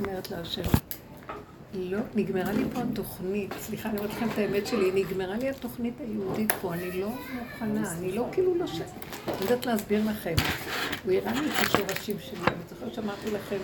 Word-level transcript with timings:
אומרת 0.00 0.30
להשם, 0.30 0.62
לא, 1.74 1.98
נגמרה 2.14 2.52
לי 2.52 2.64
פה 2.74 2.80
התוכנית, 2.80 3.54
סליחה, 3.60 3.88
אני 3.88 3.98
אומרת 3.98 4.10
לכם 4.10 4.28
את 4.32 4.38
האמת 4.38 4.66
שלי, 4.66 4.90
נגמרה 4.94 5.36
לי 5.36 5.50
התוכנית 5.50 5.94
היהודית 6.00 6.52
פה, 6.52 6.74
אני 6.74 7.00
לא 7.00 7.08
מוכנה, 7.08 7.92
אני 7.92 8.12
לא 8.12 8.26
כאילו 8.32 8.54
לא 8.54 8.66
ש... 8.66 8.80
אני 8.80 9.36
יודעת 9.40 9.66
להסביר 9.66 10.02
לכם. 10.10 10.34
הוא 11.04 11.12
הראה 11.12 11.32
לי 11.32 11.46
את 11.46 11.66
השורשים 11.66 12.16
שלי, 12.20 12.38
אני 12.46 12.62
זוכרת 12.70 12.94
שאמרתי 12.94 13.30
לכם, 13.30 13.56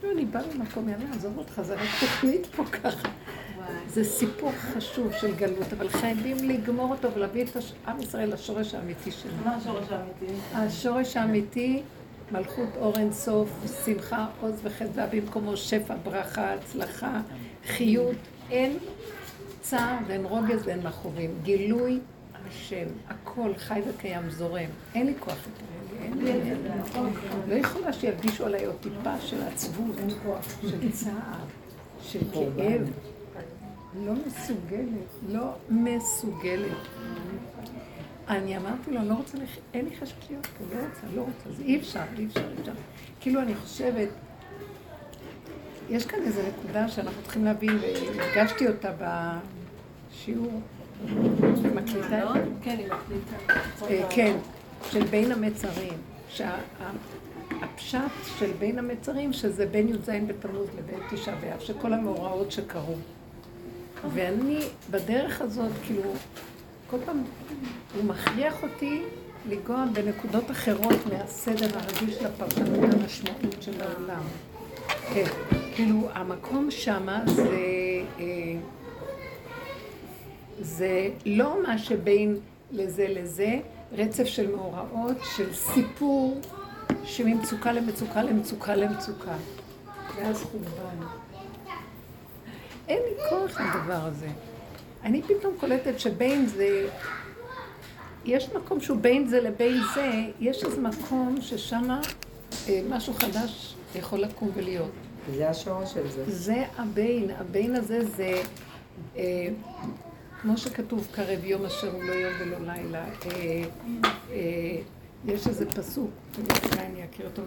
כאילו 0.00 0.12
אני 0.12 0.24
באה 0.24 0.42
למקום, 0.54 0.88
יאללה, 0.88 1.04
עזוב 1.14 1.38
אותך, 1.38 1.60
זה 1.62 1.74
רק 1.74 1.88
תוכנית 2.00 2.46
פה 2.46 2.64
ככה. 2.64 3.08
זה 3.88 4.04
סיפור 4.04 4.52
חשוב 4.52 5.12
של 5.20 5.34
גלות, 5.34 5.72
אבל 5.78 5.88
חייבים 5.88 6.36
לגמור 6.48 6.90
אותו 6.90 7.14
ולהביא 7.14 7.44
את 7.44 7.56
עם 7.88 8.00
ישראל 8.00 8.32
לשורש 8.32 8.74
האמיתי 8.74 9.10
שלנו. 9.10 9.36
מה 9.44 9.56
השורש 9.56 9.86
האמיתי? 9.90 10.34
השורש 10.54 11.16
האמיתי, 11.16 11.82
מלכות 12.32 12.68
אור 12.76 12.96
אין 12.96 13.12
סוף, 13.12 13.50
שמחה, 13.84 14.26
עוז 14.40 14.54
וחסדה 14.62 15.06
במקומו, 15.06 15.56
שפע, 15.56 15.94
ברכה, 16.02 16.54
הצלחה, 16.54 17.20
חיות, 17.66 18.16
אין 18.50 18.78
צער 19.60 19.96
ואין 20.06 20.24
רוגז 20.24 20.66
ואין 20.66 20.86
מכאובים. 20.86 21.30
גילוי 21.42 21.98
השם, 22.48 22.86
הכל 23.08 23.50
חי 23.56 23.80
וקיים, 23.88 24.30
זורם. 24.30 24.68
אין 24.94 25.06
לי 25.06 25.14
כוח 25.18 25.36
יותר. 25.36 25.64
לא 27.48 27.54
יכולה 27.54 27.92
שירגישו 27.92 28.46
עליי 28.46 28.64
עוד 28.64 28.76
טיפה 28.80 29.20
של 29.20 29.42
עצבות, 29.42 29.96
של 30.62 30.92
צער, 30.92 31.44
של 32.02 32.18
כאב. 32.32 32.90
לא 34.06 34.12
מסוגלת, 34.26 35.08
לא 35.28 35.50
מסוגלת. 35.70 36.76
אני 38.28 38.56
אמרתי 38.56 38.90
לו, 38.90 39.00
אני 39.00 39.08
לא 39.08 39.14
רוצה, 39.14 39.38
לח... 39.38 39.50
אין 39.74 39.84
לי 39.84 39.96
חשק 39.96 40.14
להיות 40.30 40.46
פה, 40.46 40.64
לא 40.74 40.80
רוצה, 40.80 41.16
לא 41.16 41.20
רוצה, 41.20 41.56
זה 41.56 41.62
אי 41.62 41.76
אפשר, 41.76 42.02
אי 42.18 42.26
אפשר, 42.26 42.40
אי 42.40 42.60
אפשר. 42.60 42.72
כאילו 43.20 43.40
אני 43.40 43.54
חושבת, 43.54 44.08
יש 45.90 46.06
כאן 46.06 46.18
איזו 46.22 46.40
נקודה 46.48 46.88
שאנחנו 46.88 47.22
צריכים 47.22 47.44
להבין, 47.44 47.78
והרגשתי 48.16 48.68
אותה 48.68 48.92
בשיעור. 49.00 50.60
מקליטה? 51.74 52.24
לא? 52.24 52.32
כן, 52.62 52.76
היא 52.78 52.86
מקליטה. 52.86 53.36
אה, 53.90 54.06
כן, 54.10 54.36
של 54.90 55.04
בין 55.04 55.32
המצרים. 55.32 55.92
שהפשט 56.28 57.98
של 58.38 58.50
בין 58.58 58.78
המצרים, 58.78 59.32
שזה 59.32 59.66
בין 59.66 59.88
י"ז 59.88 60.10
בתמוז 60.26 60.68
לבין 60.78 61.00
תשעה 61.10 61.34
באב, 61.36 61.60
שכל 61.60 61.92
המאורעות 61.92 62.52
שקרו. 62.52 62.94
ואני 64.14 64.60
בדרך 64.90 65.40
הזאת, 65.40 65.72
כאילו, 65.86 66.12
כל 66.90 66.96
פעם 67.06 67.22
הוא 67.94 68.04
מכריח 68.04 68.62
אותי 68.62 69.02
לנגוע 69.48 69.84
בנקודות 69.92 70.50
אחרות 70.50 71.06
מהסדר 71.12 71.78
הרגיל 71.78 72.14
של 72.14 72.26
הפרשנות 72.26 72.78
המשמעות 72.92 73.62
של 73.62 73.82
העולם. 73.82 74.22
כן, 75.14 75.26
כאילו, 75.74 76.08
המקום 76.12 76.70
שמה 76.70 77.22
זה... 77.26 77.58
אה, 78.20 78.56
זה 80.60 81.08
לא 81.26 81.62
מה 81.62 81.78
שבין 81.78 82.36
לזה 82.70 83.06
לזה, 83.08 83.58
רצף 83.92 84.24
של 84.24 84.56
מאורעות, 84.56 85.16
של 85.36 85.54
סיפור 85.54 86.40
שממצוקה 87.04 87.72
למצוקה 87.72 88.22
למצוקה 88.22 88.74
למצוקה. 88.76 89.34
ואז 90.16 90.42
חורבן. 90.42 91.06
אין 92.88 92.98
לי 92.98 93.28
כוח 93.28 93.60
לדבר 93.60 94.06
הזה. 94.06 94.28
אני 95.04 95.22
פתאום 95.22 95.54
קולטת 95.60 96.00
שבין 96.00 96.46
זה, 96.46 96.88
יש 98.24 98.48
מקום 98.54 98.80
שהוא 98.80 98.98
בין 99.00 99.28
זה 99.28 99.40
לבין 99.40 99.76
זה, 99.94 100.10
יש 100.40 100.64
איזה 100.64 100.80
מקום 100.80 101.36
ששם 101.40 101.88
אה, 102.68 102.80
משהו 102.88 103.14
חדש 103.14 103.74
יכול 103.94 104.18
לקום 104.18 104.50
ולהיות. 104.54 104.90
זה 105.36 105.50
השורש 105.50 105.92
של 105.92 106.10
זה. 106.10 106.24
זה 106.26 106.64
הבין, 106.76 107.30
הבין 107.30 107.76
הזה 107.76 108.04
זה, 108.04 108.42
אה, 109.16 109.48
כמו 110.42 110.56
שכתוב, 110.56 111.08
קרב 111.12 111.44
יום 111.44 111.64
אשר 111.64 111.92
הוא 111.92 112.02
לא 112.02 112.12
יום 112.12 112.32
ולא 112.40 112.58
לילה. 112.58 113.04
אה, 113.04 113.62
אה, 114.30 114.76
יש 115.24 115.46
איזה 115.46 115.70
פסוק, 115.70 116.10
אני 116.78 117.04
אכיר 117.04 117.26
אותו. 117.26 117.42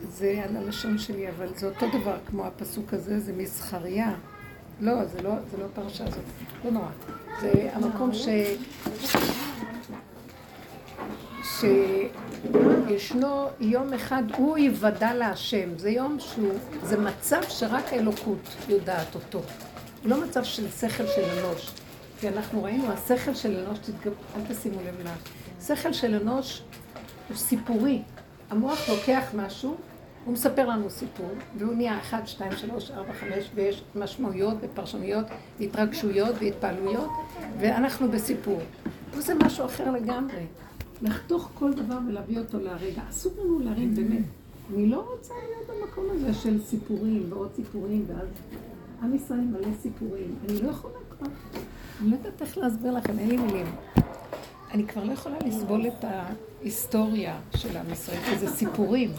זה 0.00 0.44
על 0.48 0.56
הלשון 0.56 0.98
שלי, 0.98 1.28
אבל 1.28 1.48
זה 1.56 1.66
אותו 1.66 1.86
דבר 2.00 2.16
כמו 2.26 2.46
הפסוק 2.46 2.94
הזה, 2.94 3.20
זה 3.20 3.32
מזכריה. 3.32 4.14
לא, 4.80 5.04
זה 5.04 5.22
לא, 5.22 5.30
זה 5.50 5.58
לא 5.58 5.64
הפרשה 5.64 6.04
הזאת, 6.04 6.24
לא 6.64 6.70
נורא. 6.70 6.88
זה 7.40 7.70
המקום 7.72 8.10
ש... 8.14 8.28
שישנו 11.42 13.46
יום 13.60 13.92
אחד, 13.92 14.22
הוא 14.36 14.58
יוודע 14.58 15.14
להשם. 15.14 15.78
זה 15.78 15.90
יום 15.90 16.16
שהוא, 16.20 16.52
זה 16.82 16.98
מצב 16.98 17.40
שרק 17.48 17.92
האלוקות 17.92 18.56
יודעת 18.68 19.14
אותו. 19.14 19.42
לא 20.04 20.24
מצב 20.24 20.44
של 20.44 20.70
שכל 20.70 21.06
של 21.06 21.24
אנוש. 21.38 21.70
כי 22.20 22.28
אנחנו 22.28 22.62
ראינו, 22.62 22.92
השכל 22.92 23.34
של 23.34 23.64
אנוש, 23.66 23.78
תתגב... 23.78 24.12
אל 24.36 24.54
תשימו 24.54 24.80
לב 24.80 25.04
לה. 25.04 25.14
שכל 25.66 25.92
של 25.92 26.14
אנוש 26.14 26.62
הוא 27.28 27.36
סיפורי. 27.36 28.02
המוח 28.50 28.88
לוקח 28.88 29.24
משהו 29.36 29.76
הוא 30.24 30.32
מספר 30.32 30.68
לנו 30.68 30.90
סיפור, 30.90 31.30
והוא 31.58 31.74
נהיה 31.74 31.98
1, 31.98 32.28
2, 32.28 32.52
3, 32.52 32.90
4, 32.90 33.12
5, 33.12 33.50
ויש 33.54 33.82
משמעויות 33.94 34.56
ופרשנויות, 34.60 35.26
והתרגשויות 35.60 36.34
והתפעלויות, 36.40 37.10
ואנחנו 37.58 38.10
בסיפור. 38.10 38.60
פה 39.14 39.20
זה 39.20 39.34
משהו 39.34 39.64
אחר 39.64 39.90
לגמרי. 39.90 40.46
לחתוך 41.02 41.50
כל 41.54 41.72
דבר 41.72 41.98
ולהביא 42.08 42.38
אותו 42.38 42.58
להרגע. 42.58 43.02
אסור 43.10 43.32
לנו 43.44 43.58
להרים 43.58 43.94
באמת. 43.94 44.22
אני 44.74 44.86
לא 44.86 45.10
רוצה 45.10 45.34
להיות 45.34 45.82
במקום 45.82 46.04
הזה 46.10 46.34
של 46.34 46.62
סיפורים 46.62 47.26
ועוד 47.28 47.50
סיפורים, 47.56 48.04
ואז 48.08 48.28
עם 49.02 49.14
ישראל 49.14 49.40
מלא 49.40 49.68
סיפורים. 49.82 50.34
אני 50.48 50.62
לא 50.62 50.70
יכולה 50.70 50.94
כבר, 51.10 51.26
אני 52.00 52.10
לא 52.10 52.16
יודעת 52.16 52.42
איך 52.42 52.58
להסביר 52.58 52.92
לכם, 52.92 53.18
אין 53.18 53.28
לי 53.28 53.36
מילים. 53.36 53.66
אני 54.76 54.86
כבר 54.86 55.04
לא 55.04 55.12
יכולה 55.12 55.36
לסבול 55.46 55.86
את 55.86 56.04
ההיסטוריה 56.04 57.38
של 57.56 57.76
עם 57.76 57.92
ישראל, 57.92 58.18
כי 58.30 58.38
זה 58.38 58.50
סיפורים. 58.50 59.10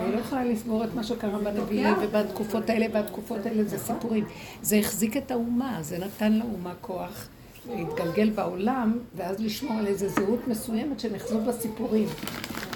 אני 0.00 0.12
לא 0.12 0.18
יכולה 0.18 0.44
לסבור 0.44 0.84
את 0.84 0.94
מה 0.94 1.04
שקרה 1.04 1.38
בנביאים 1.38 1.94
ובתקופות 2.02 2.70
האלה, 2.70 2.86
והתקופות 2.92 3.46
האלה 3.46 3.64
זה 3.64 3.78
סיפורים. 3.78 4.24
זה 4.62 4.76
החזיק 4.76 5.16
את 5.16 5.30
האומה, 5.30 5.78
זה 5.80 5.98
נתן 5.98 6.32
לאומה 6.32 6.72
כוח 6.80 7.28
להתגלגל 7.70 8.30
בעולם, 8.30 8.98
ואז 9.16 9.40
לשמור 9.40 9.78
על 9.78 9.86
איזו 9.86 10.08
זהות 10.08 10.48
מסוימת 10.48 11.00
שנחזו 11.00 11.40
בסיפורים. 11.40 12.08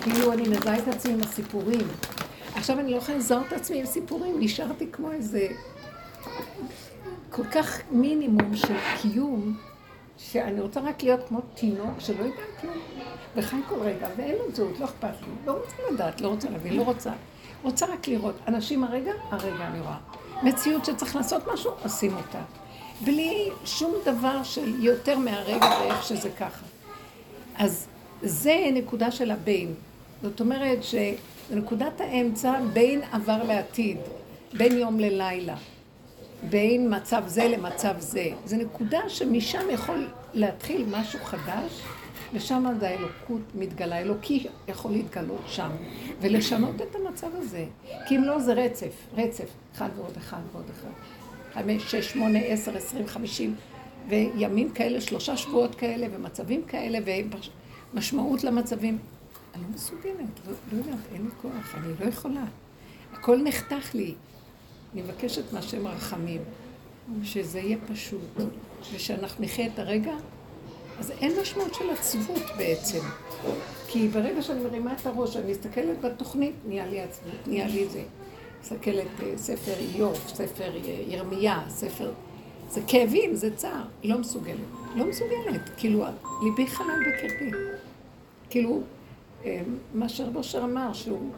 כאילו 0.00 0.32
אני 0.32 0.42
מזהה 0.42 0.78
את 0.78 0.88
עצמי 0.88 1.12
עם 1.12 1.20
הסיפורים. 1.20 1.86
עכשיו 2.54 2.80
אני 2.80 2.90
לא 2.90 2.96
יכולה 2.96 3.18
לזהות 3.18 3.46
את 3.46 3.52
עצמי 3.52 3.80
עם 3.80 3.86
סיפורים, 3.86 4.40
נשארתי 4.40 4.86
כמו 4.92 5.12
איזה... 5.12 5.48
כל 7.30 7.44
כך 7.44 7.80
מינימום 7.90 8.56
של 8.56 8.74
קיום, 9.02 9.56
שאני 10.18 10.60
רוצה 10.60 10.80
רק 10.80 11.02
להיות 11.02 11.20
כמו 11.28 11.40
תינוק 11.54 12.00
שלא 12.00 12.22
יודע 12.24 12.42
כלום. 12.60 12.76
וחי 13.36 13.56
כל 13.68 13.80
רגע, 13.80 14.08
ואין 14.16 14.34
לו 14.34 14.54
זהות, 14.54 14.80
לא 14.80 14.84
אכפת 14.84 15.22
לי. 15.22 15.28
לא 15.46 15.52
רוצה 15.52 15.76
לדעת, 15.92 16.20
לא 16.20 16.28
רוצה 16.28 16.50
להבין, 16.50 16.76
לא 16.76 16.82
רוצה. 16.82 17.10
רוצה 17.62 17.86
רק 17.86 18.08
לראות. 18.08 18.34
אנשים 18.48 18.84
הרגע, 18.84 19.12
הרגע 19.30 19.66
אני 19.66 19.80
רואה. 19.80 19.96
מציאות 20.42 20.84
שצריך 20.84 21.16
לעשות 21.16 21.42
משהו, 21.52 21.70
עושים 21.82 22.16
אותה. 22.16 22.40
בלי 23.04 23.50
שום 23.64 23.94
דבר 24.04 24.42
של 24.42 24.84
יותר 24.84 25.18
מהרגע 25.18 25.66
ואיך 25.80 26.02
שזה 26.02 26.30
ככה. 26.30 26.64
אז 27.56 27.86
זה 28.22 28.66
נקודה 28.72 29.10
של 29.10 29.30
הבין. 29.30 29.74
זאת 30.22 30.40
אומרת 30.40 30.78
שנקודת 30.82 32.00
האמצע 32.00 32.60
בין 32.72 33.00
עבר 33.12 33.42
לעתיד, 33.42 33.96
בין 34.52 34.78
יום 34.78 35.00
ללילה, 35.00 35.56
בין 36.42 36.94
מצב 36.94 37.22
זה 37.26 37.48
למצב 37.48 37.94
זה. 37.98 38.28
זו 38.44 38.56
נקודה 38.56 39.08
שמשם 39.08 39.70
יכול 39.70 40.06
להתחיל 40.34 40.84
משהו 40.90 41.18
חדש. 41.24 41.82
ושם 42.32 42.66
זה 42.80 42.88
האלוקות 42.88 43.40
מתגלה, 43.54 43.98
אלוקי 43.98 44.46
יכול 44.68 44.92
להתגלות 44.92 45.42
שם, 45.46 45.70
ולשנות 46.20 46.82
את 46.82 46.94
המצב 46.94 47.28
הזה. 47.34 47.64
כי 48.08 48.16
אם 48.16 48.24
לא, 48.24 48.38
זה 48.38 48.52
רצף, 48.52 48.92
רצף, 49.16 49.48
אחד 49.74 49.88
ועוד 49.96 50.16
אחד 50.16 50.40
ועוד 50.52 50.64
אחד. 50.70 50.88
חמש, 51.54 51.82
שש, 51.82 52.12
שמונה, 52.12 52.38
עשר, 52.38 52.76
עשרים, 52.76 53.06
חמישים, 53.06 53.54
וימים 54.08 54.70
כאלה, 54.70 55.00
שלושה 55.00 55.36
שבועות 55.36 55.74
כאלה, 55.74 56.06
ומצבים 56.12 56.62
כאלה, 56.62 56.98
ומשמעות 57.94 58.44
למצבים. 58.44 58.98
אני 59.54 59.62
לא 59.62 59.68
מסוגלת, 59.74 60.16
לא, 60.46 60.52
לא 60.72 60.78
יודעת, 60.78 60.98
אין 61.12 61.22
לי 61.22 61.30
כוח, 61.42 61.74
אני 61.74 61.92
לא 62.00 62.04
יכולה. 62.04 62.44
הכל 63.12 63.42
נחתך 63.44 63.94
לי. 63.94 64.14
אני 64.94 65.02
מבקשת 65.02 65.52
מהשם 65.52 65.86
רחמים, 65.86 66.40
שזה 67.22 67.58
יהיה 67.58 67.76
פשוט, 67.92 68.20
ושאנחנו 68.94 69.44
נחיה 69.44 69.66
את 69.66 69.78
הרגע 69.78 70.14
אז 70.98 71.10
אין 71.10 71.32
משמעות 71.40 71.74
של 71.74 71.90
עצבות 71.90 72.42
בעצם. 72.56 72.98
כי 73.88 74.08
ברגע 74.08 74.42
שאני 74.42 74.60
מרימה 74.60 74.92
את 74.92 75.06
הראש, 75.06 75.36
אני 75.36 75.50
מסתכלת 75.50 76.00
בתוכנית, 76.00 76.54
נהיה 76.66 76.86
לי 76.86 77.00
עצבות, 77.00 77.46
נהיה 77.46 77.66
לי 77.66 77.88
זה. 77.88 78.02
מסתכלת 78.60 79.06
בספר 79.18 79.74
איוב, 79.78 80.14
ספר 80.26 80.72
ירמיה, 81.08 81.62
ספר... 81.68 82.12
זה 82.70 82.80
כאבים, 82.86 83.34
זה 83.34 83.56
צער. 83.56 83.84
לא 84.04 84.18
מסוגלת. 84.18 84.56
לא 84.96 85.04
מסוגלת. 85.06 85.60
כאילו, 85.76 86.04
ליבי 86.42 86.66
חלל 86.66 87.00
בקרבי. 87.00 87.50
כאילו, 88.50 88.80
אה, 89.44 89.60
מה 89.94 90.08
שרבושר 90.08 90.64
אמר, 90.64 90.92
שהוא 90.92 91.30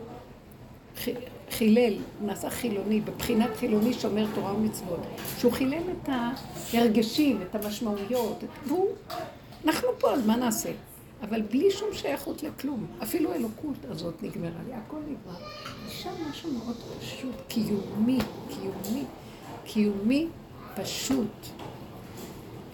חילל, 1.50 1.94
נעשה 2.22 2.50
חילוני, 2.50 3.00
בבחינת 3.00 3.56
חילוני 3.56 3.92
שומר 3.94 4.26
תורה 4.34 4.54
ומצוות, 4.54 5.00
שהוא 5.38 5.52
חילל 5.52 5.82
את 6.02 6.08
ההרגשים, 6.72 7.42
את 7.42 7.54
המשמעויות, 7.54 8.44
והוא, 8.66 8.88
אנחנו 9.64 9.88
פה, 9.98 10.12
אז 10.12 10.26
מה 10.26 10.36
נעשה? 10.36 10.70
אבל 11.22 11.42
בלי 11.42 11.70
שום 11.70 11.88
שייכות 11.92 12.42
לכלום. 12.42 12.86
אפילו 13.02 13.32
האלוקות 13.32 13.76
הזאת 13.88 14.22
נגמרה 14.22 14.50
לי, 14.66 14.74
הכל 14.74 14.96
נגמר. 14.96 15.38
שם 15.88 16.10
משהו 16.30 16.50
מאוד 16.52 16.76
פשוט, 17.00 17.34
קיומי, 17.48 18.18
קיומי, 18.48 19.04
קיומי 19.64 20.26
פשוט. 20.74 21.46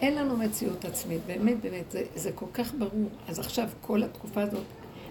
אין 0.01 0.15
לנו 0.15 0.37
מציאות 0.37 0.85
עצמית, 0.85 1.21
באמת, 1.27 1.61
באמת, 1.61 1.91
זה, 1.91 2.03
זה 2.15 2.33
כל 2.33 2.47
כך 2.55 2.75
ברור. 2.79 3.09
אז 3.29 3.39
עכשיו, 3.39 3.69
כל 3.81 4.03
התקופה 4.03 4.43
הזאת, 4.43 4.65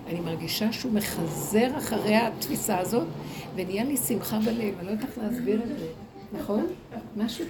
אני 0.07 0.19
מרגישה 0.19 0.71
שהוא 0.71 0.91
מחזר 0.93 1.77
אחרי 1.77 2.15
התפיסה 2.15 2.79
הזאת, 2.79 3.07
ונהיה 3.55 3.83
לי 3.83 3.97
שמחה 3.97 4.39
בלב, 4.39 4.73
אני 4.79 4.85
לא 4.85 4.91
יודעת 4.91 5.09
איך 5.09 5.17
להסביר 5.17 5.61
את 5.63 5.79
זה, 5.79 5.87
נכון? 6.33 6.67
משהו 7.17 7.45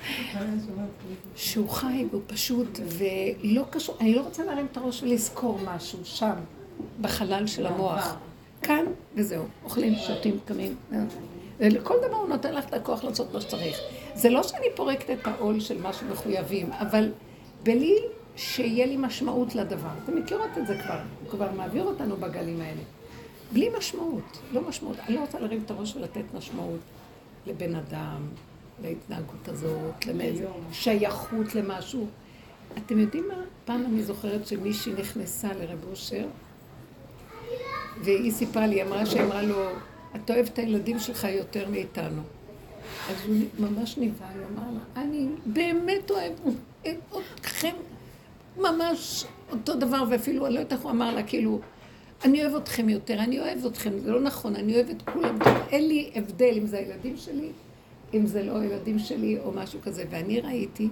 שהוא 1.35 1.69
חי 1.69 2.05
והוא 2.11 2.21
פשוט, 2.27 2.79
ולא 2.85 3.63
קשור, 3.69 3.95
אני 4.01 4.15
לא 4.15 4.21
רוצה 4.21 4.43
להרים 4.43 4.67
את 4.71 4.77
הראש 4.77 5.03
ולזכור 5.03 5.59
משהו 5.65 5.99
שם, 6.03 6.33
בחלל 7.01 7.47
של 7.47 7.65
המוח. 7.65 8.15
כאן, 8.61 8.85
וזהו, 9.15 9.43
אוכלים, 9.63 9.95
שותים, 9.95 10.39
קמים. 10.45 10.75
ולכל 11.59 11.95
דבר 12.07 12.15
הוא 12.15 12.27
נותן 12.29 12.53
לך 12.53 12.65
את 12.65 12.73
הכוח 12.73 13.03
לעשות 13.03 13.33
מה 13.33 13.41
שצריך. 13.41 13.77
זה 14.15 14.29
לא 14.29 14.43
שאני 14.43 14.67
פורקת 14.75 15.09
את 15.09 15.27
העול 15.27 15.59
של 15.59 15.81
מה 15.81 15.93
שמחויבים, 15.93 16.71
אבל 16.71 17.11
בלי 17.63 17.97
שיהיה 18.35 18.85
לי 18.85 18.97
משמעות 18.97 19.55
לדבר. 19.55 19.89
אתם 20.03 20.15
מכירות 20.15 20.57
את 20.57 20.67
זה 20.67 20.77
כבר, 20.83 20.99
הוא 21.23 21.29
כבר 21.29 21.51
מעביר 21.51 21.83
אותנו 21.83 22.17
בגלים 22.17 22.61
האלה. 22.61 22.81
בלי 23.53 23.69
משמעות, 23.77 24.37
לא 24.51 24.61
משמעות. 24.61 24.99
אני 24.99 25.15
לא 25.15 25.21
רוצה 25.21 25.39
להרים 25.39 25.61
את 25.65 25.71
הראש 25.71 25.95
ולתת 25.95 26.23
משמעות 26.33 26.79
לבן 27.47 27.75
אדם, 27.75 28.21
להתנהגות 28.83 29.47
הזאת, 29.47 30.05
לשייכות 30.71 31.55
למשהו. 31.55 32.07
אתם 32.77 32.99
יודעים 32.99 33.27
מה? 33.27 33.43
פעם 33.65 33.85
אני 33.85 34.03
זוכרת 34.03 34.47
שמישהי 34.47 34.93
נכנסה 34.93 35.53
לרב 35.53 35.79
אושר, 35.89 36.25
והיא 38.03 38.31
סיפרה 38.31 38.67
לי, 38.67 38.83
אמרה 38.83 39.05
שהיא 39.05 39.23
אמרה 39.23 39.41
לו, 39.41 39.69
אתה 40.15 40.33
אוהב 40.33 40.45
את 40.45 40.59
הילדים 40.59 40.99
שלך 40.99 41.23
יותר 41.23 41.69
מאיתנו. 41.69 42.21
אז 43.09 43.15
הוא 43.27 43.35
ממש 43.59 43.97
נבהל, 43.97 44.39
הוא 44.39 44.47
אמר 44.57 44.71
לה, 44.71 45.01
אני 45.01 45.27
באמת 45.45 46.11
אוהב 46.11 46.33
אתכם 47.39 47.73
ממש 48.57 49.25
אותו 49.51 49.75
דבר, 49.75 50.03
ואפילו, 50.09 50.45
אני 50.45 50.53
לא 50.53 50.59
יודעת 50.59 50.73
איך 50.73 50.81
הוא 50.81 50.91
אמר 50.91 51.15
לה, 51.15 51.23
כאילו, 51.23 51.59
אני 52.23 52.45
אוהב 52.45 52.55
אתכם 52.55 52.89
יותר, 52.89 53.19
אני 53.19 53.39
אוהב 53.39 53.65
אתכם, 53.65 53.99
זה 53.99 54.11
לא 54.11 54.21
נכון, 54.21 54.55
אני 54.55 54.75
אוהב 54.75 54.89
את 54.89 55.01
כולם, 55.01 55.37
אין 55.69 55.87
לי 55.87 56.11
הבדל 56.15 56.53
אם 56.57 56.65
זה 56.65 56.77
הילדים 56.77 57.17
שלי, 57.17 57.49
אם 58.13 58.25
זה 58.25 58.43
לא 58.43 58.57
הילדים 58.57 58.99
שלי 58.99 59.39
או 59.39 59.51
משהו 59.51 59.79
כזה. 59.81 60.03
ואני 60.09 60.39
ראיתי, 60.41 60.89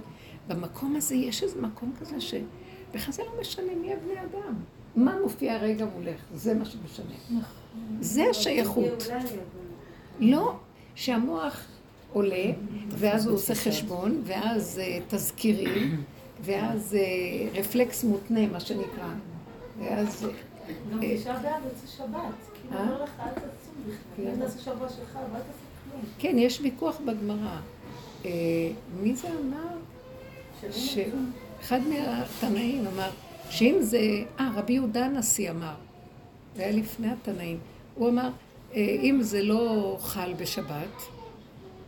במקום 0.48 0.96
הזה 0.96 1.14
יש 1.14 1.42
איזה 1.42 1.60
מקום 1.60 1.92
כזה 2.00 2.20
שבכלל 2.20 3.12
זה 3.12 3.22
לא 3.22 3.40
משנה 3.40 3.74
מי 3.80 3.92
הבני 3.92 4.12
אדם. 4.12 4.54
מה 4.96 5.16
מופיע 5.22 5.56
רגע 5.56 5.86
מולך, 5.96 6.20
זה 6.34 6.54
מה 6.54 6.64
שמשנה. 6.64 7.40
זה 8.00 8.24
השייכות. 8.30 9.06
לא 10.20 10.54
שהמוח 10.94 11.60
עולה, 12.12 12.46
ואז 12.88 13.26
הוא 13.26 13.34
עושה 13.34 13.54
חשבון, 13.54 14.20
ואז 14.24 14.80
אה, 14.82 14.98
תזכירים, 15.08 16.02
ואז 16.42 16.94
אה, 16.94 17.60
רפלקס 17.60 18.04
מותנה, 18.04 18.46
מה 18.46 18.60
שנקרא. 18.60 19.08
ואז... 19.78 20.26
גם 20.90 21.00
תשעה 21.16 21.38
באב 21.38 21.62
יוצא 21.64 21.86
שבת. 21.96 22.34
כאילו, 22.54 22.80
אומר 22.80 23.02
לך, 23.02 23.10
אל 23.20 23.30
תצום 23.32 23.74
בכלל. 23.86 24.28
אם 24.28 24.40
תעשה 24.40 24.58
שבוע 24.58 24.88
שלך, 24.88 25.16
לא 25.16 25.38
תעשה 25.38 25.42
כלום. 25.90 26.02
כן, 26.18 26.38
יש 26.38 26.60
ויכוח 26.60 27.00
בגמרא. 27.04 27.56
אה, 28.24 28.30
מי 29.02 29.16
זה 29.16 29.28
אמר? 29.28 29.76
שאחד 30.70 31.80
מהתנאים 31.88 32.86
אמר, 32.86 33.10
שאם 33.50 33.76
זה... 33.80 34.00
אה, 34.40 34.50
רבי 34.56 34.72
יהודה 34.72 35.06
הנשיא 35.06 35.50
אמר. 35.50 35.74
זה 36.56 36.62
היה 36.62 36.72
לפני 36.72 37.08
התנאים. 37.10 37.58
הוא 37.94 38.08
אמר, 38.08 38.30
אם 38.74 39.18
זה 39.20 39.42
לא 39.42 39.96
חל 40.00 40.34
בשבת, 40.34 41.13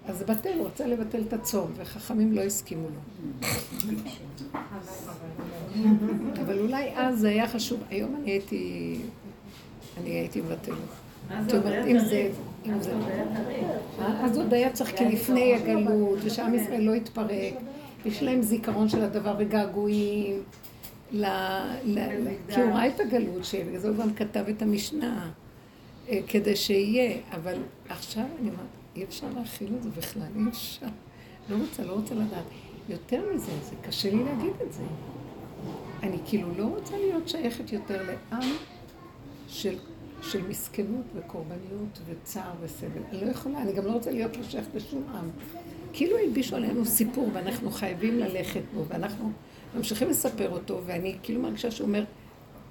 אז 0.09 0.23
בטל, 0.23 0.59
הוא 0.59 0.67
רצה 0.67 0.87
לבטל 0.87 1.23
את 1.29 1.33
הצום, 1.33 1.73
וחכמים 1.77 2.33
לא 2.33 2.41
הסכימו 2.41 2.89
לו. 2.89 3.01
אבל 6.41 6.59
אולי 6.59 6.91
אז 6.97 7.19
זה 7.19 7.29
היה 7.29 7.49
חשוב, 7.49 7.81
היום 7.91 8.17
אני 8.17 8.31
הייתי, 8.31 8.97
אני 10.01 10.11
הייתי 10.11 10.41
מבטלת. 10.41 10.77
זאת 11.47 11.65
אומרת, 11.65 11.87
אם 11.87 11.99
זה... 11.99 12.31
אז 13.99 14.39
עוד 14.39 14.55
היה 14.55 14.73
צריך 14.73 14.99
כלפני 14.99 15.55
הגלות, 15.55 16.19
ושעם 16.23 16.55
ישראל 16.55 16.81
לא 16.81 16.95
יתפרק, 16.95 17.55
יש 18.07 18.23
להם 18.23 18.43
זיכרון 18.43 18.89
של 18.89 19.05
הדבר 19.05 19.35
וגעגועים, 19.39 20.43
כי 22.49 22.61
הוא 22.61 22.73
ראה 22.73 22.87
את 22.87 23.01
הגלות, 23.01 23.45
שבגלל 23.45 23.79
זה 23.79 23.89
הוא 23.89 23.97
גם 23.97 24.15
כתב 24.15 24.45
את 24.49 24.63
המשנה, 24.63 25.31
אה, 26.09 26.19
כדי 26.27 26.57
שיהיה, 26.57 27.17
אבל 27.31 27.55
עכשיו 27.89 28.25
אני 28.41 28.49
אומרת, 28.49 28.76
אי 28.97 29.05
אפשר 29.05 29.27
להכיל 29.37 29.75
את 29.77 29.83
זה 29.83 29.91
בכלל, 29.91 30.23
אי 30.37 30.49
אפשר. 30.49 30.87
לא 31.51 31.57
רוצה, 31.57 31.85
לא 31.85 31.93
רוצה 31.93 32.15
לדעת. 32.15 32.45
יותר 32.89 33.23
מזה, 33.35 33.53
זה 33.63 33.77
קשה 33.83 34.11
לי 34.11 34.25
להגיד 34.25 34.53
את 34.67 34.73
זה. 34.73 34.83
אני 36.03 36.19
כאילו 36.27 36.49
לא 36.59 36.65
רוצה 36.65 36.99
להיות 36.99 37.29
שייכת 37.29 37.73
יותר 37.73 38.03
לעם 38.03 38.51
של, 39.49 39.75
של 40.23 40.49
מסכנות 40.49 41.05
וקורבניות 41.15 41.99
וצער 42.07 42.53
וסבל. 42.61 43.03
אני 43.11 43.25
לא 43.25 43.31
יכולה, 43.31 43.63
אני 43.63 43.73
גם 43.73 43.87
לא 43.87 43.93
רוצה 43.93 44.11
להיות 44.11 44.31
שייכת 44.49 44.75
לשום 44.75 45.03
עם. 45.15 45.31
כאילו 45.93 46.19
הלבישו 46.19 46.57
עלינו 46.57 46.85
סיפור 46.85 47.29
ואנחנו 47.33 47.71
חייבים 47.71 48.19
ללכת 48.19 48.63
בו, 48.75 48.85
ואנחנו 48.89 49.31
ממשיכים 49.77 50.09
לספר 50.09 50.51
אותו, 50.51 50.81
ואני 50.87 51.17
כאילו 51.23 51.43
מרגישה 51.43 51.71
שהוא 51.71 51.87
אומר, 51.87 52.05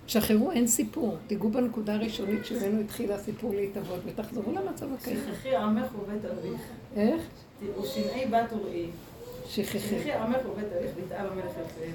שחררו, 0.07 0.51
אין 0.51 0.67
סיפור. 0.67 1.17
תיגעו 1.27 1.49
בנקודה 1.49 1.93
הראשונית 1.93 2.45
שממנו 2.45 2.81
התחיל 2.81 3.11
הסיפור 3.11 3.55
להתאבות, 3.55 3.99
ותחזרו 4.05 4.51
למצב 4.51 4.93
הקיים. 4.93 5.17
שכחי 5.17 5.55
עמך 5.55 5.87
ובית 5.95 6.25
אביך. 6.25 6.61
איך? 6.95 7.21
ושנאי 7.81 8.25
בת 8.25 8.53
וראי. 8.53 8.85
שכחי. 9.47 9.79
שכחי 9.79 10.11
עמך 10.11 10.37
ובית 10.51 10.67
אביך, 10.79 10.91
ויתאב 10.95 11.31
המלך 11.31 11.51
יפה. 11.51 11.85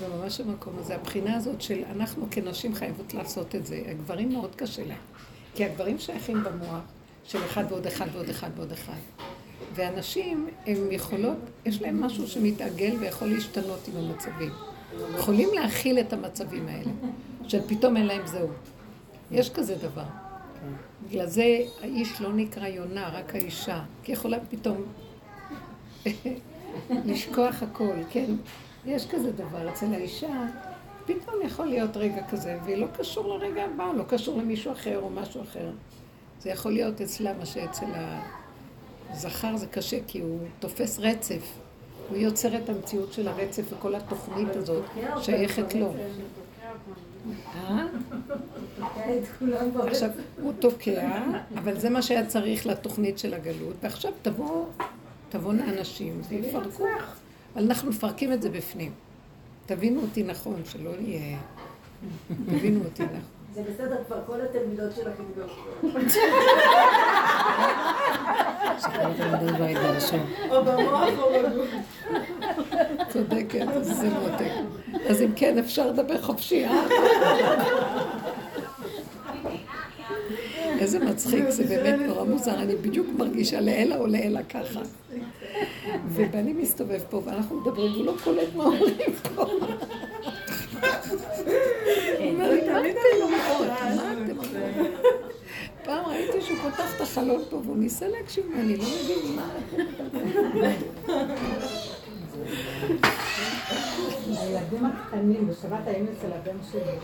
זה 0.00 0.08
ממש 0.08 0.40
המקום 0.40 0.74
הזה. 0.78 0.94
הבחינה 0.94 1.36
הזאת 1.36 1.62
של 1.62 1.82
אנחנו 1.96 2.26
כנשים 2.30 2.74
חייבות 2.74 3.14
לעשות 3.14 3.54
את 3.54 3.66
זה. 3.66 3.82
הגברים 3.86 4.32
מאוד 4.32 4.54
קשה 4.54 4.84
להם. 4.84 4.98
כי 5.54 5.64
הגברים 5.64 5.98
שייכים 5.98 6.44
במוח 6.44 6.80
של 7.24 7.44
אחד 7.44 7.64
ועוד 7.68 7.86
אחד 7.86 8.06
ועוד 8.12 8.28
אחד 8.28 8.50
ועוד 8.56 8.72
אחד. 8.72 8.98
ואנשים, 9.74 10.48
הם 10.66 10.92
יכולות, 10.92 11.38
יש 11.64 11.82
להם 11.82 12.00
משהו 12.00 12.28
שמתעגל 12.28 12.96
ויכול 13.00 13.28
להשתנות 13.28 13.88
עם 13.88 13.96
המצבים. 13.96 14.50
יכולים 15.14 15.48
להכיל 15.54 16.00
את 16.00 16.12
המצבים 16.12 16.68
האלה, 16.68 16.90
שפתאום 17.48 17.96
אין 17.96 18.06
להם 18.06 18.26
זהות. 18.26 18.50
יש 19.30 19.50
כזה 19.50 19.74
דבר. 19.74 20.04
בגלל 21.08 21.26
זה 21.26 21.58
האיש 21.80 22.20
לא 22.20 22.32
נקרא 22.32 22.66
יונה, 22.66 23.08
רק 23.08 23.34
האישה. 23.34 23.82
כי 24.02 24.12
יכולה 24.12 24.38
פתאום 24.50 24.84
לשכוח 26.90 27.62
הכל, 27.62 27.94
כן? 28.10 28.34
יש 28.86 29.06
כזה 29.06 29.32
דבר 29.32 29.68
אצל 29.68 29.94
האישה, 29.94 30.46
פתאום 31.06 31.34
יכול 31.44 31.66
להיות 31.66 31.96
רגע 31.96 32.22
כזה, 32.30 32.58
והיא 32.64 32.76
לא 32.76 32.86
קשור 32.98 33.38
לרגע 33.38 33.64
הבא, 33.64 33.92
לא 33.96 34.02
קשור 34.08 34.38
למישהו 34.38 34.72
אחר 34.72 34.98
או 34.98 35.10
משהו 35.10 35.42
אחר. 35.42 35.70
זה 36.40 36.50
יכול 36.50 36.72
להיות 36.72 37.00
אצלה 37.00 37.32
מה 37.32 37.46
שאצל 37.46 37.86
הזכר 39.10 39.56
זה 39.56 39.66
קשה, 39.66 39.98
כי 40.06 40.20
הוא 40.20 40.38
תופס 40.58 40.98
רצף. 40.98 41.58
הוא 42.08 42.16
יוצר 42.16 42.56
את 42.56 42.68
המציאות 42.68 43.12
של 43.12 43.28
הרצף 43.28 43.62
וכל 43.72 43.94
התוכנית 43.94 44.56
הזאת 44.56 44.84
שייכת 45.20 45.74
לו. 45.74 45.94
אה? 47.54 47.86
עכשיו, 49.86 50.10
הוא 50.42 50.52
תוקע, 50.58 51.22
אבל 51.54 51.80
זה 51.80 51.90
מה 51.90 52.02
שהיה 52.02 52.26
צריך 52.26 52.66
לתוכנית 52.66 53.18
של 53.18 53.34
הגלות, 53.34 53.74
ועכשיו 53.82 54.12
תבוא, 54.22 54.66
תבואנה 55.28 55.70
אנשים 55.78 56.20
ויפרקו. 56.28 56.84
אבל 57.54 57.64
אנחנו 57.64 57.90
מפרקים 57.90 58.32
את 58.32 58.42
זה 58.42 58.50
בפנים. 58.50 58.92
תבינו 59.66 60.02
אותי 60.02 60.22
נכון, 60.22 60.62
שלא 60.64 60.90
נהיה... 61.00 61.38
תבינו 62.46 62.84
אותי 62.84 63.02
נכון. 63.04 63.35
זה 63.56 63.62
בסדר, 63.62 63.96
כבר 64.06 64.18
כל 64.26 64.40
התלמידות 64.40 64.92
שלכם 64.96 65.22
גרשו. 65.36 65.60
או 70.50 70.64
במוח 70.64 71.08
או 71.18 71.32
בגוף. 71.32 71.68
צודקת, 73.08 73.66
זה 73.80 74.08
מותק. 74.08 74.52
אז 75.08 75.22
אם 75.22 75.32
כן, 75.36 75.58
אפשר 75.58 75.90
לדבר 75.90 76.22
חופשי, 76.22 76.66
אה? 76.66 76.86
איזה 80.80 80.98
מצחיק, 80.98 81.44
זה 81.48 81.64
באמת 81.64 82.00
נורא 82.06 82.24
מוזר, 82.24 82.54
אני 82.54 82.76
בדיוק 82.76 83.06
מרגישה 83.18 83.60
לעילא 83.60 83.94
או 83.94 84.06
לעילא 84.06 84.40
ככה. 84.42 84.80
ובני 86.08 86.52
מסתובב 86.52 87.00
פה, 87.10 87.22
ואנחנו 87.24 87.60
מדברים, 87.60 87.92
והוא 87.92 88.06
לא 88.06 88.14
קולט 88.24 88.54
מה 88.54 88.64
אומרים 88.64 89.12
פה. 89.34 89.44
אתם 94.24 94.38
אומרים? 94.38 94.94
פעם 95.84 96.04
ראיתי 96.04 96.42
שהוא 96.42 96.58
פותח 96.58 96.96
את 96.96 97.00
החלון 97.00 97.42
פה 97.50 97.56
והוא 97.56 97.76
ניסה 97.76 98.08
להקשיב, 98.08 98.44
אני 98.58 98.76
לא 98.76 98.84
מבין 98.84 99.36
מה... 99.36 99.48
הילדים 104.40 104.86
הקטנים, 104.86 105.48
בשבת 105.48 105.86
היינו 105.86 106.08
אצל 106.12 106.32
הבן 106.32 106.56
שלי, 106.72 106.98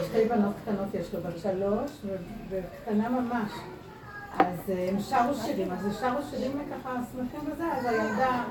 ושתי 0.00 0.24
בנות 0.28 0.54
קטנות 0.62 0.94
יש 0.94 1.14
לו, 1.14 1.20
בת 1.20 1.38
שלוש 1.42 1.90
וקטנה 2.50 3.08
ממש. 3.08 3.50
אז 4.38 4.70
אה, 4.70 4.88
הם 4.88 5.00
שרו 5.00 5.34
שירים, 5.44 5.72
אז 5.72 5.98
שרו 6.00 6.22
שירים 6.30 6.52
ככה 6.70 6.94
שמחים 7.12 7.50
בזה, 7.52 7.64
אז 7.64 7.84
הילדה 7.84 8.44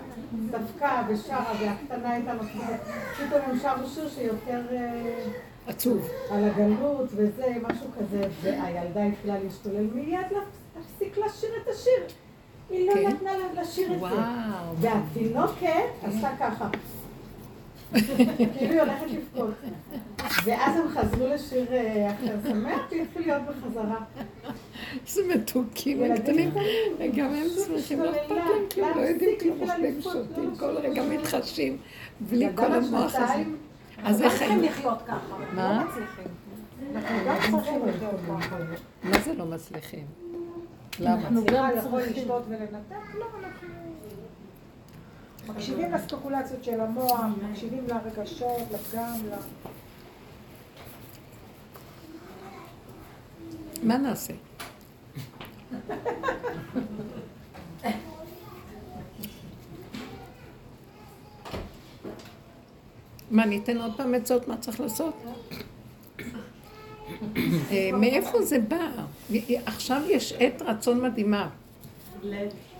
דפקה 0.51 1.03
ושרה, 1.09 1.53
והקטנה 1.59 2.11
הייתה 2.11 2.33
נותנת, 2.33 2.79
פתאום 3.17 3.41
הם 3.45 3.59
שרו 3.59 3.89
שיר 3.89 4.09
שיותר... 4.09 4.61
אה, 4.71 5.25
עצוב. 5.67 6.09
על 6.31 6.43
הגלות 6.43 7.09
וזה, 7.15 7.55
משהו 7.69 7.87
כזה, 7.99 8.21
והילדה 8.41 9.03
התחילה 9.03 9.39
להשתולל 9.43 9.87
מיד 9.93 10.27
להפסיק 10.75 11.17
לשיר 11.17 11.49
את 11.63 11.67
השיר. 11.67 12.17
היא 12.69 12.87
לא 12.87 12.93
כן. 12.93 13.07
נתנה 13.07 13.37
לה 13.37 13.61
לשיר 13.61 13.93
את 13.93 13.99
זה. 13.99 14.05
והתינוקת 14.79 15.67
עשתה 16.03 16.29
ככה. 16.39 16.69
כאילו 18.57 18.71
היא 18.71 18.81
הולכת 18.81 19.05
לבכות. 19.07 19.53
ואז 20.43 20.75
הם 20.77 20.87
חזרו 20.87 21.27
לשיר 21.27 21.73
אה, 21.73 22.11
אחר 22.11 22.49
שמח, 22.49 22.81
והתחיל 22.91 23.21
להיות 23.21 23.41
בחזרה. 23.43 23.99
איזה 25.07 25.21
מתוקים, 25.35 26.03
הם 26.03 26.17
קטנים. 26.17 26.51
גם 27.15 27.33
הם 27.33 27.47
שמחים, 27.65 27.99
לא 28.03 28.09
אכפת 28.09 28.29
להם 28.29 28.69
כלום, 28.73 28.89
לא 28.95 29.01
יודעים 29.01 29.39
כלום, 29.39 29.61
אוכלים, 29.61 30.01
שותים, 30.01 30.55
כל 30.59 30.77
רגע 30.77 31.03
מתחשים, 31.03 31.77
בלי 32.19 32.47
כל 32.55 32.73
המוח 32.73 33.15
הזה. 33.15 33.43
אז 34.03 34.21
איך 34.21 34.41
הם... 34.41 34.61
לחיות 34.61 35.01
ככה. 35.07 35.35
מה? 35.53 35.85
לא 36.93 36.99
ככה. 36.99 37.77
מה 39.03 39.19
זה 39.25 39.33
לא 39.33 39.45
מצליחים? 39.45 40.05
למה? 40.99 41.15
אנחנו 41.15 41.45
גם 41.45 41.69
יכול 41.77 42.01
לשתות 42.01 42.43
ולנתק? 42.49 43.15
לא, 43.19 43.25
אנחנו... 43.39 43.67
מקשיבים 45.47 45.91
לספקולציות 45.91 46.63
של 46.63 46.81
המוח, 46.81 47.25
מקשיבים 47.51 47.87
לרגשות, 47.87 48.61
לפגם, 48.71 49.13
ל... 49.29 49.33
מה 53.83 53.97
נעשה? 53.97 54.33
מה, 63.31 63.45
ניתן 63.45 63.77
עוד 63.77 63.91
פעם 63.97 64.13
עצות 64.13 64.47
מה 64.47 64.57
צריך 64.57 64.79
לעשות? 64.79 65.13
אה, 67.71 67.89
מאיפה 67.93 68.41
זה 68.41 68.59
בא? 68.59 68.89
עכשיו 69.65 70.01
יש 70.09 70.33
עת 70.39 70.61
רצון 70.61 71.01
מדהימה. 71.01 71.49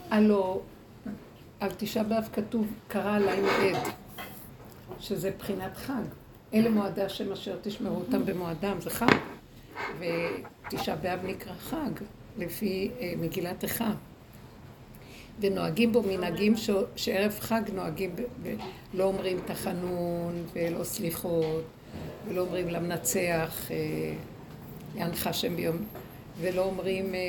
הלו, 0.09 0.61
על 1.59 1.69
תשעה 1.77 2.03
באב 2.03 2.29
כתוב, 2.33 2.67
קרא 2.87 3.15
עליי 3.15 3.41
מועד, 3.41 3.83
שזה 4.99 5.31
בחינת 5.39 5.77
חג. 5.77 6.03
אלה 6.53 6.69
מועדי 6.69 7.01
השם 7.01 7.31
אשר 7.31 7.57
תשמרו 7.61 7.95
אותם 7.95 8.25
במועדם, 8.25 8.81
זה 8.81 8.89
חג. 8.89 9.17
ותשעה 9.99 10.95
באב 10.95 11.19
נקרא 11.23 11.53
חג, 11.53 11.91
לפי 12.37 12.91
אה, 12.99 13.13
מגילת 13.21 13.63
איכה. 13.63 13.91
ונוהגים 15.39 15.91
בו 15.91 16.01
מנהגים 16.01 16.57
ש... 16.57 16.69
שערב 16.95 17.37
חג 17.39 17.61
נוהגים, 17.73 18.15
ב... 18.15 18.21
ב... 18.43 18.55
לא 18.93 19.03
אומרים 19.03 19.39
תחנון 19.45 20.43
ולא 20.53 20.83
סליחות, 20.83 21.63
ולא 22.27 22.41
אומרים 22.41 22.67
למנצח, 22.67 23.69
יענך 24.95 25.27
אה, 25.27 25.31
השם 25.31 25.55
ביום, 25.55 25.77
ולא 26.41 26.63
אומרים 26.63 27.15
אה, 27.15 27.19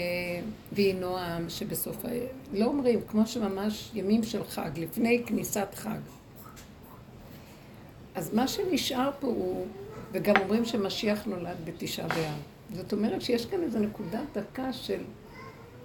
ויהי 0.73 0.93
נועם 0.93 1.51
שבסוף, 1.51 2.05
ה... 2.05 2.09
לא 2.53 2.65
אומרים, 2.65 3.01
כמו 3.09 3.27
שממש 3.27 3.91
ימים 3.95 4.23
של 4.23 4.45
חג, 4.45 4.71
לפני 4.77 5.23
כניסת 5.27 5.69
חג. 5.75 5.99
אז 8.15 8.35
מה 8.35 8.49
שנשאר 8.49 9.11
פה 9.21 9.27
הוא, 9.27 9.67
וגם 10.13 10.37
אומרים 10.37 10.65
שמשיח 10.65 11.25
נולד 11.27 11.57
בתשעה 11.65 12.09
באב. 12.09 12.58
זאת 12.73 12.93
אומרת 12.93 13.23
שיש 13.23 13.47
כאן 13.47 13.63
איזו 13.63 13.79
נקודת 13.79 14.37
דקה 14.39 14.73
של, 14.73 15.01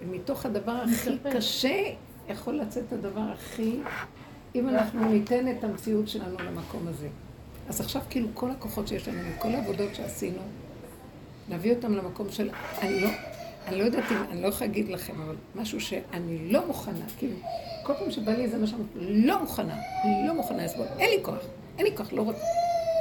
מתוך 0.02 0.46
הדבר 0.46 0.72
הכי 0.72 1.18
קשה 1.34 1.84
יכול 2.30 2.54
לצאת 2.54 2.94
הדבר 2.94 3.22
הכי, 3.34 3.80
אם 4.56 4.70
אנחנו 4.70 5.10
ניתן 5.10 5.48
את 5.52 5.64
המציאות 5.64 6.08
שלנו 6.08 6.38
למקום 6.40 6.88
הזה. 6.88 7.08
אז 7.70 7.82
עכשיו 7.82 8.02
כאילו 8.10 8.28
כל 8.34 8.52
הכוחות 8.52 8.88
שיש 8.88 9.08
לנו, 9.08 9.20
כל 9.40 9.48
העבודות 9.48 9.96
שעשינו, 9.96 10.42
נביא 11.50 11.76
אותם 11.76 11.94
למקום 11.94 12.32
של, 12.32 12.50
אני 12.82 13.02
לא, 13.02 13.10
אני 13.68 13.80
לא 13.80 13.84
יודעת 13.84 14.12
אם, 14.12 14.18
אני 14.32 14.42
לא 14.42 14.48
יכולה 14.48 14.68
להגיד 14.68 14.90
לכם, 14.90 15.22
אבל 15.22 15.36
משהו 15.56 15.82
שאני 15.82 16.52
לא 16.52 16.68
מוכנה, 16.68 17.06
כאילו, 17.18 17.36
כל 17.84 17.94
פעם 17.94 18.12
שבא 18.12 18.32
לי 18.32 18.44
איזה 18.44 18.58
משהו, 18.58 18.78
לא 18.96 19.42
מוכנה, 19.42 19.78
לא 20.28 20.34
מוכנה 20.34 20.66
לסבול, 20.66 20.86
אין 21.00 21.10
לי 21.10 21.26
כוח, 21.26 21.44
אין 21.78 21.86
לי 21.86 21.98
כוח, 21.98 22.14
לא 22.14 22.22
רוצה, 22.22 22.46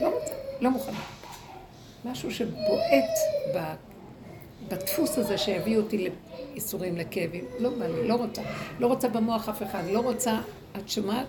לא 0.03 0.09
רוצה, 0.09 0.33
לא 0.61 0.71
מוכנה. 0.71 1.22
משהו 2.05 2.31
שבועט 2.31 3.19
בדפוס 4.69 5.19
הזה 5.19 5.39
שהביא 5.39 5.77
אותי 5.77 6.09
לאיסורים, 6.53 6.97
לכאבים. 6.97 7.45
לא 7.59 7.71
בא 7.71 7.87
לי, 7.87 8.09
לא 8.09 8.15
רוצה. 8.15 8.43
לא 8.79 8.87
רוצה 8.87 9.09
במוח 9.09 9.49
אף 9.49 9.63
אחד. 9.63 9.83
לא 9.93 10.01
רוצה, 10.01 10.41
את 10.77 10.89
שומעת? 10.89 11.27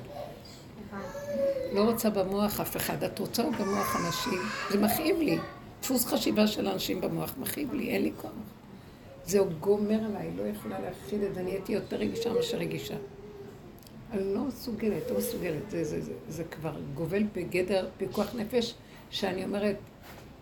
לא 1.74 1.82
רוצה 1.84 2.10
במוח 2.10 2.60
אף 2.60 2.78
אחד. 2.78 3.04
את 3.04 3.20
רוצה 3.20 3.44
במוח 3.44 3.96
אנשים? 4.06 4.40
זה 4.72 4.80
מכאיב 4.80 5.20
לי. 5.20 5.38
דפוס 5.82 6.06
חשיבה 6.06 6.48
של 6.48 6.68
אנשים 6.68 7.02
במוח 7.02 7.34
מכאיב 7.38 7.74
לי, 7.74 7.90
אין 7.90 8.02
לי 8.02 8.12
כוח. 8.22 8.32
זה 9.26 9.40
גומר 9.60 10.00
עליי, 10.06 10.32
לא 10.38 10.44
יכולה 10.44 10.80
להכחיד 10.80 11.24
את 11.24 11.36
זה, 11.36 11.40
אני 11.40 11.52
הייתי 11.52 11.74
יותר 11.74 11.96
רגישה 11.96 12.34
מאשר 12.34 12.58
רגישה. 12.58 12.96
אני 14.12 14.34
לא 14.34 14.42
מסוגלת, 14.42 15.12
לא 15.12 15.18
מסוגלת. 15.18 15.70
זה, 15.70 15.84
זה, 15.84 16.02
זה, 16.02 16.12
זה 16.30 16.44
כבר 16.44 16.76
גובל 16.94 17.24
בגדר 17.36 17.88
פיקוח 17.98 18.36
נפש, 18.36 18.74
שאני 19.10 19.44
אומרת, 19.44 19.76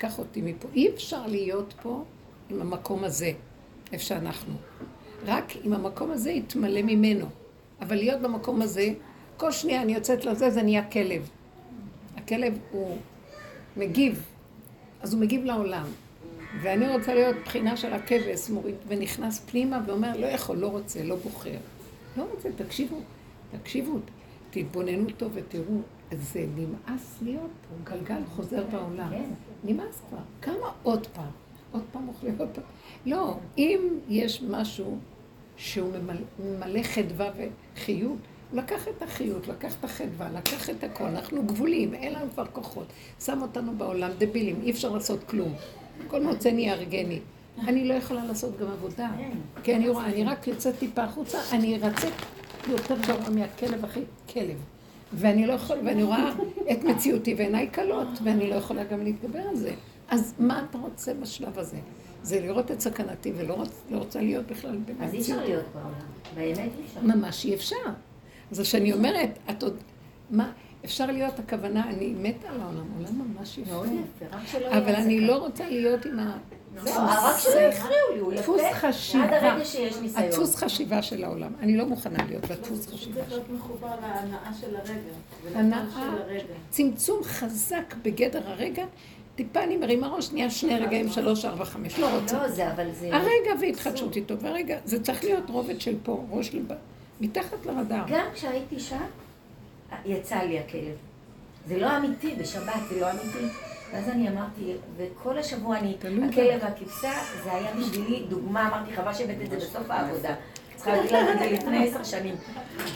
קח 0.01 0.20
אותי 0.20 0.41
מפה. 0.41 0.67
אי 0.74 0.89
אפשר 0.89 1.27
להיות 1.27 1.74
פה 1.81 2.03
עם 2.50 2.62
המקום 2.62 3.03
הזה, 3.03 3.31
איפה 3.93 4.03
שאנחנו. 4.03 4.53
רק 5.25 5.53
אם 5.65 5.74
המקום 5.74 6.12
הזה 6.12 6.31
יתמלא 6.31 6.81
ממנו. 6.81 7.25
אבל 7.81 7.96
להיות 7.96 8.22
במקום 8.22 8.62
הזה, 8.62 8.93
כל 9.38 9.51
שנייה 9.51 9.81
אני 9.81 9.93
יוצאת 9.93 10.25
לזה, 10.25 10.50
זה 10.50 10.62
נהיה 10.62 10.89
כלב. 10.89 11.29
הכלב 12.17 12.58
הוא 12.72 12.98
מגיב, 13.77 14.25
אז 15.01 15.13
הוא 15.13 15.22
מגיב 15.22 15.46
לעולם. 15.46 15.86
ואני 16.62 16.88
רוצה 16.96 17.13
להיות 17.13 17.36
בחינה 17.46 17.77
של 17.77 17.93
הכבש, 17.93 18.50
מוריד, 18.50 18.75
ונכנס 18.88 19.39
פנימה 19.39 19.79
ואומר, 19.86 20.17
לא 20.17 20.25
יכול, 20.25 20.58
לא 20.58 20.67
רוצה, 20.67 21.03
לא 21.03 21.15
בוחר. 21.15 21.58
לא 22.17 22.24
רוצה, 22.31 22.50
תקשיבו, 22.55 23.00
תקשיבו, 23.51 24.00
תתבוננו 24.51 25.10
טוב 25.17 25.31
ותראו, 25.34 25.81
זה 26.12 26.46
נמאס 26.55 27.20
להיות 27.22 27.51
גלגל 27.84 28.22
חוזר 28.36 28.63
בעולם. 28.72 29.12
כן. 29.62 29.74
נמאס 29.74 30.01
כבר. 30.10 30.18
כמה 30.41 30.72
עוד 30.84 31.08
פעם? 31.08 31.32
עוד 31.72 31.84
פעם 31.91 32.08
אוכלים 32.08 32.36
עוד 32.39 32.50
פעם. 32.53 32.63
לא, 33.06 33.38
אם 33.58 33.80
יש 34.10 34.41
משהו 34.41 34.98
שהוא 35.58 35.91
ממלא 36.39 36.84
חדווה 36.84 37.30
וחיות, 37.75 38.18
לקח 38.53 38.88
את 38.88 39.01
החיות, 39.01 39.48
לקח 39.48 39.75
את 39.80 39.84
החדווה, 39.84 40.30
לקח 40.32 40.70
את 40.70 40.84
הכל, 40.84 41.03
אנחנו 41.03 41.44
גבולים, 41.44 41.94
אין 41.94 42.13
לנו 42.13 42.32
כבר 42.32 42.46
כוחות. 42.46 42.88
שם 43.20 43.41
אותנו 43.41 43.77
בעולם 43.77 44.10
דבילים, 44.18 44.60
אי 44.63 44.72
אפשר 44.72 44.89
לעשות 44.89 45.24
כלום. 45.24 45.53
כל 46.08 46.24
מוצא 46.24 46.51
נהיה 46.51 46.74
ארגני. 46.74 47.20
אני 47.68 47.88
לא 47.88 47.94
יכולה 47.94 48.25
לעשות 48.25 48.58
גם 48.60 48.68
עבודה. 48.68 49.10
כי 49.63 49.75
אני 49.75 49.89
רואה, 49.89 50.06
אני 50.06 50.24
רק 50.24 50.48
יוצאת 50.48 50.80
טיפה 50.80 51.03
החוצה, 51.03 51.38
אני 51.51 51.75
ארצה 51.75 52.08
יותר 52.68 52.96
גרוע 53.08 53.30
מהכלב 53.30 53.86
הכי 53.86 54.01
כלב. 54.34 54.58
ואני 55.13 55.48
לא 55.48 55.53
יכולה, 55.53 55.82
ואני 55.86 56.03
רואה 56.03 56.34
את 56.72 56.84
מציאותי 56.84 57.34
ועיניי 57.34 57.70
כלות, 57.74 58.08
ואני 58.24 58.50
לא 58.50 58.56
יכולה 58.56 58.84
גם 58.84 59.03
להתגבר 59.03 59.39
על 59.39 59.56
זה. 59.56 59.74
אז 60.10 60.34
מה 60.39 60.65
אתה 60.70 60.77
רוצה 60.77 61.13
בשלב 61.13 61.60
הזה? 61.60 61.77
זה 62.24 62.39
לראות 62.39 62.72
את 62.72 62.82
סכנתי 62.82 63.32
ולא 63.36 63.53
רוצ, 63.53 63.70
לא 63.91 63.98
רוצה 63.98 64.22
להיות 64.22 64.48
בכלל 64.48 64.77
במציאות. 64.77 65.01
אז 65.01 65.13
אי 65.13 65.20
אפשר 65.20 65.44
להיות 65.44 65.65
בעולם, 65.74 65.91
באמת 66.36 66.58
אי 66.58 66.86
אפשר. 66.86 67.01
ממש 67.01 67.46
אי 67.46 67.53
אפשר. 67.53 67.75
אז 68.51 68.60
כשאני 68.60 68.94
אומרת, 68.94 69.39
את 69.50 69.63
עוד, 69.63 69.77
מה, 70.30 70.51
אפשר 70.86 71.06
להיות 71.06 71.39
הכוונה, 71.39 71.89
אני 71.89 72.13
מתה 72.18 72.50
על 72.50 72.62
העולם, 72.62 72.86
עולם 72.98 73.34
ממש 73.38 73.58
יפה. 73.58 73.84
אבל 74.70 74.96
אני 74.96 75.22
לא 75.22 75.38
רוצה 75.38 75.70
להיות 75.70 76.06
עם 76.06 76.20
ה... 76.20 76.38
לא, 76.75 76.92
רק 76.98 77.40
שלא 77.40 77.60
יפריעו 77.60 78.12
לי, 78.13 78.20
הוא 78.20 78.34
יפה. 78.34 78.42
דפוס 78.42 78.62
חשיבה. 78.74 79.24
עד 79.24 79.44
הרגע 79.44 79.66
שיש 79.66 79.96
ניסיון. 79.98 80.24
הדפוס 80.24 80.56
חשיבה 80.56 81.01
של 81.01 81.24
העולם. 81.24 81.51
אני 81.60 81.78
לא 81.78 81.86
מוכנה 81.86 82.25
להיות 82.28 82.46
בדפוס 82.46 82.88
חשיבה. 82.88 83.16
צריך 83.16 83.30
להיות 83.32 83.50
מחובר 83.50 83.96
להנאה 84.01 84.51
של 84.62 84.75
הרגע. 84.75 85.60
הנאה, 85.60 85.84
צמצום 86.70 87.24
חזק 87.24 87.96
בגדר 88.01 88.50
הרגע. 88.50 88.86
טיפה 89.36 89.63
אני 89.63 89.78
מרימה 89.78 90.08
ראש, 90.08 90.32
נהיה 90.32 90.50
שני 90.50 90.80
רגעים, 90.80 91.10
שלוש, 91.10 91.46
ארבע, 91.46 91.66
חמש, 91.66 92.00
לא 92.00 92.20
רוצה. 92.20 92.38
לא, 92.38 92.50
זה 92.50 92.72
אבל 92.72 92.92
זה... 92.92 93.16
הרגע 93.16 93.51
והתחדשות 93.62 94.16
איתו, 94.16 94.40
והרגע, 94.40 94.78
זה 94.86 95.04
צריך 95.04 95.24
להיות 95.24 95.50
רובד 95.50 95.82
של 95.82 95.96
פה, 96.04 96.25
ראש 96.30 96.54
לבא, 96.54 96.75
מתחת 97.22 97.66
לרדאר. 97.66 98.04
גם 98.08 98.25
כשהייתי 98.34 98.80
שם, 98.80 99.06
יצא 100.06 100.36
לי 100.36 100.60
הכלב. 100.60 100.96
זה 101.68 101.78
לא 101.78 101.98
אמיתי, 101.98 102.36
בשבת 102.36 102.82
זה 102.90 103.01
לא 103.01 103.12
אמיתי. 103.12 103.71
ואז 103.93 104.10
אני 104.10 104.29
אמרתי, 104.29 104.74
וכל 104.98 105.38
השבוע 105.38 105.77
אני, 105.77 105.95
הכלב 106.00 106.62
והכבשה, 106.63 107.12
זה 107.43 107.53
היה 107.53 107.71
בשבילי 107.79 108.25
דוגמה, 108.29 108.67
אמרתי, 108.67 108.95
חבל 108.95 109.13
שהבאת 109.13 109.41
את 109.41 109.50
זה 109.50 109.57
בסוף 109.57 109.91
העבודה. 109.91 110.36
צריכה 110.75 110.95
להגיד 110.95 111.12
לך 111.12 111.29
את 111.33 111.39
זה 111.39 111.45
לפני 111.51 111.88
עשר 111.88 112.03
שנים. 112.03 112.36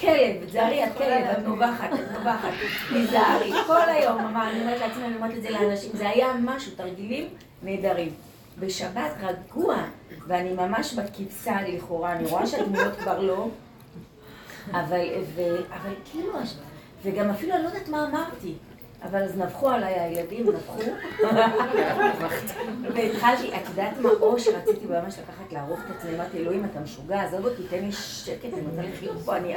כלב, 0.01 0.45
תזהרי, 0.47 0.83
את 0.83 0.97
כלב, 0.97 1.25
את 1.31 1.37
נובחת, 1.37 1.89
את 1.93 2.11
נובחת, 2.17 2.49
תיזהרי. 2.89 3.51
כל 3.67 3.89
היום, 3.89 4.19
אמר, 4.19 4.49
אני 4.49 4.61
אומרת 4.61 4.79
לעצמי, 4.79 5.05
אני 5.05 5.15
אומרת 5.15 5.37
את 5.37 5.41
זה 5.41 5.49
לאנשים, 5.49 5.91
זה 5.93 6.09
היה 6.09 6.33
משהו, 6.41 6.71
תרגילים 6.75 7.27
נהדרים. 7.63 8.13
בשבת 8.59 9.11
רגוע, 9.21 9.75
ואני 10.27 10.53
ממש 10.53 10.93
בכבשה 10.93 11.61
לכאורה, 11.61 12.13
אני 12.13 12.25
רואה 12.29 12.47
שהדמויות 12.47 12.95
כבר 12.95 13.19
לא, 13.19 13.47
אבל, 14.71 15.05
ו, 15.35 15.41
אבל 15.73 15.93
כאילו, 16.11 16.33
וגם 17.03 17.29
אפילו 17.29 17.55
אני 17.55 17.63
לא 17.63 17.67
יודעת 17.67 17.87
מה 17.87 18.07
אמרתי. 18.07 18.53
אבל 19.09 19.23
אז 19.23 19.37
נבחו 19.37 19.69
עליי 19.69 19.93
הילדים, 19.93 20.49
נבחו. 20.49 20.81
והתחלתי, 22.95 23.55
את 23.55 23.69
יודעת 23.69 23.97
מה, 23.97 24.09
או 24.21 24.39
שרציתי 24.39 24.85
ממש 24.85 25.19
לקחת 25.19 25.53
לערוך 25.53 25.79
את 25.79 25.95
עצמי, 25.95 26.15
אמרתי, 26.15 26.37
אלוהים, 26.37 26.65
אתה 26.65 26.79
משוגע, 26.79 27.21
עזוב 27.21 27.45
אותי, 27.45 27.63
תן 27.69 27.85
לי 27.85 27.91
שקט, 27.91 28.53
אני 28.53 28.61
רוצה 28.61 28.81
לחיות 28.81 29.17
פה, 29.25 29.37
אני 29.37 29.55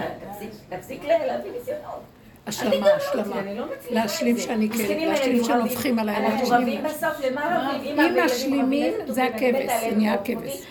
תפסיק 0.69 1.05
להביא 1.05 1.51
ניסיונות. 1.53 2.18
השלמה, 2.49 2.87
השלמה. 2.97 3.37
לא 3.57 3.65
להשלים 3.91 4.39
שאני 4.39 4.71
כלב, 4.71 4.91
להשלים 4.91 5.45
שנובחים 5.45 5.99
עליי. 5.99 6.17
אנחנו 6.17 6.49
רבים 6.49 6.83
בסוף, 6.85 7.25
למה 7.31 7.71
רבים? 7.75 8.01
אם 8.01 8.25
משלימים, 8.25 8.93
זה 9.07 9.25
הכבש, 9.25 9.71
זה 9.81 9.97
נהיה 9.97 10.15
הכבש. 10.15 10.63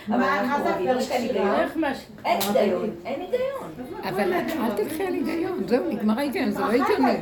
אין 2.25 2.39
היגיון, 2.55 2.89
אין 3.05 3.21
היגיון. 3.21 3.71
אבל 4.03 4.33
אל 4.33 4.71
תלכי 4.75 5.03
על 5.03 5.13
היגיון, 5.13 5.63
זהו, 5.67 5.89
נגמר 5.89 6.19
ההיגיון, 6.19 6.51
זה 6.51 6.59
לא 6.59 6.65
הגיוני. 6.65 7.17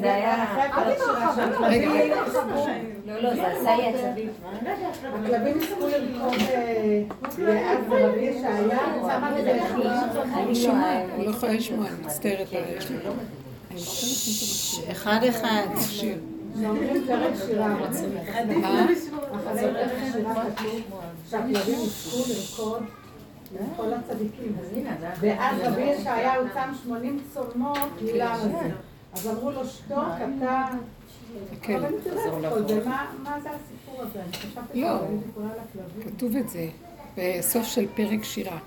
זה 0.00 0.14
היה... 0.14 0.56
רגע. 1.62 1.90
לא, 3.06 3.22
לא, 3.22 3.34
זה 3.34 3.46
עשה 3.46 3.76
לי 3.76 3.86
עצבים. 3.86 4.28
הכלבים 5.24 5.58
ניסו 5.58 5.88
לרקוד 5.88 6.34
ואז 7.38 7.78
רבי 7.90 8.20
ישעיה 8.20 8.78
שמה 9.02 9.38
את 9.38 9.44
זה 9.44 9.60
אני 10.36 10.54
שומעת, 10.54 11.02
אני 11.14 11.26
לא 11.26 11.30
יכולה 11.30 11.55
לשמוע, 11.56 11.86
אני 11.88 12.06
מצטערת, 12.06 12.48
יש 12.52 12.90
לי... 12.90 12.96
אחד 14.90 15.20
אחד. 15.28 15.66
שאומרים 16.60 17.04
פרק 17.06 17.34
שירה. 17.46 17.68
מה? 17.68 18.86
אחרי 19.34 19.72
פרק 19.72 20.12
שירה 20.12 20.44
כתוב 20.56 20.82
שהכלבים 21.30 21.78
ניסו 21.78 22.18
לרקוד 22.32 22.82
כל 23.76 23.92
הצדיקים. 23.92 24.56
ואז 25.20 25.56
רבי 25.62 25.82
ישעיהו 25.82 26.44
שם 26.54 26.72
80 26.82 27.20
צומות 27.34 27.78
מילה 28.02 28.32
הזה. 28.32 28.70
אז 29.12 29.26
אמרו 29.28 29.50
לו, 29.50 29.66
שתוק, 29.66 29.98
אתה... 30.38 30.66
כן. 31.62 31.80
זה, 32.04 32.80
מה 33.22 33.38
זה 33.42 33.48
הסיפור 33.50 34.02
הזה? 34.02 34.22
אני 34.22 34.32
חשבתי 34.32 34.80
לא. 34.80 34.98
שאני 34.98 35.18
טיפולה 35.26 35.48
לכלבים. 35.48 36.12
כתוב 36.16 36.36
את 36.36 36.48
זה 36.48 36.68
בסוף 37.16 37.66
של 37.66 37.86
פרק 37.94 38.24
שירה, 38.24 38.58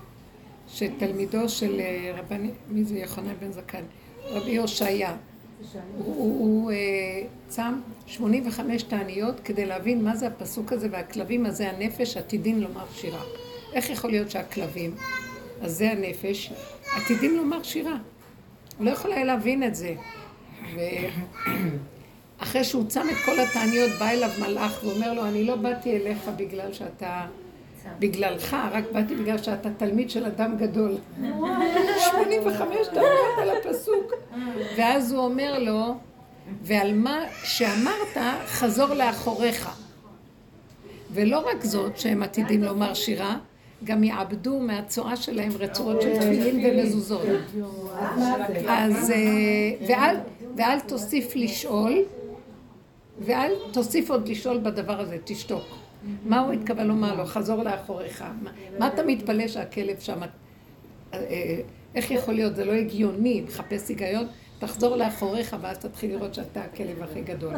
שתלמידו 0.74 1.48
של 1.48 1.80
אה, 1.80 2.12
רבני, 2.18 2.50
מי 2.68 2.84
זה 2.84 2.98
יוחנן 2.98 3.34
בן 3.40 3.52
זקן? 3.52 3.82
רבי 4.24 4.58
הושעיה. 4.58 5.16
הוא, 5.98 6.14
הוא, 6.16 6.40
הוא 6.40 6.70
אה, 6.70 6.76
צם 7.48 7.80
85 8.06 8.82
תעניות 8.82 9.40
כדי 9.40 9.66
להבין 9.66 10.04
מה 10.04 10.16
זה 10.16 10.26
הפסוק 10.26 10.72
הזה 10.72 10.88
והכלבים 10.90 11.46
הזה 11.46 11.70
הנפש 11.70 12.16
עתידים 12.16 12.60
לומר 12.60 12.84
שירה. 12.94 13.22
איך 13.72 13.90
יכול 13.90 14.10
להיות 14.10 14.30
שהכלבים, 14.30 14.94
אז 15.62 15.76
זה 15.76 15.90
הנפש, 15.90 16.52
עתידים 16.96 17.36
לומר 17.36 17.62
שירה? 17.62 17.96
הוא 18.78 18.86
לא 18.86 18.90
יכול 18.90 19.12
היה 19.12 19.24
להבין 19.24 19.62
את 19.62 19.74
זה. 19.74 19.94
ואחרי 22.38 22.64
שהוא 22.64 22.84
צם 22.88 23.06
את 23.10 23.16
כל 23.24 23.40
התעניות, 23.40 23.90
בא 23.98 24.08
אליו 24.08 24.30
מלאך 24.40 24.80
ואומר 24.84 25.12
לו, 25.12 25.26
אני 25.26 25.44
לא 25.44 25.56
באתי 25.56 25.96
אליך 25.96 26.30
בגלל 26.36 26.72
שאתה... 26.72 27.26
בגללך, 27.98 28.56
רק 28.72 28.84
באתי 28.92 29.16
בגלל 29.16 29.38
שאתה 29.38 29.68
תלמיד 29.76 30.10
של 30.10 30.24
אדם 30.24 30.56
גדול. 30.58 30.96
85 32.10 32.86
תעניות 32.86 33.38
על 33.42 33.50
הפסוק. 33.50 34.12
ואז 34.76 35.12
הוא 35.12 35.24
אומר 35.24 35.58
לו, 35.58 35.94
ועל 36.62 36.94
מה 36.94 37.20
שאמרת, 37.44 38.16
חזור 38.46 38.94
לאחוריך. 38.94 39.70
ולא 41.12 41.38
רק 41.38 41.64
זאת, 41.64 41.98
שהם 41.98 42.22
עתידים 42.22 42.64
לומר 42.64 42.94
שירה, 42.94 43.36
גם 43.84 44.04
יעבדו 44.04 44.60
מהצואה 44.60 45.16
שלהם 45.16 45.52
רצועות 45.58 46.02
של 46.02 46.16
תפילין 46.16 46.66
ומזוזות. 46.66 47.26
אז, 48.68 49.10
אה, 49.10 49.16
ואל, 49.88 50.16
ואל 50.56 50.80
תוסיף 50.80 51.36
לשאול, 51.36 51.98
ואל 53.18 53.52
תוסיף 53.72 54.10
עוד 54.10 54.28
לשאול 54.28 54.58
בדבר 54.58 55.00
הזה, 55.00 55.16
תשתוק. 55.24 55.79
מה 56.26 56.40
הוא 56.40 56.52
התכוון 56.52 56.86
לומר 56.86 57.14
לו? 57.14 57.26
חזור 57.26 57.62
לאחוריך. 57.62 58.24
מה, 58.78 58.88
אתה 58.88 59.02
מתפלא 59.02 59.48
שהכלב 59.48 60.00
שם... 60.00 60.20
אה, 61.14 61.60
איך 61.94 62.10
יכול 62.10 62.34
להיות? 62.34 62.56
זה 62.56 62.64
לא 62.64 62.72
הגיוני, 62.72 63.40
מחפש 63.40 63.88
היגיון. 63.88 64.26
תחזור 64.58 64.96
לאחוריך 64.96 65.56
ואז 65.60 65.78
תתחיל 65.78 66.10
לראות 66.10 66.34
שאתה 66.34 66.60
הכלב 66.60 67.02
הכי 67.02 67.20
גדול. 67.20 67.54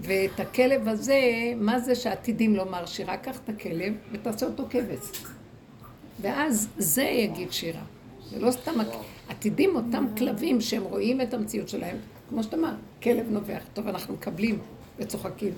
ואת 0.00 0.40
הכלב 0.40 0.88
הזה, 0.88 1.20
מה 1.56 1.80
זה 1.80 1.94
שעתידים 1.94 2.56
לומר 2.56 2.86
שירה? 2.86 3.16
קח 3.16 3.38
את 3.44 3.48
הכלב 3.48 3.94
ותעשה 4.12 4.46
אותו 4.46 4.64
כבש. 4.70 5.24
ואז 6.20 6.68
זה 6.76 7.02
יגיד 7.02 7.52
שירה. 7.52 7.82
זה 8.30 8.40
לא 8.40 8.50
סתם, 8.50 8.72
עתידים 9.28 9.76
אותם 9.76 10.06
כלבים 10.16 10.60
שהם 10.60 10.82
רואים 10.82 11.20
את 11.20 11.34
המציאות 11.34 11.68
שלהם, 11.68 11.96
כמו 12.28 12.42
שאתה 12.42 12.56
אמר, 12.56 12.74
כלב 13.02 13.26
נובח. 13.30 13.62
טוב, 13.74 13.88
אנחנו 13.88 14.14
מקבלים 14.14 14.58
וצוחקים. 14.98 15.52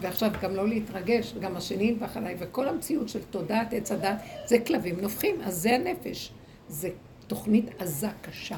ועכשיו 0.00 0.30
גם 0.42 0.54
לא 0.54 0.68
להתרגש, 0.68 1.34
גם 1.40 1.56
השני 1.56 1.84
ינבח 1.84 2.16
עליי, 2.16 2.36
וכל 2.38 2.68
המציאות 2.68 3.08
של 3.08 3.20
תודעת 3.30 3.72
עץ 3.72 3.92
הדת 3.92 4.16
זה 4.46 4.58
כלבים 4.58 5.00
נובחים, 5.00 5.34
אז 5.44 5.54
זה 5.54 5.74
הנפש. 5.74 6.32
זה 6.68 6.88
תוכנית 7.26 7.66
עזה, 7.78 8.08
קשה. 8.20 8.56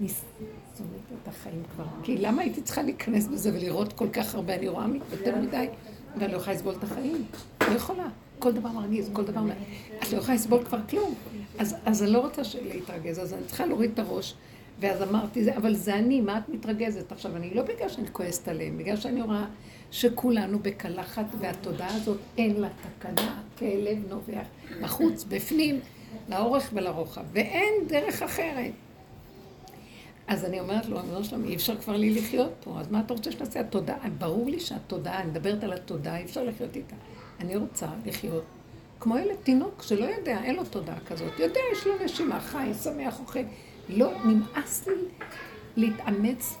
אני 0.00 0.08
שונאת 0.08 1.22
את 1.22 1.28
החיים 1.28 1.62
כבר. 1.74 1.84
כי 2.02 2.16
למה 2.16 2.42
הייתי 2.42 2.62
צריכה 2.62 2.82
להיכנס 2.82 3.26
בזה 3.26 3.50
ולראות 3.54 3.92
כל 3.92 4.08
כך 4.12 4.34
הרבה? 4.34 4.54
אני 4.54 4.68
רואה 4.68 4.86
יותר 5.12 5.36
מדי, 5.36 5.66
ואני 6.16 6.32
לא 6.32 6.36
יכולה 6.36 6.56
לסבול 6.56 6.74
את 6.78 6.84
החיים. 6.84 7.24
לא 7.60 7.74
יכולה. 7.74 8.08
כל 8.38 8.52
דבר 8.52 8.68
מרגיז, 8.68 9.10
כל 9.12 9.24
דבר... 9.24 9.40
את 10.02 10.12
לא 10.12 10.18
יכולה 10.18 10.34
לסבול 10.34 10.64
כבר 10.64 10.78
כלום. 10.90 11.14
אז, 11.58 11.76
אז 11.84 12.02
אני 12.02 12.10
לא 12.12 12.18
רוצה 12.18 12.42
להתרגז, 12.62 13.18
אז 13.18 13.34
אני 13.34 13.42
צריכה 13.46 13.66
להוריד 13.66 13.90
את 13.94 13.98
הראש. 13.98 14.34
ואז 14.80 15.02
אמרתי, 15.02 15.56
אבל 15.56 15.74
זה 15.74 15.94
אני, 15.94 16.20
מה 16.20 16.38
את 16.38 16.48
מתרגזת? 16.48 17.12
עכשיו, 17.12 17.36
אני 17.36 17.54
לא 17.54 17.62
בגלל 17.62 17.88
שאני 17.88 18.06
כועסת 18.12 18.48
עליהם, 18.48 18.78
בגלל 18.78 18.96
שאני 18.96 19.22
רואה 19.22 19.44
שכולנו 19.90 20.58
בקלחת, 20.58 21.26
והתודעה 21.38 21.94
הזאת 21.94 22.18
אין 22.38 22.60
לה 22.60 22.68
תקנה, 22.98 23.42
כלב 23.58 23.98
נובח, 24.08 24.46
בחוץ, 24.82 25.24
בפנים, 25.24 25.80
לאורך 26.28 26.70
ולרוחב, 26.72 27.22
ואין 27.32 27.74
דרך 27.86 28.22
אחרת. 28.22 28.72
אז 30.26 30.44
אני 30.44 30.60
אומרת 30.60 30.86
לו, 30.86 31.00
אומרת 31.00 31.24
שלום, 31.24 31.44
אי 31.44 31.54
אפשר 31.54 31.76
כבר 31.76 31.96
לי 31.96 32.10
לחיות 32.10 32.52
פה, 32.64 32.80
אז 32.80 32.90
מה 32.90 33.00
אתה 33.00 33.14
רוצה 33.14 33.32
שנעשה? 33.32 33.60
התודעה, 33.60 34.08
ברור 34.18 34.50
לי 34.50 34.60
שהתודעה, 34.60 35.20
אני 35.20 35.30
מדברת 35.30 35.64
על 35.64 35.72
התודעה, 35.72 36.18
אי 36.18 36.24
אפשר 36.24 36.44
לחיות 36.44 36.76
איתה. 36.76 36.96
אני 37.40 37.56
רוצה 37.56 37.86
לחיות 38.06 38.44
כמו 39.00 39.18
ילד 39.18 39.36
תינוק 39.42 39.82
שלא 39.82 40.04
יודע, 40.04 40.42
אין 40.42 40.56
לו 40.56 40.64
תודעה 40.64 41.00
כזאת. 41.06 41.38
יודע, 41.38 41.60
יש 41.72 41.86
לו 41.86 41.92
נשימה, 42.04 42.40
חי, 42.40 42.70
שמח, 42.82 43.20
אוכל. 43.20 43.38
לא, 43.88 44.12
נמאס 44.24 44.86
לי 44.86 44.94
להתאמץ 45.76 46.56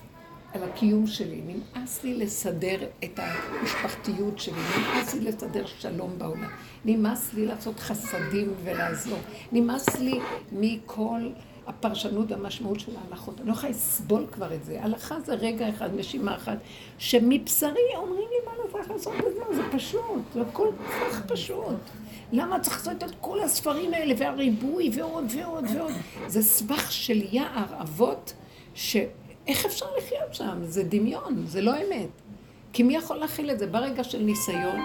על 0.54 0.62
הקיום 0.62 1.06
שלי, 1.06 1.40
נמאס 1.46 2.04
לי 2.04 2.14
לסדר 2.14 2.78
את 3.04 3.18
המשפחתיות 3.18 4.38
שלי, 4.38 4.60
נמאס 4.78 5.14
לי 5.14 5.20
לסדר 5.20 5.66
שלום 5.66 6.18
בעולם, 6.18 6.50
נמאס 6.84 7.34
לי 7.34 7.46
לעשות 7.46 7.80
חסדים 7.80 8.54
ולעזור, 8.64 9.18
נמאס 9.52 9.98
לי 9.98 10.20
מכל 10.52 11.20
הפרשנות 11.66 12.30
והמשמעות 12.30 12.80
של 12.80 12.92
ההלכות. 12.96 13.40
אני 13.40 13.48
לא 13.48 13.52
יכולה 13.52 13.70
לסבול 13.70 14.26
כבר 14.32 14.54
את 14.54 14.64
זה. 14.64 14.82
הלכה 14.82 15.20
זה 15.20 15.34
רגע 15.34 15.68
אחד, 15.68 15.88
נשימה 15.94 16.36
אחת, 16.36 16.58
שמבשרי 16.98 17.96
אומרים 17.96 18.28
לי 18.30 18.46
מה 18.46 18.52
לא 18.64 18.70
צריך 18.72 18.90
לעשות 18.90 19.14
את 19.14 19.34
זה, 19.34 19.56
זה 19.56 19.62
פשוט, 19.72 20.22
זה 20.34 20.42
הכל 20.42 20.68
כך 20.88 21.22
פשוט. 21.26 21.76
למה 22.32 22.60
צריך 22.60 22.76
לעשות 22.76 23.02
את 23.04 23.10
כל 23.20 23.40
הספרים 23.40 23.94
האלה 23.94 24.14
והריבוי 24.18 24.90
ועוד 24.94 25.24
ועוד 25.36 25.64
ועוד? 25.74 25.92
זה 26.26 26.42
סבך 26.42 26.92
של 26.92 27.34
יער 27.34 27.82
אבות, 27.82 28.32
שאיך 28.74 29.64
אפשר 29.66 29.86
לחיות 29.98 30.34
שם? 30.34 30.58
זה 30.64 30.84
דמיון, 30.84 31.46
זה 31.46 31.60
לא 31.60 31.72
אמת. 31.76 32.08
כי 32.72 32.82
מי 32.82 32.96
יכול 32.96 33.16
להכיל 33.16 33.50
את 33.50 33.58
זה? 33.58 33.66
ברגע 33.66 34.04
של 34.04 34.22
ניסיון, 34.22 34.80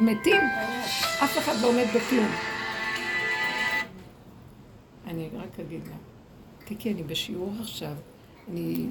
מתים, 0.00 0.42
אף 1.24 1.38
אחד 1.38 1.52
לא 1.62 1.68
עומד 1.68 1.86
בכלום. 1.96 2.30
אני 5.06 5.28
רק 5.34 5.60
אגיד 5.60 5.80
לה, 5.86 5.96
תיקי, 6.64 6.92
אני 6.92 7.02
בשיעור 7.02 7.52
עכשיו, 7.60 7.92
אני... 8.48 8.86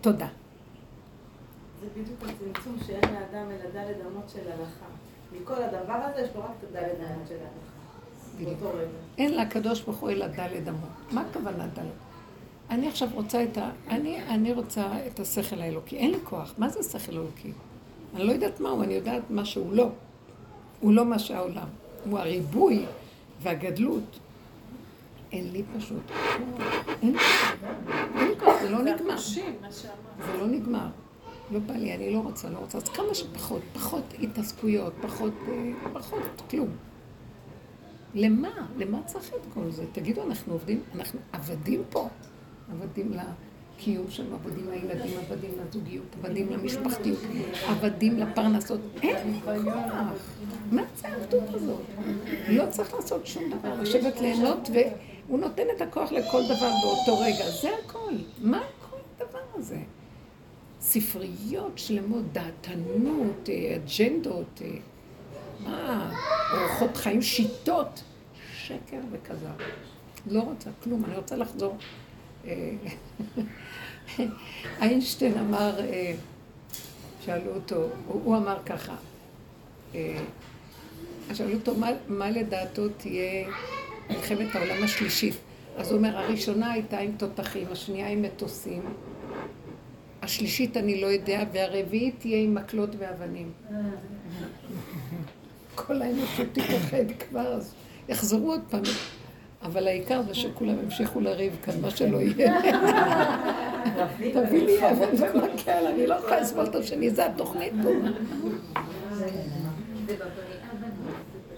תודה. 0.00 0.28
זה 1.80 1.86
בדיוק 1.96 2.22
הצמצום 2.22 2.76
שאין 2.86 3.14
לאדם 3.14 3.50
אלא 3.50 3.70
דלת 3.72 3.96
אמות 4.10 4.28
של 4.28 4.52
הלכה. 4.52 4.86
מכל 5.40 5.62
הדבר 5.62 5.92
הזה 5.94 6.20
יש 6.20 6.28
לו 6.34 6.40
רק 6.40 6.50
את 6.58 6.68
הדלת 6.70 6.98
אמות 7.00 7.28
של 7.28 7.34
ההלכה. 7.34 7.76
באותו 8.44 8.76
רגע. 8.78 8.88
אין 9.18 9.36
לקדוש 9.36 9.80
ברוך 9.80 9.98
הוא 9.98 10.10
אלא 10.10 10.26
דלת 10.26 10.68
אמות. 10.68 10.90
מה 11.12 11.24
הכוונה 11.30 11.66
דלת? 11.66 11.86
אני 12.70 12.88
עכשיו 12.88 13.08
רוצה 13.14 13.44
את 13.44 13.58
ה... 13.58 13.70
אני, 13.88 14.22
אני 14.28 14.52
רוצה 14.52 14.86
את 15.06 15.20
השכל 15.20 15.60
האלוקי. 15.60 15.96
אין 15.96 16.10
לי 16.10 16.18
כוח. 16.24 16.54
מה 16.58 16.68
זה 16.68 16.82
שכל 16.82 17.12
אלוקי? 17.12 17.52
אני 18.14 18.24
לא 18.24 18.32
יודעת 18.32 18.60
מהו, 18.60 18.82
אני 18.82 18.94
יודעת 18.94 19.22
מה 19.30 19.44
שהוא 19.44 19.72
לא. 19.72 19.88
הוא 20.80 20.92
לא 20.92 21.04
מה 21.04 21.18
שהעולם. 21.18 21.68
הוא 22.04 22.18
הריבוי 22.18 22.86
והגדלות. 23.42 24.18
אין 25.32 25.52
לי 25.52 25.62
פשוט 25.76 26.02
כוח. 26.06 26.64
אין 27.02 27.16
לי 28.16 28.40
כוח, 28.40 28.62
זה 28.62 28.70
לא 28.70 28.82
נגמר. 28.82 29.18
זה 29.18 30.36
לא 30.38 30.46
נגמר. 30.46 30.86
לא 31.50 31.58
בא 31.58 31.74
לי, 31.74 31.94
אני 31.94 32.10
לא 32.10 32.18
רוצה, 32.18 32.50
לא 32.50 32.58
רוצה. 32.58 32.78
אז 32.78 32.88
כמה 32.88 33.14
שפחות, 33.14 33.62
פחות 33.74 34.14
התעסקויות, 34.22 34.92
פחות, 35.02 35.32
אה, 35.48 35.72
פחות 35.92 36.42
כלום. 36.50 36.68
למה? 38.14 38.66
למה 38.76 39.02
צריך 39.06 39.34
את 39.34 39.54
כל 39.54 39.70
זה? 39.70 39.84
תגידו, 39.92 40.22
אנחנו 40.22 40.52
עובדים, 40.52 40.82
אנחנו 40.94 41.20
עבדים 41.32 41.82
פה. 41.90 42.08
עבדים 42.72 43.12
לקיום 43.12 44.10
שלנו, 44.10 44.34
עבדים 44.34 44.70
לילדים, 44.70 45.18
עבדים 45.18 45.50
לזוגיות, 45.68 46.16
עבדים 46.18 46.50
למשפחתיות, 46.50 47.18
עבדים 47.68 48.18
לפרנסות. 48.18 48.80
אין 49.02 49.40
כוח. 49.44 50.30
מה 50.70 50.82
זה 50.96 51.08
העבדות 51.08 51.54
הזאת? 51.54 51.80
לא 52.48 52.64
צריך 52.70 52.94
לעשות 52.94 53.26
שום 53.26 53.42
דבר, 53.50 53.80
לשבת 53.80 54.20
ליהנות, 54.20 54.68
והוא 54.72 55.38
נותן 55.38 55.64
את 55.76 55.80
הכוח 55.80 56.12
לכל 56.12 56.42
דבר 56.44 56.70
באותו 56.82 57.20
רגע. 57.20 57.50
זה 57.50 57.70
הכל. 57.84 58.12
מה 58.42 58.62
כל 58.90 58.96
הדבר 59.16 59.38
הזה? 59.54 59.78
ספריות 60.86 61.78
שלמות, 61.78 62.32
דעתנות, 62.32 63.48
אה, 63.48 63.76
אג'נדות, 63.76 64.62
אה, 64.64 64.70
מה, 65.64 66.12
אורחות 66.52 66.96
חיים, 66.96 67.22
שיטות, 67.22 68.02
שקר 68.54 69.00
וכזב. 69.12 69.64
לא 70.26 70.40
רוצה 70.40 70.70
כלום, 70.84 71.04
אני 71.04 71.16
רוצה 71.16 71.36
לחזור. 71.36 71.76
אה, 72.46 72.70
איינשטיין 74.82 75.38
אמר, 75.38 75.80
שאלו 77.24 77.54
אותו, 77.54 77.88
הוא 78.06 78.36
אמר 78.36 78.58
ככה, 78.66 78.94
שאלו 81.34 81.54
אותו 81.54 81.74
מה, 81.74 81.90
מה 82.08 82.30
לדעתו 82.30 82.88
תהיה 82.88 83.48
מלחמת 84.10 84.54
העולם 84.54 84.84
השלישית. 84.84 85.34
אז 85.76 85.90
הוא 85.90 85.98
אומר, 85.98 86.18
הראשונה 86.18 86.72
הייתה 86.72 86.98
עם 86.98 87.12
תותחים, 87.16 87.66
השנייה 87.72 88.08
עם 88.08 88.22
מטוסים, 88.22 88.82
השלישית 90.26 90.76
אני 90.76 91.00
לא 91.00 91.06
יודע, 91.06 91.42
והרביעית 91.52 92.14
תהיה 92.18 92.38
עם 92.38 92.54
מקלות 92.54 92.90
ואבנים. 92.98 93.52
כל 95.74 96.02
האנושות 96.02 96.46
תתאחד 96.52 97.12
כבר, 97.18 97.52
אז 97.54 97.74
יחזרו 98.08 98.50
עוד 98.50 98.60
פעם. 98.70 98.82
אבל 99.62 99.86
העיקר 99.86 100.22
זה 100.22 100.34
שכולם 100.34 100.74
ימשיכו 100.82 101.20
לריב 101.20 101.56
כאן, 101.64 101.80
מה 101.80 101.90
שלא 101.90 102.16
יהיה. 102.16 102.60
תביא 104.34 104.66
לי 104.66 104.90
אבן 104.90 105.22
ומקל, 105.22 105.86
אני 105.86 106.06
לא 106.06 106.14
יכולה 106.14 106.40
לסבול 106.40 106.64
את 106.64 106.74
השני, 106.74 107.10
זה 107.10 107.26
התוכנית 107.26 107.72
פה. 107.82 107.90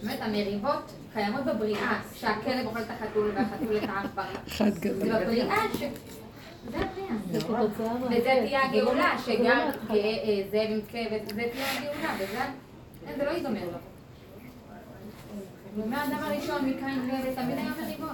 באמת, 0.03 0.19
המריבות 0.21 0.93
קיימות 1.15 1.45
בבריאה, 1.45 2.01
שהכלב 2.15 2.67
אוכל 2.67 2.81
את 2.81 2.91
החתול 2.91 3.31
והחתול 3.35 3.77
את 3.77 3.83
העכבר. 3.89 4.23
חד 4.49 4.79
גדול. 4.79 5.13
זה 5.13 5.21
בבריאה 5.21 5.57
וזה 8.11 8.43
תהיה 8.45 8.65
הגאולה, 8.65 9.19
שגם 9.27 9.71
זה 10.51 10.63
עם 10.63 10.81
כבד, 10.89 11.19
זה 11.35 11.49
תהיה 11.53 11.73
הגאולה, 11.73 12.51
וזה 13.03 13.25
לא 13.25 13.31
ייגמר 13.31 13.65
לו. 13.65 13.79
ומהאדם 15.77 16.19
הראשון, 16.23 16.65
מקין 16.65 17.11
ותמיד 17.29 17.59
היה 17.59 17.73
מריבות. 17.83 18.11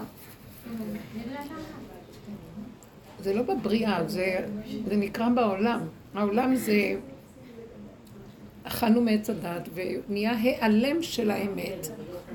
זה 3.20 3.34
לא 3.34 3.42
בבריאה, 3.42 4.08
זה, 4.08 4.46
זה 4.88 4.96
נקרא 4.96 5.28
בעולם. 5.28 5.80
העולם 6.14 6.54
זה... 6.54 6.96
אכלנו 8.64 9.00
מעץ 9.00 9.30
הדת 9.30 9.68
ונהיה 9.74 10.32
העלם 10.32 11.02
של 11.02 11.30
האמת, 11.30 11.86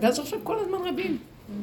ואז 0.02 0.20
עכשיו 0.20 0.40
כל 0.44 0.60
הזמן 0.60 0.78
רבים. 0.86 1.18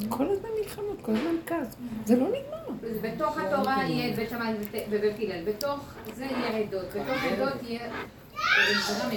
כל 0.08 0.26
הזמן 0.30 0.48
מלחמות, 0.62 0.96
כל 1.02 1.12
הזמן 1.12 1.36
כעס. 1.46 1.76
זה 2.04 2.16
לא 2.16 2.26
נגמר. 2.26 2.90
בתוך 3.00 3.38
התורה 3.38 3.84
יהיה 3.88 4.16
בית 4.16 4.30
שמאי 4.30 4.52
ובית 4.90 5.14
הלל, 5.18 5.44
בתוך 5.44 5.78
זה 6.14 6.24
יהיה 6.24 6.58
עדות, 6.58 6.86
בתוך 6.88 7.24
עדות 7.32 7.62
יהיה... 7.62 7.80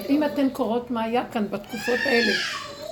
אם 0.09 0.23
אתן 0.23 0.49
קוראות 0.49 0.91
מה 0.91 1.03
היה 1.03 1.23
כאן 1.31 1.45
בתקופות 1.49 1.99
האלה, 2.05 2.33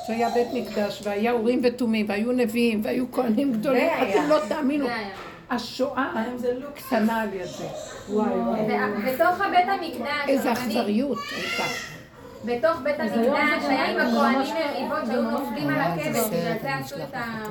שהיה 0.08 0.30
בית 0.30 0.48
מקדש, 0.54 1.02
והיה 1.04 1.32
אורים 1.32 1.62
ותומים, 1.63 2.06
והיו 2.10 2.32
נביאים, 2.32 2.82
והיו 2.84 3.12
כהנים 3.12 3.54
גדולים, 3.54 3.88
אתם 3.88 4.30
לא 4.30 4.38
תאמינו. 4.50 4.88
השואה 5.50 6.24
קטנה 6.76 7.22
על 7.22 7.30
ידי. 7.34 7.68
בתוך 9.06 9.42
הבית 9.42 9.68
המקדש... 9.68 10.28
איזה 10.28 10.54
אכזריות 10.54 11.18
הייתה. 11.36 11.63
בתוך 12.46 12.82
בית 12.84 13.00
המקדש 13.00 13.63
היה 13.63 13.86
עם 13.86 13.98
הכהנים 13.98 13.98
מריבות 13.98 14.46
שהיו 14.46 15.22
נופלים 15.22 15.70
על 15.70 15.82
הכבש, 15.82 16.28
בגלל 16.28 16.54
זה 16.62 16.76
עשו 16.76 16.96
את 16.96 17.13
ה... 17.13 17.44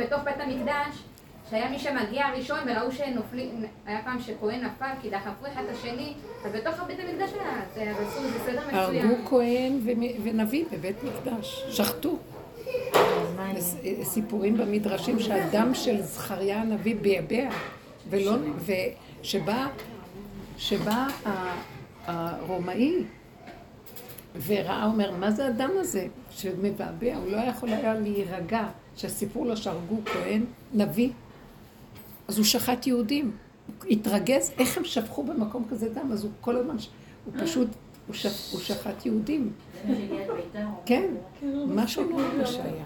בתוך 0.00 0.22
בית 0.24 0.40
המקדש, 0.40 1.02
שהיה 1.50 1.70
מי 1.70 1.78
שמגיע 1.78 2.26
ראשון 2.36 2.58
וראו 2.66 2.92
שנופלים, 2.92 3.64
היה 3.86 4.00
פעם 4.04 4.20
שכהן 4.20 4.64
נפל 4.64 4.90
כי 5.02 5.10
דחפו 5.10 5.46
אחד 5.52 5.62
את 5.64 5.76
השני, 5.76 6.14
אז 6.44 6.52
בתוך 6.52 6.74
בית 6.86 6.98
המקדש 7.00 7.30
היה, 7.32 7.92
עשו, 7.92 8.22
זה 8.22 8.38
סדר 8.46 8.62
מצוין. 8.66 9.06
הרגו 9.06 9.28
כהן 9.28 9.80
ונביא 10.22 10.64
בבית 10.72 10.96
מקדש, 11.04 11.64
שחטו. 11.70 12.18
סיפורים 14.02 14.56
במדרשים 14.56 15.20
שהדם 15.20 15.74
של 15.74 16.02
זכריה 16.02 16.60
הנביא 16.60 16.96
ביבע, 17.00 17.50
ולא, 18.10 18.32
ושבא 19.22 19.66
שבא 20.56 21.06
הרומאי 22.06 22.94
וראה 24.46 24.86
אומר, 24.86 25.10
מה 25.10 25.30
זה 25.30 25.46
הדם 25.46 25.70
הזה 25.76 26.06
שמבעבע? 26.30 27.16
הוא 27.16 27.32
לא 27.32 27.36
יכול 27.36 27.68
היה 27.68 27.94
להירגע 27.94 28.66
שסיפרו 28.96 29.44
לו 29.44 29.56
שהרגו 29.56 30.00
כהן, 30.04 30.44
נביא. 30.74 31.10
אז 32.28 32.38
הוא 32.38 32.44
שחט 32.44 32.86
יהודים. 32.86 33.32
הוא 33.66 33.90
התרגז, 33.90 34.52
איך 34.58 34.78
הם 34.78 34.84
שפכו 34.84 35.24
במקום 35.24 35.64
כזה 35.70 35.88
דם? 35.88 36.12
אז 36.12 36.24
הוא 36.24 36.30
כל 36.40 36.56
הזמן, 36.56 36.76
הוא 37.24 37.34
פשוט, 37.44 37.68
הוא, 38.06 38.14
שפ, 38.14 38.52
הוא 38.52 38.60
שחט 38.60 39.06
יהודים. 39.06 39.52
כן, 40.86 41.10
משהו 41.66 42.10
נורא 42.10 42.22
מה 42.38 42.46
שהיה. 42.46 42.84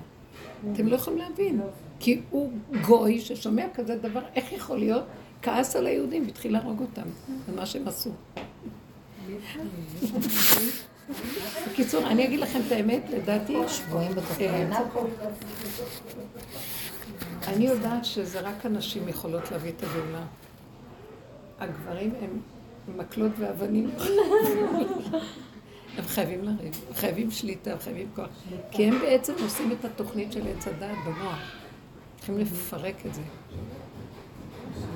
אתם 0.73 0.87
לא 0.87 0.97
יכולים 0.97 1.19
להבין. 1.19 1.61
כי 2.01 2.21
הוא 2.31 2.53
גוי 2.87 3.21
ששומע 3.21 3.67
כזה 3.75 3.97
דבר, 3.97 4.21
איך 4.35 4.53
יכול 4.53 4.79
להיות? 4.79 5.05
כעס 5.43 5.77
על 5.77 5.87
היהודים 5.87 6.27
והתחיל 6.27 6.53
להרוג 6.53 6.81
אותם. 6.81 7.09
זה 7.47 7.53
מה 7.57 7.67
שהם 7.67 7.89
עשו. 7.89 8.11
בקיצור, 11.71 12.07
אני 12.07 12.25
אגיד 12.25 12.41
לכם 12.41 12.61
את 12.67 12.73
האמת, 12.73 13.03
לדעתי... 13.11 13.57
שבויים 13.69 14.13
בתחתונה 14.15 14.81
פה. 14.93 15.07
אני 17.47 17.67
יודעת 17.67 18.05
שזה 18.05 18.41
רק 18.41 18.67
הנשים 18.67 19.09
יכולות 19.09 19.51
להביא 19.51 19.73
את 19.77 19.83
הגאולה. 19.83 20.25
הגברים 21.59 22.13
הם 22.21 22.41
מקלות 22.97 23.33
ואבנים. 23.39 23.91
הם 25.97 26.05
חייבים 26.05 26.45
לריב, 26.45 26.85
הם 26.89 26.95
חייבים 26.95 27.31
שליטה, 27.31 27.73
הם 27.73 27.79
חייבים 27.79 28.09
כוח. 28.15 28.29
כי 28.71 28.85
הם 28.85 28.99
בעצם 28.99 29.33
עושים 29.43 29.73
את 29.73 29.85
התוכנית 29.85 30.33
של 30.33 30.49
עץ 30.49 30.69
הדעת 30.69 30.97
במוח. 31.07 31.39
צריכים 32.17 32.39
לפרק 32.39 33.07
את 33.07 33.15
זה. 33.15 33.23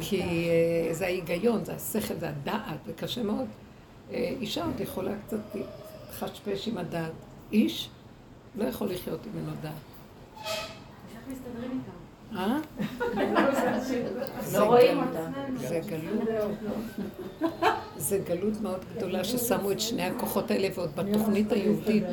כי 0.01 0.21
אה, 0.21 0.95
זה 0.95 1.05
ההיגיון, 1.05 1.65
זה 1.65 1.75
השכל, 1.75 2.15
זה 2.15 2.29
הדעת, 2.29 2.79
זה 2.87 2.93
קשה 2.93 3.23
מאוד. 3.23 3.47
אה, 4.13 4.35
אישה 4.41 4.65
עוד 4.65 4.81
יכולה 4.81 5.13
קצת 5.27 5.57
חשפש 6.13 6.69
עם 6.69 6.79
הדעת. 6.79 7.13
איש 7.53 7.89
לא 8.57 8.65
יכול 8.65 8.91
לחיות 8.91 9.21
אם 9.27 9.39
אין 9.39 9.47
לו 9.47 9.53
דעת. 9.63 9.73
אה? 12.37 12.59
לא 14.53 14.65
רואים 14.65 14.99
אותה. 14.99 15.31
זה 15.57 15.81
גלות. 15.87 16.29
זה 17.97 18.19
גלות 18.19 18.61
מאוד 18.61 18.81
גדולה 18.97 19.25
ששמו 19.25 19.73
את 19.73 19.81
שני 19.81 20.03
הכוחות 20.03 20.51
האלה 20.51 20.69
ועוד 20.75 20.97
בתוכנית 20.97 21.53
היהודית. 21.53 22.05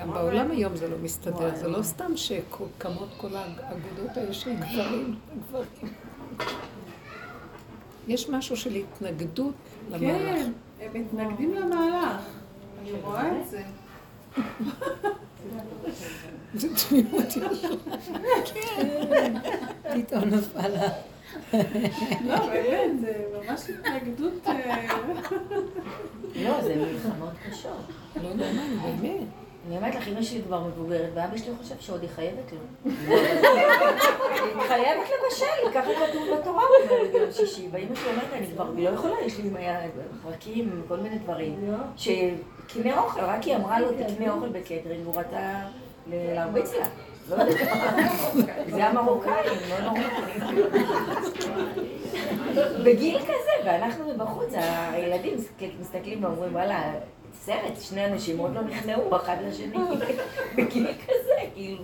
גם 0.00 0.10
בעולם 0.10 0.50
היום 0.50 0.76
זה 0.76 0.88
לא 0.88 0.96
מסתדר, 1.02 1.56
זה 1.56 1.68
לא 1.68 1.82
סתם 1.82 2.16
שקמות 2.16 3.08
כל 3.16 3.28
האגודות 3.34 4.16
האלה 4.16 4.32
של 4.32 4.54
גברים, 4.54 5.14
גברים. 5.48 5.92
יש 8.08 8.28
משהו 8.28 8.56
של 8.56 8.74
התנגדות 8.74 9.54
למהלך. 9.90 10.46
כן, 10.46 10.52
הם 10.80 10.90
מתנגדים 10.94 11.54
למהלך. 11.54 12.20
אני 12.80 12.92
רואה 12.92 13.40
את 13.40 13.48
זה. 13.50 13.62
זה 16.54 16.68
תמימות. 16.88 17.24
כן. 18.54 19.34
פתאום 19.94 20.24
נפל. 20.24 20.70
לא, 22.24 22.46
באמת, 22.46 23.00
זה 23.00 23.24
ממש 23.34 23.60
התנגדות... 23.70 24.46
לא, 26.36 26.62
זה 26.62 26.76
מלחמות 26.76 27.32
קשות. 27.50 27.72
לא 28.22 28.34
נורמלי, 28.34 28.76
באמת. 28.76 29.47
אני 29.66 29.76
אומרת 29.76 29.94
לך, 29.94 30.08
אמא 30.08 30.22
שלי 30.22 30.42
כבר 30.42 30.60
מבוגרת, 30.60 31.10
ואבא 31.14 31.36
שלי 31.36 31.52
חושב 31.62 31.74
שעוד 31.80 32.02
היא 32.02 32.10
חייבת 32.14 32.52
לו. 32.52 32.58
היא 32.84 34.68
חייבת 34.68 35.06
לבשל, 35.08 35.72
ככה 35.74 35.90
כתוב 36.06 36.28
בתורה 36.38 36.64
ביום 37.12 37.32
שישי. 37.32 37.68
ואמא 37.72 37.94
שלי 37.94 38.10
אומרת, 38.10 38.32
אני 38.32 38.46
כבר 38.46 38.70
לא 38.76 38.88
יכולה, 38.88 39.14
יש 39.20 39.38
לי 39.38 39.50
פרקים, 40.22 40.82
כל 40.88 40.96
מיני 40.96 41.18
דברים. 41.18 41.74
שקנה 41.96 43.00
אוכל, 43.00 43.20
רק 43.20 43.42
היא 43.42 43.56
אמרה 43.56 43.80
לו, 43.80 43.88
תקנה 43.92 44.32
אוכל 44.32 44.48
בקטרינג, 44.48 45.06
הוא 45.06 45.14
רצה 45.16 45.60
להרביץ 46.06 46.72
לה. 46.74 46.86
לא 47.28 47.36
זה 48.70 48.84
המרוקאים, 48.84 49.58
לא 49.70 49.80
נורמטיביים. 49.80 50.66
בגיל 52.84 53.18
כזה, 53.18 53.50
ואנחנו 53.64 54.12
בחוץ, 54.16 54.52
הילדים 54.90 55.36
מסתכלים 55.80 56.24
ואומרים, 56.24 56.54
וואלה, 56.54 56.92
סרט, 57.44 57.80
שני 57.80 58.06
אנשים 58.06 58.38
עוד 58.38 58.54
לא 58.54 58.62
נכנעו 58.62 59.16
אחד 59.16 59.36
לשני, 59.48 59.76
בגיל 60.56 60.86
כזה, 61.06 61.50
כאילו, 61.54 61.82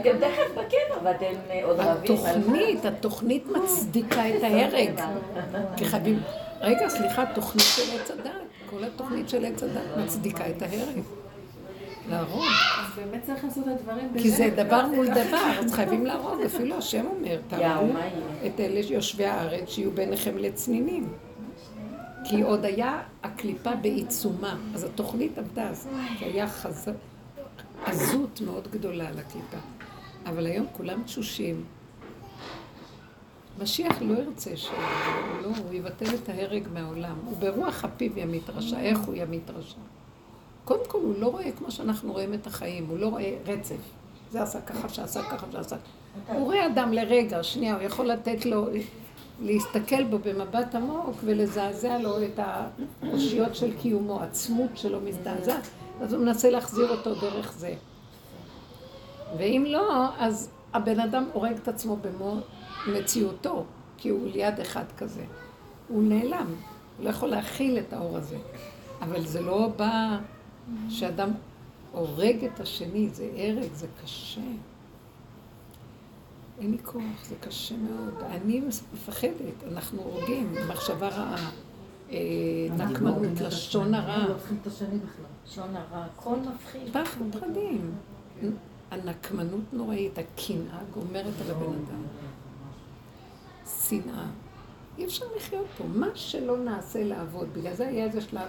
אתם 0.00 0.10
תכף 0.20 0.50
בקבר 0.54 0.98
ואתם 1.04 1.26
אה, 1.50 1.64
עוד 1.64 1.76
רבים. 1.80 2.12
התוכנית, 2.14 2.84
התוכנית 2.84 3.46
מצדיקה 3.46 4.28
את 4.28 4.42
ההרג. 4.44 5.00
כי 5.76 5.84
חייבים, 5.84 6.20
רגע, 6.60 6.88
סליחה, 6.88 7.24
תוכנית 7.34 7.64
של 7.64 8.00
עץ 8.00 8.10
הדת, 8.10 8.30
כל 8.70 8.84
התוכנית 8.84 9.28
של 9.28 9.44
עץ 9.44 9.62
הדת 9.62 9.96
מצדיקה 10.04 10.44
את 10.50 10.62
ההרג. 10.62 11.00
להרוג. 12.10 12.42
אז 12.42 12.96
באמת 12.96 13.22
צריך 13.26 13.44
לעשות 13.44 13.64
את 13.68 13.72
הדברים 13.80 14.08
כי 14.18 14.30
זה 14.30 14.50
דבר 14.56 14.86
מול 14.86 15.06
דבר, 15.08 15.52
אז 15.64 15.72
חייבים 15.72 16.06
להרוג, 16.06 16.40
אפילו 16.46 16.76
השם 16.78 17.04
אומר, 17.06 17.38
תהרגו 17.48 17.92
את 18.46 18.60
אלה 18.60 18.80
יושבי 18.80 19.26
הארץ 19.26 19.68
שיהיו 19.68 19.90
ביניכם 19.90 20.38
לצנינים. 20.38 21.08
כי 22.24 22.42
עוד 22.42 22.64
היה 22.64 23.02
הקליפה 23.22 23.74
בעיצומה, 23.74 24.56
אז 24.74 24.84
התוכנית 24.84 25.38
עבדה, 25.38 25.68
אז 25.68 25.88
היה 26.20 26.48
חזק, 26.48 26.92
עזות 27.84 28.40
מאוד 28.40 28.68
גדולה 28.70 29.08
על 29.08 29.18
הקליפה. 29.18 29.56
אבל 30.26 30.46
היום 30.46 30.66
כולם 30.72 31.02
תשושים. 31.02 31.64
משיח 33.62 34.02
לא 34.02 34.18
ירצה 34.18 34.56
ש... 34.56 34.68
לא, 35.42 35.48
הוא 35.48 35.72
יבטל 35.72 36.14
את 36.14 36.28
ההרג 36.28 36.68
מהעולם. 36.72 37.16
הוא 37.24 37.36
ברוח 37.36 37.84
אפיו 37.84 38.18
ימית 38.18 38.50
רשע. 38.50 38.80
איך 38.80 38.98
הוא 38.98 39.14
ימית 39.14 39.50
רשע? 39.50 39.78
קודם 40.64 40.82
כל, 40.88 40.98
הוא 40.98 41.14
לא 41.18 41.26
רואה 41.26 41.52
כמו 41.52 41.70
שאנחנו 41.70 42.12
רואים 42.12 42.34
את 42.34 42.46
החיים, 42.46 42.86
הוא 42.88 42.98
לא 42.98 43.06
רואה 43.06 43.36
רצף. 43.46 43.76
זה 44.30 44.42
עשה 44.42 44.60
ככה, 44.60 44.88
שעשה 44.88 45.22
ככה, 45.22 45.46
שעשה... 45.52 45.76
הוא 46.28 46.44
רואה 46.44 46.66
אדם 46.66 46.92
לרגע, 46.92 47.42
שנייה, 47.42 47.74
הוא 47.74 47.82
יכול 47.82 48.06
לתת 48.06 48.46
לו, 48.46 48.66
להסתכל 49.42 50.04
בו 50.04 50.18
במבט 50.18 50.74
עמוק 50.74 51.16
ולזעזע 51.24 51.98
לו 51.98 52.24
את 52.24 52.40
האושיות 53.02 53.54
של 53.54 53.78
קיומו, 53.80 54.20
עצמות 54.20 54.70
שלו 54.74 55.00
מזדעזעת, 55.00 55.68
אז 56.00 56.12
הוא 56.12 56.24
מנסה 56.24 56.50
להחזיר 56.50 56.90
אותו 56.90 57.14
דרך 57.14 57.52
זה. 57.52 57.74
ואם 59.38 59.64
לא, 59.66 60.08
אז 60.18 60.50
הבן 60.72 61.00
אדם 61.00 61.24
הורג 61.32 61.56
את 61.56 61.68
עצמו 61.68 61.96
במו 61.96 62.36
מציאותו, 62.88 63.64
כי 63.96 64.08
הוא 64.08 64.28
ליד 64.28 64.60
אחד 64.60 64.84
כזה. 64.98 65.24
הוא 65.88 66.02
נעלם, 66.02 66.46
הוא 66.96 67.04
לא 67.04 67.10
יכול 67.10 67.28
להכיל 67.28 67.78
את 67.78 67.92
האור 67.92 68.16
הזה. 68.16 68.36
אבל 69.00 69.26
זה 69.26 69.40
לא 69.40 69.68
בא 69.76 70.18
שאדם 70.88 71.30
הורג 71.92 72.44
את 72.44 72.60
השני, 72.60 73.08
זה 73.12 73.28
הרג, 73.36 73.72
זה 73.72 73.86
קשה. 74.04 74.40
אין 76.62 76.70
לי 76.70 76.78
כוח, 76.84 77.24
זה 77.28 77.34
קשה 77.40 77.74
מאוד. 77.76 78.14
אני 78.30 78.60
מפחדת, 78.94 79.72
אנחנו 79.72 80.02
הורגים, 80.02 80.54
מחשבה 80.68 81.08
רעה, 81.08 81.50
אה, 82.10 82.18
נקמנות, 82.76 83.40
לשון 83.40 83.94
הרע. 83.94 84.28
לא 84.28 84.34
לשון 85.46 85.76
הרע, 85.76 86.04
הכל 86.04 86.36
מפחיד. 86.36 86.92
פחד 86.92 87.20
פחדים. 87.32 87.94
הנקמנות 88.90 89.72
נוראית, 89.72 90.18
הקנאה 90.18 90.78
גומרת 90.94 91.34
על 91.44 91.50
הבן 91.50 91.72
אדם. 91.72 92.02
שנאה. 93.88 94.26
אי 94.98 95.04
אפשר 95.04 95.24
לחיות 95.36 95.66
פה. 95.78 95.84
מה 95.94 96.08
שלא 96.14 96.58
נעשה 96.58 97.04
לעבוד, 97.04 97.48
בגלל 97.52 97.74
זה 97.74 97.88
היה 97.88 98.04
איזה 98.04 98.20
שלב 98.20 98.48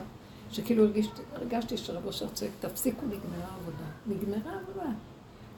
שכאילו 0.52 0.84
הרגשתי, 0.84 1.21
הרגשתי 1.34 1.78
שרב 1.78 2.06
אושר 2.06 2.30
צועק, 2.30 2.52
תפסיקו, 2.60 3.06
נגמרה 3.06 3.47
העבודה. 3.52 3.86
נגמרה 4.08 4.52
העבודה. 4.52 4.89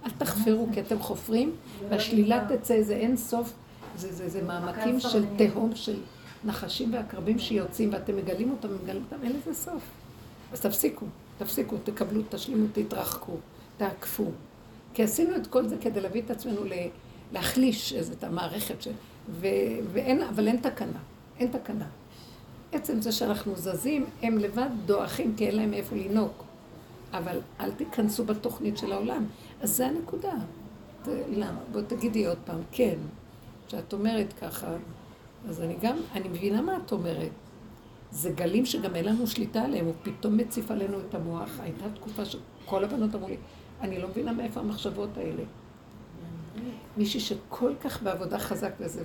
אל 0.05 0.11
תחפרו, 0.17 0.67
כי 0.73 0.81
אתם 0.81 0.99
חופרים, 0.99 1.51
והשלילה 1.89 2.47
תצא, 2.49 2.81
זה 2.81 2.93
אין 2.93 3.17
סוף, 3.17 3.53
זה, 3.97 4.13
זה, 4.13 4.29
זה 4.29 4.43
מעמקים 4.43 4.99
של 4.99 5.23
תהום 5.37 5.75
של 5.75 5.99
נחשים 6.45 6.93
ועקרבים 6.93 7.39
שיוצאים, 7.39 7.93
ואתם 7.93 8.17
מגלים 8.17 8.51
אותם, 8.51 8.67
מגלים 8.83 9.03
אותם, 9.11 9.23
אין 9.23 9.33
לזה 9.35 9.53
סוף. 9.53 9.83
אז 10.53 10.61
תפסיקו, 10.61 11.05
תפסיקו, 11.37 11.75
תקבלו, 11.83 12.21
תשלימו, 12.29 12.65
תתרחקו, 12.73 13.37
תעקפו. 13.77 14.31
כי 14.93 15.03
עשינו 15.03 15.35
את 15.35 15.47
כל 15.47 15.67
זה 15.67 15.75
כדי 15.81 16.01
להביא 16.01 16.21
את 16.21 16.31
עצמנו 16.31 16.61
להחליש 17.33 17.93
את 17.93 18.23
המערכת, 18.23 18.81
של... 18.81 18.91
ו... 19.29 19.47
ואין, 19.93 20.21
אבל 20.23 20.47
אין 20.47 20.57
תקנה, 20.57 20.99
אין 21.39 21.47
תקנה. 21.47 21.85
עצם 22.71 23.01
זה 23.01 23.11
שאנחנו 23.11 23.55
זזים, 23.55 24.05
הם 24.21 24.37
לבד 24.37 24.69
דועכים 24.85 25.33
כי 25.37 25.47
אין 25.47 25.55
להם 25.55 25.73
איפה 25.73 25.95
לנהוג. 25.95 26.31
אבל 27.13 27.39
אל 27.59 27.71
תיכנסו 27.71 28.25
בתוכנית 28.25 28.77
של 28.77 28.91
העולם. 28.91 29.25
אז 29.61 29.77
זה 29.77 29.87
הנקודה. 29.87 30.33
למה? 31.29 31.59
בוא 31.71 31.81
תגידי 31.81 32.27
עוד 32.27 32.37
פעם, 32.45 32.59
כן. 32.71 32.95
כשאת 33.67 33.93
אומרת 33.93 34.33
ככה, 34.41 34.67
אז 35.49 35.61
אני 35.61 35.75
גם, 35.81 35.97
אני 36.13 36.29
מבינה 36.29 36.61
מה 36.61 36.77
את 36.85 36.91
אומרת. 36.91 37.31
זה 38.11 38.29
גלים 38.29 38.65
שגם 38.65 38.95
אין 38.95 39.05
לנו 39.05 39.27
שליטה 39.27 39.61
עליהם, 39.61 39.85
הוא 39.85 39.93
פתאום 40.03 40.37
מציף 40.37 40.71
עלינו 40.71 40.97
את 40.99 41.15
המוח. 41.15 41.49
הייתה 41.59 41.85
תקופה 41.95 42.25
שכל 42.25 42.83
הבנות 42.83 43.15
אמרו 43.15 43.27
לי, 43.27 43.37
אני 43.81 44.01
לא 44.01 44.07
מבינה 44.07 44.33
מאיפה 44.33 44.59
המחשבות 44.59 45.17
האלה. 45.17 45.43
מישהי 46.97 47.19
שכל 47.19 47.71
כך 47.81 48.03
בעבודה 48.03 48.39
חזק 48.39 48.71
וזה, 48.79 49.03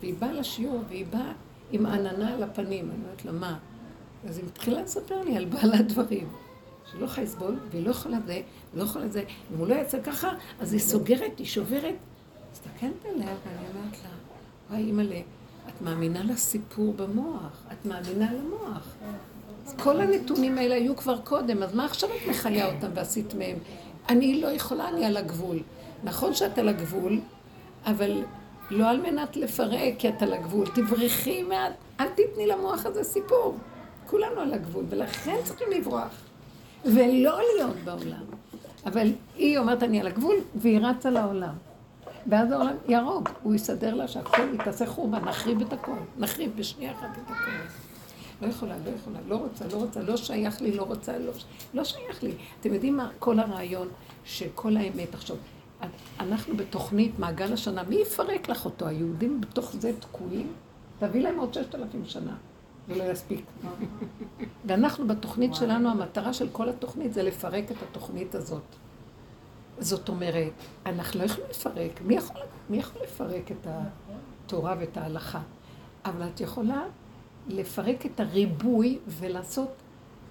והיא 0.00 0.14
באה 0.18 0.32
לשיעור 0.32 0.82
והיא 0.88 1.06
באה 1.10 1.32
עם 1.72 1.86
עננה 1.86 2.34
על 2.34 2.42
הפנים. 2.42 2.90
אני 2.90 2.98
אומרת 3.04 3.24
לה, 3.24 3.32
מה? 3.32 3.58
אז 4.28 4.38
היא 4.38 4.46
מתחילה 4.46 4.82
לספר 4.82 5.22
לי 5.22 5.36
על 5.36 5.44
בעלת 5.44 5.86
דברים. 5.88 6.28
שהיא 6.90 7.00
לא 7.00 7.06
יכולה 7.06 7.26
לסבול, 7.26 7.58
והיא 7.70 7.84
לא 7.86 7.90
יכולה 7.90 8.18
זה, 8.26 8.40
לא 8.74 8.82
יכולה 8.82 9.08
זה. 9.08 9.24
אם 9.52 9.58
הוא 9.58 9.66
לא 9.66 9.74
יצא 9.74 10.02
ככה, 10.02 10.30
אז 10.60 10.72
היא 10.72 10.80
סוגרת, 10.80 11.38
היא 11.38 11.46
שוברת. 11.46 11.94
מסתכלת 12.52 13.04
עליה 13.04 13.34
ואני 13.44 13.68
אומרת 13.74 13.96
לה, 14.04 14.10
וואי, 14.70 14.82
אימא'לה, 14.82 15.20
את 15.68 15.82
מאמינה 15.82 16.24
לסיפור 16.24 16.94
במוח, 16.94 17.62
את 17.72 17.86
מאמינה 17.86 18.32
למוח. 18.32 18.94
אז 19.66 19.74
כל 19.78 20.00
הנתונים 20.00 20.58
האלה 20.58 20.74
היו 20.74 20.96
כבר 20.96 21.18
קודם, 21.20 21.62
אז 21.62 21.74
מה 21.74 21.84
עכשיו 21.84 22.08
את 22.10 22.28
מחיה 22.30 22.74
אותם 22.74 22.88
ועשית 22.94 23.34
מהם? 23.34 23.58
אני 24.08 24.40
לא 24.40 24.48
יכולה, 24.48 24.88
אני 24.88 25.04
על 25.04 25.16
הגבול. 25.16 25.58
נכון 26.04 26.34
שאת 26.34 26.58
על 26.58 26.68
הגבול, 26.68 27.20
אבל 27.86 28.22
לא 28.70 28.90
על 28.90 29.00
מנת 29.00 29.36
לפרק, 29.36 29.94
כי 29.98 30.08
את 30.08 30.22
על 30.22 30.32
הגבול. 30.32 30.66
תברחי 30.74 31.42
מעט, 31.42 31.72
אל 32.00 32.08
תתני 32.08 32.46
למוח 32.46 32.86
הזה 32.86 33.04
סיפור. 33.04 33.58
כולנו 34.06 34.40
על 34.40 34.54
הגבול, 34.54 34.84
ולכן 34.88 35.36
צריכים 35.44 35.68
לברוח. 35.70 36.25
ולא 36.84 37.40
להיות 37.56 37.76
בעולם. 37.84 38.24
אבל 38.86 39.12
היא 39.36 39.58
אומרת, 39.58 39.82
אני 39.82 40.00
על 40.00 40.06
הגבול, 40.06 40.36
והיא 40.54 40.80
רצה 40.80 41.10
לעולם. 41.10 41.54
ואז 42.26 42.52
העולם 42.52 42.74
יהרוג, 42.88 43.28
הוא 43.42 43.54
יסדר 43.54 43.94
לה 43.94 44.08
שהכל 44.08 44.42
יתעשה 44.54 44.86
חורבן, 44.86 45.24
נחריב 45.24 45.60
את 45.60 45.72
הכל, 45.72 45.96
נחריב 46.18 46.52
בשנייה 46.56 46.92
אחת 46.92 47.18
את 47.18 47.30
הכל. 47.30 47.50
לא 48.42 48.46
יכולה, 48.46 48.74
לא 48.84 48.90
יכולה, 48.90 49.18
לא 49.28 49.36
רוצה, 49.36 49.64
לא 49.72 49.76
רוצה, 49.76 50.02
לא 50.02 50.16
שייך 50.16 50.60
לי, 50.60 50.72
לא 50.72 50.82
רוצה, 50.82 51.18
לא, 51.18 51.32
לא 51.74 51.84
שייך 51.84 52.22
לי. 52.22 52.32
אתם 52.60 52.74
יודעים 52.74 52.96
מה? 52.96 53.10
כל 53.18 53.38
הרעיון 53.38 53.88
של 54.24 54.46
כל 54.54 54.76
האמת. 54.76 55.14
עכשיו, 55.14 55.36
אנחנו 56.20 56.56
בתוכנית 56.56 57.18
מעגל 57.18 57.52
השנה, 57.52 57.82
מי 57.82 57.96
יפרק 57.96 58.48
לך 58.48 58.64
אותו? 58.64 58.86
היהודים 58.86 59.40
בתוך 59.40 59.72
זה 59.78 59.92
תקועים? 60.00 60.52
תביא 60.98 61.22
להם 61.22 61.38
עוד 61.38 61.54
ששת 61.54 61.74
אלפים 61.74 62.04
שנה. 62.04 62.34
זה 62.88 62.94
לא 62.94 63.04
יספיק. 63.04 63.44
ואנחנו 64.64 65.06
בתוכנית 65.06 65.54
שלנו, 65.54 65.90
המטרה 65.90 66.32
של 66.32 66.48
כל 66.52 66.68
התוכנית 66.68 67.12
זה 67.12 67.22
לפרק 67.22 67.70
את 67.70 67.76
התוכנית 67.82 68.34
הזאת. 68.34 68.62
זאת 69.78 70.08
אומרת, 70.08 70.52
אנחנו 70.86 71.20
לא 71.20 71.24
יכולים 71.24 71.50
לפרק. 71.50 72.00
מי 72.04 72.14
יכול, 72.14 72.40
מי 72.70 72.76
יכול 72.76 73.02
לפרק 73.02 73.52
את 73.52 73.66
התורה 73.66 74.74
ואת 74.78 74.96
ההלכה? 74.96 75.40
אבל 76.04 76.28
את 76.34 76.40
יכולה 76.40 76.84
לפרק 77.48 78.06
את 78.06 78.20
הריבוי 78.20 78.98
ולעשות, 79.06 79.68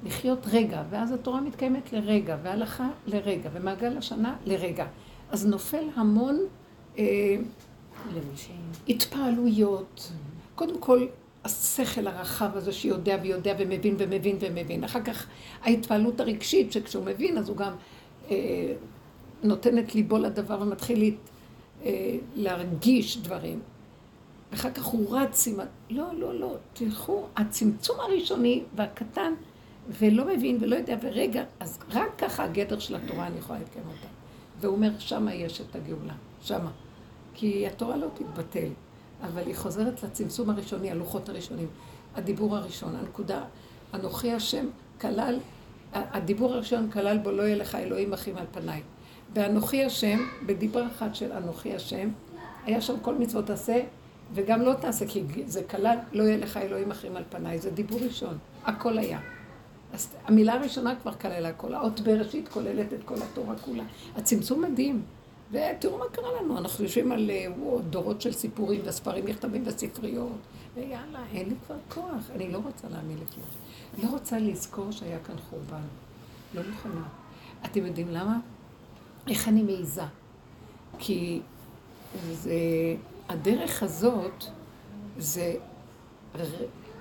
לחיות 0.03 0.39
רגע, 0.51 0.83
ואז 0.89 1.11
התורה 1.11 1.41
מתקיימת 1.41 1.93
לרגע, 1.93 2.37
וההלכה 2.43 2.89
לרגע, 3.07 3.49
ומעגל 3.53 3.97
השנה 3.97 4.35
לרגע. 4.45 4.85
אז 5.31 5.45
נופל 5.45 5.83
המון 5.95 6.39
אה, 6.97 7.37
התפעלויות. 8.87 10.11
קודם 10.55 10.79
כל, 10.79 11.07
השכל 11.45 12.07
הרחב 12.07 12.57
הזה 12.57 12.73
שיודע 12.73 13.17
ויודע 13.21 13.53
ומבין 13.59 13.95
ומבין 13.97 14.37
ומבין. 14.39 14.83
אחר 14.83 15.01
כך 15.01 15.27
ההתפעלות 15.61 16.19
הרגשית, 16.19 16.71
שכשהוא 16.71 17.05
מבין 17.05 17.37
אז 17.37 17.49
הוא 17.49 17.57
גם 17.57 17.73
אה, 18.29 18.73
נותן 19.43 19.79
את 19.79 19.95
ליבו 19.95 20.17
לדבר 20.17 20.61
ומתחיל 20.61 21.15
אה, 21.85 22.17
להרגיש 22.35 23.17
דברים. 23.17 23.59
אחר 24.53 24.71
כך 24.71 24.83
הוא 24.83 25.17
רץ 25.17 25.47
עם 25.47 25.59
ה... 25.59 25.63
לא, 25.89 26.05
לא, 26.17 26.39
לא, 26.39 26.55
תלכו, 26.73 27.25
הצמצום 27.35 27.99
הראשוני 27.99 28.63
והקטן 28.75 29.33
ולא 29.89 30.25
מבין 30.25 30.57
ולא 30.61 30.75
יודע, 30.75 30.97
ורגע, 31.01 31.43
אז 31.59 31.79
רק 31.91 32.09
ככה 32.17 32.43
הגדר 32.43 32.79
של 32.79 32.95
התורה 32.95 33.27
אני 33.27 33.37
יכולה 33.37 33.59
לקיים 33.59 33.85
אותה. 33.87 34.07
והוא 34.59 34.75
אומר, 34.75 34.91
שמה 34.99 35.33
יש 35.33 35.61
את 35.61 35.75
הגאולה, 35.75 36.13
שמה. 36.41 36.71
כי 37.33 37.67
התורה 37.67 37.97
לא 37.97 38.07
תתבטל, 38.13 38.67
אבל 39.25 39.47
היא 39.47 39.55
חוזרת 39.55 40.03
לצמצום 40.03 40.49
הראשוני, 40.49 40.91
הלוחות 40.91 41.29
הראשונים, 41.29 41.67
הדיבור 42.15 42.57
הראשון, 42.57 42.95
הנקודה, 42.95 43.43
אנוכי 43.93 44.31
השם 44.31 44.65
כלל, 45.01 45.39
הדיבור 45.93 46.53
הראשון 46.53 46.91
כלל 46.91 47.17
בו 47.17 47.31
לא 47.31 47.43
יהיה 47.43 47.55
לך 47.55 47.75
אלוהים 47.75 48.13
אחים 48.13 48.37
על 48.37 48.45
פניי. 48.51 48.81
ואנוכי 49.33 49.85
השם, 49.85 50.19
בדיבר 50.45 50.87
אחד 50.87 51.15
של 51.15 51.31
אנוכי 51.31 51.75
השם, 51.75 52.09
היה 52.65 52.81
שם 52.81 52.99
כל 53.01 53.15
מצוות 53.15 53.49
עשה, 53.49 53.81
וגם 54.33 54.61
לא 54.61 54.73
תעשה, 54.73 55.07
כי 55.07 55.23
זה 55.45 55.63
כלל, 55.63 55.97
לא 56.11 56.23
יהיה 56.23 56.37
לך 56.37 56.57
אלוהים 56.57 56.91
אחרים 56.91 57.15
על 57.15 57.23
פניי, 57.29 57.59
זה 57.59 57.71
דיבור 57.71 57.99
ראשון, 57.99 58.37
הכל 58.65 58.97
היה. 58.97 59.19
אז 59.93 60.15
המילה 60.25 60.53
הראשונה 60.53 60.95
כבר 60.95 61.13
כללה 61.13 61.49
הכל, 61.49 61.73
האות 61.73 61.99
בראשית 61.99 62.47
כוללת 62.47 62.93
את 62.93 62.99
כל 63.05 63.15
התורה 63.15 63.55
כולה. 63.57 63.83
הצמצום 64.15 64.61
מדהים. 64.61 65.01
ותראו 65.51 65.97
מה 65.97 66.05
קרה 66.11 66.41
לנו, 66.41 66.57
אנחנו 66.57 66.83
יושבים 66.83 67.11
על 67.11 67.31
וואו, 67.57 67.81
דורות 67.81 68.21
של 68.21 68.31
סיפורים 68.31 68.81
וספרים, 68.85 69.25
מכתבים 69.25 69.63
וספריות, 69.65 70.37
ויאללה, 70.75 71.23
אין 71.33 71.49
לי 71.49 71.55
כבר 71.65 71.75
כוח, 71.89 72.31
אני 72.35 72.51
לא 72.51 72.57
רוצה 72.57 72.87
להאמין 72.89 73.17
לכלום. 73.17 73.47
לא 74.03 74.09
רוצה 74.09 74.39
לזכור 74.39 74.91
שהיה 74.91 75.19
כאן 75.19 75.35
חורבן. 75.49 75.81
לא 76.53 76.61
מוכנה. 76.69 77.07
אתם 77.65 77.85
יודעים 77.85 78.07
למה? 78.09 78.39
איך 79.27 79.47
אני 79.47 79.63
מעיזה? 79.63 80.03
כי 80.99 81.41
זה, 82.31 82.51
הדרך 83.29 83.83
הזאת, 83.83 84.43
זה 85.17 85.55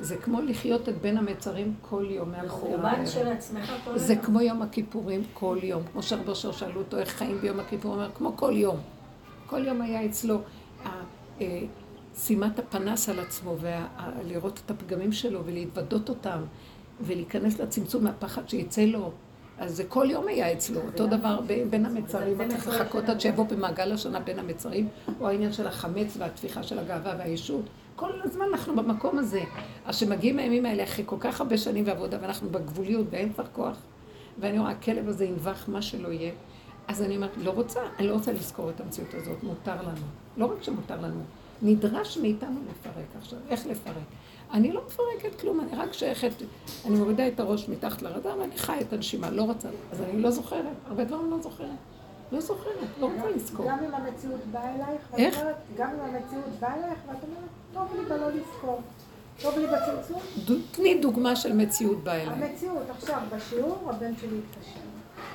זה 0.00 0.16
כמו 0.16 0.40
לחיות 0.40 0.88
את 0.88 1.02
בין 1.02 1.18
המצרים 1.18 1.74
כל 1.82 2.06
יום 2.08 2.32
חורבן 2.48 3.06
של 3.06 3.28
עצמך 3.28 3.72
כל 3.84 3.90
יום. 3.90 3.98
זה 3.98 4.16
כמו 4.16 4.40
יום 4.40 4.62
הכיפורים 4.62 5.22
כל 5.34 5.58
יום. 5.62 5.82
כמו 5.92 6.02
שהרבה 6.02 6.34
שאלו 6.34 6.80
אותו 6.80 6.98
איך 6.98 7.08
חיים 7.08 7.38
ביום 7.40 7.60
הכיפור, 7.60 7.92
הוא 7.92 8.00
אומר, 8.00 8.10
כמו 8.14 8.36
כל 8.36 8.52
יום. 8.56 8.76
כל 9.46 9.66
יום 9.66 9.82
היה 9.82 10.06
אצלו 10.06 10.38
אה, 11.40 11.62
שימת 12.16 12.58
הפנס 12.58 13.08
על 13.08 13.20
עצמו, 13.20 13.56
ולראות 13.60 14.60
את 14.66 14.70
הפגמים 14.70 15.12
שלו 15.12 15.40
ולהתוודות 15.44 16.08
אותם, 16.08 16.38
ולהיכנס 17.00 17.60
לצמצום 17.60 18.04
מהפחד 18.04 18.48
שיצא 18.48 18.82
לו. 18.82 19.10
אז 19.58 19.76
זה 19.76 19.84
כל 19.84 20.06
יום 20.10 20.28
היה 20.28 20.52
אצלו, 20.52 20.80
אותו 20.80 21.06
דבר 21.06 21.40
בין 21.70 21.86
המצרים, 21.86 22.48
צריך 22.48 22.68
לחכות 22.68 23.08
עד 23.08 23.20
שיבוא 23.20 23.46
במעגל 23.46 23.92
השנה 23.92 24.20
בין 24.20 24.38
המצרים, 24.38 24.88
או 25.20 25.28
העניין 25.28 25.52
של 25.52 25.66
החמץ 25.66 26.16
והטפיחה 26.18 26.62
של 26.62 26.78
הגאווה 26.78 27.14
והישות. 27.18 27.64
כל 27.96 28.10
הזמן 28.24 28.44
אנחנו 28.52 28.76
במקום 28.76 29.18
הזה. 29.18 29.42
אז 29.86 29.96
שמגיעים 29.96 30.38
הימים 30.38 30.66
האלה 30.66 30.84
אחרי 30.84 31.04
כל 31.06 31.16
כך 31.20 31.40
הרבה 31.40 31.58
שנים 31.58 31.86
ועבודה, 31.86 32.18
ואנחנו 32.20 32.50
בגבוליות 32.50 33.06
ואין 33.10 33.32
כבר 33.32 33.44
כוח, 33.52 33.76
ואני 34.38 34.58
רואה, 34.58 34.70
הכלב 34.70 35.08
הזה 35.08 35.24
ינבח 35.24 35.68
מה 35.68 35.82
שלא 35.82 36.08
יהיה, 36.08 36.32
אז 36.88 37.02
אני 37.02 37.16
אומרת, 37.16 37.30
לא 37.36 37.50
רוצה, 37.50 37.80
אני 37.98 38.08
לא 38.08 38.14
רוצה 38.14 38.32
לזכור 38.32 38.70
את 38.70 38.80
המציאות 38.80 39.14
הזאת, 39.14 39.42
מותר 39.42 39.82
לנו. 39.82 40.06
לא 40.36 40.46
רק 40.46 40.62
שמותר 40.62 41.00
לנו, 41.00 41.20
נדרש 41.62 42.18
מאיתנו 42.18 42.60
לפרק 42.70 43.06
עכשיו. 43.18 43.38
איך 43.48 43.66
לפרק? 43.66 43.96
אני 44.52 44.72
לא 44.72 44.82
מפרקת 44.86 45.40
כלום, 45.40 45.60
אני 45.60 45.76
רק 45.76 45.92
שייכת, 45.92 46.30
אני 46.86 46.96
מורידה 46.96 47.28
את 47.28 47.40
הראש 47.40 47.68
מתחת 47.68 48.02
לרדאר 48.02 48.38
ואני 48.38 48.58
חיה 48.58 48.80
את 48.80 48.92
הנשימה, 48.92 49.30
לא 49.30 49.42
רוצה, 49.42 49.68
אז 49.92 50.00
אני 50.00 50.22
לא 50.22 50.30
זוכרת, 50.30 50.76
הרבה 50.86 51.04
דברים 51.04 51.30
לא 51.30 51.40
זוכרת. 51.40 51.68
לא 52.34 52.40
זוכרת, 52.40 52.74
לא 53.00 53.06
רוצה 53.06 53.30
לזכור. 53.36 53.66
גם 53.70 53.78
אם 53.84 53.94
המציאות 53.94 54.40
באה 54.52 54.74
אלייך, 54.74 55.02
איך? 55.16 55.40
גם 55.76 55.90
אם 55.90 56.14
המציאות 56.14 56.44
באה 56.60 56.74
אלייך, 56.74 56.98
ואת 57.08 57.16
אומרת, 57.22 57.48
טוב 57.74 58.00
לי 58.00 58.04
בלא 58.04 58.28
לזכור. 58.30 58.80
טוב 59.42 59.58
לי 59.58 59.66
בצמצום. 59.66 60.20
תני 60.70 60.98
דוגמה 60.98 61.36
של 61.36 61.52
מציאות 61.52 62.04
באה 62.04 62.22
אליי. 62.22 62.48
המציאות, 62.48 62.90
עכשיו, 62.90 63.20
בשיעור, 63.36 63.90
הבן 63.90 64.16
שלי 64.20 64.38
התקשר. 64.38 64.80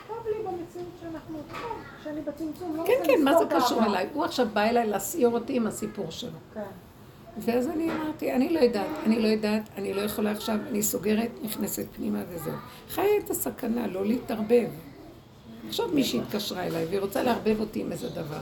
טוב 0.08 0.18
לי 0.26 0.44
במציאות 0.44 0.90
שאנחנו, 1.02 1.38
טוב, 1.50 1.78
שאני 2.04 2.22
בצמצום, 2.22 2.76
לא 2.78 2.84
כן, 2.88 2.94
כן, 3.06 3.24
מה 3.24 3.38
זה 3.38 3.46
קשור 3.50 3.86
אליי? 3.86 4.08
הוא 4.14 4.26
עכשיו 4.26 4.48
בא 4.54 4.62
אליי 4.62 4.88
להסיור 4.88 5.34
אותי 5.34 5.56
עם 5.56 5.68
הסיפור 5.68 6.12
שלו. 6.12 6.32
כן. 6.54 6.62
ואז 7.38 7.68
אני 7.68 7.92
אמרתי, 7.92 8.34
אני 8.34 8.50
לא 8.50 8.60
יודעת, 8.60 8.88
אני 9.06 9.22
לא 9.22 9.28
יודעת, 9.28 9.70
אני 9.78 9.94
לא 9.94 10.02
יכולה 10.02 10.32
עכשיו, 10.32 10.56
אני 10.70 10.84
סוגרת, 10.84 11.32
נכנסת 11.44 11.86
פנימה 11.96 12.20
וזהו. 12.30 12.54
חיה 12.90 13.18
את 13.26 13.30
הסכנה, 13.30 13.88
לא 13.88 14.06
להתערבב. 14.06 14.68
עכשיו 15.68 15.88
מישהי 15.94 16.20
התקשרה 16.20 16.64
אליי 16.64 16.86
והיא 16.86 17.00
רוצה 17.00 17.24
לערבב 17.24 17.60
אותי 17.60 17.82
עם 17.82 17.92
איזה 17.92 18.10
דבר. 18.10 18.42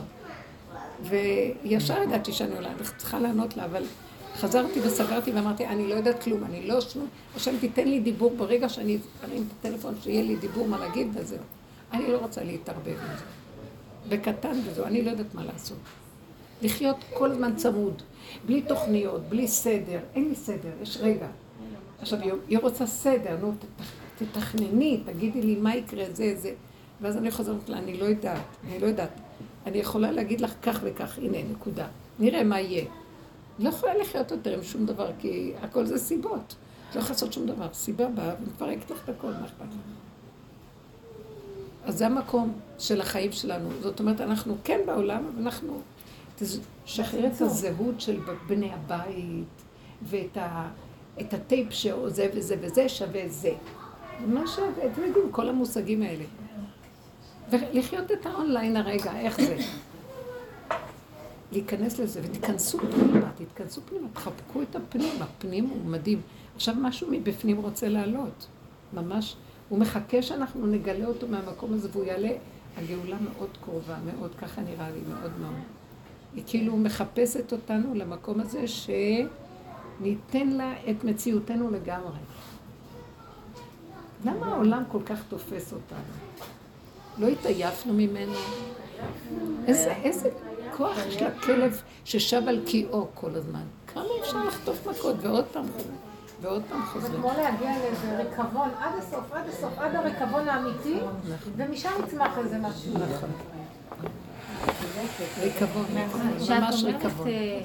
וישר 1.03 2.01
ידעתי 2.01 2.33
שאני 2.33 2.55
עולה, 2.55 2.67
אני 2.67 2.77
צריכה 2.97 3.19
לענות 3.19 3.57
לה, 3.57 3.65
אבל 3.65 3.83
חזרתי 4.35 4.79
וסגרתי 4.79 5.31
ואמרתי, 5.31 5.65
אני 5.65 5.87
לא 5.87 5.95
יודעת 5.95 6.23
כלום, 6.23 6.43
אני 6.43 6.67
לא 6.67 6.81
שום... 6.81 7.07
השם 7.35 7.57
תיתן 7.59 7.87
לי 7.87 7.99
דיבור 7.99 8.35
ברגע 8.37 8.69
שאני 8.69 8.97
ארים 9.23 9.47
את 9.47 9.65
הטלפון, 9.65 9.95
שיהיה 10.03 10.21
לי 10.21 10.35
דיבור 10.35 10.67
מה 10.67 10.79
להגיד 10.79 11.07
וזהו. 11.13 11.39
אני 11.93 12.07
לא 12.07 12.17
רוצה 12.17 12.43
להתערבב 12.43 12.87
עם 12.87 13.17
זה. 13.17 13.23
בקטן 14.09 14.59
וזהו, 14.65 14.85
אני 14.85 15.01
לא 15.01 15.11
יודעת 15.11 15.33
מה 15.33 15.45
לעשות. 15.45 15.77
לחיות 16.61 16.95
כל 17.13 17.31
הזמן 17.31 17.55
צמוד, 17.55 18.01
בלי 18.45 18.61
תוכניות, 18.61 19.21
בלי 19.29 19.47
סדר, 19.47 19.99
אין 20.15 20.29
לי 20.29 20.35
סדר, 20.35 20.69
יש 20.81 20.97
רגע. 21.01 21.27
עכשיו, 22.01 22.19
היא 22.47 22.59
רוצה 22.59 22.85
סדר, 22.85 23.37
נו, 23.41 23.53
תתכנני, 24.17 25.01
תגידי 25.05 25.41
לי 25.41 25.55
מה 25.55 25.75
יקרה, 25.75 26.05
זה, 26.13 26.35
זה. 26.37 26.53
ואז 27.01 27.17
אני 27.17 27.31
חוזרת 27.31 27.69
לה, 27.69 27.77
אני 27.77 27.97
לא 27.97 28.05
יודעת, 28.05 28.57
אני 28.67 28.79
לא 28.79 28.87
יודעת. 28.87 29.09
אני 29.65 29.77
יכולה 29.77 30.11
להגיד 30.11 30.41
לך 30.41 30.53
כך 30.61 30.79
וכך, 30.83 31.17
הנה, 31.17 31.37
נקודה. 31.51 31.87
נראה 32.19 32.43
מה 32.43 32.59
יהיה. 32.59 32.85
לא 33.59 33.69
יכולה 33.69 33.97
לחיות 33.97 34.31
יותר 34.31 34.53
עם 34.53 34.63
שום 34.63 34.85
דבר, 34.85 35.11
כי 35.19 35.53
הכל 35.61 35.85
זה 35.85 35.97
סיבות. 35.97 36.55
לא 36.95 36.99
יכולה 36.99 37.13
לעשות 37.13 37.33
שום 37.33 37.45
דבר. 37.45 37.67
סיבה 37.73 38.07
באה 38.07 38.35
ומפרקת 38.41 38.91
לך 38.91 39.03
את 39.03 39.09
הכל, 39.09 39.27
מה 39.27 39.45
אכפת 39.45 39.61
לך? 39.61 39.79
אז 41.83 41.97
זה 41.97 42.05
המקום 42.05 42.53
של 42.79 43.01
החיים 43.01 43.31
שלנו. 43.31 43.69
זאת 43.81 43.99
אומרת, 43.99 44.21
אנחנו 44.21 44.55
כן 44.63 44.79
בעולם, 44.85 45.23
אבל 45.33 45.41
אנחנו... 45.41 45.81
תשחרר 46.85 47.27
את 47.27 47.41
הזהות 47.41 48.01
של 48.01 48.19
בני 48.47 48.71
הבית, 48.73 49.63
ואת 50.03 50.37
ה, 50.37 50.69
את 51.21 51.33
הטייפ 51.33 51.67
שזה 51.71 52.29
וזה 52.35 52.55
וזה 52.61 52.89
שווה 52.89 53.21
זה. 53.27 53.53
מה 54.27 54.47
שווה, 54.47 54.91
אתם 54.91 55.01
יודעים, 55.03 55.31
כל 55.31 55.49
המושגים 55.49 56.01
האלה. 56.01 56.23
ולחיות 57.51 58.11
את 58.11 58.25
האונליין 58.25 58.77
הרגע, 58.77 59.19
איך 59.19 59.41
זה? 59.41 59.57
להיכנס 61.51 61.99
לזה, 61.99 62.21
ותיכנסו 62.23 62.77
פנימה, 62.77 63.31
תתכנסו 63.35 63.81
פנימה, 63.81 64.07
תחבקו 64.13 64.61
את 64.61 64.75
הפנים, 64.75 65.21
הפנים 65.21 65.65
הוא 65.65 65.85
מדהים. 65.85 66.21
עכשיו 66.55 66.75
משהו 66.81 67.07
מבפנים 67.11 67.57
רוצה 67.57 67.89
לעלות, 67.89 68.47
ממש, 68.93 69.35
הוא 69.69 69.79
מחכה 69.79 70.21
שאנחנו 70.21 70.67
נגלה 70.67 71.05
אותו 71.05 71.27
מהמקום 71.27 71.73
הזה 71.73 71.89
והוא 71.91 72.05
יעלה, 72.05 72.31
הגאולה 72.77 73.17
מאוד 73.19 73.49
קרובה, 73.61 73.95
מאוד, 74.05 74.35
ככה 74.35 74.61
נראה 74.61 74.89
לי, 74.89 74.99
מאוד 75.07 75.31
מאוד. 75.41 75.55
היא 76.35 76.43
כאילו 76.47 76.77
מחפשת 76.77 77.53
אותנו 77.53 77.95
למקום 77.95 78.39
הזה 78.39 78.65
שניתן 78.67 80.47
לה 80.47 80.73
את 80.89 81.03
מציאותנו 81.03 81.71
לגמרי. 81.71 82.19
למה 84.25 84.45
העולם 84.45 84.83
כל 84.91 85.01
כך 85.05 85.23
תופס 85.29 85.73
אותנו? 85.73 85.99
לא 87.19 87.27
התעייפנו 87.27 87.93
ממנו? 87.93 88.37
איזה, 89.67 89.93
איזה 90.03 90.29
כוח 90.77 90.97
יש 91.07 91.21
לכלב 91.21 91.81
ששב 92.05 92.41
על 92.47 92.61
קיאו 92.65 93.07
כל 93.13 93.35
הזמן. 93.35 93.63
כמה 93.93 94.03
אפשר 94.21 94.43
לחטוף 94.43 94.87
מכות 94.87 95.15
ועוד 95.21 95.45
פעם 95.45 95.65
ועוד 96.41 96.63
פעם 96.69 96.85
חוזרים. 96.85 97.11
זה 97.11 97.17
כמו 97.17 97.31
להגיע 97.37 97.71
לאיזה 97.79 98.17
ריקבון 98.17 98.69
עד 98.79 98.91
הסוף, 98.97 99.31
עד 99.31 99.49
הסוף, 99.49 99.79
עד 99.79 99.95
הריקבון 99.95 100.49
האמיתי, 100.49 100.95
נכון. 100.95 101.53
ומשם 101.57 101.89
יצמח 102.07 102.37
איזה 102.37 102.57
משהו. 102.57 102.93
נכון. 102.93 103.29
ריקבון, 105.41 105.85
ממש 106.49 106.83
ריקבון. 106.83 107.27
אה, 107.27 107.61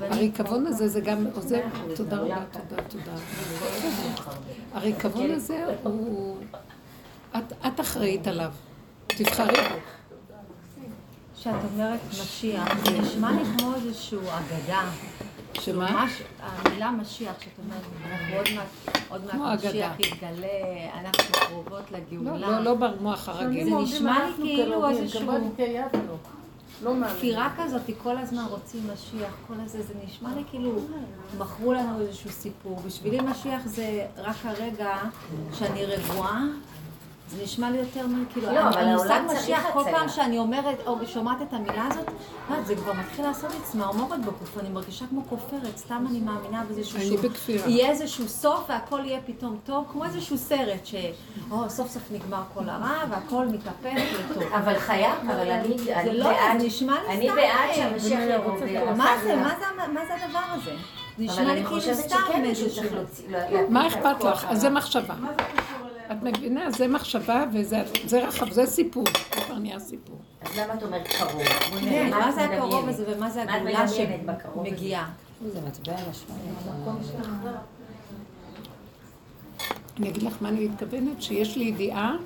הריקבון 0.00 0.66
הזה 0.66 0.88
זה 0.88 1.00
גם 1.00 1.26
עוזר, 1.34 1.60
תודה 1.96 2.16
רבה, 2.16 2.44
תודה, 2.50 2.82
תודה. 2.88 3.12
הריקבון 4.74 5.30
הזה 5.30 5.64
הוא, 5.82 6.36
את 7.66 7.80
אחראית 7.80 8.26
עליו. 8.26 8.52
תבחרי. 9.16 9.62
כשאת 11.36 11.54
אומרת 11.72 12.00
משיח, 12.08 12.68
זה 12.84 12.98
נשמע 13.00 13.30
לי 13.32 13.44
כמו 13.58 13.74
איזושהי 13.74 14.18
אגדה. 14.18 14.90
שמה? 15.60 16.06
המילה 16.40 16.90
משיח, 16.90 17.32
שאת 17.40 17.52
אומרת, 17.64 17.82
אנחנו 18.12 18.36
עוד 18.36 18.46
מעט, 18.54 18.96
עוד 19.08 19.24
מעט 19.24 19.64
משיח 19.64 19.92
יתגלה, 20.00 20.48
אנחנו 21.00 21.32
קרובות 21.32 21.82
לגאולה. 21.90 22.50
לא, 22.50 22.64
לא 22.64 22.74
במוח 22.74 23.28
הרגיל. 23.28 23.64
זה 23.64 23.70
נשמע 23.74 24.28
לי 24.38 24.56
כאילו 24.56 24.88
איזשהו... 24.88 25.32
כפירה 27.08 27.48
כזאת, 27.58 27.82
כל 28.02 28.18
הזמן 28.18 28.44
רוצים 28.48 28.80
משיח, 28.92 29.34
כל 29.46 29.54
הזה, 29.64 29.82
זה 29.82 29.94
נשמע 30.06 30.28
לי 30.36 30.42
כאילו 30.50 30.72
מכרו 31.38 31.72
לנו 31.72 32.00
איזשהו 32.00 32.30
סיפור. 32.30 32.82
בשבילי 32.86 33.20
משיח 33.20 33.66
זה 33.66 34.06
רק 34.16 34.36
הרגע 34.44 34.96
שאני 35.52 35.84
רגועה 35.84 36.44
זה 37.28 37.42
נשמע 37.42 37.70
לי 37.70 37.78
יותר 37.78 38.06
מ... 38.06 38.24
כאילו, 38.32 38.52
לא, 38.52 38.60
אבל 38.60 38.78
המושג 38.78 39.10
העולם 39.10 39.28
צריך 39.28 39.40
משיח, 39.42 39.66
כל. 39.72 39.84
פעם 39.90 40.08
שאני 40.08 40.38
אומרת, 40.38 40.78
או 40.86 40.96
שומעת 41.06 41.42
את 41.42 41.52
המילה 41.52 41.86
הזאת, 41.90 42.06
לא, 42.50 42.62
זה 42.62 42.76
כבר 42.76 42.92
מתחיל 42.92 43.24
לעשות 43.24 43.50
לי 43.50 43.60
צמרמורת 43.62 44.20
בגוף, 44.20 44.58
אני 44.58 44.68
מרגישה 44.68 45.04
כמו 45.10 45.22
כופרת, 45.28 45.76
סתם 45.78 46.04
אני 46.10 46.20
מאמינה 46.20 46.64
באיזשהו 46.68 46.98
אני 46.98 47.16
בכפירה. 47.16 47.68
יהיה 47.68 47.90
איזשהו 47.90 48.28
סוף 48.28 48.64
והכל 48.68 49.00
יהיה 49.04 49.20
פתאום 49.26 49.58
טוב, 49.64 49.84
כמו 49.92 50.04
איזשהו 50.04 50.38
סרט, 50.38 50.86
ש... 50.86 50.94
או, 51.50 51.70
סוף 51.70 51.90
סוף 51.90 52.02
נגמר 52.12 52.42
כל 52.54 52.68
הרע 52.68 53.04
והכל 53.10 53.46
מתהפך 53.46 54.00
לטוב. 54.30 54.42
אבל 54.52 54.78
חייב, 54.78 55.16
אבל 55.26 55.50
אני 55.50 55.78
זה 55.78 56.00
אני 56.00 56.18
לא, 56.18 56.24
בעד, 56.24 56.60
זה 56.60 56.66
נשמע 56.66 56.94
לי 57.02 57.14
אני 57.14 57.26
סתם. 57.26 57.36
בעד 57.36 57.74
שהמשיח 57.74 58.20
יבוא 58.28 58.52
מה 58.96 59.14
זה, 59.22 59.34
את 59.34 59.38
מה 59.38 59.54
זה, 59.58 59.88
מה 59.92 60.00
זה 60.06 60.24
הדבר 60.24 60.40
הזה? 60.48 60.70
זה 61.18 61.24
נשמע 61.24 61.44
לי 61.44 61.52
אני 61.52 61.64
כאילו 61.64 61.94
סתם 61.94 62.16
איזשהו... 62.44 62.84
להפיץ 63.28 63.58
מה 63.68 63.86
אכפת 63.88 64.24
לך? 64.24 64.46
אז 64.48 64.60
זה 64.60 64.70
מחשבה. 64.70 65.14
את 66.12 66.22
מבינה? 66.22 66.70
זה 66.70 66.88
מחשבה 66.88 67.44
וזה 67.52 67.82
זה 68.06 68.26
רחב, 68.28 68.52
זה 68.52 68.66
סיפור. 68.66 69.04
זה 69.06 69.40
כבר 69.46 69.58
נהיה 69.58 69.78
סיפור. 69.78 70.16
אז 70.40 70.58
למה 70.58 70.74
את 70.74 70.82
אומרת 70.82 71.08
קרוב? 71.08 71.42
כן, 71.80 72.10
מה 72.10 72.32
זה 72.32 72.44
הקרוב? 72.44 72.88
הזה 72.88 73.16
ומה 73.16 73.30
זה 73.30 73.42
הגאולה? 73.42 73.88
שמגיעה? 73.88 75.10
אני 79.98 80.08
אגיד 80.08 80.22
לך 80.22 80.36
מה 80.40 80.48
אני 80.48 80.68
מתכוונת, 80.68 81.22
שיש 81.22 81.56
לי 81.56 81.64
ידיעה 81.64 82.16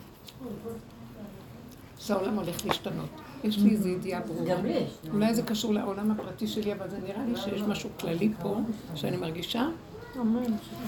שהעולם 1.98 2.34
הולך 2.34 2.66
להשתנות. 2.66 3.08
יש 3.44 3.58
לי 3.58 3.70
איזו 3.70 3.88
ידיעה 3.88 4.20
ברורה. 4.20 4.54
גם 4.54 4.64
לי 4.64 4.72
יש. 4.72 4.90
אולי 5.12 5.34
זה 5.34 5.42
קשור 5.42 5.74
לעולם 5.74 6.10
הפרטי 6.10 6.46
שלי, 6.46 6.72
אבל 6.72 6.90
זה 6.90 6.98
נראה 6.98 7.24
לי 7.28 7.36
שיש 7.36 7.60
משהו 7.60 7.90
כללי 8.00 8.32
פה, 8.42 8.56
שאני 8.94 9.16
מרגישה 9.16 9.66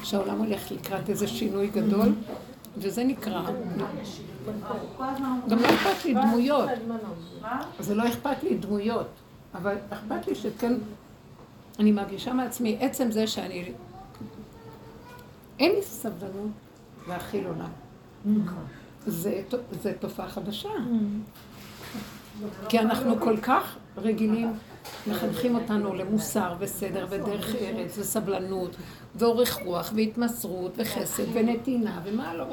שהעולם 0.02 0.38
הולך 0.38 0.70
לקראת 0.70 1.10
איזה 1.10 1.26
שינוי 1.26 1.66
גדול, 1.66 2.14
וזה 2.78 3.04
נקרא. 3.04 3.50
גם 5.48 5.58
לא 5.58 5.68
אכפת 5.68 6.04
לי 6.04 6.14
דמויות. 6.14 6.70
זה 7.80 7.94
לא 7.94 8.08
אכפת 8.08 8.42
לי 8.42 8.56
דמויות, 8.58 9.08
אבל 9.54 9.76
אכפת 9.90 10.26
לי 10.26 10.34
שכן, 10.34 10.74
אני 11.78 11.92
מרגישה 11.92 12.32
מעצמי, 12.32 12.76
עצם 12.80 13.10
זה 13.10 13.26
שאני... 13.26 13.72
אין 15.58 15.72
לי 15.72 15.82
סבלנות 15.82 16.50
להכיל 17.08 17.46
עולם. 17.46 17.70
זה, 19.06 19.42
זה 19.82 19.92
תופעה 20.00 20.28
חדשה. 20.28 20.68
כי 22.68 22.78
אנחנו 22.78 23.20
כל 23.20 23.36
כך 23.36 23.76
רגילים, 23.96 24.52
מחנכים 25.06 25.54
אותנו 25.54 25.94
למוסר 25.94 26.54
וסדר 26.58 27.06
ודרך 27.10 27.54
ארץ 27.54 27.98
וסבלנות 27.98 28.76
ואורך 29.14 29.58
רוח 29.64 29.92
והתמסרות 29.96 30.72
וחסד 30.76 31.24
ונתינה 31.32 32.00
ומה 32.04 32.34
לא, 32.34 32.44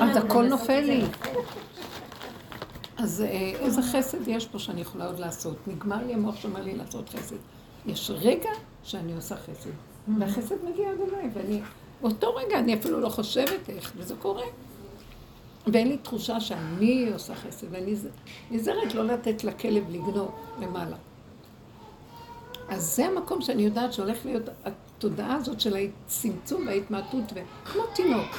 אז 0.00 0.16
הכל 0.16 0.46
נופל 0.46 0.80
לי. 0.80 1.04
אז 2.98 3.22
אה, 3.22 3.52
איזה 3.60 3.82
חסד 3.82 4.28
יש 4.28 4.46
פה 4.46 4.58
שאני 4.58 4.80
יכולה 4.80 5.06
עוד 5.06 5.18
לעשות? 5.18 5.56
נגמר 5.66 6.06
לי 6.06 6.14
המוח 6.14 6.36
שאומר 6.36 6.62
לי 6.62 6.76
לעשות 6.76 7.08
חסד. 7.08 7.36
יש 7.86 8.10
רגע 8.14 8.50
שאני 8.82 9.12
עושה 9.12 9.36
חסד, 9.36 9.70
והחסד 10.18 10.54
מגיע 10.64 10.90
עד 10.90 10.98
אליי, 11.08 11.30
ואני, 11.34 11.60
באותו 12.02 12.34
רגע 12.34 12.58
אני 12.58 12.74
אפילו 12.74 13.00
לא 13.00 13.08
חושבת 13.08 13.68
איך, 13.68 13.92
וזה 13.96 14.14
קורה. 14.16 14.44
ואין 15.72 15.88
לי 15.88 15.98
תחושה 15.98 16.40
שאני 16.40 17.10
עושה 17.12 17.34
חסד, 17.34 17.66
ואני 17.70 17.94
נזהרת 18.50 18.94
לא 18.94 19.06
לתת 19.06 19.44
לכלב 19.44 19.84
לגנוב 19.90 20.30
למעלה. 20.60 20.96
אז 22.68 22.96
זה 22.96 23.06
המקום 23.06 23.42
שאני 23.42 23.62
יודעת 23.62 23.92
שהולך 23.92 24.26
להיות 24.26 24.48
התודעה 24.64 25.34
הזאת 25.34 25.60
של 25.60 25.76
הצמצום 25.76 26.66
וההתמעטות, 26.66 27.24
וכמו 27.32 27.82
תינוק. 27.94 28.36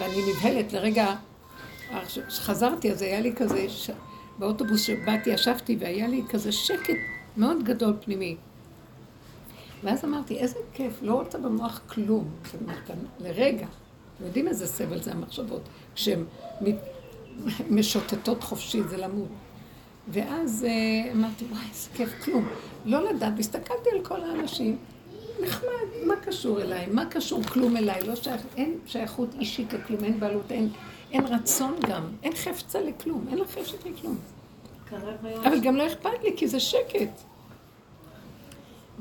ואני 0.00 0.14
נבהלת 0.32 0.72
לרגע, 0.72 1.14
כשחזרתי, 2.06 2.92
אז 2.92 3.02
היה 3.02 3.20
לי 3.20 3.32
כזה, 3.36 3.68
ש... 3.68 3.90
באוטובוס 4.38 4.82
שבאתי, 4.82 5.30
ישבתי, 5.30 5.76
והיה 5.80 6.08
לי 6.08 6.22
כזה 6.28 6.52
שקט 6.52 6.94
מאוד 7.36 7.64
גדול 7.64 7.96
פנימי. 8.04 8.36
ואז 9.84 10.04
אמרתי, 10.04 10.38
איזה 10.38 10.58
כיף, 10.74 10.92
לא 11.02 11.14
רוצה 11.14 11.38
במוח 11.38 11.80
כלום. 11.88 12.30
לרגע. 13.20 13.66
יודעים 14.26 14.48
איזה 14.48 14.66
סבל 14.66 15.02
זה 15.02 15.12
המחשבות, 15.12 15.62
כשהן 15.94 16.24
משוטטות 17.70 18.42
חופשי, 18.42 18.82
זה 18.82 18.96
למות. 18.96 19.28
ואז 20.08 20.66
אה, 20.68 21.12
אמרתי, 21.12 21.44
וואי, 21.44 21.64
איזה 21.70 21.88
כיף, 21.94 22.24
כלום. 22.24 22.48
לא 22.84 23.10
לדעת, 23.10 23.32
והסתכלתי 23.36 23.90
על 23.92 24.04
כל 24.04 24.24
האנשים, 24.24 24.78
נחמד, 25.42 26.06
מה 26.06 26.16
קשור 26.16 26.62
אליי? 26.62 26.86
מה 26.86 27.06
קשור 27.06 27.42
כלום 27.42 27.76
אליי? 27.76 28.02
לא 28.06 28.16
שייך, 28.16 28.42
אין 28.56 28.78
שייכות 28.86 29.28
אישית 29.40 29.72
לכלום, 29.72 30.04
אין 30.04 30.20
בעלות, 30.20 30.52
אין, 30.52 30.68
אין 31.12 31.26
רצון 31.26 31.76
גם, 31.88 32.02
אין 32.22 32.32
חפצה 32.34 32.80
לכלום, 32.80 33.26
אין 33.30 33.38
לה 33.38 33.46
חפצה 33.46 33.76
לכלום. 33.90 34.18
אבל 35.44 35.60
גם 35.60 35.76
לא 35.76 35.86
אכפת 35.86 36.10
לי, 36.22 36.36
כי 36.36 36.48
זה 36.48 36.60
שקט. 36.60 37.20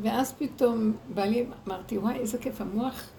ואז 0.02 0.34
פתאום 0.38 0.94
בא 1.14 1.26
לי, 1.26 1.46
אמרתי, 1.68 1.98
וואי, 1.98 2.16
איזה 2.16 2.38
כיף, 2.38 2.62
המוח 2.62 3.10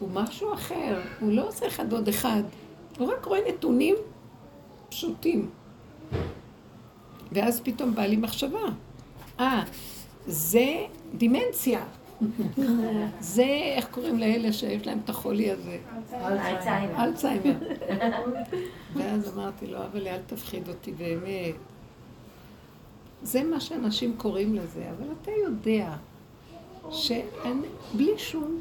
הוא 0.00 0.08
משהו 0.12 0.54
אחר, 0.54 1.00
הוא 1.20 1.32
לא 1.32 1.48
עושה 1.48 1.66
אחד 1.66 1.92
עוד 1.92 2.08
אחד, 2.08 2.42
הוא 2.98 3.12
רק 3.12 3.24
רואה 3.24 3.40
נתונים 3.48 3.94
פשוטים. 4.88 5.50
ואז 7.32 7.60
פתאום 7.60 7.94
בא 7.94 8.02
לי 8.02 8.16
מחשבה, 8.16 8.60
אה, 9.40 9.62
זה 10.26 10.86
דימנציה. 11.14 11.84
זה, 13.20 13.46
איך 13.76 13.86
קוראים 13.90 14.18
לאלה 14.18 14.52
שיש 14.52 14.86
להם 14.86 14.98
את 15.04 15.08
החולי 15.08 15.50
הזה? 15.50 15.78
אלצהיימר. 16.12 17.04
אלצהיימר. 17.04 17.58
ואז 18.94 19.32
אמרתי 19.34 19.66
לו, 19.66 19.78
אבל 19.78 20.08
אל 20.08 20.20
תפחיד 20.26 20.68
אותי 20.68 20.92
באמת. 20.92 21.54
זה 23.22 23.42
מה 23.42 23.60
שאנשים 23.60 24.16
קוראים 24.16 24.54
לזה, 24.54 24.90
אבל 24.98 25.06
אתה 25.22 25.30
יודע 25.30 25.94
שבלי 26.90 28.12
שום, 28.16 28.60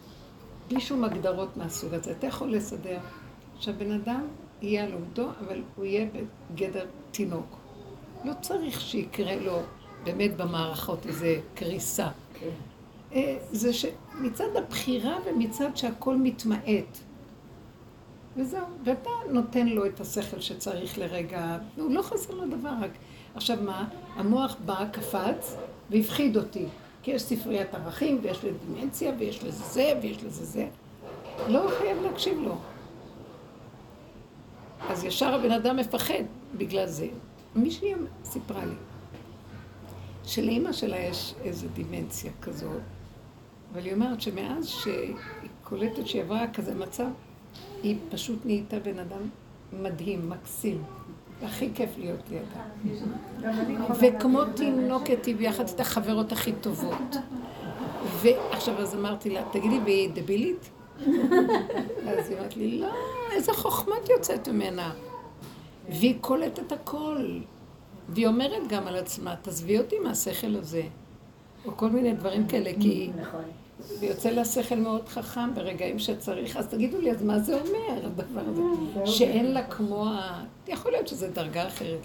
בלי 0.70 0.80
שום 0.80 1.04
הגדרות 1.04 1.58
מהסוג 1.58 1.94
הזה, 1.94 2.12
אתה 2.12 2.28
יכול 2.28 2.56
לסדר 2.56 2.98
שהבן 3.60 3.92
אדם 3.92 4.28
יהיה 4.62 4.84
על 4.84 4.94
עומדו, 4.94 5.28
אבל 5.40 5.62
הוא 5.76 5.86
יהיה 5.86 6.08
בגדר 6.54 6.86
תינוק. 7.12 7.58
לא 8.26 8.34
צריך 8.42 8.82
שיקרה 8.82 9.36
לו 9.36 9.60
באמת 10.04 10.38
במערכות 10.38 11.06
איזה 11.06 11.40
קריסה. 11.56 12.08
אה, 13.14 13.38
זה 13.52 13.74
שמצד 13.74 14.56
הבחירה 14.56 15.18
ומצד 15.26 15.78
שהכל 15.78 16.16
מתמעט. 16.16 16.98
וזהו, 18.38 18.66
ואתה 18.84 19.10
נותן 19.30 19.68
לו 19.68 19.86
את 19.86 20.00
השכל 20.00 20.40
שצריך 20.40 20.98
לרגע, 20.98 21.58
הוא 21.78 21.92
לא 21.92 22.02
חסר 22.02 22.34
לו 22.34 22.48
דבר 22.48 22.72
רק. 22.82 22.92
עכשיו 23.36 23.58
מה, 23.66 23.88
המוח 24.16 24.56
בא, 24.66 24.86
קפץ 24.92 25.56
והפחיד 25.90 26.38
אותי, 26.38 26.66
כי 27.10 27.16
יש 27.16 27.22
ספריית 27.22 27.74
ערכים 27.74 28.20
ויש 28.22 28.38
לזה 28.38 28.58
דימנציה 28.68 29.12
ויש 29.20 29.44
לזה 29.44 29.64
זה 29.64 29.94
ויש 30.02 30.24
לזה 30.24 30.46
זה. 30.46 30.68
לא 31.48 31.70
חייב 31.78 31.98
להקשיב 32.02 32.40
לו. 32.40 32.56
אז 34.90 35.04
ישר 35.04 35.34
הבן 35.34 35.52
אדם 35.52 35.78
מפחד 35.78 36.24
בגלל 36.58 36.86
זה. 36.86 37.08
מישהי 37.56 37.94
סיפרה 38.24 38.66
לי 38.66 38.76
שלאימא 40.24 40.72
שלה 40.72 40.98
יש 40.98 41.36
איזו 41.44 41.68
דימנציה 41.74 42.32
כזאת, 42.42 42.82
אבל 43.74 43.86
היא 43.86 43.94
אומרת 43.94 44.22
שמאז 44.22 44.68
שהיא 44.68 45.16
קולטת 45.64 46.08
שהיא 46.08 46.22
עברה 46.22 46.48
כזה 46.54 46.76
מצב, 46.76 47.10
היא 47.84 47.98
פשוט 48.10 48.40
נהייתה 48.46 48.80
בן 48.80 49.00
אדם 49.00 49.22
מדהים, 49.74 50.30
מקסים. 50.30 50.84
והכי 51.42 51.70
כיף 51.76 51.90
להיות 51.98 52.20
לידה. 52.30 52.64
וכמו 54.00 54.46
תינוקת 54.56 55.26
היא 55.26 55.36
ביחד 55.36 55.70
את 55.70 55.80
החברות 55.80 56.32
הכי 56.32 56.54
טובות. 56.62 57.16
ועכשיו 58.22 58.78
אז 58.78 58.96
אמרתי 58.96 59.30
לה, 59.30 59.44
תגידי, 59.52 59.80
והיא 59.80 60.10
דבילית? 60.14 60.70
אז 62.08 62.30
היא 62.30 62.38
אמרת 62.40 62.58
לי, 62.58 62.80
לא, 62.80 62.88
איזה 63.32 63.54
חוכמה 63.54 63.96
את 64.04 64.10
יוצאת 64.10 64.48
ממנה. 64.48 64.94
והיא 65.90 66.16
קולטת 66.22 66.72
הכל. 66.72 67.40
והיא 68.10 68.28
אומרת 68.28 68.68
גם 68.68 68.88
על 68.88 68.96
עצמה, 68.96 69.36
תעזבי 69.36 69.78
אותי 69.78 70.00
מהשכל 70.00 70.56
הזה. 70.56 70.82
או 71.66 71.78
כל 71.78 71.90
מיני 71.90 72.14
דברים 72.14 72.48
כאלה, 72.48 72.72
כי 72.82 73.10
נכון. 73.22 73.44
ויוצא 74.00 74.30
לה 74.30 74.46
שכל 74.46 74.76
מאוד 74.76 75.10
חכם 75.10 75.56
ברגעים 75.56 76.00
שצריך, 76.00 76.58
אז 76.58 76.68
תגידו 76.68 77.02
לי, 77.02 77.12
אז 77.12 77.24
מה 77.24 77.40
זה 77.40 77.62
אומר, 77.62 78.06
הדבר 78.06 78.42
הזה? 78.48 78.62
שאין 79.12 79.52
לה 79.52 79.64
כמו 79.64 80.06
ה... 80.08 80.44
יכול 80.68 80.92
להיות 80.92 81.08
שזו 81.08 81.28
דרגה 81.34 81.68
אחרת. 81.68 82.00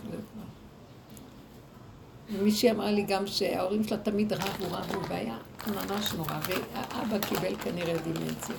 ומישהי 2.32 2.70
אמרה 2.70 2.90
לי 2.90 3.02
גם 3.02 3.26
שההורים 3.26 3.84
שלה 3.84 3.98
תמיד 3.98 4.32
רבו, 4.32 4.64
רבו, 4.70 5.08
והיה 5.08 5.36
ממש 5.66 6.12
נורא, 6.12 6.38
והאבא 6.48 7.18
קיבל 7.18 7.56
כנראה 7.56 7.94
דימנציה. 7.98 8.56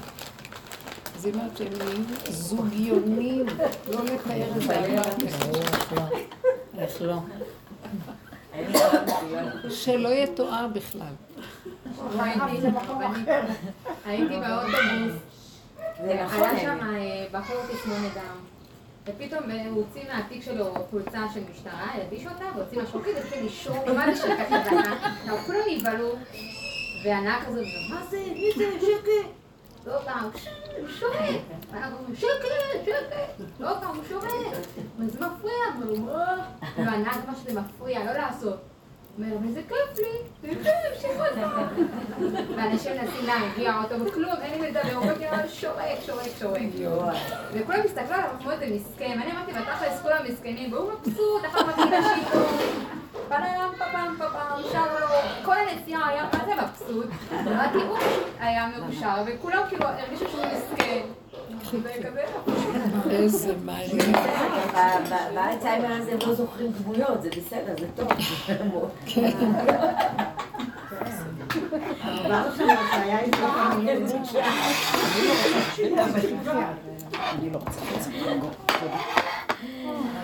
אז 1.15 1.25
היא 1.25 1.33
אומרת 1.33 1.57
שהם 1.57 1.73
נהיו 1.77 2.03
זוגיונים, 2.29 3.45
לא 3.91 4.05
לתאר 4.05 4.57
את 4.57 4.61
זה. 4.61 4.75
איך 6.77 7.01
לא? 7.01 7.19
שלא 9.69 10.09
יתואר 10.09 10.67
בכלל. 10.73 11.13
הייתי 14.05 14.39
באוטובוס, 14.39 15.21
זה 16.05 16.23
נכון. 16.23 16.43
היה 16.43 16.59
שם 16.59 16.79
אה, 16.83 17.25
בחור 17.31 17.57
תסמונת 17.71 18.13
דם. 18.13 18.37
ופתאום 19.05 19.51
אה, 19.51 19.67
הוא 19.69 19.83
הוציא 19.83 20.01
מהתיק 20.13 20.43
שלו 20.43 20.73
חולצה 20.91 21.19
של 21.33 21.39
משטרה, 21.51 21.87
הלביש 21.93 22.27
אותה, 22.27 22.45
והוציא 22.55 22.77
מהשוקית, 22.77 23.15
והתחיל 23.15 23.43
לישון, 23.43 23.95
מה 23.95 24.15
זה 24.15 24.21
שקט 24.21 24.51
לבנה, 24.51 24.97
כולם 25.45 25.59
נבהלו, 25.71 26.09
והנהג 27.05 27.43
כזאת, 27.47 27.65
מה 27.89 28.01
זה, 28.09 28.17
מי 28.33 28.49
זה, 28.57 28.65
שקט? 28.79 29.29
לא 29.85 29.99
פעם, 30.05 30.23
הוא 30.79 30.89
שורק, 30.89 31.15
שקט, 32.15 32.85
שקט, 32.85 33.41
לא 33.59 33.69
פעם, 33.81 33.95
הוא 33.95 34.03
שורק, 34.09 34.31
וזה 34.99 35.19
מפריע, 35.19 35.87
והנהג 36.77 37.17
מה 37.27 37.35
שזה 37.35 37.59
מפריע, 37.61 38.05
לא 38.05 38.11
לעשות. 38.11 38.57
אומר, 39.17 39.35
וזה 39.43 39.61
כיף 39.69 39.99
לי, 39.99 40.53
שימו 41.01 41.13
אותה. 41.13 41.67
ואנשים 42.57 42.91
מנסים 42.91 43.25
להרגיע 43.25 43.73
אותו, 43.83 44.05
וכלום, 44.05 44.33
אין 44.41 44.61
לי 44.61 44.71
לדבר, 44.71 44.93
הוא 44.93 45.03
אומר, 45.11 45.47
שורק, 45.47 45.85
שורק, 46.05 46.27
שורק. 46.39 46.61
וכולם 47.53 47.79
הסתכלו 47.85 48.15
עליו 48.15 48.29
כמו 48.39 48.51
איזה 48.51 48.67
מסכן, 48.75 49.19
אני 49.21 49.31
אמרתי, 49.31 49.51
בתכלס 49.51 50.01
כולם 50.01 50.17
מסכנים, 50.29 50.73
והוא 50.73 50.91
מבסוט, 50.91 51.45
אחר 51.45 51.65
מתחיל 51.67 51.85
לשיר 51.85 52.39
לו, 52.39 52.45
פלם, 53.29 53.71
פפם, 53.75 54.15
פפם, 54.19 54.61
שר 54.71 54.85
כל 55.45 55.55
הנסיעה 55.57 56.09
היה 56.09 56.29
מה 56.33 56.45
זה 56.45 56.51
מבסוט, 56.55 57.07
אמרתי, 57.31 57.77
הוא 57.77 57.97
היה 58.39 58.67
מאושר, 58.67 59.23
וכולם 59.25 59.61
כאילו 59.69 59.85
הרגישו 59.85 60.25
שהוא 60.29 60.45
מסכן. 60.45 61.01
איזה 63.09 63.53
מעניין. 63.65 64.11
באלצהיימר 65.33 65.93
הזה 66.01 66.17
לא 66.27 66.33
זוכרים 66.33 66.71
דמויות, 66.71 67.21
זה 67.21 67.29
בסדר, 67.29 67.73
זה 67.79 67.87
טוב. 67.95 68.07
עבר 72.03 72.55
שם 72.57 72.67
שהיה 72.91 73.19
איזה 73.19 73.37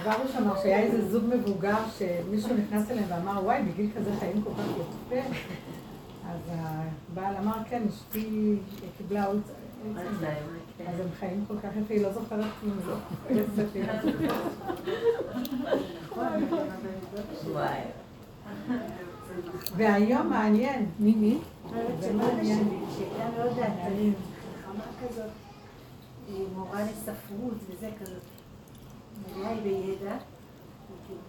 עברנו 0.04 0.28
שם 0.34 0.50
שהיה 0.62 0.80
איזה 0.80 1.12
זוג 1.12 1.24
מבוגר 1.36 1.76
שמישהו 1.98 2.50
נכנס 2.56 2.92
אליהם 2.92 3.06
ואמר, 3.10 3.44
וואי, 3.44 3.62
בגיל 3.64 3.90
כזה 3.98 4.10
חיים 4.20 4.42
כל 4.42 4.50
כך 4.50 4.64
יפה. 5.14 5.30
אז 6.32 6.40
הבעל 7.14 7.36
אמר, 7.38 7.58
כן, 7.70 7.82
אשתי 7.90 8.56
קיבלה 8.98 9.26
אולצהיימר. 9.26 10.61
אז 10.88 11.00
הם 11.00 11.08
חיים 11.20 11.46
כל 11.48 11.58
כך 11.64 11.70
יפה, 11.84 11.94
היא 11.94 12.04
לא 12.04 12.14
זוכרת 12.14 12.46
כלום, 12.62 12.78
לא. 12.88 12.96
והיום 19.76 20.30
מעניין. 20.30 20.90
מי 21.00 21.16
מי? 21.16 21.38
זה 22.00 22.14
מעניין. 22.14 22.86
שהייתה 22.98 23.30
מאוד 23.38 23.58
דעתנית, 23.58 24.16
חכמה 24.62 24.84
כזאת, 25.08 25.30
מורה 26.56 26.82
לספרות 26.84 27.54
וזה 27.70 27.90
כזאת. 28.00 28.22
מלאה 29.36 29.50
היא 29.50 29.62
בידע, 29.64 30.18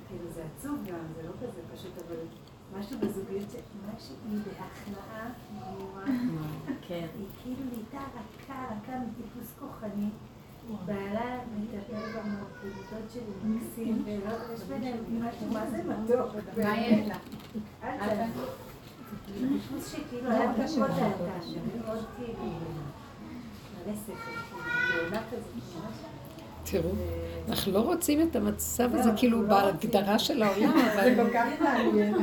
כאילו 0.08 0.24
זה 0.34 0.42
עצוב 0.56 0.78
גם, 0.86 0.98
זה 1.16 1.22
לא 1.22 1.32
כזה 1.40 1.60
פשוט, 1.74 1.92
אבל 2.06 2.16
משהו 2.78 2.98
בזוגיות, 2.98 3.48
משהו 3.96 4.14
היא 4.30 4.38
בהכנעה 4.38 5.30
גמורה. 5.50 6.04
כן. 6.88 7.06
היא 7.18 7.26
כאילו 7.42 7.60
נהייתה 7.72 7.98
רכה, 7.98 8.64
רכה 8.64 8.98
מטיפוס 8.98 9.52
כוחני. 9.58 10.08
בעלה 10.86 11.38
מטפל 11.56 12.18
במרכיבות 12.18 13.10
שלי 13.12 13.22
מקסים, 13.44 14.02
ויש 14.04 14.62
ביניהם 14.68 14.98
משהו, 15.20 15.46
מה 15.52 15.70
זה 15.70 15.76
מתוק. 15.76 16.34
מה 16.62 16.76
יש 16.78 17.08
לה? 17.08 17.16
טיפוס 19.38 19.92
שכאילו 19.92 20.30
היה 20.30 20.52
מאוד 20.78 20.90
דעתה, 20.90 21.24
מאוד 21.84 22.04
כאילו, 22.16 22.44
מלא 23.86 23.94
שכל, 24.06 24.14
כאילו, 24.14 25.10
גאונה 25.10 25.22
כזאת, 25.30 25.74
ממש. 25.76 26.11
תראו, 26.64 26.90
אנחנו 27.48 27.72
לא 27.72 27.78
רוצים 27.78 28.20
את 28.20 28.36
המצב 28.36 28.94
הזה 28.94 29.10
כאילו 29.16 29.46
בהגדרה 29.48 30.18
של 30.18 30.42
העולם, 30.42 30.78
אבל... 30.78 31.14
זה 31.14 31.22
כל 31.24 31.30
כך 31.34 31.44
מעניין. 31.60 32.14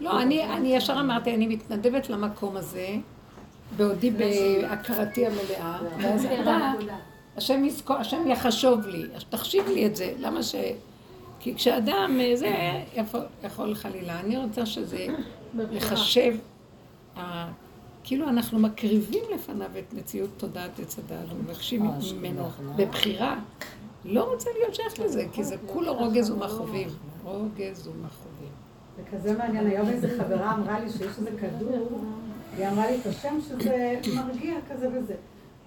לא, 0.00 0.22
אני, 0.22 0.76
ישר 0.76 1.00
אמרתי, 1.00 1.34
אני 1.34 1.46
מתנדבת 1.46 2.10
למקום 2.10 2.56
הזה, 2.56 2.88
בעודי 3.76 4.10
בהכרתי 4.10 5.26
המלאה, 5.26 5.78
ואז 5.98 6.24
אתה, 6.24 6.72
השם 7.36 7.64
יזכור, 7.64 7.96
השם 7.96 8.26
יחשוב 8.26 8.86
לי, 8.86 9.02
תחשיב 9.30 9.68
לי 9.68 9.86
את 9.86 9.96
זה, 9.96 10.12
למה 10.18 10.42
ש... 10.42 10.54
כי 11.40 11.54
כשאדם, 11.54 12.18
זה 12.34 12.50
יכול, 13.44 13.74
חלילה, 13.74 14.20
אני 14.20 14.36
רוצה 14.36 14.66
שזה 14.66 15.06
לחשב, 15.54 16.34
ה- 17.16 17.50
כאילו 18.04 18.28
אנחנו 18.28 18.58
מקריבים 18.58 19.24
לפניו 19.34 19.70
את 19.78 19.94
מציאות 19.94 20.30
תודעת 20.36 20.80
עץ 20.80 20.98
הדעת, 20.98 21.32
ומבקשים 21.32 21.82
ממנו 22.16 22.48
בבחירה. 22.76 23.40
לא 24.04 24.32
רוצה 24.32 24.50
להיות 24.58 24.74
שייך 24.74 25.00
לזה, 25.00 25.24
כי 25.32 25.44
זה 25.44 25.56
כולו 25.66 25.94
רוגז 25.94 26.30
ומכאובים. 26.30 26.88
רוגז 27.24 27.88
ומכאובים. 27.88 28.52
זה 28.96 29.02
כזה 29.12 29.38
מעניין, 29.38 29.66
היום 29.66 29.88
איזה 29.88 30.08
חברה 30.18 30.54
אמרה 30.54 30.80
לי 30.80 30.90
שיש 30.90 31.18
איזה 31.18 31.30
כדור, 31.40 32.04
היא 32.56 32.68
אמרה 32.68 32.90
לי 32.90 32.96
את 33.00 33.06
השם 33.06 33.40
שזה 33.40 34.00
מרגיע 34.16 34.54
כזה 34.70 34.88
וזה. 34.94 35.14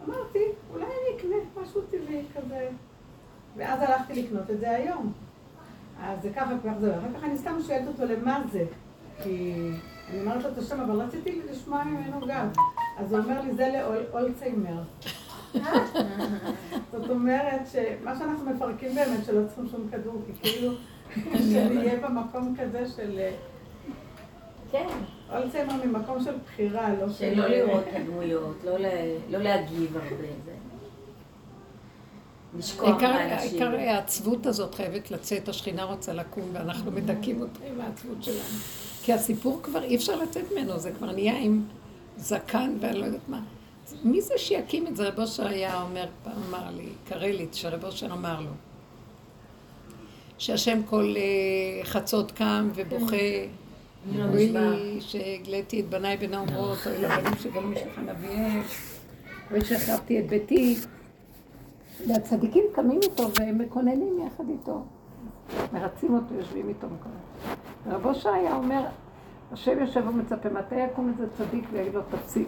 אמרתי, 0.06 0.40
אולי 0.74 0.86
אני 0.86 1.18
אקנה 1.18 1.62
משהו 1.62 1.82
טבעי 1.82 2.22
כזה. 2.36 2.70
ואז 3.56 3.82
הלכתי 3.82 4.24
לקנות 4.24 4.52
את 4.52 4.60
זה 4.60 4.70
היום. 4.70 5.14
אז 6.02 6.22
זה 6.22 6.30
ככה, 6.36 6.52
כך 6.66 6.74
זה, 6.80 6.98
אחר 6.98 7.08
כך 7.18 7.24
אני 7.24 7.38
סתם 7.38 7.56
שואלת 7.68 7.88
אותו 7.88 8.06
למה 8.06 8.42
זה. 8.52 8.66
כי 9.24 9.54
אני 10.10 10.22
אומרת 10.22 10.44
לו 10.44 10.50
את 10.50 10.58
השם, 10.58 10.80
אבל 10.80 11.02
רציתי 11.02 11.42
לשמוע 11.52 11.84
ממנו 11.84 12.28
גם. 12.28 12.48
אז 12.98 13.14
הוא 13.14 13.22
אומר 13.24 13.42
לי, 13.42 13.54
זה 13.56 13.84
לאולצהיימר. 14.12 14.82
זאת 16.92 17.10
אומרת 17.10 17.62
שמה 17.72 18.20
שאנחנו 18.20 18.46
מפרקים 18.46 18.96
באמת, 18.96 19.26
שלא 19.26 19.48
צריכים 19.48 19.68
שום 19.72 19.88
כדור, 19.92 20.22
כי 20.26 20.34
כאילו, 20.42 20.72
שנהיה 21.52 22.00
במקום 22.00 22.56
כזה 22.60 22.88
של... 22.96 23.20
כן. 24.72 24.88
אולצהיימר 25.32 25.86
ממקום 25.86 26.24
של 26.24 26.34
בחירה, 26.46 26.94
לא 26.94 27.10
של... 27.10 27.36
שלא 27.36 27.48
לראות 27.48 27.84
את 27.90 27.96
הדמויות, 27.96 28.58
לא 28.64 28.78
לא 29.30 29.40
להגיב 29.40 29.98
הרבה. 29.98 30.28
העיקר 32.82 33.76
העצבות 33.76 34.46
הזאת 34.46 34.76
חייבת 34.76 35.12
לצאת, 35.12 35.50
השכינה 35.50 35.84
רוצה 35.84 36.14
לקום 36.14 36.44
ואנחנו 36.54 36.92
מדכאים 36.92 37.42
אותה 37.42 37.60
עם 37.68 37.82
העצבות 37.82 38.24
שלנו. 38.24 38.60
כי 39.08 39.14
הסיפור 39.14 39.60
כבר 39.64 39.84
אי 39.84 39.96
אפשר 39.96 40.16
לצאת 40.16 40.44
ממנו, 40.52 40.80
זה 40.80 40.92
כבר 40.92 41.12
נהיה 41.12 41.38
עם 41.38 41.64
זקן 42.18 42.78
ואני 42.80 43.00
לא 43.00 43.06
יודעת 43.06 43.30
מה. 43.30 43.42
מי 44.04 44.22
זה 44.22 44.34
שיקים 44.38 44.88
את 44.88 44.96
זה? 44.96 45.08
רב 45.08 45.20
אושר 45.20 45.48
היה 45.48 45.82
אומר, 45.82 46.06
אמר 46.50 46.72
לי, 46.76 46.90
קרליץ, 47.10 47.56
שרב 47.56 47.86
אושר 47.86 48.14
אמר 48.14 48.42
לו, 48.42 48.50
שהשם 50.38 50.82
כל 50.86 51.14
אה, 51.18 51.86
חצות 51.86 52.32
קם 52.32 52.70
ובוכה, 52.76 53.16
אוי 54.30 54.50
לי 54.50 55.02
שהגליתי 55.02 55.80
את 55.80 55.90
בניי 55.90 56.18
בין 56.18 56.34
האומרות, 56.34 56.78
אוי 56.86 56.98
לבנים 56.98 57.34
שגלו 57.44 57.68
משלך 57.68 58.00
נביאל, 58.00 58.62
אוי 59.52 59.66
שהחרבתי 59.66 60.20
את 60.20 60.28
ביתי. 60.28 60.76
והצדיקים 62.08 62.64
קמים 62.74 63.00
איתו 63.04 63.30
והם 63.40 63.58
מקוננים 63.58 64.20
יחד 64.28 64.44
איתו. 64.50 64.84
מרצים 65.74 66.14
אותו, 66.14 66.34
יושבים 66.34 66.70
איתו 66.70 66.88
מקוננים. 66.88 67.22
רב 67.88 68.06
אושר 68.06 68.30
היה 68.30 68.56
אומר, 68.56 68.86
השם 69.52 69.80
יושב 69.80 70.04
ומצפה, 70.08 70.50
מתי 70.50 70.76
יקום 70.76 71.10
איזה 71.10 71.34
צדיק 71.38 71.66
ויגיד 71.72 71.94
לו, 71.94 72.02
תפסיק. 72.12 72.48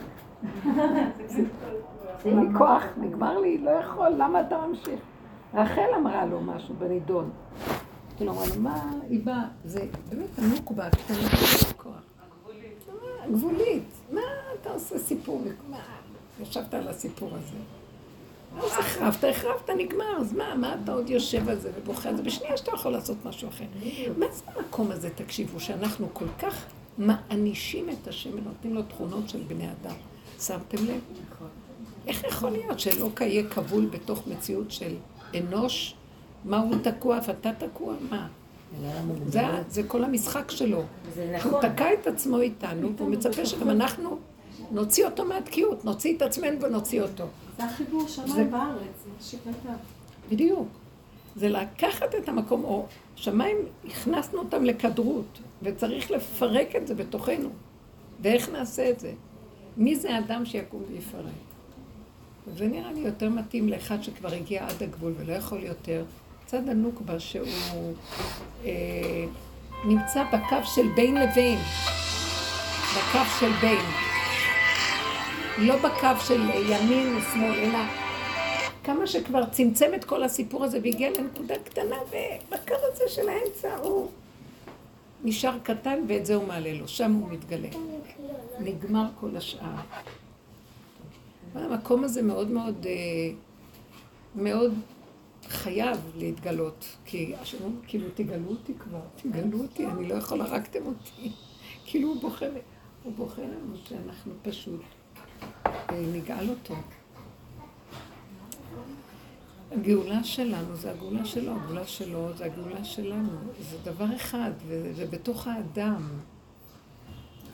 אין 2.26 2.40
לי 2.40 2.58
כוח, 2.58 2.84
נגמר 2.98 3.40
לי, 3.40 3.58
לא 3.58 3.72
יכול, 3.72 4.10
למה 4.18 4.42
אתה 4.42 4.58
ממשיך? 4.68 5.00
רחל 5.54 5.90
אמרה 5.98 6.26
לו 6.26 6.42
משהו 6.42 6.76
בנידון. 6.76 7.30
כאילו 8.18 8.32
אמרה 8.32 8.44
לו, 8.56 8.62
מה, 8.62 8.92
היא 9.10 9.26
באה, 9.26 9.44
זה 9.66 9.86
באמת 10.10 10.40
הנוקבה 10.40 10.88
הקטנה, 10.88 11.18
אין 11.18 11.26
לי 11.26 11.74
כוח. 11.78 12.02
גבולית. 13.32 13.84
מה 14.12 14.22
אתה 14.62 14.70
עושה 14.70 14.98
סיפור? 14.98 15.42
מה, 15.70 15.78
ישבת 16.42 16.74
על 16.74 16.88
הסיפור 16.88 17.30
הזה. 17.36 17.58
אז 18.58 18.72
החרבת, 18.80 19.24
החרבת, 19.24 19.70
נגמר, 19.78 20.18
אז 20.20 20.34
מה, 20.34 20.56
מה 20.56 20.76
אתה 20.84 20.94
עוד 20.94 21.10
יושב 21.10 21.50
על 21.50 21.60
זה 21.60 21.72
ובוכה 21.76 22.10
על 22.10 22.18
זה? 22.18 22.24
בשנייה 22.24 22.58
שאתה 22.58 22.72
יכול 22.74 22.92
לעשות 22.92 23.18
משהו 23.26 23.50
אחר. 23.50 23.66
מה 24.18 24.26
זה 24.32 24.44
המקום 24.56 24.92
הזה, 24.92 25.10
תקשיבו, 25.10 25.60
שאנחנו 25.60 26.08
כל 26.14 26.26
כך 26.40 26.66
מענישים 26.98 27.90
את 27.90 28.08
השם 28.08 28.30
ונותנים 28.34 28.76
לו 28.76 28.82
תכונות 28.84 29.30
של 29.30 29.40
בני 29.48 29.68
אדם. 29.72 29.96
שמתם 30.42 30.86
לב? 30.86 31.00
איך 32.08 32.24
יכול 32.24 32.50
להיות 32.50 32.80
שאלוקה 32.80 33.26
יהיה 33.26 33.50
כבול 33.50 33.86
בתוך 33.86 34.28
מציאות 34.28 34.72
של 34.72 34.96
אנוש? 35.36 35.96
מה 36.46 36.58
הוא 36.60 36.76
תקוע 36.84 37.20
ואתה 37.28 37.50
תקוע? 37.58 37.94
מה? 38.10 38.28
זה, 39.28 39.42
זה 39.70 39.84
כל 39.84 40.04
המשחק 40.04 40.52
שלו. 40.52 40.84
זה 41.16 41.40
הוא 41.44 41.52
נכון. 41.52 41.70
תקע 41.70 41.94
את 41.94 42.08
עצמו 42.08 42.40
איתנו, 42.40 42.92
והוא 42.98 43.10
מצפה 43.10 43.46
שגם 43.46 43.70
אנחנו 43.70 44.18
נוציא 44.72 45.06
אותו 45.06 45.26
מהתקיעות, 45.26 45.86
נוציא 45.86 46.18
את 46.18 46.22
עצמנו 46.22 46.62
ונוציא 46.62 47.02
אותו. 47.02 47.26
זה 47.60 47.66
החיבור 47.66 48.08
שמיים 48.08 48.52
בארץ, 48.52 49.06
מה 49.08 49.22
שכתב. 49.22 49.78
בדיוק. 50.30 50.68
זה 51.36 51.50
לקחת 51.50 52.16
את 52.16 52.30
המקום, 52.30 52.64
או 52.64 52.86
שמיים, 53.16 53.58
הכנסנו 53.88 54.40
אותם 54.40 54.66
לכדרות, 54.66 55.40
וצריך 55.64 56.12
לפרק 56.12 56.76
את 56.76 56.88
זה 56.88 56.96
בתוכנו. 56.96 57.50
ואיך 58.22 58.50
נעשה 58.50 58.90
את 58.90 59.00
זה? 59.00 59.14
מי 59.78 59.96
זה 59.96 60.16
האדם 60.16 60.46
שיקום 60.46 60.84
ויפרק? 60.90 61.24
זה 62.58 62.68
נראה 62.68 62.92
לי 62.92 63.00
יותר 63.00 63.30
מתאים 63.30 63.70
לאחד 63.70 64.04
שכבר 64.04 64.34
הגיע 64.34 64.68
עד 64.68 64.84
הגבול 64.84 65.14
ולא 65.18 65.34
יכול 65.34 65.64
יותר. 65.64 66.06
צד 66.46 66.70
הנוקבה 66.70 67.20
שהוא 67.20 67.94
אה, 68.66 69.26
נמצא 69.86 70.24
בקו 70.24 70.66
של 70.66 70.88
בין 70.96 71.16
לבין, 71.16 71.60
בקו 72.96 73.26
של 73.40 73.52
בין. 73.62 74.09
לא 75.62 75.76
בקו 75.78 76.20
של 76.28 76.42
ימין 76.42 77.16
ושמאל, 77.16 77.54
אלא 77.54 77.80
כמה 78.84 79.08
שכבר 79.08 79.46
צמצם 79.46 79.92
את 79.96 80.06
כל 80.06 80.24
הסיפור 80.24 80.64
הזה 80.64 80.80
והגיע 80.84 81.10
לנקודה 81.10 81.56
קטנה, 81.64 81.96
ובקו 81.96 82.76
הזה 82.92 83.04
של 83.08 83.30
האמצע 83.30 83.78
הוא 83.78 84.10
נשאר 85.24 85.60
קטן 85.64 86.00
ואת 86.08 86.26
זה 86.26 86.36
הוא 86.36 86.48
מעלה 86.48 86.74
לו, 86.74 86.88
שם 86.88 87.14
הוא 87.14 87.30
מתגלה. 87.30 87.70
נגמר 88.60 89.06
כל 89.20 89.38
השאר. 89.38 89.76
המקום 91.56 92.04
הזה 92.04 92.22
מאוד 92.22 92.52
מאוד, 92.52 92.86
אה, 92.86 92.92
מאוד 94.36 94.74
חייב 95.48 95.98
להתגלות, 96.18 96.86
כי 97.06 97.34
השם 97.42 97.58
כאילו 97.88 98.06
תגלו 98.14 98.50
אותי 98.50 98.74
כבר, 98.80 99.02
תגלו 99.16 99.62
אותי, 99.62 99.86
אני 99.86 100.10
לא 100.10 100.16
יכול, 100.16 100.42
הרגתם 100.42 100.86
אותי. 100.86 101.32
כאילו 101.86 102.08
הוא 102.08 102.22
בוכה, 102.22 102.46
הוא 103.04 103.14
בוכה 103.14 103.42
לנו 103.42 103.76
שאנחנו 103.86 104.34
פשוט 104.42 104.82
נגאל 105.92 106.50
אותו. 106.50 106.76
הגאולה 109.72 110.24
שלנו 110.24 110.76
זה 110.76 110.92
הגאולה 110.92 111.26
שלו, 111.26 111.56
הגאולה 111.56 111.88
שלו 111.88 112.34
זה 112.38 112.46
הגאולה 112.46 112.84
שלנו. 112.84 113.30
זה 113.60 113.78
דבר 113.84 114.16
אחד, 114.16 114.52
וזה 114.68 115.06
בתוך 115.06 115.48
האדם. 115.48 116.02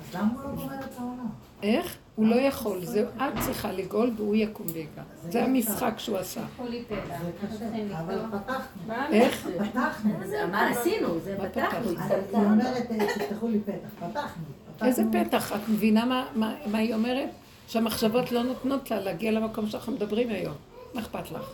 אז 0.02 0.16
למה 0.16 0.34
הוא 0.34 0.44
לא 0.44 0.56
גומר 0.56 0.80
את 0.80 1.00
העולם? 1.00 1.30
איך? 1.64 1.98
הוא 2.16 2.28
לא 2.28 2.36
יכול, 2.36 2.86
זה 2.86 3.10
את 3.18 3.34
צריכה 3.46 3.72
לגאול 3.72 4.12
והוא 4.18 4.36
יקום 4.36 4.68
ויגע. 4.74 5.04
זה 5.30 5.44
המשחק 5.44 5.94
שהוא 5.98 6.18
עשה. 6.18 6.42
אבל 6.60 8.20
פתחנו. 8.32 8.94
איך? 9.12 9.48
פתחנו. 9.70 10.12
מה 10.52 10.70
עשינו? 10.70 11.20
זה 11.20 11.38
פתחנו? 11.38 11.90
היא 11.90 11.98
הצטמצמנו. 12.00 12.52
אומרת, 12.52 12.92
אה, 12.92 13.08
תפתחו 13.16 13.48
לי 13.48 13.60
פתח. 13.60 14.08
פתחנו. 14.10 14.44
איזה. 14.82 15.04
פתח? 15.12 15.54
את 15.56 15.70
מבינה 15.70 16.26
מה 16.66 16.78
היא 16.78 16.94
אומרת? 16.94 17.30
שהמחשבות 17.68 18.32
לא 18.32 18.44
נותנות 18.44 18.92
לה 18.92 19.00
להגיע 19.00 19.32
למקום 19.32 19.70
שאנחנו 19.70 19.94
מדברים 19.94 20.30
היום. 20.30 20.56
מה 20.94 21.02
אכפת 21.02 21.32
לך? 21.32 21.50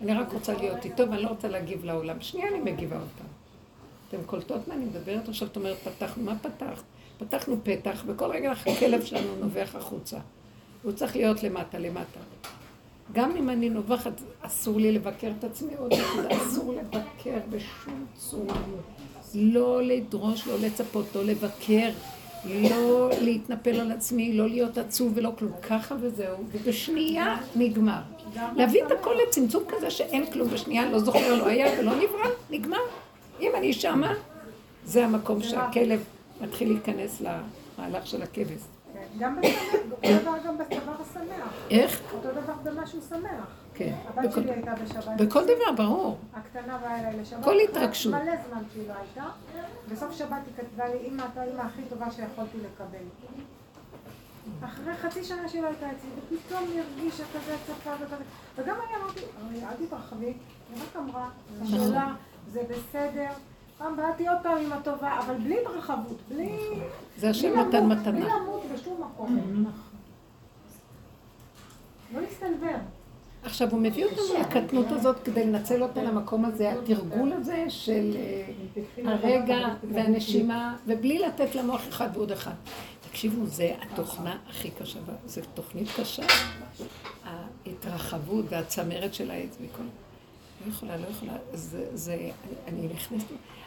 אני 0.00 0.14
רק 0.14 0.32
רוצה 0.32 0.54
להיות 0.54 0.84
איתו 0.84 1.10
ואני 1.10 1.22
לא 1.22 1.28
רוצה 1.28 1.48
להגיב 1.48 1.84
לעולם. 1.84 2.20
שנייה 2.20 2.48
אני 2.48 2.72
מגיבה 2.72 2.96
אותה. 2.96 3.24
אתם 4.08 4.24
קולטות 4.26 4.68
מה 4.68 4.74
אני 4.74 4.84
מדברת? 4.84 5.28
עכשיו 5.28 5.48
את 5.48 5.56
אומרת, 5.56 5.76
פתחנו, 5.76 6.24
מה 6.24 6.38
פתחת? 6.38 6.82
פתחנו 7.18 7.56
פתח, 7.62 8.02
וכל 8.06 8.30
רגע 8.30 8.52
הכלב 8.52 9.04
שלנו 9.04 9.36
נובח 9.40 9.74
החוצה. 9.74 10.18
הוא 10.82 10.92
צריך 10.92 11.16
להיות 11.16 11.42
למטה, 11.42 11.78
למטה. 11.78 12.20
גם 13.12 13.36
אם 13.36 13.50
אני 13.50 13.70
נובחת, 13.70 14.12
אסור 14.40 14.80
לי 14.80 14.92
לבקר 14.92 15.32
את 15.38 15.44
עצמי 15.44 15.72
עוד 15.78 15.92
נקודה, 15.92 16.36
אסור 16.36 16.74
לבקר 16.74 17.38
בשום 17.50 18.06
צורה. 18.14 18.54
לא 19.34 19.82
לדרוש, 19.82 20.46
לא 20.46 20.58
לצפות, 20.58 21.06
לא 21.14 21.24
לבקר, 21.24 21.90
לא 22.46 23.10
להתנפל 23.20 23.80
על 23.80 23.92
עצמי, 23.92 24.32
לא 24.32 24.48
להיות 24.48 24.78
עצוב 24.78 25.12
ולא 25.14 25.32
כלום. 25.38 25.52
ככה 25.68 25.94
וזהו, 26.00 26.36
ובשנייה 26.52 27.36
נגמר. 27.56 28.00
להביא 28.56 28.84
את 28.84 28.92
הכל 28.92 29.14
לצמצום 29.28 29.62
כזה 29.68 29.90
שאין 29.90 30.30
כלום 30.32 30.48
בשנייה, 30.48 30.90
לא 30.90 30.98
זוכר, 30.98 31.34
לא 31.34 31.46
היה 31.46 31.80
ולא 31.80 31.92
נברא, 31.94 32.28
נגמר. 32.50 32.78
אם 33.40 33.50
אני 33.56 33.72
שמה, 33.72 34.14
זה 34.84 35.04
המקום 35.04 35.42
שהכלב 35.42 36.04
מתחיל 36.40 36.68
להיכנס 36.68 37.20
למהלך 37.20 38.06
של 38.06 38.22
הכבש. 38.22 38.60
כן, 38.94 39.00
גם 39.18 39.40
בשמח, 39.40 39.74
אותו 39.90 40.22
דבר 40.22 40.32
גם 40.46 40.58
בדבר 40.58 40.92
השמח. 41.00 41.52
איך? 41.70 42.00
אותו 42.14 42.28
דבר 42.30 42.52
במשהו 42.64 42.98
שמח. 43.08 43.63
כן. 43.74 43.94
הבת 44.08 44.24
בכל- 44.30 44.42
שלי 44.42 44.52
הייתה 44.52 44.74
בשבת. 44.74 45.20
בכל 45.20 45.44
דבר, 45.44 45.84
ברור. 45.84 46.18
הקטנה 46.34 46.78
באה 46.78 47.00
אליי 47.00 47.20
לשבת. 47.20 47.44
כל 47.44 47.56
התרגשות. 47.68 48.12
מלא 48.14 48.32
זמן 48.48 48.62
שהיא 48.72 48.88
לא 48.88 48.94
הייתה. 48.94 49.24
בסוף 49.92 50.12
שבת 50.12 50.38
היא 50.46 50.54
כתבה 50.56 50.88
לי, 50.88 51.08
אמא, 51.08 51.22
אתה 51.32 51.40
האמא 51.42 51.62
הכי 51.62 51.82
טובה 51.88 52.10
שיכולתי 52.10 52.58
לקבל. 52.58 53.04
אחרי 54.64 54.94
חצי 54.96 55.24
שנה 55.24 55.48
שהיא 55.48 55.62
לא 55.62 55.66
הייתה 55.66 55.86
אצלי, 55.86 56.10
ופתאום 56.36 56.64
היא 56.72 56.80
הרגישה 56.80 57.24
כזה 57.34 57.56
צפה 57.66 57.90
וכזה. 58.00 58.24
וגם 58.56 58.76
אני 58.76 59.02
אמרתי, 59.02 59.20
"אוי, 59.46 59.64
אל 59.64 59.86
תתרחבי, 59.86 60.26
היא 60.26 60.34
רק 60.82 60.96
אמרה, 60.96 61.28
השאלה, 61.62 62.14
זה 62.52 62.62
בסדר. 62.70 63.28
פעם 63.78 63.96
באתי 63.96 64.28
עוד 64.28 64.38
פעם 64.42 64.56
עם 64.58 64.72
הטובה, 64.72 65.18
אבל 65.26 65.34
בלי 65.34 65.56
התרחבות, 65.60 66.16
בלי... 66.28 66.58
זה 67.16 67.30
השם 67.30 67.58
נתן 67.58 67.86
מתנה. 67.86 68.12
בלי 68.12 68.24
למות 68.40 68.62
בשום 68.74 69.02
מקום. 69.02 69.64
לא 72.14 72.20
להסתנוור. 72.20 72.76
עכשיו, 73.44 73.70
הוא 73.70 73.80
מביא 73.80 74.04
אותנו 74.04 74.40
לקטנות 74.40 74.86
הזאת 74.90 75.22
כדי 75.24 75.46
לנצל 75.46 75.82
אותה 75.82 76.02
למקום 76.02 76.44
הזה, 76.44 76.72
התרגול 76.72 77.32
הזה 77.32 77.64
של 77.68 78.16
אה, 78.16 79.12
הרגע 79.12 79.58
והנשימה, 79.92 80.76
ובלי 80.86 81.18
לתת 81.18 81.54
למוח 81.54 81.88
אחד 81.88 82.08
ועוד 82.14 82.32
אחד. 82.32 82.54
תקשיבו, 83.08 83.46
זה 83.46 83.74
התוכנה 83.80 84.36
הכי 84.48 84.70
קשה, 84.70 84.98
זו 85.26 85.40
תוכנית 85.54 85.88
קשה. 85.96 86.22
ההתרחבות 87.24 88.44
והצמרת 88.48 89.14
של 89.14 89.30
העץ 89.30 89.56
וכל... 89.60 89.82
לא 90.66 90.70
יכולה, 90.70 90.96
לא 90.96 91.06
יכולה. 91.06 91.36
זה, 91.52 91.86
זה, 91.94 92.30
אני 92.66 92.88
נכנסת, 92.94 93.26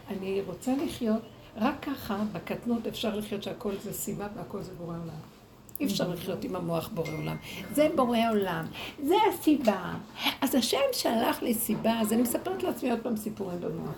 אני 0.10 0.42
רוצה 0.48 0.72
לחיות, 0.86 1.22
רק 1.56 1.86
ככה, 1.86 2.24
בקטנות 2.32 2.88
אפשר 2.88 3.16
לחיות 3.16 3.44
שהכל 3.44 3.74
זה 3.84 3.94
סיבה 3.94 4.28
והכל 4.36 4.62
זה 4.62 4.72
בורא 4.78 4.96
עולם. 5.04 5.37
אי 5.80 5.86
אפשר 5.86 6.10
לחיות 6.10 6.44
עם 6.44 6.56
המוח 6.56 6.90
בורא 6.94 7.10
עולם. 7.18 7.36
זה 7.74 7.90
בורא 7.96 8.18
עולם, 8.30 8.66
זה 9.04 9.16
הסיבה. 9.30 9.94
אז 10.42 10.56
השם 10.56 10.78
שלח 10.92 11.42
לי 11.42 11.54
סיבה, 11.54 12.00
אז 12.00 12.14
אני 12.14 12.22
מספרת 12.22 12.64
לעצמי 12.64 12.92
עוד 12.92 13.00
פעם 13.00 13.16
סיפורים 13.16 13.62
במוח. 13.62 13.96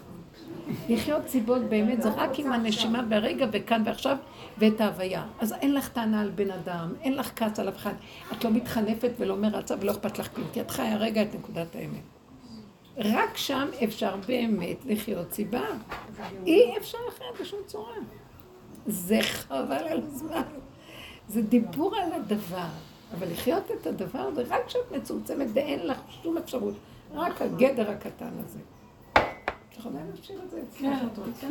לחיות 0.90 1.28
סיבות 1.28 1.62
באמת 1.62 2.02
זה 2.02 2.10
רק 2.10 2.40
עם 2.40 2.52
הנשימה 2.52 3.02
ברגע 3.02 3.46
וכאן 3.52 3.82
ועכשיו 3.86 4.18
ואת 4.58 4.82
ההוויה. 4.82 5.26
אז 5.40 5.54
אין 5.54 5.74
לך 5.74 5.90
טענה 5.90 6.22
על 6.22 6.30
בן 6.30 6.52
אדם, 6.52 6.94
אין 7.02 7.16
לך 7.16 7.32
כעס 7.36 7.60
על 7.60 7.70
אף 7.70 7.76
אחד. 7.76 7.94
את 8.32 8.44
לא 8.44 8.52
מתחנפת 8.52 9.12
ולא 9.20 9.36
מרצה 9.36 9.76
ולא 9.80 9.92
אכפת 9.92 10.20
לך 10.20 10.36
כלום, 10.36 10.48
כי 10.54 10.62
את 10.62 10.72
חיה 10.72 10.98
רגע 10.98 11.22
את 11.22 11.36
נקודת 11.36 11.76
האמת. 11.76 12.04
רק 12.98 13.38
שם 13.38 13.68
אפשר 13.84 14.16
באמת 14.28 14.78
לחיות 14.86 15.32
סיבה. 15.32 15.62
אי 16.46 16.78
אפשר 16.78 16.98
אחרת 17.10 17.42
בשום 17.42 17.60
צורה. 17.66 17.94
זה 18.88 19.20
חבל 19.22 19.88
על 19.90 20.02
הזמן. 20.08 20.42
זה 21.30 21.42
דיבור 21.42 21.96
על 21.96 22.14
הדבר. 22.14 22.68
אבל 23.14 23.32
לחיות 23.32 23.64
את 23.72 23.88
הדבר 23.88 24.20
הזה 24.20 24.44
רק 24.48 24.66
כשאת 24.68 24.92
מצומצמת 24.92 25.48
ואין 25.54 25.88
לך 25.88 25.98
שום 26.24 26.38
אפשרות. 26.38 26.76
רק 27.14 27.42
הגדר 27.42 27.92
הקטן 27.92 28.30
הזה. 28.46 28.60
את 29.14 29.78
יכולה 29.78 30.00
להשאיר 30.10 30.40
את 30.46 30.50
זה 30.50 30.62
אצלך, 30.70 30.98
את 31.14 31.18
רוצה? 31.18 31.48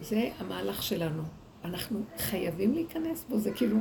זה 0.00 0.28
המהלך 0.38 0.82
שלנו. 0.82 1.22
אנחנו 1.64 2.00
חייבים 2.18 2.74
להיכנס 2.74 3.24
בו, 3.28 3.38
זה 3.38 3.50
כאילו... 3.52 3.76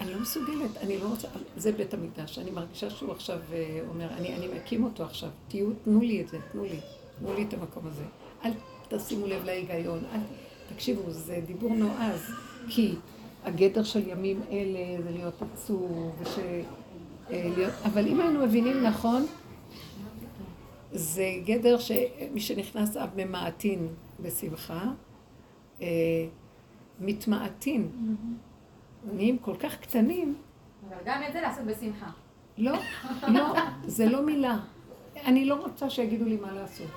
אני 0.00 0.14
לא 0.14 0.20
מסוגלת, 0.20 0.76
אני 0.80 0.98
לא 0.98 1.08
רוצה... 1.08 1.28
זה 1.56 1.72
בית 1.72 1.94
המקדש. 1.94 2.38
אני 2.38 2.50
מרגישה 2.50 2.90
שהוא 2.90 3.12
עכשיו 3.12 3.38
אה, 3.52 3.80
אומר, 3.88 4.08
אני, 4.12 4.34
אני 4.34 4.48
מקים 4.48 4.84
אותו 4.84 5.04
עכשיו. 5.04 5.28
תהיו, 5.48 5.70
תנו 5.84 6.00
לי 6.00 6.20
את 6.20 6.28
זה, 6.28 6.38
תנו 6.52 6.64
לי. 6.64 6.80
תנו 7.18 7.34
לי 7.34 7.42
את 7.42 7.54
המקום 7.54 7.86
הזה. 7.86 8.04
אל 8.44 8.52
תשימו 8.88 9.26
לב 9.26 9.44
להיגיון. 9.44 10.04
אל... 10.12 10.20
תקשיבו, 10.74 11.10
זה 11.10 11.40
דיבור 11.46 11.74
נועז. 11.74 12.30
כי 12.68 12.94
הגדר 13.44 13.82
של 13.82 14.08
ימים 14.08 14.40
אלה 14.50 15.02
זה 15.02 15.10
להיות 15.10 15.42
עצוב, 15.42 16.16
וש... 16.20 16.38
אה, 17.30 17.50
להיות... 17.56 17.72
אבל 17.84 18.06
אם 18.06 18.20
היינו 18.20 18.46
מבינים 18.46 18.82
נכון, 18.82 19.26
זה 20.92 21.24
גדר 21.44 21.78
שמי 21.78 22.40
שנכנס 22.40 22.96
אב 22.96 23.10
ממעטין 23.16 23.88
בשמחה, 24.20 24.84
אה, 25.82 25.86
מתמעטין. 27.00 27.88
נהיים 29.14 29.38
כל 29.38 29.56
כך 29.56 29.76
קטנים, 29.78 30.34
אבל 30.88 30.96
גם 31.04 31.22
את 31.28 31.32
זה 31.32 31.40
לעשות 31.40 31.64
בשמחה. 31.64 32.10
לא, 32.58 32.72
לא, 33.28 33.54
זה 33.86 34.06
לא 34.06 34.22
מילה. 34.22 34.58
אני 35.24 35.44
לא 35.44 35.54
רוצה 35.54 35.90
שיגידו 35.90 36.24
לי 36.24 36.36
מה 36.36 36.52
לעשות. 36.52 36.90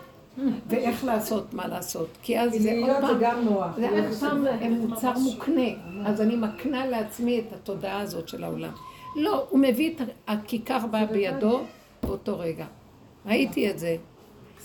ואיך 0.68 1.04
לעשות 1.04 1.54
מה 1.54 1.68
לעשות. 1.68 2.08
כי 2.22 2.40
אז 2.40 2.52
זה 2.52 2.72
עוד 2.82 3.02
פעם, 3.02 3.18
גם 3.20 3.46
נוח. 3.46 3.76
זה 3.76 3.90
עוד 3.90 4.14
פעם 4.20 4.46
מוצר 4.74 5.14
מוקנה. 5.18 5.70
אז 6.06 6.22
אני 6.22 6.36
מקנה 6.36 6.88
לעצמי 6.88 7.40
את 7.40 7.54
התודעה 7.54 8.00
הזאת 8.00 8.28
של 8.28 8.44
העולם. 8.44 8.72
לא, 9.16 9.46
הוא 9.50 9.60
מביא 9.60 9.96
את 9.96 10.02
הכיכר 10.28 10.88
באה 10.92 11.06
בידו 11.06 11.62
באותו 12.04 12.40
רגע. 12.40 12.66
ראיתי 13.26 13.72
את 13.72 13.80
זה. 13.80 13.98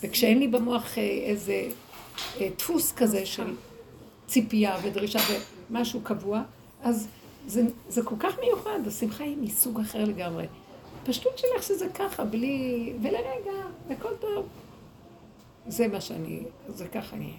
וכשאין 0.02 0.38
לי 0.38 0.48
במוח 0.48 0.98
אה, 0.98 1.02
איזה 1.02 1.62
אה, 2.40 2.48
דפוס 2.58 2.92
כזה 2.92 3.26
של 3.26 3.54
ציפייה 4.26 4.76
ודרישה 4.82 5.18
ומשהו 5.70 6.00
קבוע, 6.00 6.42
אז 6.82 7.08
זה, 7.46 7.62
זה 7.88 8.02
כל 8.02 8.14
כך 8.18 8.38
מיוחד, 8.40 8.86
השמחה 8.86 9.24
היא 9.24 9.36
מסוג 9.40 9.80
אחר 9.80 10.04
לגמרי. 10.04 10.46
פשטות 11.04 11.38
שלך 11.38 11.62
שזה 11.62 11.86
ככה, 11.94 12.24
בלי... 12.24 12.92
ולרגע, 13.02 13.52
הכל 13.90 14.14
טוב. 14.20 14.46
זה 15.66 15.88
מה 15.88 16.00
שאני, 16.00 16.42
זה 16.68 16.88
ככה 16.88 17.16
אני. 17.16 17.32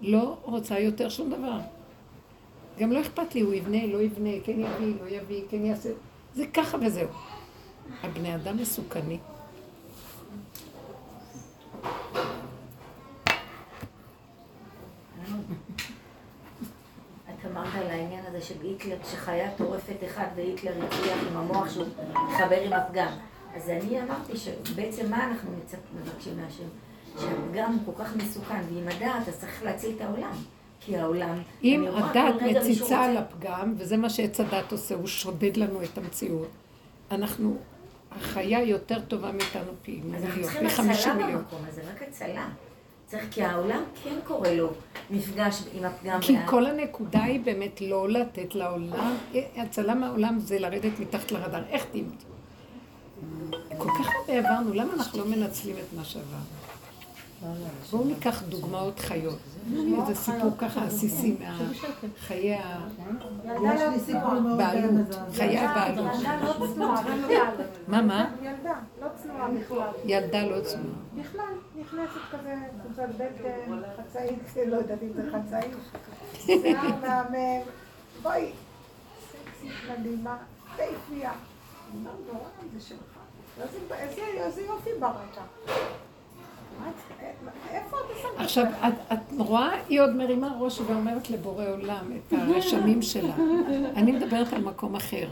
לא 0.00 0.36
רוצה 0.42 0.78
יותר 0.78 1.08
שום 1.08 1.30
דבר. 1.30 1.58
גם 2.78 2.92
לא 2.92 3.00
אכפת 3.00 3.34
לי, 3.34 3.40
הוא 3.40 3.54
יבנה, 3.54 3.86
לא 3.86 4.02
יבנה, 4.02 4.30
כן 4.44 4.60
יביא, 4.60 4.94
לא 5.00 5.08
יביא, 5.08 5.42
כן 5.50 5.64
יעשה. 5.64 5.90
זה 6.34 6.46
ככה 6.46 6.78
וזהו. 6.86 7.08
הבני 8.02 8.34
אדם 8.34 8.56
מסוכנים. 8.56 9.20
את 17.28 17.46
אמרת 17.50 17.74
על 17.74 17.90
העניין 17.90 18.26
הזה 18.26 18.40
שבהיטלר, 18.40 18.96
כשחיה 19.02 19.56
טורפת 19.56 20.04
אחד 20.04 20.26
והיטלר 20.36 20.84
הצליח 20.84 21.18
עם 21.30 21.36
המוח 21.36 21.70
שהוא 21.70 21.86
מתחבר 22.08 22.60
עם 22.64 22.72
הפגם. 22.72 23.12
אז 23.56 23.70
אני 23.70 24.02
אמרתי 24.02 24.32
שבעצם 24.36 25.10
מה 25.10 25.26
אנחנו 25.26 25.50
מבקשים 26.00 26.36
מהשם? 26.36 26.64
שהפגם 27.18 27.76
הוא 27.84 27.94
כל 27.94 28.04
כך 28.04 28.16
מסוכן, 28.16 28.60
ועם 28.74 28.88
הדעת 28.88 29.28
אז 29.28 29.38
צריך 29.38 29.62
להציל 29.62 29.92
את 29.96 30.00
העולם. 30.00 30.32
כי 30.80 30.96
העולם... 30.96 31.42
אם 31.64 31.84
הדת 31.94 32.42
מציצה 32.42 33.04
על 33.04 33.16
הפגם, 33.16 33.74
וזה 33.76 33.96
מה 33.96 34.10
שעץ 34.10 34.40
הדת 34.40 34.72
עושה, 34.72 34.94
הוא 34.94 35.06
שודד 35.06 35.56
לנו 35.56 35.82
את 35.82 35.98
המציאות, 35.98 36.48
אנחנו, 37.10 37.56
החיה 38.12 38.62
יותר 38.62 39.00
טובה 39.00 39.32
מאיתנו 39.32 39.72
פי 39.82 40.00
מיליון, 40.04 40.48
פי 40.48 40.70
חמישים 40.70 41.16
מיליון. 41.16 41.38
במקום 41.38 41.60
הזה, 41.68 41.82
רק 41.94 42.02
הצלה. 42.02 42.48
צריך, 43.06 43.24
כי 43.30 43.42
העולם 43.42 43.82
כן 44.04 44.14
קורה 44.24 44.54
לו 44.54 44.72
מפגש 45.10 45.62
עם 45.74 45.84
הפגם. 45.84 46.20
כי 46.20 46.36
כל 46.46 46.66
הנקודה 46.66 47.22
היא 47.22 47.40
באמת 47.40 47.80
לא 47.80 48.08
לתת 48.08 48.54
לעולם, 48.54 49.16
הצלה 49.56 49.94
מהעולם 49.94 50.38
זה 50.38 50.58
לרדת 50.58 50.98
מתחת 51.00 51.32
לרדאר. 51.32 51.62
איך 51.68 51.84
תהיי? 51.84 52.04
כל 53.78 53.88
כך 53.98 54.06
הרבה 54.20 54.38
עברנו, 54.38 54.74
למה 54.74 54.92
אנחנו 54.94 55.18
לא 55.18 55.26
מנצלים 55.26 55.76
את 55.76 55.96
מה 55.96 56.04
שעברנו? 56.04 56.64
בואו 57.90 58.04
ניקח 58.04 58.42
דוגמאות 58.42 59.00
חיות. 59.00 59.38
איזה 60.00 60.14
סיפור 60.14 60.50
ככה 60.58 60.84
עסיסי 60.84 61.36
מהחיי 61.40 62.58
הבעלות. 64.14 65.14
חיי 65.34 65.58
הבעלות. 65.58 66.10
מה, 67.88 68.02
מה? 68.02 68.30
ילדה, 68.42 68.74
לא 69.02 69.08
צנועה 69.22 69.48
בכלל. 69.50 69.88
ילדה 70.04 70.42
לא 70.42 70.60
צנועה. 70.60 70.96
בכלל, 71.16 71.54
נכנסת 71.80 72.20
כזה, 72.32 72.54
קבוצת 72.82 73.08
בטן, 73.14 73.80
חצאית, 73.96 74.66
לא 74.66 74.76
יודעת 74.76 75.02
אם 75.02 75.08
זה 75.14 75.22
חצאית. 75.32 75.74
שיער 76.46 77.00
מהמם. 77.00 77.62
בואי, 78.22 78.50
סקסית 79.28 79.72
מדהימה, 79.90 80.36
תיפייה. 80.76 81.32
מה 82.02 82.10
נורא, 82.26 82.48
זה 82.74 82.80
שלך. 82.80 83.13
איזה 84.36 84.62
יופי 84.62 84.90
ברקע. 85.00 85.42
עכשיו, 88.36 88.64
את, 88.88 89.12
את 89.12 89.18
רואה, 89.38 89.70
היא 89.88 90.00
עוד 90.00 90.16
מרימה 90.16 90.56
ראש 90.58 90.80
ואומרת 90.80 91.30
לבורא 91.30 91.64
עולם 91.64 92.12
את 92.16 92.32
הרשמים 92.32 93.02
שלה. 93.02 93.34
אני 93.96 94.12
מדברת 94.12 94.52
על 94.52 94.62
מקום 94.62 94.96
אחר. 94.96 95.28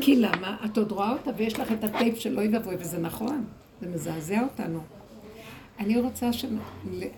כי 0.00 0.16
למה? 0.16 0.56
את 0.64 0.78
עוד 0.78 0.92
רואה 0.92 1.12
אותה 1.12 1.30
ויש 1.36 1.58
לך 1.58 1.72
את 1.72 1.84
הטייפ 1.84 2.18
של 2.18 2.38
אוי 2.38 2.48
ואבוי, 2.48 2.74
וזה 2.78 2.98
נכון, 2.98 3.44
זה 3.80 3.88
מזעזע 3.88 4.40
אותנו. 4.42 4.80
אני 5.78 6.00
רוצה 6.00 6.32
ש... 6.32 6.44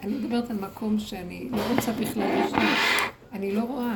אני 0.02 0.14
מדברת 0.14 0.50
על 0.50 0.56
מקום 0.56 0.98
שאני 0.98 1.48
לא 1.50 1.62
רוצה 1.74 1.92
בכלל 1.92 2.44
לשמוע. 2.44 2.64
אני 3.32 3.52
לא 3.52 3.61
רואה. 3.61 3.94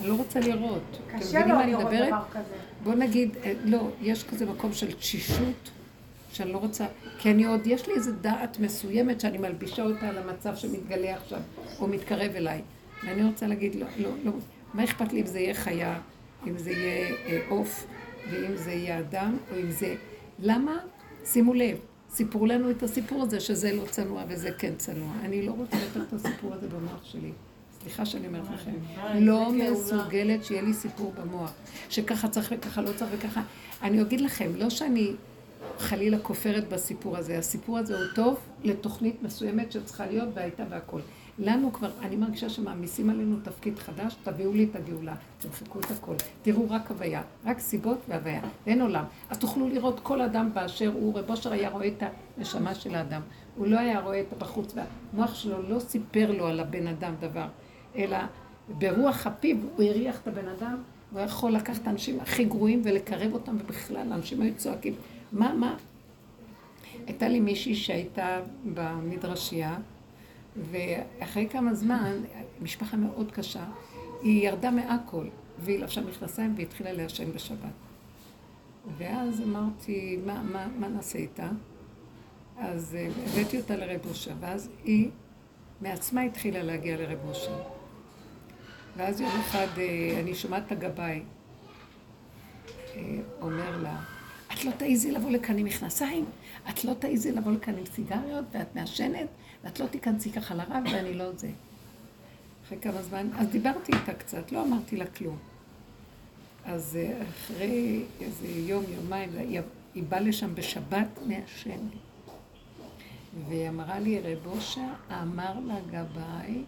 אני 0.00 0.08
לא 0.08 0.14
רוצה 0.14 0.40
לראות. 0.40 0.98
קשה 1.18 1.46
לו 1.46 1.54
לראות 1.66 1.92
דבר 1.92 2.22
כזה. 2.32 2.56
בוא 2.84 2.94
נגיד, 2.94 3.36
אה, 3.44 3.52
לא, 3.64 3.88
יש 4.02 4.24
כזה 4.24 4.46
מקום 4.46 4.72
של 4.72 4.92
תשישות. 4.92 5.70
שאני 6.36 6.52
לא 6.52 6.58
רוצה, 6.58 6.86
כי 7.18 7.30
אני 7.30 7.44
עוד, 7.44 7.66
יש 7.66 7.88
לי 7.88 7.94
איזו 7.94 8.12
דעת 8.20 8.58
מסוימת 8.60 9.20
שאני 9.20 9.38
מלבישה 9.38 9.82
אותה 9.82 10.08
על 10.08 10.18
המצב 10.18 10.56
שמתגלה 10.56 11.16
עכשיו, 11.16 11.40
או 11.80 11.86
מתקרב 11.86 12.32
אליי. 12.36 12.62
ואני 13.04 13.24
רוצה 13.24 13.46
להגיד, 13.46 13.74
לא, 13.74 13.86
לא, 13.98 14.10
לא, 14.24 14.32
מה 14.74 14.84
אכפת 14.84 15.12
לי 15.12 15.20
אם 15.20 15.26
זה 15.26 15.40
יהיה 15.40 15.54
חיה, 15.54 16.00
אם 16.46 16.58
זה 16.58 16.70
יהיה 16.70 17.14
אה, 17.26 17.40
עוף, 17.48 17.86
אה, 17.86 17.96
ואם 18.30 18.56
זה 18.56 18.72
יהיה 18.72 18.98
אדם, 18.98 19.36
או 19.50 19.56
אם 19.60 19.70
זה... 19.70 19.94
למה? 20.38 20.78
שימו 21.24 21.54
לב, 21.54 21.78
סיפרו 22.10 22.46
לנו 22.46 22.70
את 22.70 22.82
הסיפור 22.82 23.22
הזה 23.22 23.40
שזה 23.40 23.72
לא 23.72 23.84
צנוע 23.90 24.24
וזה 24.28 24.50
כן 24.58 24.72
צנוע. 24.76 25.12
אני 25.24 25.46
לא 25.46 25.52
רוצה 25.52 25.76
לתת 25.76 26.08
את 26.08 26.12
הסיפור 26.12 26.54
הזה 26.54 26.68
במוח 26.68 27.04
שלי. 27.04 27.32
סליחה 27.82 28.06
שאני 28.06 28.26
אומרת 28.26 28.46
לכם, 28.54 28.72
לא 29.18 29.52
מסוגלת 29.52 30.44
שיהיה 30.44 30.62
לי 30.62 30.74
סיפור 30.74 31.12
במוח, 31.20 31.52
שככה 31.90 32.28
צריך 32.28 32.54
וככה 32.56 32.82
לא 32.82 32.90
צריך 32.96 33.10
וככה. 33.14 33.42
אני 33.82 34.02
אגיד 34.02 34.20
לכם, 34.20 34.50
לא 34.56 34.70
שאני 34.70 35.12
חלילה 35.78 36.18
כופרת 36.18 36.68
בסיפור 36.68 37.16
הזה. 37.16 37.38
הסיפור 37.38 37.78
הזה 37.78 37.98
הוא 37.98 38.06
טוב 38.14 38.38
לתוכנית 38.64 39.22
מסוימת 39.22 39.72
שצריכה 39.72 40.06
להיות 40.06 40.28
והייתה 40.34 40.64
והכל. 40.70 41.00
לנו 41.38 41.72
כבר, 41.72 41.90
אני 42.02 42.16
מרגישה 42.16 42.48
שמעמיסים 42.48 43.10
עלינו 43.10 43.36
תפקיד 43.42 43.78
חדש, 43.78 44.16
תביאו 44.22 44.52
לי 44.52 44.66
את 44.70 44.76
הגאולה, 44.76 45.14
תמחקו 45.38 45.80
את 45.80 45.90
הכל. 45.90 46.14
תראו 46.42 46.66
רק 46.70 46.90
הוויה, 46.90 47.22
רק 47.44 47.58
סיבות 47.58 47.98
והוויה, 48.08 48.40
אין 48.66 48.80
עולם. 48.80 49.04
אז 49.30 49.38
תוכלו 49.38 49.68
לראות 49.68 50.00
כל 50.02 50.20
אדם 50.20 50.50
באשר 50.54 50.92
הוא, 50.94 51.18
רב 51.18 51.30
אושר 51.30 51.52
היה 51.52 51.70
רואה 51.70 51.86
את 51.86 52.02
הנשמה 52.36 52.74
של 52.74 52.94
האדם. 52.94 53.20
הוא 53.56 53.66
לא 53.66 53.78
היה 53.78 54.00
רואה 54.00 54.20
את 54.20 54.32
הבחוץ, 54.32 54.74
והמוח 54.74 55.34
שלו 55.34 55.62
לא 55.68 55.78
סיפר 55.78 56.32
לו 56.32 56.46
על 56.46 56.60
הבן 56.60 56.86
אדם 56.86 57.14
דבר, 57.20 57.46
אלא 57.96 58.18
ברוח 58.68 59.26
הפיו 59.26 59.56
הוא 59.76 59.84
הריח 59.84 60.20
את 60.22 60.28
הבן 60.28 60.48
אדם, 60.48 60.76
הוא 61.12 61.20
יכול 61.20 61.52
לקחת 61.52 61.82
את 61.82 61.86
האנשים 61.86 62.20
הכי 62.20 62.44
גרועים 62.44 62.82
ולקרב 62.84 63.32
אותם, 63.34 63.56
ובכלל, 63.60 64.12
האנשים 64.12 64.42
היו 64.42 64.54
צועקים. 64.56 64.94
מה, 65.36 65.54
מה? 65.54 65.76
הייתה 67.06 67.28
לי 67.28 67.40
מישהי 67.40 67.74
שהייתה 67.74 68.40
במדרשייה, 68.74 69.76
ואחרי 70.56 71.48
כמה 71.48 71.74
זמן, 71.74 72.12
משפחה 72.62 72.96
מאוד 72.96 73.32
קשה, 73.32 73.64
היא 74.22 74.48
ירדה 74.48 74.70
מהכל, 74.70 75.26
והיא 75.58 75.78
לבשה 75.78 76.00
מכנסיים 76.00 76.54
והתחילה 76.56 76.92
לעשן 76.92 77.32
בשבת. 77.32 77.72
ואז 78.98 79.40
אמרתי, 79.40 80.18
מה, 80.26 80.42
מה, 80.42 80.66
מה 80.78 80.88
נעשה 80.88 81.18
איתה? 81.18 81.48
אז 82.58 82.96
אה, 82.98 83.08
הבאתי 83.26 83.58
אותה 83.58 83.76
לרב 83.76 84.00
אושר, 84.08 84.32
ואז 84.40 84.70
היא 84.84 85.10
מעצמה 85.80 86.20
התחילה 86.20 86.62
להגיע 86.62 86.96
לרב 86.96 87.18
אושר. 87.28 87.62
ואז 88.96 89.20
יום 89.20 89.30
אחד 89.30 89.66
אה, 89.78 90.20
אני 90.20 90.34
שומעת 90.34 90.62
את 90.66 90.72
הגבאי 90.72 91.22
אה, 92.96 93.18
אומר 93.40 93.82
לה, 93.82 94.00
את 94.56 94.64
לא 94.64 94.70
תעיזי 94.70 95.12
לבוא 95.12 95.30
לכאן 95.30 95.58
עם 95.58 95.66
מכנסיים, 95.66 96.24
את 96.70 96.84
לא 96.84 96.94
תעיזי 96.94 97.32
לבוא 97.32 97.52
לכאן 97.52 97.78
עם 97.78 97.86
סיגריות, 97.86 98.44
ואת 98.52 98.74
מעשנת, 98.74 99.26
ואת 99.64 99.80
לא 99.80 99.86
תיכנסי 99.86 100.32
ככה 100.32 100.54
לרב, 100.54 100.84
ואני 100.92 101.14
לא 101.14 101.32
זה. 101.32 101.50
אחרי 102.66 102.78
כמה 102.80 103.02
זמן, 103.02 103.28
אז 103.38 103.48
דיברתי 103.48 103.92
איתה 103.92 104.14
קצת, 104.14 104.52
לא 104.52 104.62
אמרתי 104.62 104.96
לה 104.96 105.06
כלום. 105.06 105.36
אז 106.64 106.96
אה, 106.96 107.22
אחרי 107.30 108.02
איזה 108.20 108.48
יום, 108.48 108.84
יומיים, 108.88 109.30
היא 109.94 110.02
באה 110.08 110.20
לשם 110.20 110.54
בשבת 110.54 111.08
מעשנת. 111.26 111.80
והיא 113.48 113.68
אמרה 113.68 113.98
לי, 113.98 114.20
רב 114.20 114.46
אושה 114.46 114.94
אמר 115.22 115.60
לה 115.66 115.76
גבאי, 115.90 116.62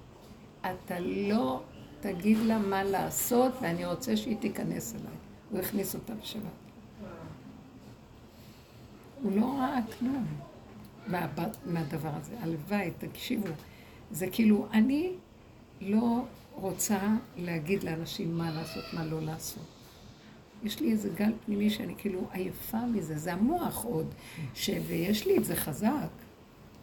אתה 0.60 1.00
לא 1.00 1.62
תגיד 2.00 2.38
לה 2.38 2.58
מה 2.58 2.84
לעשות, 2.84 3.52
ואני 3.60 3.84
רוצה 3.84 4.16
שהיא 4.16 4.36
תיכנס 4.36 4.94
אליי. 4.94 5.16
הוא 5.50 5.60
הכניס 5.60 5.94
אותה 5.94 6.14
בשבת. 6.14 6.67
הוא 9.22 9.32
לא 9.36 9.46
ראה 9.58 9.78
כלום 9.98 10.26
מהדבר 11.66 12.10
הזה. 12.14 12.32
הלוואי, 12.40 12.90
תקשיבו. 12.98 13.48
זה 14.10 14.26
כאילו, 14.32 14.66
אני 14.72 15.12
לא 15.80 16.24
רוצה 16.54 16.98
להגיד 17.36 17.82
לאנשים 17.84 18.38
מה 18.38 18.50
לעשות, 18.50 18.84
מה 18.92 19.04
לא 19.04 19.22
לעשות. 19.22 19.66
יש 20.62 20.80
לי 20.80 20.92
איזה 20.92 21.08
גל 21.08 21.32
פנימי 21.46 21.70
שאני 21.70 21.94
כאילו 21.98 22.28
עייפה 22.32 22.80
מזה, 22.80 23.18
זה 23.18 23.32
המוח 23.32 23.84
עוד, 23.84 24.06
ש... 24.54 24.70
ויש 24.86 25.26
לי 25.26 25.38
את 25.38 25.44
זה 25.44 25.56
חזק. 25.56 26.08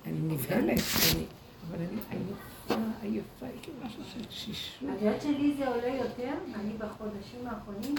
אני 0.05 0.19
נבהלת, 0.19 0.81
אני... 1.13 1.25
אבל 1.69 1.79
אני 1.79 1.99
עייפה, 2.09 2.85
עייפה, 3.01 3.45
יש 3.59 3.67
לי 3.67 3.73
משהו 3.85 4.01
של 4.13 4.21
שישות. 4.29 4.89
את 4.97 5.01
יודעת 5.01 5.21
שלי 5.21 5.55
זה 5.57 5.67
עולה 5.67 5.87
יותר, 5.87 6.33
אני 6.55 6.73
בחודשים 6.77 7.47
האחרונים, 7.47 7.95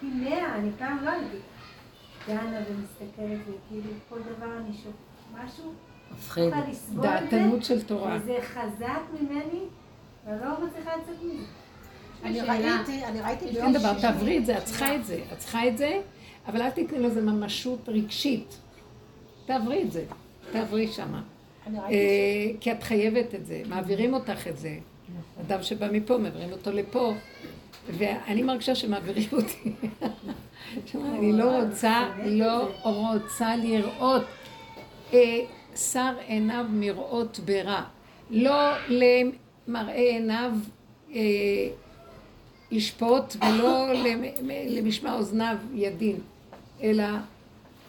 פי 0.00 0.06
מאה, 0.06 0.54
אני 0.54 0.70
פעם 0.78 1.04
לא 1.04 1.10
הייתי. 1.10 1.36
דנה 2.28 2.60
ומסתכלת, 2.70 3.38
וכאילו 3.40 3.90
כל 4.08 4.18
דבר 4.18 4.56
אני 4.56 4.76
שוב, 4.82 4.92
משהו, 5.34 5.72
מפחיד. 6.12 6.54
דעתנות 7.02 7.64
של 7.64 7.82
תורה. 7.82 8.18
וזה 8.22 8.36
חזק 8.42 9.00
ממני, 9.20 9.60
ואני 10.26 10.40
לא 10.40 10.66
מצליחה 10.66 10.90
לצאת 10.96 11.22
מזה. 11.22 11.44
אני 12.24 12.40
ראיתי, 12.40 13.04
אני 13.04 13.20
ראיתי 13.20 13.44
ביום 13.44 13.72
שישי. 13.72 13.78
דבר, 13.78 14.00
תעברי 14.00 14.38
את 14.38 14.46
זה, 14.46 14.58
את 14.58 14.64
צריכה 14.64 14.94
את 14.96 15.04
זה, 15.04 15.20
את 15.32 15.38
צריכה 15.38 15.68
את 15.68 15.78
זה, 15.78 16.00
אבל 16.46 16.62
אל 16.62 16.70
תתני 16.70 16.98
לזה 16.98 17.20
ממשות 17.22 17.88
רגשית. 17.88 18.58
תעברי 19.46 19.82
את 19.82 19.92
זה, 19.92 20.04
תעברי 20.52 20.88
שמה. 20.88 21.22
אה, 21.76 21.80
כי 22.60 22.72
את 22.72 22.82
חייבת 22.82 23.34
את 23.34 23.46
זה, 23.46 23.62
מעבירים 23.68 24.14
אותך 24.14 24.46
את 24.48 24.58
זה. 24.58 24.78
אדם 25.40 25.62
שבא 25.62 25.88
מפה, 25.92 26.18
מעבירים 26.18 26.52
אותו 26.52 26.72
לפה, 26.72 27.14
ואני 27.86 28.42
מרגישה 28.42 28.74
שמעבירים 28.74 29.28
אותי. 29.32 29.72
אני 30.94 31.32
לא 31.32 31.62
רוצה, 31.62 32.08
לא 32.24 32.68
רוצה 32.82 33.56
לראות. 33.56 34.22
אה, 35.12 35.40
שר 35.76 36.14
עיניו 36.26 36.66
מראות 36.70 37.40
ברע. 37.44 37.82
לא 38.30 38.72
למראה 38.88 39.94
עיניו 39.94 40.52
אה, 41.14 41.20
ישפוט 42.70 43.36
ולא 43.36 43.86
למשמע 44.76 45.14
אוזניו 45.14 45.56
ידין, 45.74 46.16
אלא 46.82 47.04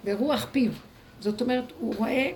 ברוח 0.04 0.48
פיו. 0.52 0.72
זאת 1.20 1.42
אומרת, 1.42 1.74
הוא 1.80 1.96
רואה 1.98 2.32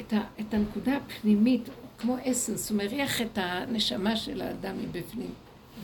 את, 0.00 0.12
ה, 0.12 0.20
את 0.40 0.54
הנקודה 0.54 0.96
הפנימית, 0.96 1.68
כמו 1.98 2.16
אסנס, 2.24 2.70
הוא 2.70 2.78
מריח 2.78 3.22
את 3.22 3.38
הנשמה 3.42 4.16
של 4.16 4.42
האדם 4.42 4.74
מבפנים. 4.78 5.30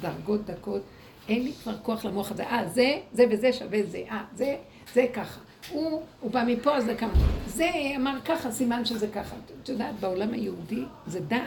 דרגות, 0.01 0.47
דקות, 0.47 0.83
אין 1.29 1.43
לי 1.43 1.53
כבר 1.63 1.75
כוח 1.83 2.05
למוח 2.05 2.31
הזה. 2.31 2.47
אה, 2.47 2.69
זה, 2.69 2.99
זה 3.13 3.25
וזה 3.31 3.53
שווה 3.53 3.79
זה. 3.83 4.03
אה, 4.11 4.25
זה, 4.35 4.57
זה 4.95 5.07
ככה. 5.15 5.41
הוא, 5.71 6.03
הוא 6.21 6.31
בא 6.31 6.45
מפה, 6.47 6.77
אז 6.77 6.85
זה 6.85 6.95
כמה. 6.95 7.13
זה 7.47 7.71
אמר 7.97 8.21
ככה, 8.25 8.51
סימן 8.51 8.85
שזה 8.85 9.09
ככה. 9.09 9.37
את 9.63 9.69
יודעת, 9.69 10.01
בעולם 10.01 10.33
היהודי 10.33 10.85
זה 11.07 11.21
דעת. 11.21 11.41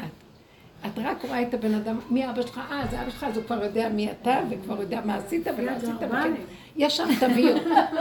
את 0.85 0.91
רק 0.95 1.25
רואה 1.25 1.41
את 1.41 1.53
הבן 1.53 1.73
אדם, 1.73 1.99
מי 2.09 2.29
אבא 2.29 2.41
שלך? 2.41 2.61
אה, 2.71 2.83
זה 2.91 3.01
אבא 3.01 3.09
שלך, 3.09 3.23
אז 3.23 3.37
הוא 3.37 3.45
כבר 3.45 3.63
יודע 3.63 3.89
מי 3.89 4.11
אתה, 4.11 4.39
וכבר 4.49 4.81
יודע 4.81 5.01
מה 5.05 5.15
עשית 5.15 5.47
ולא 5.57 5.71
עשית, 5.71 5.95
וכן. 5.95 6.33
יש 6.75 6.97
שם 6.97 7.07
תביאו. 7.19 7.55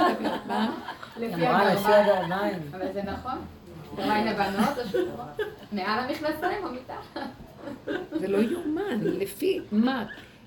מה? 0.49 0.77
לפי 1.17 1.47
הגרביים. 1.47 2.59
אבל 2.71 2.93
זה 2.93 3.03
נכון. 3.03 3.39
גרביים 3.97 4.27
לבנות, 4.27 4.79
מעל 5.73 5.99
המכנסיים 5.99 6.65
או 6.65 6.69
מתחת. 6.71 7.21
זה 8.21 8.29
לא 8.29 8.39
יאומן, 8.39 9.01
לפי 9.03 9.61
מה? 9.73 10.05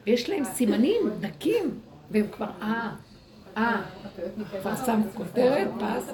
ויש 0.07 0.29
להם 0.29 0.43
סימנים 0.43 1.09
דקים, 1.19 1.79
והם 2.11 2.27
כבר, 2.31 2.49
אה, 2.61 2.91
אה, 3.57 3.81
כבר 4.61 4.75
שמו 4.85 5.05
כותרת, 5.15 5.67
פס, 5.79 6.13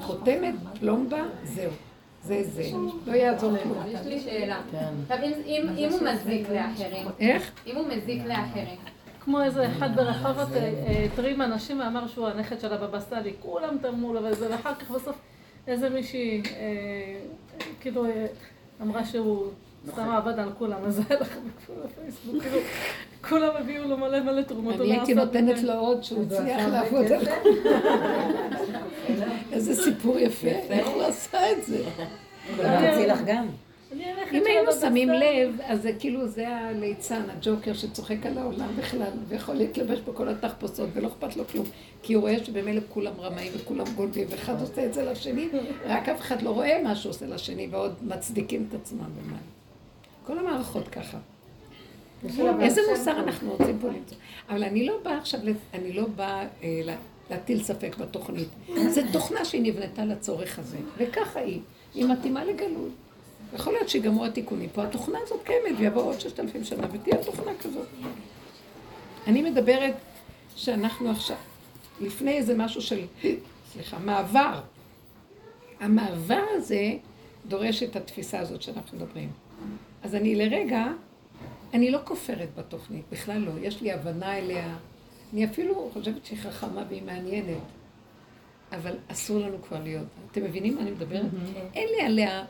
חותמת, 0.00 0.54
פלומבה, 0.80 1.22
זהו. 1.44 1.70
זה 2.22 2.42
זה, 2.42 2.62
לא 3.06 3.12
יעזור 3.12 3.52
כלום. 3.62 3.82
יש 3.88 4.00
לי 4.06 4.20
שאלה. 4.20 4.60
עכשיו, 5.02 5.18
אם 5.76 5.88
הוא 5.90 6.00
מזיק 6.08 6.48
לאחרים, 6.48 7.06
איך? 7.20 7.50
אם 7.66 7.76
הוא 7.76 7.86
מזיק 7.88 8.22
לאחרים. 8.26 8.78
כמו 9.20 9.42
איזה 9.42 9.66
אחד 9.66 9.96
ברחובות 9.96 10.48
התרים 11.12 11.40
אה, 11.40 11.46
אנשים 11.46 11.80
ואמר 11.80 12.06
שהוא 12.06 12.26
הנכד 12.26 12.60
של 12.60 12.72
הבבא 12.72 13.00
סאלי, 13.00 13.32
כולם 13.40 13.78
תרמו 13.82 14.14
לו 14.14 14.24
וזה, 14.24 14.50
ואחר 14.50 14.74
כך 14.74 14.90
בסוף 14.90 15.16
איזה 15.66 15.90
מישהי, 15.90 16.42
אה, 16.42 17.20
כאילו, 17.80 18.04
אה, 18.04 18.26
אמרה 18.82 19.04
שהוא 19.04 19.46
סתם 19.92 20.10
עבד 20.10 20.38
על 20.38 20.52
כולם, 20.58 20.78
אז 20.84 21.02
היה 21.08 21.20
לכם 21.20 21.40
בכל 21.40 21.72
הפייסבוק, 21.84 22.42
כאילו, 22.42 22.58
כולם 23.28 23.56
הביאו 23.56 23.88
לו 23.88 23.96
מלא 23.96 24.20
מלא 24.20 24.42
תרומות. 24.42 24.74
אני 24.80 24.92
הייתי 24.92 25.14
נותנת 25.14 25.62
לו 25.62 25.72
עוד 25.72 26.04
שהוא 26.04 26.24
הצליח 26.26 26.68
לעבוד 26.68 27.12
על 27.12 27.26
איזה 29.52 29.82
סיפור 29.84 30.18
יפה, 30.18 30.48
איך 30.48 30.88
הוא 30.88 31.02
עשה 31.02 31.52
את 31.52 31.64
זה. 31.64 31.84
אני 32.60 33.06
לך 33.06 33.20
גם. 33.26 33.46
אם 34.32 34.42
היינו 34.46 34.72
שמים 34.72 35.08
לב, 35.08 35.60
אז 35.66 35.82
זה 35.82 35.92
כאילו 35.98 36.26
זה 36.28 36.48
הליצן, 36.48 37.22
הג'וקר 37.30 37.72
שצוחק 37.72 38.26
על 38.26 38.38
העולם 38.38 38.68
בכלל, 38.78 39.10
ויכול 39.28 39.54
להתלבש 39.54 40.00
בכל 40.00 40.28
התחפושות, 40.28 40.88
ולא 40.92 41.08
אכפת 41.08 41.36
לו 41.36 41.44
כלום. 41.48 41.66
כי 42.02 42.14
הוא 42.14 42.20
רואה 42.20 42.44
שבמילא 42.44 42.80
כולם 42.88 43.12
רמאים 43.20 43.52
וכולם 43.56 43.84
גונבים, 43.96 44.26
ואחד 44.30 44.60
עושה 44.60 44.86
את 44.86 44.94
זה 44.94 45.02
לשני, 45.02 45.48
רק 45.86 46.08
אף 46.08 46.20
אחד 46.20 46.42
לא 46.42 46.50
רואה 46.50 46.82
מה 46.82 46.96
שהוא 46.96 47.10
עושה 47.10 47.26
לשני, 47.26 47.68
ועוד 47.70 47.94
מצדיקים 48.02 48.66
את 48.68 48.74
עצמם 48.74 48.98
במים. 48.98 49.54
כל 50.26 50.38
המערכות 50.38 50.88
ככה. 50.88 51.18
איזה 52.60 52.80
מוסר 52.90 53.20
אנחנו 53.20 53.50
רוצים 53.50 53.78
פה 53.78 53.88
למצוא? 53.88 54.16
אבל 54.48 54.64
אני 54.64 54.86
לא 54.86 54.94
באה 55.02 55.18
עכשיו, 55.18 55.40
אני 55.74 55.92
לא 55.92 56.06
באה 56.06 56.46
אה, 56.62 56.80
להטיל 57.30 57.62
ספק 57.62 57.96
בתוכנית. 57.98 58.48
זו 58.88 59.00
תוכנה 59.12 59.44
שהיא 59.44 59.62
נבנתה 59.62 60.04
לצורך 60.04 60.58
הזה, 60.58 60.78
וככה 60.96 61.40
היא. 61.40 61.60
היא 61.94 62.04
מתאימה 62.04 62.44
לגלות. 62.44 62.90
יכול 63.54 63.72
להיות 63.72 63.88
שיגמרו 63.88 64.24
התיקונים 64.24 64.68
פה. 64.68 64.82
התוכנה 64.82 65.18
הזאת 65.22 65.40
קיימת, 65.44 65.78
ויבוא 65.78 66.02
עוד 66.02 66.20
ששת 66.20 66.40
אלפים 66.40 66.64
שנה, 66.64 66.86
ותהיה 66.92 67.24
תוכנה 67.24 67.52
כזאת. 67.62 67.86
אני 69.26 69.42
מדברת 69.42 69.94
שאנחנו 70.56 71.10
עכשיו, 71.10 71.36
לפני 72.00 72.32
איזה 72.36 72.54
משהו 72.56 72.82
של, 72.82 73.00
סליחה, 73.72 73.98
מעבר. 73.98 74.60
המעבר 75.80 76.44
הזה 76.50 76.92
דורש 77.48 77.82
את 77.82 77.96
התפיסה 77.96 78.38
הזאת 78.38 78.62
שאנחנו 78.62 78.98
מדברים. 78.98 79.30
אז 80.04 80.14
אני 80.14 80.34
לרגע, 80.34 80.86
אני 81.74 81.90
לא 81.90 81.98
כופרת 82.04 82.48
בתוכנית, 82.56 83.04
בכלל 83.12 83.38
לא. 83.38 83.52
יש 83.60 83.82
לי 83.82 83.92
הבנה 83.92 84.38
אליה. 84.38 84.76
אני 85.32 85.44
אפילו 85.44 85.90
חושבת 85.92 86.26
שהיא 86.26 86.38
חכמה 86.38 86.84
והיא 86.88 87.02
מעניינת. 87.02 87.58
אבל 88.72 88.96
אסור 89.08 89.38
לנו 89.38 89.62
כבר 89.62 89.82
להיות. 89.82 90.06
אתם 90.30 90.44
מבינים 90.44 90.74
מה 90.74 90.80
אני 90.80 90.90
מדברת? 90.90 91.26
אין 91.74 91.88
לי 91.96 92.02
עליה, 92.02 92.44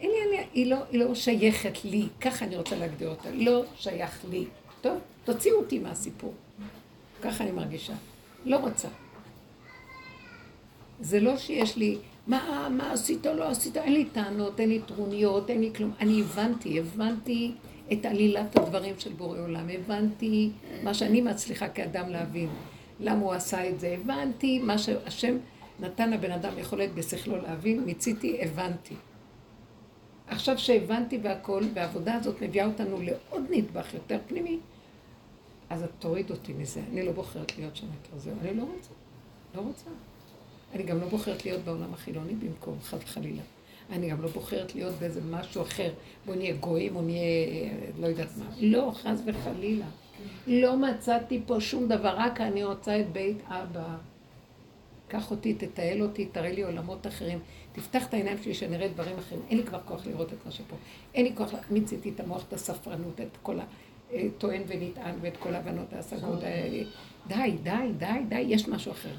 אין 0.00 0.10
לי 0.10 0.22
עליה, 0.22 0.46
היא 0.52 0.66
לא, 0.66 0.76
היא 0.90 1.00
לא 1.00 1.14
שייכת 1.14 1.84
לי, 1.84 2.08
ככה 2.20 2.44
אני 2.44 2.56
רוצה 2.56 2.76
להגדיר 2.76 3.08
אותה, 3.08 3.30
לא 3.30 3.64
שייך 3.76 4.24
לי. 4.30 4.44
טוב, 4.80 4.98
תוציאו 5.24 5.58
אותי 5.58 5.78
מהסיפור. 5.78 6.34
ככה 7.22 7.44
אני 7.44 7.52
מרגישה. 7.52 7.92
לא 8.44 8.56
רוצה. 8.56 8.88
זה 11.00 11.20
לא 11.20 11.36
שיש 11.36 11.76
לי, 11.76 11.98
מה, 12.28 12.68
מה 12.70 12.92
עשית 12.92 13.26
לא 13.26 13.48
עשית, 13.48 13.76
אין 13.76 13.92
לי 13.92 14.04
טענות, 14.04 14.60
אין 14.60 14.68
לי 14.68 14.80
טרוניות, 14.86 15.50
אין 15.50 15.60
לי 15.60 15.70
כלום. 15.76 15.92
אני 16.00 16.20
הבנתי, 16.20 16.78
הבנתי 16.78 17.52
את 17.92 18.04
עלילת 18.06 18.56
הדברים 18.56 18.94
של 18.98 19.12
בורא 19.12 19.38
עולם, 19.38 19.68
הבנתי 19.68 20.50
מה 20.82 20.94
שאני 20.94 21.20
מצליחה 21.20 21.68
כאדם 21.68 22.08
להבין. 22.08 22.48
למה 23.00 23.20
הוא 23.20 23.32
עשה 23.32 23.68
את 23.68 23.80
זה, 23.80 23.96
הבנתי 24.00 24.58
מה 24.58 24.78
שהשם 24.78 25.36
נתן 25.80 26.10
לבן 26.10 26.30
אדם 26.30 26.58
יכולת 26.58 26.94
בשכלו 26.94 27.36
להבין, 27.36 27.84
מיציתי, 27.84 28.42
הבנתי. 28.42 28.94
עכשיו 30.26 30.58
שהבנתי 30.58 31.18
והכל, 31.22 31.62
והעבודה 31.74 32.14
הזאת 32.14 32.42
מביאה 32.42 32.66
אותנו 32.66 33.02
לעוד 33.02 33.44
נדבך 33.50 33.94
יותר 33.94 34.18
פנימי, 34.26 34.58
אז 35.70 35.82
את 35.82 35.90
תוריד 35.98 36.30
אותי 36.30 36.52
מזה. 36.52 36.80
אני 36.92 37.06
לא 37.06 37.12
בוחרת 37.12 37.58
להיות 37.58 37.76
שם 37.76 37.86
יותר, 37.86 38.18
זהו. 38.18 38.34
אני 38.42 38.56
לא 38.56 38.62
רוצה. 38.62 38.90
לא 39.54 39.60
רוצה. 39.60 39.90
אני 40.74 40.82
גם 40.82 41.00
לא 41.00 41.06
בוחרת 41.06 41.44
להיות 41.44 41.64
בעולם 41.64 41.94
החילוני 41.94 42.34
במקום, 42.34 42.78
חד 42.82 42.98
וחלילה. 43.02 43.42
אני 43.92 44.10
גם 44.10 44.22
לא 44.22 44.28
בוחרת 44.28 44.74
להיות 44.74 44.94
באיזה 44.94 45.20
משהו 45.30 45.62
אחר. 45.62 45.92
בוא 46.26 46.34
נהיה 46.34 46.54
גויים 46.56 46.96
או 46.96 47.02
נהיה 47.02 47.70
לא 48.00 48.06
יודעת 48.06 48.36
מה. 48.36 48.44
לא, 48.60 48.92
חס 48.94 49.20
וחלילה. 49.26 49.86
לא 50.46 50.76
מצאתי 50.76 51.40
פה 51.46 51.60
שום 51.60 51.88
דבר, 51.88 52.14
רק 52.16 52.40
אני 52.40 52.64
רוצה 52.64 53.00
את 53.00 53.12
בית 53.12 53.36
אבא. 53.48 53.96
קח 55.08 55.30
אותי, 55.30 55.54
תטייל 55.54 56.02
אותי, 56.02 56.26
תראה 56.26 56.52
לי 56.52 56.62
עולמות 56.62 57.06
אחרים. 57.06 57.38
תפתח 57.72 58.06
את 58.06 58.14
העיניים 58.14 58.38
שלי 58.42 58.54
שנראה 58.54 58.88
דברים 58.88 59.18
אחרים. 59.18 59.40
אין 59.50 59.58
לי 59.58 59.64
כבר 59.64 59.80
כוח 59.84 60.06
לראות 60.06 60.32
את 60.32 60.46
מה 60.46 60.52
שפה. 60.52 60.76
אין 61.14 61.24
לי 61.24 61.32
כוח, 61.36 61.54
מיציתי 61.70 62.10
את 62.10 62.20
המוח, 62.20 62.44
את 62.48 62.52
הספרנות, 62.52 63.20
את 63.20 63.36
כל 63.42 63.58
הטוען 64.12 64.62
ונטען 64.66 65.14
ואת 65.20 65.36
כל 65.36 65.54
ההבנות 65.54 65.92
ההשגות. 65.92 66.40
די, 67.26 67.56
די, 67.62 67.92
די, 67.98 68.06
די, 68.28 68.40
יש 68.40 68.68
משהו 68.68 68.92
אחר. 68.92 69.14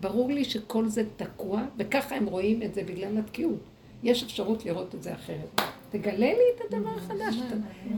ברור 0.00 0.32
לי 0.32 0.44
שכל 0.44 0.88
זה 0.88 1.02
תקוע, 1.16 1.62
וככה 1.76 2.14
הם 2.16 2.26
רואים 2.26 2.62
את 2.62 2.74
זה 2.74 2.82
בגלל 2.82 3.18
התקיעות. 3.18 3.60
יש 4.02 4.22
אפשרות 4.22 4.64
לראות 4.64 4.94
את 4.94 5.02
זה 5.02 5.14
אחרת. 5.14 5.60
תגלה 5.90 6.12
לי 6.18 6.44
את 6.56 6.60
הדבר 6.60 6.90
החדש. 6.90 7.34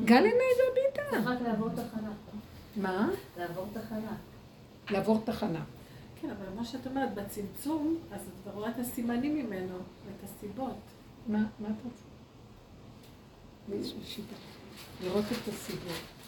גל 0.05 0.17
עיניי 0.17 0.31
והביטה. 0.31 1.03
צריך 1.11 1.27
רק 1.27 1.41
לעבור 1.43 1.69
תחנה. 1.69 2.13
מה? 2.77 3.09
לעבור 3.39 3.67
תחנה. 3.73 4.17
לעבור 4.91 5.21
תחנה. 5.25 5.65
כן, 6.21 6.29
אבל 6.31 6.57
מה 6.57 6.65
שאת 6.65 6.87
אומרת, 6.87 7.15
בצמצום, 7.15 7.97
אז 8.13 8.21
אתה 8.43 8.51
רואה 8.51 8.71
את 8.71 8.79
הסימנים 8.79 9.35
ממנו, 9.35 9.77
את 9.77 10.25
הסיבות. 10.25 10.77
מה, 11.29 11.45
מה 11.59 11.69
את 11.69 11.85
רוצה? 11.85 12.05
לראות 15.05 15.25
את 15.25 15.49
הסיבות. 15.49 16.20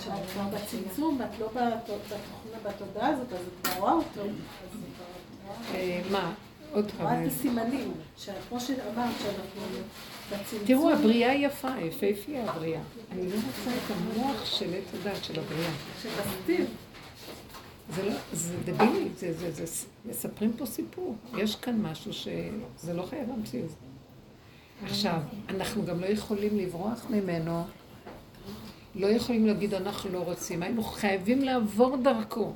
כשאת 0.00 0.12
כבר 0.32 0.42
בצמצום, 0.42 1.20
ואת 1.20 1.38
לא 1.40 1.48
בתודעה 2.64 3.08
הזאת, 3.08 3.32
אז 3.32 3.38
את 3.38 3.66
כבר 3.66 3.80
רואה 3.80 3.92
אותו. 3.92 4.20
אה, 5.74 6.02
מה? 6.10 6.34
עוד 6.72 6.90
פעם. 6.90 7.06
רואה 7.06 7.22
את 7.24 7.28
הסימנים, 7.32 7.92
כמו 8.48 8.60
שאמרת, 8.60 9.14
שאנחנו 9.22 9.62
בצמצום. 10.32 10.66
תראו, 10.66 10.90
הבריאה 10.90 11.34
יפה, 11.34 11.70
יפהפייה 11.80 12.50
הבריאה. 12.50 12.80
אני 13.12 13.28
לא 13.28 13.34
רוצה 13.34 13.70
את 13.70 13.96
המוח 13.96 14.44
של 14.44 14.74
עת 14.74 14.94
הדת 14.94 15.24
של 15.24 15.40
הבריאה. 15.40 15.70
שבסתיו. 16.02 16.64
זה 17.94 18.02
לא, 18.04 18.12
זה 18.32 18.54
דבילי, 18.64 19.08
זה, 19.18 19.32
זה, 19.32 19.50
זה, 19.50 19.66
זה, 19.66 19.86
מספרים 20.04 20.52
פה 20.58 20.66
סיפור. 20.66 21.16
יש 21.36 21.56
כאן 21.56 21.82
משהו 21.82 22.12
שזה 22.12 22.94
לא 22.94 23.02
חייב 23.02 23.30
המציאות. 23.30 23.70
עכשיו, 24.84 25.20
אנחנו 25.48 25.86
גם 25.86 26.00
לא 26.00 26.06
יכולים 26.06 26.58
לברוח 26.58 27.06
ממנו, 27.10 27.64
לא 28.96 29.06
יכולים 29.06 29.46
להגיד 29.46 29.74
אנחנו 29.74 30.10
לא 30.10 30.18
רוצים, 30.18 30.62
היינו 30.62 30.82
חייבים 30.82 31.42
לעבור 31.42 31.96
דרכו. 31.96 32.52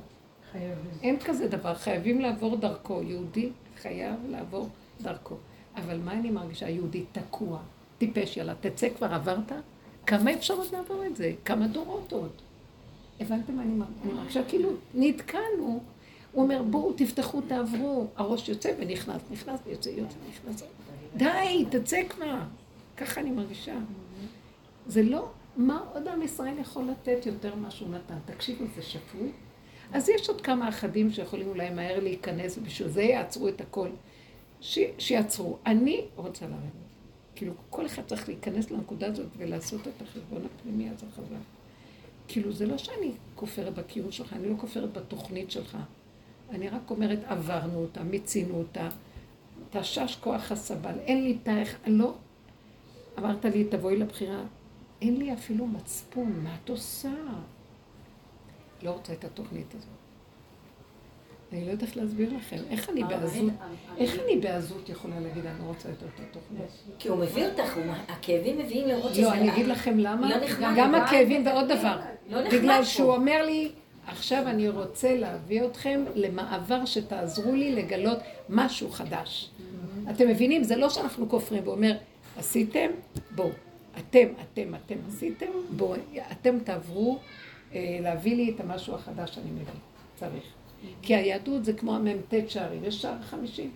חייבים. 0.51 0.75
אין 1.01 1.19
כזה 1.19 1.47
דבר, 1.47 1.75
חייבים 1.75 2.21
לעבור 2.21 2.57
דרכו. 2.57 3.01
יהודי 3.03 3.49
חייב 3.81 4.15
לעבור 4.29 4.69
דרכו. 5.01 5.35
אבל 5.75 5.99
מה 5.99 6.13
אני 6.13 6.31
מרגישה? 6.31 6.69
יהודי 6.69 7.03
תקוע, 7.11 7.59
טיפש, 7.97 8.37
יאללה, 8.37 8.53
תצא 8.61 8.89
כבר, 8.97 9.13
עברת? 9.13 9.51
כמה 10.05 10.33
אפשרות 10.33 10.71
לעבור 10.71 11.05
את 11.05 11.15
זה? 11.15 11.33
כמה 11.45 11.67
דורות 11.67 12.13
עוד? 12.13 12.31
הבנתם 13.19 13.55
מה 13.55 13.61
אני 13.61 13.73
מרגישה? 14.13 14.43
כאילו, 14.47 14.69
נתקענו. 14.93 15.83
הוא 16.31 16.43
אומר, 16.43 16.63
בואו, 16.63 16.93
תפתחו, 16.93 17.41
תעברו. 17.41 18.07
הראש 18.15 18.49
יוצא 18.49 18.71
ונכנס, 18.79 19.21
נכנס 19.31 19.59
ויוצא, 19.65 19.89
יוצא, 19.89 20.15
נכנס. 20.29 20.63
די, 21.15 21.65
תצא 21.69 22.01
כבר. 22.09 22.39
ככה 22.97 23.21
אני 23.21 23.31
מרגישה. 23.31 23.75
זה 24.87 25.03
לא 25.03 25.29
מה 25.57 25.83
עוד 25.93 26.07
עם 26.07 26.21
ישראל 26.21 26.59
יכול 26.59 26.83
לתת 26.83 27.25
יותר 27.25 27.55
ממה 27.55 27.71
שהוא 27.71 27.89
נתן? 27.89 28.17
תקשיבו, 28.25 28.65
זה 28.75 28.81
שפוי. 28.81 29.31
אז 29.93 30.09
יש 30.09 30.29
עוד 30.29 30.41
כמה 30.41 30.69
אחדים 30.69 31.11
שיכולים 31.11 31.47
אולי 31.47 31.69
מהר 31.69 31.99
להיכנס, 31.99 32.57
ובשביל 32.57 32.89
זה 32.89 33.01
יעצרו 33.01 33.47
את 33.47 33.61
הכל. 33.61 33.89
ש... 34.61 34.79
שיעצרו. 34.97 35.57
אני 35.65 36.05
רוצה 36.15 36.45
לרדת. 36.45 36.81
כאילו, 37.35 37.53
כל 37.69 37.85
אחד 37.85 38.01
צריך 38.05 38.29
להיכנס 38.29 38.71
לנקודה 38.71 39.07
הזאת 39.07 39.27
ולעשות 39.37 39.87
את 39.87 40.01
החשבון 40.01 40.41
הפנימי 40.45 40.89
הזה 40.89 41.05
חזק. 41.15 41.35
כאילו, 42.27 42.51
זה 42.51 42.65
לא 42.65 42.77
שאני 42.77 43.11
כופרת 43.35 43.73
בקיום 43.73 44.11
שלך, 44.11 44.33
אני 44.33 44.49
לא 44.49 44.55
כופרת 44.57 44.93
בתוכנית 44.93 45.51
שלך. 45.51 45.77
אני 46.49 46.69
רק 46.69 46.91
אומרת, 46.91 47.19
עברנו 47.25 47.79
אותה, 47.79 48.03
מיצינו 48.03 48.55
אותה, 48.55 48.89
תשש 49.69 50.17
כוח 50.21 50.51
הסבל, 50.51 50.99
אין 50.99 51.23
לי 51.23 51.37
תאריך, 51.43 51.77
לא. 51.87 52.13
אמרת 53.19 53.45
לי, 53.45 53.63
תבואי 53.63 53.95
לבחירה. 53.97 54.43
אין 55.01 55.17
לי 55.17 55.33
אפילו 55.33 55.67
מצפון, 55.67 56.39
מה 56.43 56.55
את 56.63 56.69
עושה? 56.69 57.11
לא 58.81 58.91
רוצה 58.91 59.13
את 59.13 59.23
התוכנית 59.23 59.75
הזאת. 59.75 59.89
אני 61.51 61.65
לא 61.65 61.71
יודעת 61.71 61.95
להסביר 61.95 62.33
לכם. 62.37 62.57
איך 62.69 62.89
אני 62.89 63.03
בעזות, 63.03 63.51
איך 63.97 64.19
אני 64.25 64.37
בעזות 64.37 64.89
יכולה 64.89 65.19
להגיד, 65.19 65.45
אני 65.45 65.59
לא 65.59 65.63
רוצה 65.63 65.89
את 65.89 66.03
אותה 66.03 66.23
תוכנית? 66.31 66.69
כי 66.99 67.09
הוא 67.09 67.17
מביא 67.17 67.45
אותך, 67.45 67.77
הכאבים 68.07 68.57
מביאים 68.57 68.87
לראות 68.87 69.13
שזה... 69.13 69.21
לא, 69.21 69.33
אני 69.33 69.51
אגיד 69.51 69.67
לכם 69.67 69.97
למה. 69.97 70.29
לא 70.59 70.67
גם 70.77 70.95
הכאבים 70.95 71.45
ועוד 71.45 71.71
דבר. 71.71 71.99
לא 72.29 72.49
בגלל 72.49 72.83
שהוא 72.83 73.13
אומר 73.13 73.45
לי, 73.45 73.71
עכשיו 74.07 74.47
אני 74.47 74.69
רוצה 74.69 75.15
להביא 75.15 75.65
אתכם 75.65 76.03
למעבר 76.15 76.85
שתעזרו 76.85 77.51
לי 77.55 77.75
לגלות 77.75 78.17
משהו 78.49 78.89
חדש. 78.89 79.49
אתם 80.09 80.27
מבינים? 80.27 80.63
זה 80.63 80.75
לא 80.75 80.89
שאנחנו 80.89 81.29
כופרים, 81.29 81.63
הוא 81.65 81.73
אומר, 81.73 81.97
עשיתם? 82.37 82.89
בואו. 83.35 83.49
אתם, 83.97 84.27
אתם, 84.41 84.75
אתם 84.75 84.95
עשיתם? 85.07 85.45
בואו, 85.75 85.95
אתם 86.31 86.59
תעברו 86.59 87.19
אה, 87.73 87.97
להביא 88.01 88.35
לי 88.35 88.51
את 88.55 88.59
המשהו 88.59 88.95
החדש 88.95 89.35
שאני 89.35 89.51
מביא. 89.51 89.73
צריך. 90.15 90.43
כי 91.01 91.15
היהדות 91.15 91.65
זה 91.65 91.73
כמו 91.73 91.95
המ"ט 91.95 92.33
שערים, 92.47 92.83
יש 92.83 93.01
שער 93.01 93.21
חמישים. 93.21 93.71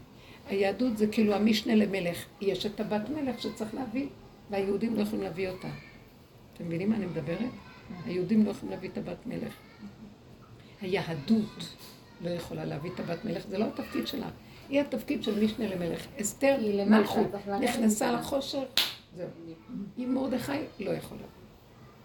היהדות 0.50 0.98
זה 0.98 1.08
כאילו 1.08 1.34
המשנה 1.34 1.76
למלך. 1.76 2.26
יש 2.42 2.66
את 2.66 2.80
הבת 2.80 3.10
מלך 3.10 3.42
שצריך 3.42 3.74
להביא, 3.74 4.08
והיהודים 4.50 4.96
לא 4.96 5.02
יכולים 5.02 5.24
להביא 5.24 5.50
אותה. 5.50 5.68
אתם 6.54 6.66
מבינים 6.66 6.90
מה 6.90 6.96
אני 6.96 7.06
מדברת? 7.06 7.50
היהודים 8.06 8.46
לא 8.46 8.52
יכולים 8.52 8.72
להביא 8.72 8.90
את 8.90 8.98
הבת 8.98 9.26
מלך. 9.26 9.54
היהדות 10.82 11.76
לא 12.22 12.30
יכולה 12.30 12.66
להביא 12.66 12.92
את 12.96 13.00
הבת 13.00 13.26
מלך, 13.26 13.48
זה 13.48 13.58
לא 13.58 13.66
התפקיד 13.66 14.08
שלה. 14.08 14.30
היא 14.70 14.82
התפקיד 14.82 15.24
של 15.24 15.44
משנה 15.44 15.68
למלך. 15.68 16.08
אסתר 16.22 16.58
מלכות 16.88 17.28
נכנסה 17.62 18.12
לחושר, 18.12 18.64
זהו. 19.16 19.28
עם 19.98 20.14
מרדכי 20.14 20.60
לא 20.80 20.92
יכולה. 20.92 21.22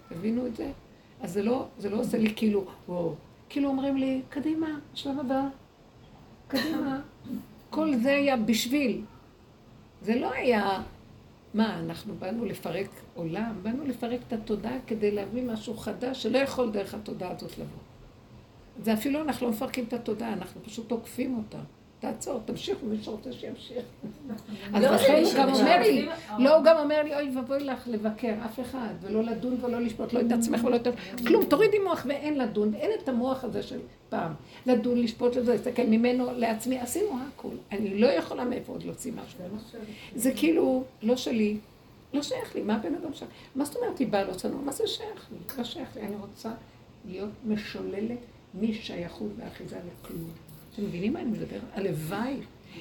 תבינו 0.09 0.47
את 0.47 0.57
זה? 0.57 0.73
אז 1.21 1.33
זה 1.33 1.43
לא, 1.43 1.69
זה 1.79 1.91
לא 1.91 2.01
עושה 2.01 2.19
לי 2.19 2.35
כאילו, 2.37 2.65
וואו. 2.89 3.15
כאילו 3.49 3.69
אומרים 3.69 3.97
לי, 3.97 4.23
קדימה, 4.29 4.79
שלב 4.95 5.21
הבא, 5.21 5.43
קדימה. 6.49 7.01
כל 7.71 7.97
זה 7.97 8.11
היה 8.11 8.37
בשביל. 8.37 9.05
זה 10.03 10.15
לא 10.15 10.33
היה, 10.33 10.83
מה, 11.55 11.79
אנחנו 11.79 12.15
באנו 12.15 12.45
לפרק 12.45 12.91
עולם? 13.15 13.55
באנו 13.63 13.85
לפרק 13.85 14.21
את 14.29 14.33
התודעה 14.33 14.77
כדי 14.87 15.11
להביא 15.11 15.43
משהו 15.43 15.77
חדש 15.77 16.23
שלא 16.23 16.39
יכול 16.39 16.71
דרך 16.71 16.95
התודעה 16.95 17.31
הזאת 17.31 17.59
לבוא. 17.59 17.79
זה 18.83 18.95
אפילו 18.95 19.23
אנחנו 19.23 19.47
לא 19.47 19.53
מפרקים 19.53 19.85
את 19.85 19.93
התודעה, 19.93 20.33
אנחנו 20.33 20.63
פשוט 20.63 20.89
תוקפים 20.89 21.37
אותה. 21.37 21.59
תעצור, 22.01 22.41
תמשיכו, 22.45 22.87
מי 22.87 22.97
שרוצה 23.03 23.33
שימשיך. 23.33 23.85
אז 24.75 24.83
לא, 24.83 24.91
לכן 24.91 25.23
הוא 25.25 25.33
גם 25.37 25.55
אומר 25.55 25.81
לי, 25.81 26.09
לא, 26.39 26.57
הוא 26.57 26.65
גם 26.65 26.77
אומר 26.79 27.03
לי, 27.03 27.15
אוי 27.15 27.37
ואבוי 27.37 27.65
לך 27.65 27.89
לבקר 27.89 28.35
אף 28.45 28.61
אחד, 28.61 28.95
ולא 29.01 29.23
לדון 29.23 29.65
ולא 29.65 29.81
לשפוט, 29.81 30.13
לא 30.13 30.21
את 30.21 30.33
עצמך 30.33 30.65
ולא 30.65 30.77
את... 30.77 30.87
כלום, 31.27 31.45
תורידי 31.45 31.79
מוח 31.79 32.07
ואין 32.09 32.39
לדון, 32.39 32.75
אין 32.75 32.91
את 33.03 33.09
המוח 33.09 33.45
הזה 33.45 33.63
של 33.63 33.79
פעם. 34.09 34.33
לדון, 34.67 34.99
לשפוט, 34.99 35.37
להסתכל 35.37 35.83
ממנו 35.83 36.27
לעצמי, 36.37 36.79
עשינו 36.79 37.09
הכול. 37.29 37.55
אני 37.73 37.99
לא 37.99 38.07
יכולה 38.07 38.45
מאיפה 38.45 38.73
עוד 38.73 38.83
להוציא 38.83 39.13
משהו. 39.13 39.39
זה 40.15 40.33
כאילו, 40.37 40.85
לא 41.03 41.17
שלי, 41.17 41.57
לא 42.15 42.23
שייך 42.23 42.55
לי, 42.55 42.63
מה 42.63 42.75
הבן 42.75 42.95
אדם 42.95 43.15
שם? 43.15 43.27
מה 43.55 43.65
זאת 43.65 43.77
אומרת, 43.77 43.99
היא 43.99 44.09
באה 44.09 44.25
לא 44.25 44.33
צנוע? 44.33 44.61
מה 44.61 44.73
זה 44.73 44.87
שייך 44.87 45.29
לי? 45.33 45.59
לא 45.59 45.65
שייך 45.65 45.97
לי, 45.97 46.03
אני 46.03 46.17
רוצה 46.17 46.51
להיות 47.05 47.31
משוללת 47.45 48.19
משייכות 48.55 49.31
ואחיזה 49.37 49.77
לכלום. 49.77 50.31
אתם 50.75 50.85
מבינים 50.85 51.13
מה 51.13 51.21
אני 51.21 51.31
מדברת? 51.31 51.61
הלוואי. 51.75 52.37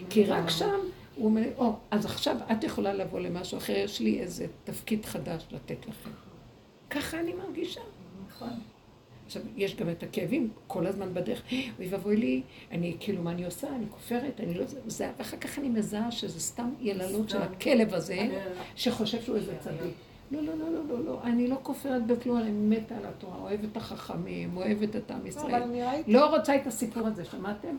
כי 0.09 0.25
רק 0.25 0.49
שם 0.49 0.79
הוא 1.15 1.25
אומר, 1.25 1.43
או, 1.57 1.73
אז 1.91 2.05
עכשיו 2.05 2.37
את 2.51 2.63
יכולה 2.63 2.93
לבוא 2.93 3.19
למשהו 3.19 3.57
אחר, 3.57 3.73
יש 3.73 3.99
לי 3.99 4.19
איזה 4.19 4.47
תפקיד 4.63 5.05
חדש 5.05 5.47
לתת 5.51 5.87
לכם. 5.87 6.09
ככה 6.89 7.19
אני 7.19 7.33
מרגישה. 7.33 7.81
נכון. 8.27 8.49
עכשיו, 9.25 9.41
יש 9.55 9.75
גם 9.75 9.89
את 9.89 10.03
הכאבים 10.03 10.49
כל 10.67 10.87
הזמן 10.87 11.13
בדרך. 11.13 11.43
אוי 11.77 11.87
ואבוי 11.89 12.17
לי, 12.17 12.41
אני 12.71 12.97
כאילו, 12.99 13.21
מה 13.21 13.31
אני 13.31 13.45
עושה? 13.45 13.75
אני 13.75 13.85
כופרת, 13.89 14.39
אני 14.39 14.53
לא... 14.53 14.65
זה, 14.87 15.11
ואחר 15.17 15.37
כך 15.37 15.59
אני 15.59 15.69
מזהה 15.69 16.11
שזה 16.11 16.39
סתם 16.39 16.69
יללות 16.79 17.29
של 17.29 17.41
הכלב 17.41 17.93
הזה, 17.93 18.27
שחושב 18.75 19.21
שהוא 19.21 19.35
איזה 19.35 19.55
צדיק. 19.59 19.93
לא, 20.31 20.41
לא, 20.41 20.53
לא, 20.57 20.71
לא, 20.71 20.83
לא, 20.89 21.05
לא, 21.05 21.19
אני 21.23 21.47
לא 21.47 21.57
כופרת 21.63 22.07
בכלום, 22.07 22.37
אני 22.37 22.51
מתה 22.51 22.97
על 22.97 23.05
התורה, 23.05 23.37
אוהבת 23.37 23.65
את 23.71 23.77
החכמים, 23.77 24.57
אוהבת 24.57 24.95
את 24.95 25.11
עם 25.11 25.27
ישראל. 25.27 25.63
לא 26.07 26.35
רוצה 26.35 26.55
את 26.55 26.67
הסיפור 26.67 27.07
הזה, 27.07 27.25
שמעתם? 27.25 27.75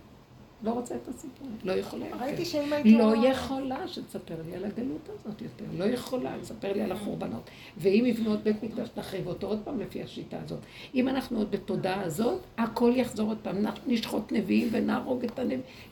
לא 0.62 0.70
רוצה 0.70 0.94
את 0.94 1.08
הסיפור, 1.08 1.48
לא 1.64 1.72
יכולה 1.72 2.06
יותר. 2.06 2.24
ראיתי 2.24 2.44
שאם 2.44 2.72
היית... 2.72 2.98
לא 2.98 3.26
יכולה 3.26 3.88
שתספר 3.88 4.34
לי 4.46 4.56
על 4.56 4.64
הגלות 4.64 5.08
הזאת 5.08 5.42
יותר, 5.42 5.64
לא 5.78 5.84
יכולה 5.84 6.36
לספר 6.36 6.72
לי 6.72 6.82
על 6.82 6.92
החורבנות. 6.92 7.50
ואם 7.76 8.04
יבנו 8.06 8.30
עוד 8.30 8.44
בית 8.44 8.62
מקדש, 8.62 8.88
נחריב 8.96 9.26
אותו 9.26 9.46
עוד 9.46 9.60
פעם 9.64 9.80
לפי 9.80 10.02
השיטה 10.02 10.36
הזאת. 10.44 10.58
אם 10.94 11.08
אנחנו 11.08 11.38
עוד 11.38 11.50
בתודעה 11.50 12.02
הזאת, 12.02 12.40
הכל 12.58 12.92
יחזור 12.96 13.28
עוד 13.28 13.38
פעם, 13.42 13.56
נשחוט 13.86 14.32
נביאים 14.32 14.68
ונהרוג 14.72 15.24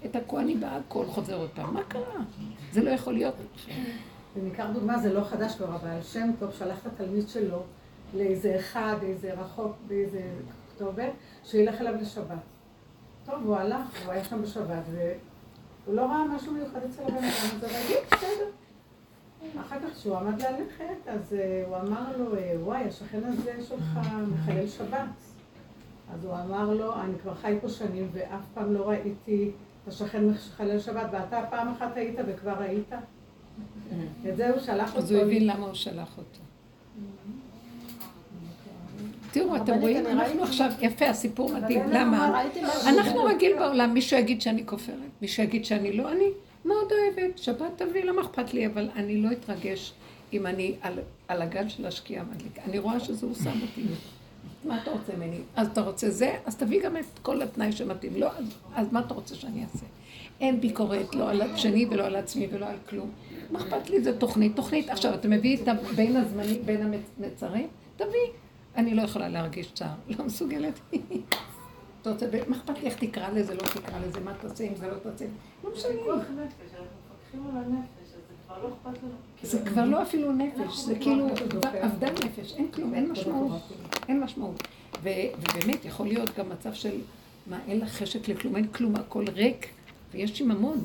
את 0.04 0.16
הכוהנים 0.16 0.62
והכל 0.62 1.04
חוזר 1.06 1.36
עוד 1.36 1.50
פעם. 1.54 1.74
מה 1.74 1.82
קרה? 1.82 2.22
זה 2.72 2.82
לא 2.82 2.90
יכול 2.90 3.12
להיות. 3.12 3.34
וניקח 4.40 4.66
דוגמה, 4.74 4.98
זה 4.98 5.12
לא 5.12 5.24
חדש 5.24 5.54
כבר, 5.54 5.74
אבל 5.74 6.02
שם 6.02 6.30
טוב 6.38 6.52
שלח 6.52 6.78
את 6.78 6.86
התלמיד 6.86 7.28
שלו 7.28 7.62
לאיזה 8.14 8.56
אחד, 8.56 8.96
איזה 9.02 9.32
רחוק, 9.32 9.72
באיזה 9.86 10.20
כתובת, 10.74 11.12
שילך 11.44 11.80
אליו 11.80 11.94
לשבת. 12.00 12.38
טוב, 13.24 13.42
הוא 13.44 13.56
הלך, 13.56 14.04
הוא 14.04 14.12
היה 14.12 14.24
שם 14.24 14.42
בשבת, 14.42 14.82
והוא 14.92 15.94
לא 15.94 16.02
ראה 16.02 16.24
משהו 16.24 16.52
מיוחד 16.52 16.80
אצל 16.82 17.02
הבן 17.02 17.16
אדם 17.16 17.24
הזה, 17.24 17.66
רגיל, 17.66 17.98
בסדר. 18.12 18.50
אחר 19.60 19.76
כך 19.80 19.96
כשהוא 19.96 20.16
עמד 20.16 20.42
ללכת, 20.42 21.08
אז 21.08 21.34
אה, 21.34 21.64
הוא 21.66 21.76
אמר 21.76 22.16
לו, 22.16 22.36
אה, 22.36 22.54
וואי, 22.60 22.84
השכן 22.84 23.20
הזה 23.24 23.52
שלך 23.68 23.98
מחלל 24.28 24.66
שבת. 24.66 25.08
אז 26.14 26.24
הוא 26.24 26.34
אמר 26.34 26.74
לו, 26.74 26.94
אני 26.94 27.18
כבר 27.22 27.34
חי 27.34 27.58
פה 27.60 27.68
שנים 27.68 28.08
ואף 28.12 28.44
פעם 28.54 28.74
לא 28.74 28.88
ראיתי 28.88 29.52
את 29.82 29.88
השכן 29.88 30.28
מחלל 30.28 30.78
שבת, 30.78 31.06
ואתה 31.12 31.40
פעם 31.50 31.68
אחת 31.68 31.96
היית 31.96 32.18
וכבר 32.26 32.58
היית? 32.58 32.92
את 34.28 34.36
זה 34.36 34.50
הוא 34.50 34.60
שלח 34.60 34.90
אותו. 34.90 34.98
אז 34.98 35.12
הוא 35.12 35.22
הבין 35.22 35.46
למה 35.46 35.66
הוא 35.66 35.74
שלח 35.74 36.18
אותו. 36.18 36.40
תראו, 39.30 39.56
אתם 39.56 39.74
רואים, 39.80 40.06
אנחנו 40.06 40.42
עכשיו, 40.42 40.70
יפה, 40.80 41.06
הסיפור 41.08 41.52
מדהים, 41.52 41.82
למה? 41.90 42.42
אנחנו 42.86 43.24
רגיל 43.24 43.58
בעולם, 43.58 43.94
מישהו 43.94 44.18
יגיד 44.18 44.40
שאני 44.42 44.66
כופרת, 44.66 44.96
מישהו 45.22 45.42
יגיד 45.42 45.64
שאני 45.64 45.92
לא, 45.92 46.12
אני 46.12 46.24
מאוד 46.64 46.92
אוהבת, 46.92 47.38
שבת 47.38 47.82
תביא, 47.82 48.04
למה 48.04 48.22
אכפת 48.22 48.54
לי, 48.54 48.66
אבל 48.66 48.88
אני 48.96 49.16
לא 49.16 49.32
אתרגש 49.32 49.92
אם 50.32 50.46
אני 50.46 50.74
על 51.28 51.42
הגל 51.42 51.68
של 51.68 51.86
השקיעה 51.86 52.24
מדליקה. 52.24 52.62
אני 52.66 52.78
רואה 52.78 53.00
שזה 53.00 53.26
הוא 53.26 53.34
שם 53.34 53.60
אותי. 53.62 53.82
מה 54.64 54.82
אתה 54.82 54.90
רוצה 54.90 55.12
ממני? 55.16 55.36
אז 55.56 55.68
אתה 55.68 55.80
רוצה 55.80 56.10
זה? 56.10 56.36
אז 56.46 56.56
תביא 56.56 56.82
גם 56.82 56.96
את 56.96 57.18
כל 57.22 57.42
התנאי 57.42 57.72
שמתאים. 57.72 58.12
לא, 58.16 58.30
אז 58.74 58.92
מה 58.92 59.00
אתה 59.00 59.14
רוצה 59.14 59.34
שאני 59.34 59.64
אעשה? 59.64 59.86
אין 60.40 60.60
ביקורת, 60.60 61.14
לא 61.14 61.30
על 61.30 61.42
השני 61.42 61.86
ולא 61.90 62.04
על 62.04 62.16
עצמי 62.16 62.48
ולא 62.52 62.66
על 62.66 62.76
כלום. 62.88 63.10
מה 63.50 63.58
אכפת 63.58 63.90
לי? 63.90 64.02
זה 64.02 64.18
תוכנית. 64.18 64.56
תוכנית, 64.56 64.88
עכשיו, 64.88 65.14
אתה 65.14 65.28
מביא 65.28 65.56
את 65.56 65.68
בין 65.96 66.16
הזמנים, 66.16 66.62
בין 66.64 66.94
המצרים? 67.18 67.68
תביא. 67.96 68.28
אני 68.76 68.94
לא 68.94 69.02
יכולה 69.02 69.28
להרגיש 69.28 69.72
צער, 69.72 69.94
לא 70.18 70.24
מסוגלת. 70.24 70.80
אתה 72.02 72.10
רוצה, 72.10 72.26
מה 72.48 72.56
אכפת 72.56 72.78
לי 72.78 72.86
איך 72.86 72.98
תקרא 72.98 73.28
לזה, 73.30 73.54
לא 73.54 73.60
תקרא 73.60 73.98
לזה, 74.06 74.20
מה 74.20 74.34
תעשה 74.40 74.64
אם 74.64 74.74
זה 74.74 74.86
לא 74.86 74.94
תעשה? 74.94 75.24
לא 75.64 75.70
משנה. 75.72 75.90
זה 79.42 79.60
כבר 79.66 79.84
לא 79.84 80.02
אפילו 80.02 80.32
נפש, 80.32 80.78
זה 80.78 80.98
כאילו 80.98 81.26
אבדן 81.84 82.12
נפש, 82.24 82.54
אין 82.56 82.68
כלום, 82.72 82.94
אין 82.94 83.10
משמעות, 83.10 83.62
אין 84.08 84.20
משמעות. 84.20 84.62
ובאמת, 85.02 85.84
יכול 85.84 86.06
להיות 86.06 86.38
גם 86.38 86.48
מצב 86.48 86.74
של, 86.74 87.00
מה, 87.46 87.58
אין 87.68 87.80
לך 87.80 87.88
חשק 87.88 88.28
לכלום, 88.28 88.56
אין 88.56 88.66
כלום, 88.66 88.96
הכל 88.96 89.24
ריק, 89.34 89.66
ויש 90.12 90.38
שיממון. 90.38 90.84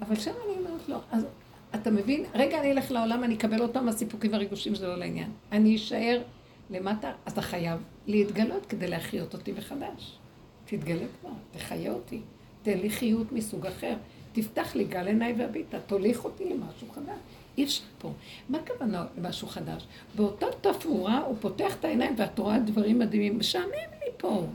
אבל 0.00 0.16
שם 0.16 0.30
אני 0.46 0.58
אומרת 0.58 0.88
לו, 0.88 0.96
אז 1.12 1.26
אתה 1.74 1.90
מבין? 1.90 2.24
רגע, 2.34 2.60
אני 2.60 2.72
אלך 2.72 2.90
לעולם, 2.90 3.24
אני 3.24 3.34
אקבל 3.34 3.62
אותם, 3.62 3.88
הסיפוקים 3.88 4.32
והריגושים 4.32 4.74
זה 4.74 4.86
לא 4.86 4.96
לעניין. 4.96 5.30
אני 5.52 5.76
אשאר 5.76 6.22
למטה, 6.70 7.12
אתה 7.28 7.42
חייב 7.42 7.80
להתגלות 8.06 8.66
כדי 8.66 8.88
להחיות 8.88 9.34
אותי 9.34 9.52
מחדש. 9.52 10.18
תתגלה 10.64 11.06
כבר, 11.20 11.30
תחיה 11.52 11.92
אותי. 11.92 12.20
תן 12.62 12.78
לי 12.78 12.90
חיות 12.90 13.32
מסוג 13.32 13.66
אחר. 13.66 13.94
תפתח 14.32 14.76
לי 14.76 14.84
גל 14.84 15.06
עיניי 15.06 15.34
והביטה, 15.38 15.80
תוליך 15.80 16.24
אותי 16.24 16.44
למשהו 16.44 16.88
חדש. 16.94 17.18
אי 17.58 17.64
אפשר 17.64 17.84
פה. 17.98 18.12
מה 18.48 18.58
הכוונה 18.58 19.06
למשהו 19.18 19.48
חדש? 19.48 19.86
באותה 20.16 20.46
תפאורה 20.60 21.18
הוא 21.18 21.36
פותח 21.40 21.76
את 21.80 21.84
העיניים 21.84 22.14
ואת 22.18 22.38
רואה 22.38 22.58
דברים 22.58 22.98
מדהימים. 22.98 23.38
משעמם 23.38 23.72
לי 23.72 24.10
פה. 24.16 24.46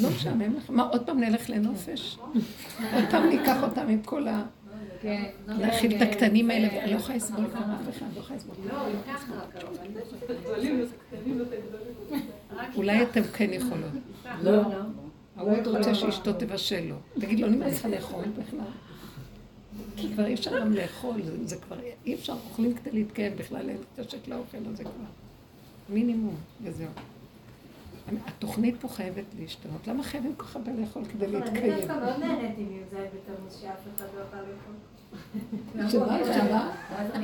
לא 0.00 0.10
משעמם 0.10 0.56
לך? 0.56 0.70
מה, 0.70 0.82
עוד 0.82 1.06
פעם 1.06 1.20
נלך 1.20 1.50
לנופש? 1.50 2.18
עוד 2.94 3.04
פעם 3.10 3.28
ניקח 3.28 3.62
אותם 3.62 3.88
עם 3.88 4.02
כל 4.02 4.28
ה... 4.28 4.42
כן. 5.02 5.24
להכיל 5.46 5.96
את 5.96 6.02
הקטנים 6.02 6.50
האלה, 6.50 6.68
ואני 6.74 6.92
לא 6.92 6.96
יכולה 6.96 7.16
לסבול 7.16 7.44
גם 7.54 7.70
אף 7.70 7.96
אחד, 7.96 8.06
לא 8.14 8.20
יכולה 8.20 8.36
לסבול. 8.36 8.56
אולי 12.76 13.02
אתם 13.02 13.22
כן 13.22 13.52
יכולות. 13.52 13.90
לא. 14.42 14.62
ההוא 15.36 15.56
עוד 15.56 15.66
רוצה 15.66 15.94
שאשתו 15.94 16.32
תבשל 16.32 16.84
לו. 16.88 16.96
תגיד 17.20 17.40
לו, 17.40 17.46
אני 17.46 17.56
מנסה 17.56 17.88
לאכול 17.88 18.24
בכלל. 18.24 18.60
כי 19.96 20.12
כבר 20.12 20.26
אי 20.26 20.34
אפשר 20.34 20.60
גם 20.60 20.72
לאכול, 20.72 21.20
זה, 21.44 21.56
כבר 21.56 21.76
אי 22.06 22.14
אפשר, 22.14 22.32
אוכלים 22.32 22.74
כדי 22.74 22.90
להתקיים 22.92 23.36
בכלל, 23.36 23.70
אין 23.70 23.78
חשק 24.00 24.28
לאוכל 24.28 24.58
הזה 24.72 24.84
כבר. 24.84 24.92
מינימום, 25.88 26.36
וזהו. 26.62 26.88
התוכנית 28.26 28.74
פה 28.80 28.88
חייבת 28.88 29.24
להשתנות. 29.40 29.88
למה 29.88 30.02
חייבים 30.02 30.34
כל 30.36 30.44
כך 30.44 30.56
הרבה 30.56 30.72
לאכול 30.72 31.04
כדי 31.04 31.24
אני 31.24 31.32
להתקיים? 31.32 31.74
דווקא 31.74 31.92
מאוד 31.92 32.18
נהנית 32.18 32.58
עם 32.58 32.72
י"ז 32.72 32.94
בתמוז 32.94 33.60
שאף 33.60 33.80
אחד 33.96 34.06
לא 34.16 34.20
יכול 34.20 34.38
לאכול. 34.38 34.74
שמה, 35.88 36.18
שמה? 36.24 36.72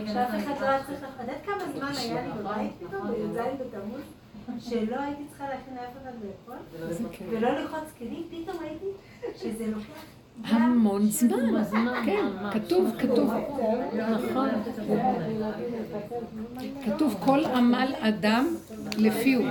שאף 0.07 0.31
אחד 0.31 0.55
לא 0.61 0.67
היה 0.67 0.85
צריך... 0.87 1.01
יודעת 1.21 1.37
כמה 1.47 1.73
זמן 1.77 1.93
היה 1.97 2.23
לי 2.27 2.33
בבית 2.39 2.73
פתאום 2.79 3.11
בי"ז 3.11 3.37
בתמוז? 3.37 4.01
שלא 4.61 5.01
הייתי 5.01 5.23
צריכה 5.29 5.45
להכין 5.45 5.75
לאף 5.75 6.03
אחד 6.03 6.11
לאכול? 6.25 6.89
איזה 6.89 7.05
כיף. 7.13 7.27
ולא 7.31 7.51
ללחוץ 7.51 7.93
כלים, 7.99 8.23
פתאום 8.31 8.57
הייתי 8.63 8.87
שזה 9.37 9.67
לוקח... 9.67 10.03
המון 10.45 11.07
זמן. 11.07 11.65
כן, 12.05 12.27
כתוב, 12.53 12.91
כתוב. 12.99 13.33
נכון. 14.11 14.49
כתוב 16.85 17.17
כל 17.25 17.45
עמל 17.45 17.93
אדם 18.01 18.47
לפיהו. 18.99 19.45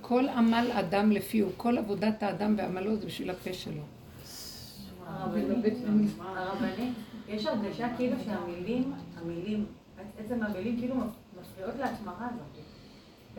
כל 0.00 0.28
עמל 0.28 0.70
אדם 0.72 1.12
לפיהו. 1.12 1.48
כל 1.56 1.78
עבודת 1.78 2.22
האדם 2.22 2.54
ועמלו 2.58 2.96
זה 2.96 3.06
בשביל 3.06 3.30
הפה 3.30 3.52
שלו. 3.52 3.82
הרבנית, 5.06 5.74
יש 7.28 7.46
הרגשה 7.46 7.88
כאילו 7.96 8.16
שהמילים, 8.24 8.92
המילים, 9.16 9.66
עצם 10.18 10.42
המילים 10.42 10.76
כאילו 10.78 10.94
מפריעות 11.40 11.74
להשמרה 11.78 12.26
הזאת. 12.34 12.64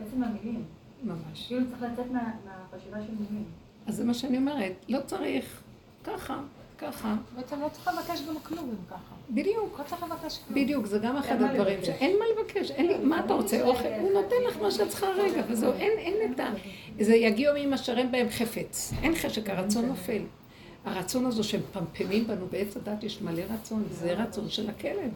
עצם 0.08 0.22
המילים. 0.22 0.62
ממש. 1.04 1.46
כאילו 1.48 1.60
צריך 1.70 1.82
לצאת 1.92 2.10
מה- 2.10 2.32
מהחשיבה 2.44 2.96
של 3.06 3.12
מילים. 3.20 3.44
אז 3.86 3.96
זה 3.96 4.04
מה 4.04 4.14
שאני 4.14 4.36
אומרת, 4.36 4.72
לא 4.88 4.98
צריך 5.06 5.62
ככה, 6.04 6.40
ככה. 6.78 7.14
בעצם 7.36 7.60
לא 7.60 7.68
צריך 7.68 7.88
לבקש 7.88 8.22
גם 8.28 8.34
כלום 8.42 8.68
אם 8.70 8.86
ככה. 8.90 9.14
בדיוק. 9.30 9.78
לא 9.80 9.84
צריך 9.84 10.02
לבקש 10.02 10.38
כלום. 10.38 10.62
בדיוק, 10.62 10.86
זה 10.86 10.98
גם 10.98 11.16
אחד 11.16 11.42
הדברים. 11.42 11.84
שאין 11.84 12.16
מה 12.18 12.24
לבקש, 12.42 12.70
אין 12.70 12.86
לי, 12.86 12.98
מה 12.98 13.20
אתה 13.24 13.34
רוצה, 13.34 13.62
אוכל, 13.62 13.88
הוא 14.00 14.12
נותן 14.12 14.36
לך 14.48 14.56
מה 14.62 14.70
שאת 14.70 14.88
צריכה 14.88 15.06
רגע, 15.06 15.42
וזהו, 15.48 15.72
אין, 15.72 15.92
אין 15.98 16.32
את 16.34 16.40
ה... 16.40 16.50
זה 17.00 17.14
יגיעו 17.14 17.56
ימים 17.56 17.72
אשר 17.72 17.98
אין 17.98 18.12
בהם 18.12 18.28
חפץ, 18.30 18.92
אין 19.02 19.14
חשק, 19.14 19.50
הרצון 19.50 19.84
נופל. 19.86 20.22
הרצון 20.84 21.26
הזה 21.26 21.42
שהם 21.42 21.60
פמפמים 21.72 22.26
בנו 22.26 22.46
בעץ 22.46 22.76
הדת, 22.76 23.02
יש 23.02 23.22
מלא 23.22 23.42
רצון, 23.50 23.84
זה 23.90 24.12
רצון 24.12 24.48
של 24.48 24.70
הכלב. 24.70 25.10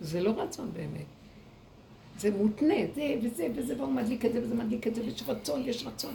זה 0.00 0.20
לא 0.20 0.30
רצון 0.30 0.70
באמת. 0.72 1.06
זה 2.18 2.30
מותנה, 2.30 2.74
זה 2.94 3.14
וזה 3.22 3.48
וזה, 3.54 3.76
והוא 3.78 3.92
מדליק 3.92 4.24
את 4.24 4.32
זה 4.32 4.42
וזה 4.42 4.54
מדליק 4.54 4.86
את 4.86 4.94
זה, 4.94 5.02
ויש 5.02 5.22
רצון, 5.28 5.62
יש 5.64 5.86
רצון. 5.86 6.14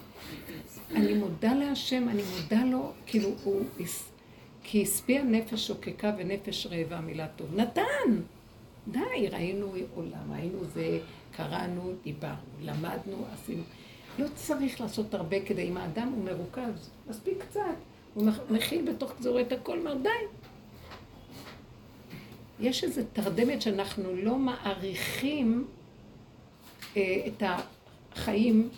אני 0.96 1.14
מודה 1.14 1.54
להשם, 1.54 2.10
אני 2.10 2.22
מודה 2.36 2.64
לו, 2.64 2.92
כאילו 3.06 3.30
הוא, 3.44 3.62
כי 4.64 4.84
השפיע 4.84 5.24
נפש 5.24 5.68
שוקקה 5.68 6.14
ונפש 6.18 6.68
רעבה, 6.68 7.02
מילה 7.02 7.28
טוב. 7.28 7.56
נתן! 7.56 8.22
די, 8.88 9.28
ראינו 9.32 9.74
עולם, 9.96 10.32
ראינו 10.32 10.60
זה, 10.74 11.00
קראנו, 11.32 11.92
דיברנו, 12.04 12.36
למדנו, 12.62 13.26
עשינו. 13.34 13.64
לא 14.20 14.28
צריך 14.36 14.82
לעשות 14.82 15.14
הרבה 15.14 15.46
כדי, 15.46 15.70
אם 15.70 15.78
האדם 15.78 16.08
הוא 16.16 16.24
מרוכז, 16.24 16.90
מספיק 17.10 17.38
קצת. 17.50 17.62
הוא 18.18 18.26
מכ- 18.26 18.52
מכיל 18.52 18.92
בתוך 18.92 19.12
גזורו 19.20 19.40
את 19.40 19.52
הכל, 19.52 19.78
אומר 19.80 19.94
די. 19.94 20.10
יש 22.60 22.84
איזו 22.84 23.02
תרדמת 23.14 23.62
שאנחנו 23.62 24.16
לא 24.16 24.36
מעריכים 24.38 25.68
אה, 26.98 27.02
את 27.28 27.44
החיים, 28.16 28.70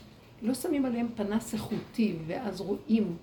לא 0.41 0.53
שמים 0.53 0.85
עליהם 0.85 1.07
פנס 1.15 1.53
איכותי, 1.53 2.15
ואז 2.27 2.61
רואים 2.61 3.17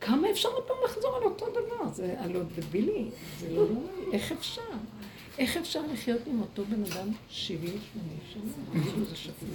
כמה 0.00 0.30
אפשר 0.30 0.48
עוד 0.48 0.64
פעם 0.64 0.76
לחזור 0.84 1.16
על 1.16 1.22
אותו 1.22 1.46
דבר? 1.50 1.92
זה 1.92 2.14
הלא 2.18 2.40
דבילי, 2.56 3.04
זה 3.40 3.52
לא 3.52 3.64
נורא, 3.68 3.86
איך 4.12 4.32
אפשר? 4.32 4.62
איך 5.38 5.56
אפשר 5.56 5.80
לחיות 5.92 6.20
עם 6.26 6.40
אותו 6.40 6.64
בן 6.64 6.82
אדם 6.92 7.08
70-80 7.30 7.32
שנה? 8.32 8.42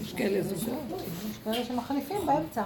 יש 0.03 0.13
כאלה 0.13 0.41
זוגות. 0.41 1.01
יש 1.31 1.37
כאלה 1.43 1.65
שמחליפים 1.65 2.17
באמצע. 2.25 2.63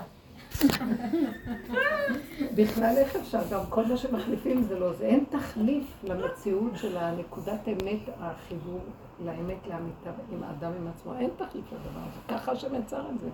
בכלל 2.55 2.93
איך 2.97 3.15
אפשר? 3.15 3.39
גם 3.51 3.59
כל 3.69 3.85
מה 3.85 3.97
שמחליפים 3.97 4.63
זה 4.63 4.79
לא 4.79 4.93
זה. 4.93 5.05
אין 5.05 5.23
תחליף 5.29 5.85
למציאות 6.03 6.71
של 6.75 6.97
הנקודת 6.97 7.67
אמת, 7.67 7.99
החיבור 8.19 8.79
לאמת 9.25 9.67
לאמיתה 9.67 10.09
עם 10.31 10.43
האדם 10.43 10.71
עם 10.81 10.87
עצמו. 10.87 11.13
אין 11.13 11.29
תחליף 11.37 11.65
לדבר 11.65 11.99
הזה. 12.09 12.19
ככה 12.27 12.51
השם 12.51 12.75
יצר 12.75 13.09
את 13.09 13.19
זה. 13.19 13.29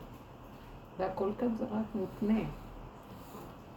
והכל 0.98 1.30
כאן 1.40 1.56
זה 1.56 1.66
רק 1.66 1.86
מותנה. 1.96 2.40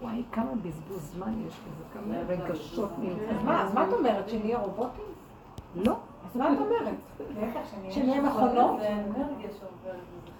וואי, 0.03 0.23
כמה 0.33 0.51
בזבוז 0.63 1.11
זמן 1.15 1.33
יש 1.47 1.55
בזה, 1.55 1.85
כמה 1.95 2.15
רגשות 2.29 2.99
מיוחדים. 2.99 3.29
אז 3.39 3.45
מה, 3.45 3.65
אז 3.65 3.75
מה 3.75 3.89
את 3.89 3.93
אומרת? 3.93 4.29
שנהיה 4.29 4.59
רובוטים? 4.59 5.05
לא. 5.77 5.97
אז 6.31 6.37
מה 6.37 6.53
את 6.53 6.59
אומרת? 6.59 6.95
שנהיה 7.91 8.23
מכונות? 8.23 8.81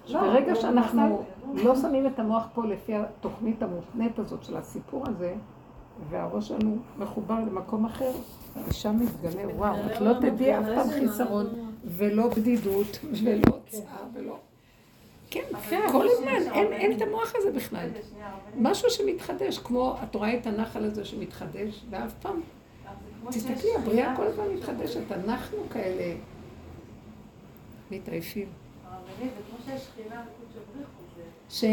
לא, 0.09 0.21
ברגע 0.21 0.53
לא, 0.53 0.61
שאנחנו 0.61 1.23
לא 1.53 1.75
שמים 1.75 2.07
את 2.07 2.19
המוח 2.19 2.47
פה 2.53 2.65
לפי 2.65 2.95
התוכנית 2.95 3.63
המותנית 3.63 4.19
הזאת 4.19 4.43
של 4.43 4.57
הסיפור 4.57 5.03
הזה, 5.07 5.33
והראש 6.09 6.47
שלנו 6.47 6.77
מחובר 6.97 7.39
למקום 7.39 7.85
אחר, 7.85 8.11
ושם 8.67 8.97
מתגלה, 8.99 9.55
וואו, 9.55 9.75
את 9.85 10.01
לא 10.01 10.13
תדעי 10.13 10.59
אף 10.59 10.65
פעם 10.75 10.89
חיסרון, 10.89 11.47
ולא 11.85 12.27
בדידות, 12.27 12.99
ולא 13.23 13.57
צער, 13.67 14.03
ולא... 14.13 14.37
כן, 15.31 15.43
כל 15.91 16.07
הזמן, 16.09 16.51
אין 16.53 16.97
את 16.97 17.01
המוח 17.01 17.33
הזה 17.35 17.51
בכלל. 17.51 17.89
משהו 18.57 18.89
שמתחדש, 18.89 19.57
כמו, 19.57 19.95
את 20.03 20.15
רואה 20.15 20.37
את 20.37 20.47
הנחל 20.47 20.85
הזה 20.85 21.05
שמתחדש, 21.05 21.85
ואף 21.89 22.13
פעם, 22.21 22.41
תסתכלי, 23.29 23.75
הבריאה 23.75 24.15
כל 24.15 24.23
הזמן 24.23 24.45
מתחדשת, 24.55 25.11
אנחנו 25.11 25.57
כאלה 25.69 26.15
מתעייפים. 27.91 28.47
הרבנית, 29.19 29.35
זה 29.37 29.41
כמו 29.49 29.57
שיש 29.65 29.81
שכינה 29.81 30.23
וקודש 30.25 30.55
הבריחו, 30.55 31.01
זה... 31.15 31.23
ש? 31.49 31.63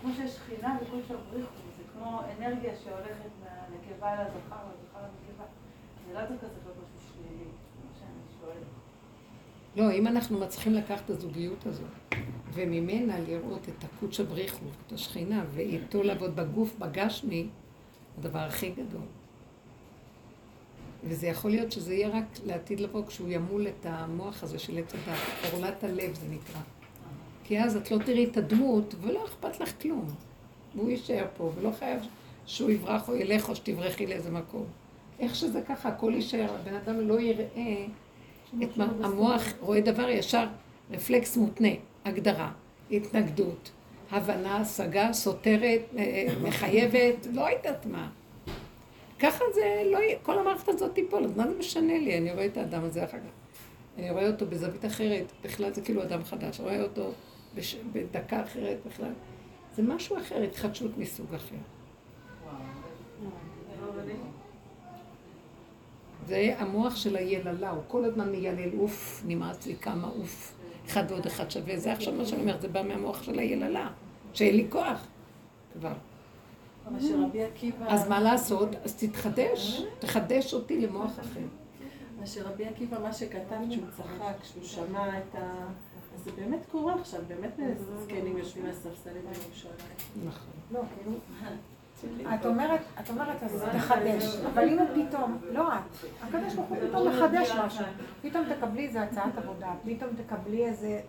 כמו 0.00 0.12
שיש 0.16 0.30
שכינה 0.30 0.76
וקודש 0.82 1.04
הבריחו, 1.10 1.52
זה 1.76 1.82
כמו 1.92 2.20
אנרגיה 2.38 2.72
שהולכת 2.84 3.30
מהנקבה 3.40 4.14
לזכר, 4.14 4.56
מהזכר 4.56 4.98
לנקבה. 4.98 5.44
זה 6.06 6.14
לא 6.14 6.20
דווקא 6.20 6.46
צריך 6.46 6.64
להיות 6.64 6.76
משהו 6.78 7.14
שלילי, 7.14 7.44
מה 7.84 7.90
שאני 7.98 8.40
שואלת. 8.40 8.66
לא, 9.76 9.98
אם 9.98 10.06
אנחנו 10.06 10.38
מצליחים 10.38 10.74
לקחת 10.74 11.04
את 11.04 11.10
הזוגיות 11.10 11.66
הזאת, 11.66 12.14
וממנה 12.52 13.20
לראות 13.20 13.68
את 13.68 13.84
הקודש 13.84 14.20
הבריחו, 14.20 14.66
את 14.86 14.92
השכינה, 14.92 15.44
ואיתו 15.54 16.02
לעבוד 16.02 16.36
בגוף, 16.36 16.76
בגשמי, 16.78 17.48
הדבר 18.18 18.38
הכי 18.38 18.70
גדול. 18.70 19.06
וזה 21.04 21.26
יכול 21.26 21.50
להיות 21.50 21.72
שזה 21.72 21.94
יהיה 21.94 22.08
רק 22.08 22.24
לעתיד 22.44 22.80
לבוא 22.80 23.06
כשהוא 23.06 23.28
ימול 23.30 23.66
את 23.68 23.86
המוח 23.86 24.42
הזה 24.42 24.58
של 24.58 24.78
עץ 24.78 24.94
הדת, 24.94 25.52
עורלת 25.52 25.84
הלב 25.84 26.14
זה 26.14 26.26
נקרא. 26.30 26.60
כי 27.52 27.60
אז 27.60 27.76
את 27.76 27.90
לא 27.90 27.98
תראי 27.98 28.24
את 28.24 28.36
הדמות 28.36 28.94
ולא 29.00 29.24
אכפת 29.24 29.60
לך 29.60 29.82
כלום. 29.82 30.06
והוא 30.74 30.90
יישאר 30.90 31.24
פה, 31.36 31.52
ולא 31.54 31.70
חייב 31.78 32.00
שהוא 32.46 32.70
יברח 32.70 33.08
או 33.08 33.16
ילך 33.16 33.48
או 33.48 33.56
שתברחי 33.56 34.06
לאיזה 34.06 34.30
מקום. 34.30 34.64
איך 35.20 35.34
שזה 35.34 35.62
ככה, 35.68 35.88
הכל 35.88 36.12
יישאר, 36.14 36.46
הבן 36.54 36.74
אדם 36.74 37.08
לא 37.08 37.20
יראה 37.20 37.86
את 38.62 38.76
מה, 38.76 38.88
המוח 39.02 39.42
רואה 39.60 39.80
דבר 39.80 40.08
ישר, 40.08 40.46
רפלקס 40.90 41.36
מותנה, 41.36 41.68
הגדרה, 42.04 42.50
התנגדות, 42.90 43.70
הבנה, 44.10 44.56
השגה, 44.56 45.12
סותרת, 45.12 45.80
אה, 45.96 46.02
אה, 46.02 46.34
מחייבת, 46.42 47.26
לא 47.32 47.50
יודעת 47.50 47.86
מה. 47.86 48.10
ככה 49.18 49.44
זה 49.54 49.82
לא 49.92 49.98
יהיה, 49.98 50.18
כל 50.22 50.38
המערכת 50.38 50.68
הזאת 50.68 50.94
תיפול, 50.94 51.24
אז 51.24 51.36
מה 51.36 51.48
זה 51.48 51.58
משנה 51.58 51.98
לי? 51.98 52.18
אני 52.18 52.32
רואה 52.32 52.46
את 52.46 52.56
האדם 52.56 52.84
הזה 52.84 53.04
אחר 53.04 53.18
כך. 53.18 53.58
אני 53.98 54.10
רואה 54.10 54.26
אותו 54.26 54.46
בזווית 54.46 54.84
אחרת, 54.84 55.32
בכלל 55.44 55.72
זה 55.72 55.80
כאילו 55.80 56.02
אדם 56.02 56.24
חדש, 56.24 56.60
רואה 56.60 56.82
אותו 56.82 57.12
בש... 57.54 57.76
בדקה 57.92 58.42
אחרת 58.42 58.78
בכלל. 58.86 59.12
זה 59.76 59.82
משהו 59.82 60.18
אחר, 60.18 60.42
התחדשות 60.42 60.98
מסוג 60.98 61.34
אחר. 61.34 61.56
זה 66.26 66.54
המוח 66.58 66.96
של 66.96 67.16
היללה, 67.16 67.70
הוא 67.70 67.82
כל 67.88 68.04
הזמן 68.04 68.30
מיילל, 68.30 68.78
אוף, 68.78 69.22
נמאס 69.26 69.66
לי 69.66 69.76
כמה 69.76 70.08
אוף, 70.08 70.54
אחד 70.86 71.04
ועוד 71.08 71.26
אחד 71.26 71.50
שווה. 71.50 71.76
זה 71.76 71.92
עכשיו 71.92 72.14
מה 72.14 72.24
שאני 72.24 72.40
אומרת, 72.40 72.60
זה 72.60 72.68
בא 72.68 72.82
מהמוח 72.82 73.22
של 73.22 73.38
היללה, 73.38 73.90
שאין 74.32 74.56
לי 74.56 74.66
כוח 74.70 75.06
כבר. 75.72 75.92
אז 77.88 78.08
מה 78.08 78.20
לעשות? 78.20 78.68
אז 78.84 78.96
תתחדש, 78.96 79.82
תחדש 79.98 80.54
אותי 80.54 80.80
למוח 80.80 81.20
אחר. 81.20 81.40
מה 82.20 82.26
שרבי 82.26 82.64
עקיבא, 82.64 82.98
מה 82.98 83.12
שכתב 83.12 83.56
כשהוא 83.70 83.84
צחק, 83.90 84.34
כשהוא 84.42 84.64
שמע 84.64 85.18
את 85.18 85.34
ה... 85.34 85.66
אז 86.14 86.24
זה 86.24 86.30
באמת 86.36 86.66
קורה 86.70 86.94
עכשיו, 87.00 87.20
באמת 87.28 87.60
זקנים 88.02 88.38
יושבים 88.38 88.66
על 88.66 88.72
ספסלים 88.72 89.22
בירושלים. 89.22 89.74
נכון. 90.26 90.52
לא, 90.72 90.80
כאילו... 90.96 91.18
את 92.34 92.46
אומרת, 92.46 92.80
את 93.00 93.10
אומרת, 93.10 93.42
אז 93.42 93.64
תחדש, 93.72 94.36
אבל 94.52 94.68
אם 94.68 94.78
פתאום, 94.94 95.38
לא 95.52 95.68
את, 95.68 95.80
הקדוש 96.22 96.54
ברוך 96.54 96.68
הוא 96.68 96.76
פתאום 96.88 97.08
מחדש 97.08 97.50
משהו, 97.64 97.84
פתאום 98.22 98.44
תקבלי 98.48 98.86
איזה 98.86 99.02
הצעת 99.02 99.38
עבודה, 99.38 99.74
פתאום 99.84 100.10
תקבלי 100.16 100.64
איזה, 100.64 101.00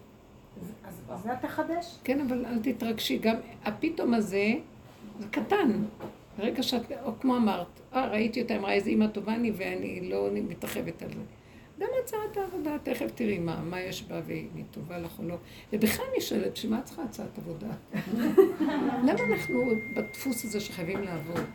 אז 1.10 1.22
זה 1.24 1.30
תחדש? 1.42 1.98
כן, 2.04 2.22
אבל 2.22 2.46
אל 2.46 2.60
תתרגשי, 2.64 3.18
גם 3.18 3.36
הפתאום 3.66 4.14
הזה, 4.14 4.54
זה 5.20 5.28
קטן. 5.32 5.84
ברגע 6.38 6.64
שאת, 6.64 6.92
או 7.04 7.12
כמו 7.22 7.38
אמרת, 7.38 7.68
אה, 7.94 8.08
ראיתי 8.08 8.42
אותה, 8.42 8.56
אמרה 8.56 8.74
איזה 8.74 8.90
אימא 8.90 9.08
טובה 9.08 9.36
אני 9.36 9.52
ואני 9.58 10.10
לא 10.10 10.28
מתרחבת 10.32 11.04
על 11.04 11.10
זה. 11.10 11.22
גם 11.84 11.90
הצעת 12.04 12.38
העבודה, 12.38 12.78
תכף 12.84 13.12
תראי 13.16 13.40
מה, 13.40 13.62
מה 13.64 13.82
יש 13.82 14.04
בה 14.04 14.22
והיא 14.26 14.64
טובה 14.72 14.98
לך 14.98 15.20
או 15.20 15.24
לא. 15.24 15.36
ובכלל 15.74 16.06
אני 16.12 16.22
שואלת, 16.22 16.58
שמה 16.58 16.80
את 16.80 16.86
צריכה 16.86 17.04
הצעת 17.04 17.38
עבודה? 17.38 17.68
למה 19.08 19.34
אנחנו 19.34 19.64
בדפוס 19.96 20.46
הזה 20.46 20.60
שחייבים 20.60 21.02
לעבוד? 21.02 21.46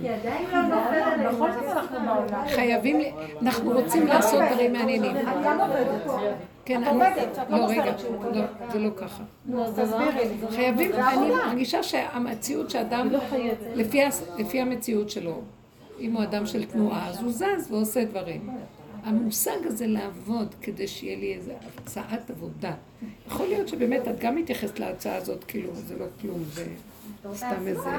כי 0.00 0.08
עדיין 0.08 0.50
לא 0.50 0.62
נופל 0.62 1.28
בכל 1.28 1.52
זאת 1.52 1.62
אנחנו 1.64 1.96
בעולם. 2.06 2.48
חייבים, 2.48 3.00
אנחנו 3.42 3.70
רוצים 3.70 4.06
לעשות 4.06 4.42
דברים 4.50 4.72
מעניינים. 4.72 5.16
כן, 6.64 6.84
אני... 6.84 6.90
עובדת, 6.90 7.38
את 7.38 7.50
לא 7.50 7.58
לא, 7.58 7.66
רגע, 7.66 7.92
לא, 8.32 8.42
זה 8.72 8.78
לא 8.78 8.90
ככה. 8.96 9.24
חייבים, 10.50 10.92
אני. 10.92 11.30
מרגישה 11.30 11.82
שהמציאות 11.82 12.70
שאדם, 12.70 13.08
לפי 14.36 14.60
המציאות 14.60 15.10
שלו, 15.10 15.40
אם 16.00 16.12
הוא 16.12 16.22
אדם 16.22 16.46
של 16.46 16.64
תנועה, 16.64 17.08
אז 17.08 17.22
הוא 17.22 17.32
זז 17.32 17.70
ועושה 17.70 18.04
דברים. 18.04 18.50
המושג 19.04 19.56
הזה 19.64 19.86
לעבוד 19.86 20.54
כדי 20.62 20.88
שיהיה 20.88 21.16
לי 21.16 21.34
איזו 21.34 21.52
הצעת 21.78 22.30
עבודה. 22.30 22.74
יכול 23.26 23.46
להיות 23.46 23.68
שבאמת 23.68 24.08
את 24.08 24.18
גם 24.20 24.36
מתייחסת 24.36 24.78
להצעה 24.78 25.16
הזאת, 25.16 25.44
כאילו 25.44 25.74
זה 25.74 25.98
לא 25.98 26.06
כלום, 26.20 26.44
זה 26.44 26.66
סתם 27.34 27.66
איזה, 27.66 27.90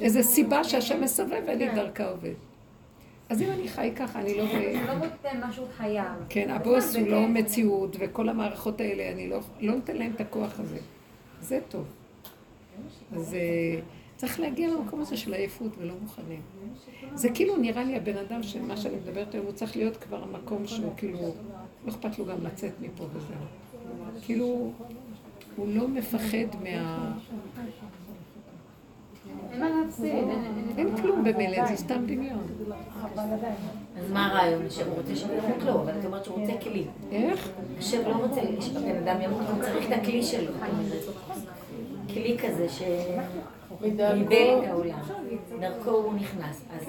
איזה 0.00 0.22
סיבה 0.22 0.64
שהשם 0.64 1.00
מסובב 1.00 1.42
ואני 1.46 1.68
דרכה 1.74 2.10
עובד. 2.10 2.32
אז 3.28 3.42
אם 3.42 3.50
אני 3.50 3.68
חי 3.68 3.92
ככה, 3.96 4.20
אני 4.20 4.38
לא... 4.38 4.44
ב- 4.44 4.86
לא 4.88 4.94
נותן 4.94 5.40
משהו 5.48 5.64
חייב. 5.76 6.06
כן, 6.28 6.50
הבוס 6.50 6.96
הוא 6.96 7.08
לא 7.08 7.28
מציאות, 7.28 7.96
וכל 8.00 8.28
המערכות 8.28 8.80
האלה, 8.80 9.12
אני 9.12 9.28
לא, 9.28 9.40
לא 9.60 9.74
נותן 9.74 9.96
להם 9.96 10.12
את 10.14 10.20
הכוח 10.20 10.60
הזה. 10.60 10.78
זה 11.40 11.60
טוב. 11.68 11.84
אז 13.16 13.34
אה, 13.34 13.80
צריך 14.16 14.40
להגיע 14.40 14.68
למקום 14.68 15.00
הזה 15.00 15.16
של 15.16 15.34
עייפות 15.34 15.72
ולא 15.78 15.94
מוכנים. 16.02 16.40
זה 17.14 17.28
כאילו 17.34 17.56
נראה 17.56 17.84
לי 17.84 17.96
הבן 17.96 18.16
אדם 18.16 18.42
שמה 18.42 18.76
שאני 18.76 18.96
מדברת 18.96 19.34
היום, 19.34 19.46
הוא 19.46 19.54
צריך 19.54 19.76
להיות 19.76 19.96
כבר 19.96 20.22
המקום 20.22 20.66
שהוא 20.66 20.92
כאילו, 20.96 21.18
לא 21.84 21.90
אכפת 21.90 22.18
לו 22.18 22.24
גם 22.24 22.36
לצאת 22.42 22.72
מפה 22.80 23.04
וזהו. 23.12 23.36
כאילו, 24.22 24.72
הוא 25.56 25.68
לא 25.68 25.88
מפחד 25.88 26.62
מה... 26.62 27.12
אין 30.76 30.96
כלום 30.96 31.24
במילא, 31.24 31.66
זה 31.66 31.76
סתם 31.76 32.06
דמיון. 32.06 32.46
אז 33.98 34.12
מה 34.12 34.26
הרעיון? 34.26 34.70
שהוא 34.70 34.94
רוצה 34.94 35.16
שימות 35.16 35.62
לו, 35.66 35.82
אבל 35.82 35.98
את 36.00 36.04
אומרת 36.04 36.24
שהוא 36.24 36.40
רוצה 36.40 36.52
כלי. 36.60 36.84
איך? 37.12 37.50
השם 37.78 38.08
לא 38.08 38.14
רוצה 38.14 38.40
שבן 38.60 38.96
אדם 38.96 39.20
ימות, 39.20 39.42
הוא 39.52 39.62
צריך 39.62 39.86
את 39.86 39.98
הכלי 39.98 40.22
שלו. 40.22 40.52
כלי 42.08 42.36
כזה 42.38 42.68
שגידל 43.80 44.24
את 44.62 44.68
העולם. 44.68 44.98
דרכו 45.60 45.90
הוא 45.90 46.14
נכנס. 46.14 46.64
אז 46.70 46.88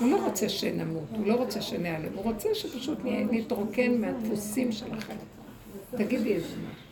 הוא 0.00 0.10
לא 0.10 0.26
רוצה 0.26 0.48
שנמות, 0.48 1.08
הוא 1.16 1.26
לא 1.26 1.34
רוצה 1.34 1.62
שניעלם, 1.62 2.12
הוא 2.14 2.24
רוצה 2.24 2.48
שפשוט 2.54 2.98
נתרוקן 3.04 4.00
מהדפוסים 4.00 4.72
שלכם. 4.72 5.14
תגידי 5.90 6.34
איזה 6.34 6.46
משהו. 6.46 6.86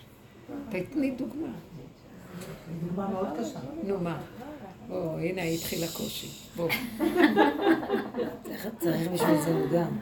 תתני 0.70 1.10
דוגמה. 1.10 1.48
דוגמה 2.86 3.08
מאוד 3.08 3.28
קשה. 3.40 3.58
נו 3.86 4.00
מה? 4.00 4.20
או, 4.90 5.18
הנה 5.18 5.42
התחיל 5.42 5.84
הקושי. 5.84 6.28
בוא. 6.56 6.68
צריך 8.78 9.08
בשביל 9.12 9.40
זה 9.40 9.66
גם. 9.72 9.96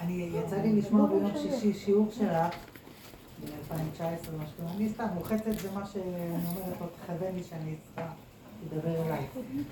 אני, 0.00 0.30
יצא 0.44 0.56
לי 0.56 0.72
לשמוע 0.72 1.06
ביום 1.06 1.30
שישי 1.42 1.74
שיעור 1.74 2.08
שלך, 2.18 2.54
ב-2019 3.46 4.02
משהו, 4.42 4.76
אני 4.76 4.88
סתם 4.88 5.06
לוחצת 5.16 5.52
זה 5.62 5.68
מה 5.74 5.86
שאני 5.86 6.02
אומרת, 6.30 6.80
עוד 6.80 6.88
תכוון 7.04 7.34
לי 7.34 7.42
שאני 7.42 7.74
צריכה 7.86 8.12
לדבר 8.66 9.02
אליי. 9.06 9.26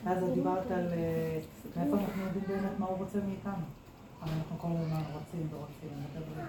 ואז 0.04 0.22
את 0.22 0.34
דיברת 0.34 0.70
על 0.70 0.86
אה, 0.92 1.38
מאיפה 1.76 1.96
אנחנו 1.96 2.22
יודעים 2.24 2.44
באמת 2.48 2.78
מה 2.78 2.86
הוא 2.86 2.98
רוצה 2.98 3.18
מאיתנו. 3.28 3.64
אבל 4.22 4.32
אנחנו 4.32 4.58
כל 4.58 4.68
הזמן 4.76 5.00
רוצים 5.12 5.48
ורוצים 5.50 5.88
ומדברים. 5.92 6.46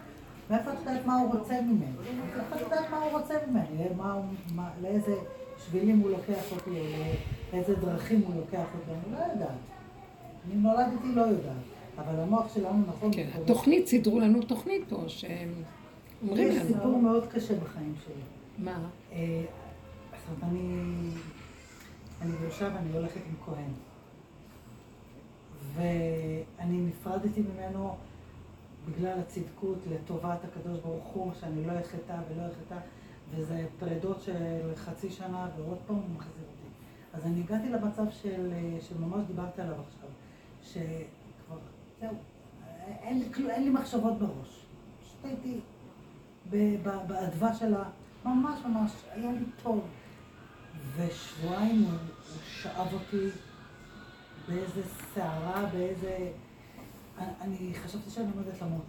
מאיפה 0.49 0.71
את 0.73 0.77
יודעת 0.79 1.05
מה 1.05 1.15
הוא 1.21 1.31
רוצה 1.39 1.61
ממני? 1.61 1.91
מאיפה 2.35 2.55
את 2.55 2.61
יודעת 2.61 2.89
מה 2.91 2.97
הוא 3.01 3.11
רוצה 3.19 3.33
ממני? 3.47 3.87
מה- 4.55 4.69
לאיזה 4.81 5.15
שבילים 5.65 5.99
הוא 5.99 6.09
לוקח 6.09 6.51
אותי, 6.51 6.69
או 6.69 6.85
לאיזה 7.53 7.75
דרכים 7.75 8.21
הוא 8.27 8.35
לוקח 8.35 8.65
אותי, 8.79 8.91
אני 8.91 9.13
לא 9.13 9.33
יודעת. 9.33 9.57
אני 10.45 10.55
נולדתי 10.55 11.07
לא 11.15 11.21
יודעת. 11.21 11.53
אבל 11.97 12.19
המוח 12.19 12.53
שלנו 12.55 12.83
נכון. 12.87 13.09
כן, 13.13 13.27
התוכנית, 13.35 13.87
סידרו 13.87 14.19
לנו 14.19 14.41
תוכנית 14.41 14.81
פה, 14.89 15.03
שהם 15.07 15.53
אומרים 16.21 16.47
יש 16.47 16.57
לנו. 16.57 16.67
סיפור 16.67 17.01
מאוד 17.01 17.27
קשה 17.27 17.59
בחיים 17.59 17.93
שלי. 18.05 18.21
מה? 18.57 18.89
אה, 19.11 19.45
זאת 20.11 20.43
אומרת, 20.43 20.43
אני, 20.43 21.09
אני 22.21 22.31
גרושה 22.41 22.69
ואני 22.75 22.97
הולכת 22.97 23.21
עם 23.29 23.35
כהן. 23.45 23.71
ואני 25.73 26.81
נפרדתי 26.81 27.41
ממנו 27.41 27.95
בגלל 28.85 29.19
הצדקות 29.19 29.77
לטובת 29.91 30.39
הקדוש 30.43 30.79
ברוך 30.79 31.05
הוא, 31.05 31.31
שאני 31.39 31.65
לא 31.65 31.79
אחטא 31.79 32.17
ולא 32.29 32.41
אחטא, 32.47 32.79
וזה 33.31 33.65
פרדות 33.79 34.21
של 34.21 34.71
חצי 34.75 35.09
שנה 35.09 35.49
ועוד 35.57 35.77
פעם 35.87 35.95
הוא 35.95 36.15
מחזיר 36.15 36.43
אותי. 36.43 36.67
אז 37.13 37.25
אני 37.25 37.39
הגעתי 37.39 37.69
למצב 37.69 38.05
של, 38.09 38.53
אה, 38.53 38.77
שממש 38.81 39.23
דיברתי 39.27 39.61
עליו 39.61 39.75
עכשיו, 39.87 40.09
שכבר, 40.63 41.57
זהו, 41.99 42.15
אין 42.87 43.19
לי, 43.19 43.49
אין 43.49 43.63
לי 43.63 43.69
מחשבות 43.69 44.19
בראש. 44.19 44.65
פשוט 45.01 45.25
הייתי 45.25 45.59
באדווה 46.49 47.53
של 47.53 47.75
ה... 47.75 47.83
ממש 48.25 48.59
ממש, 48.65 48.91
היה 49.11 49.31
לי 49.31 49.45
טוב. 49.63 49.87
ושבועיים 50.95 51.83
הוא, 51.83 51.91
שאב 52.45 52.93
אותי 52.93 53.29
באיזה 54.47 54.81
סערה, 55.13 55.65
באיזה... 55.73 56.31
אני 57.41 57.73
חשבתי 57.83 58.09
שאני 58.09 58.27
עומדת 58.35 58.61
למות. 58.61 58.85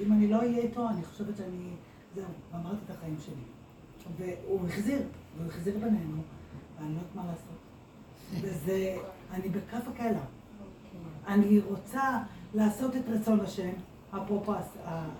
אם 0.00 0.12
אני 0.12 0.28
לא 0.28 0.36
אהיה 0.36 0.58
איתו, 0.58 0.88
אני 0.88 1.04
חושבת 1.04 1.36
שאני... 1.36 1.70
זהו, 2.14 2.24
גמרתי 2.52 2.76
את 2.84 2.90
החיים 2.90 3.16
שלי. 3.24 3.42
והוא 4.16 4.66
החזיר, 4.66 5.02
והוא 5.36 5.48
החזיר 5.48 5.74
בינינו, 5.74 6.22
ואני 6.78 6.94
לא 6.94 6.98
יודעת 6.98 7.14
מה 7.14 7.22
לעשות. 7.26 7.58
וזה... 8.40 8.96
אני 9.30 9.48
בכף 9.48 9.88
הקלע. 9.88 10.20
אני 11.26 11.60
רוצה 11.60 12.22
לעשות 12.54 12.96
את 12.96 13.02
רצון 13.08 13.40
השם, 13.40 13.70
אפרופו 14.16 14.52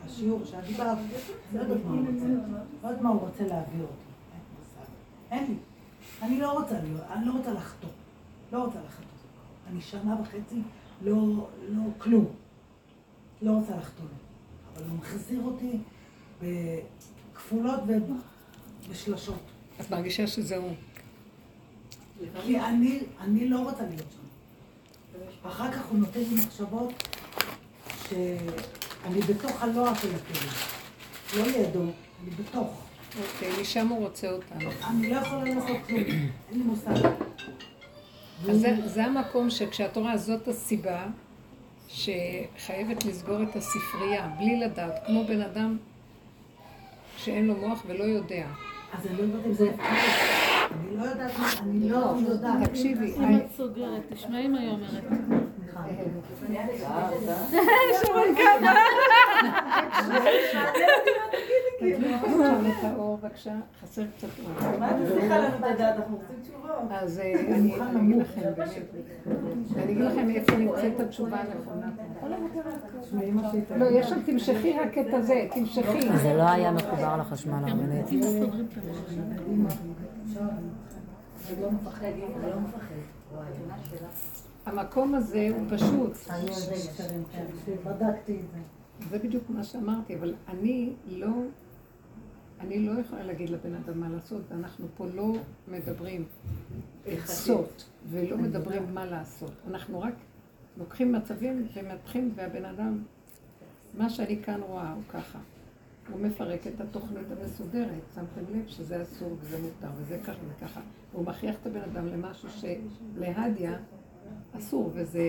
השיעור 0.05 0.45
שאת 0.45 0.65
דיברת, 0.65 0.99
לא 1.53 1.61
יודעת 1.61 1.85
מה 1.85 1.91
הוא 1.91 2.07
רוצה, 2.09 2.27
לא 2.83 2.89
יודעת 2.89 3.03
מה 3.03 3.09
הוא 3.09 3.21
רוצה 3.21 3.47
להעביר 3.47 3.83
אותי, 3.83 4.05
אין 4.33 4.41
לי 4.41 4.57
מושג. 4.59 4.91
אין 5.31 5.47
לי. 5.47 5.55
אני 6.23 6.41
לא 6.41 6.53
רוצה 6.53 6.79
אני 7.13 7.27
לא 7.27 7.33
רוצה 7.33 7.53
לחטוא. 7.53 7.89
לא 8.53 8.65
רוצה 8.65 8.79
לחטוא. 8.87 9.05
אני 9.71 9.81
שנה 9.81 10.17
וחצי 10.21 10.63
לא, 11.03 11.49
לא 11.69 11.83
כלום. 11.99 12.27
לא 13.43 13.51
רוצה 13.51 13.77
לחטוא 13.77 14.05
לו. 14.05 14.11
אבל 14.77 14.91
הוא 14.91 14.99
מחזיר 14.99 15.41
אותי 15.45 15.79
בכפולות 16.43 17.81
ובשלשות. 18.87 19.41
את 19.81 19.91
מרגישה 19.91 20.27
שזה 20.27 20.57
הוא. 20.57 20.73
כי 22.43 22.61
אני, 22.61 23.01
אני 23.21 23.49
לא 23.49 23.59
רוצה 23.59 23.83
להיות 23.87 24.07
שם. 24.11 24.29
אחר 25.49 25.73
כך 25.73 25.87
הוא 25.87 25.99
נותן 25.99 26.21
לי 26.21 26.35
מחשבות 26.35 26.93
שאני 28.09 29.21
בתוך 29.21 29.63
הלוע 29.63 29.95
של 29.95 30.09
הכלב. 30.15 30.53
לא 31.37 31.47
לידו, 31.47 31.81
אני 31.83 32.31
בתוך. 32.39 32.83
אוקיי, 33.21 33.61
משם 33.61 33.89
הוא 33.89 33.99
רוצה 33.99 34.31
אותנו. 34.31 34.71
אני 34.91 35.11
לא 35.11 35.17
יכולה 35.17 35.45
לעשות 35.45 35.77
כלום, 35.87 36.01
אין 36.01 36.31
לי 36.51 36.63
מושג. 36.63 37.09
אז 38.49 38.61
זה, 38.61 38.77
זה 38.85 39.05
המקום 39.05 39.51
שכשאת 39.51 39.97
רואה 39.97 40.17
זאת 40.17 40.49
הסיבה 40.49 41.07
שחייבת 41.89 43.05
לסגור 43.05 43.43
את 43.43 43.57
הספרייה 43.57 44.29
בלי 44.39 44.61
לדעת, 44.61 45.07
כמו 45.07 45.25
בן 45.25 45.41
אדם 45.41 45.77
שאין 47.17 47.47
לו 47.47 47.57
מוח 47.57 47.83
ולא 47.87 48.05
יודע. 48.05 48.47
אז 48.93 49.07
אני 49.07 49.17
לא 49.17 49.23
יודעת 49.23 49.47
אם 49.47 49.53
זה... 49.53 49.71
אני 50.71 50.97
לא 50.97 51.03
יודעת 51.03 51.39
מה, 51.39 51.53
אני 51.63 51.89
לא 51.89 52.17
יודעת. 52.29 52.69
תקשיבי, 52.69 53.15
אם 53.17 53.37
את 53.37 53.43
סוגרת, 53.57 54.03
תשמעי 54.13 54.49
מה 54.49 54.59
היא 54.59 54.69
אומרת. 54.69 55.48
שרון. 58.01 58.35
כאילו. 61.79 62.09
בבקשה, 63.23 63.55
חסר 63.83 64.03
קצת. 64.17 64.29
מה. 64.79 64.91
אז 66.91 67.19
אה, 67.19 67.33
אני 67.41 67.75
אגיד 67.75 68.17
לכם 68.17 68.53
אני 69.77 69.93
אגיד 69.93 69.99
לכם 69.99 70.31
איפה 70.31 70.57
נמצאת 70.57 71.01
התשובה 71.01 71.41
הנכונה. 71.41 71.91
לא, 73.77 73.87
יש 73.87 74.09
שם, 74.09 74.23
תמשכי 74.23 74.73
רק 74.79 74.99
את 74.99 75.15
הזה, 75.15 75.47
תמשכי. 75.55 76.19
זה 76.23 76.35
לא 76.35 76.43
היה 76.43 76.73
מחובר 76.73 77.17
לחשמל 77.17 77.69
הרבנית. 77.69 78.07
לא 81.61 81.71
מפחד, 81.71 82.07
לא 82.43 82.61
מפחד. 82.61 82.95
המקום 84.69 85.15
הזה 85.15 85.49
הוא 85.51 85.67
פשוט. 85.71 86.13
בדקתי 87.85 88.41
את 88.41 88.51
זה. 88.53 88.59
זה 89.11 89.19
בדיוק 89.19 89.45
מה 89.51 89.65
שאמרתי, 89.65 90.17
אבל 90.17 90.35
אני 90.49 90.93
לא, 91.07 91.29
אני 92.61 92.87
לא 92.87 93.01
יכולה 93.01 93.23
להגיד 93.23 93.51
לבן 93.51 93.75
אדם 93.75 94.01
מה 94.01 94.09
לעשות, 94.09 94.43
ואנחנו 94.49 94.87
פה 94.97 95.07
לא 95.15 95.33
מדברים 95.69 96.25
עצות 97.07 97.89
ולא 98.09 98.37
מדברים 98.37 98.95
מה 98.95 99.05
לעשות. 99.05 99.53
אנחנו 99.67 100.01
רק 100.01 100.15
לוקחים 100.79 101.13
מצבים 101.13 101.67
ומתחים, 101.77 102.33
והבן 102.35 102.65
אדם, 102.65 103.03
מה 103.95 104.11
שאני 104.11 104.43
כאן 104.43 104.61
רואה 104.61 104.93
הוא 104.93 105.03
ככה. 105.09 105.39
הוא 106.13 106.21
מפרק 106.21 106.67
את 106.67 106.81
התוכנית 106.81 107.27
המסודרת, 107.41 108.03
שמתם 108.15 108.55
לב 108.55 108.69
שזה 108.69 109.03
אסור 109.03 109.37
וזה 109.41 109.59
מותר 109.59 109.89
וזה 109.97 110.19
ככה 110.25 110.39
וככה. 110.49 110.81
הוא 111.13 111.27
מכריח 111.27 111.57
את 111.63 111.67
הבן 111.67 111.81
אדם 111.81 112.07
למשהו 112.07 112.49
שלהדיה 112.51 113.79
אסור, 114.53 114.91
וזה... 114.95 115.23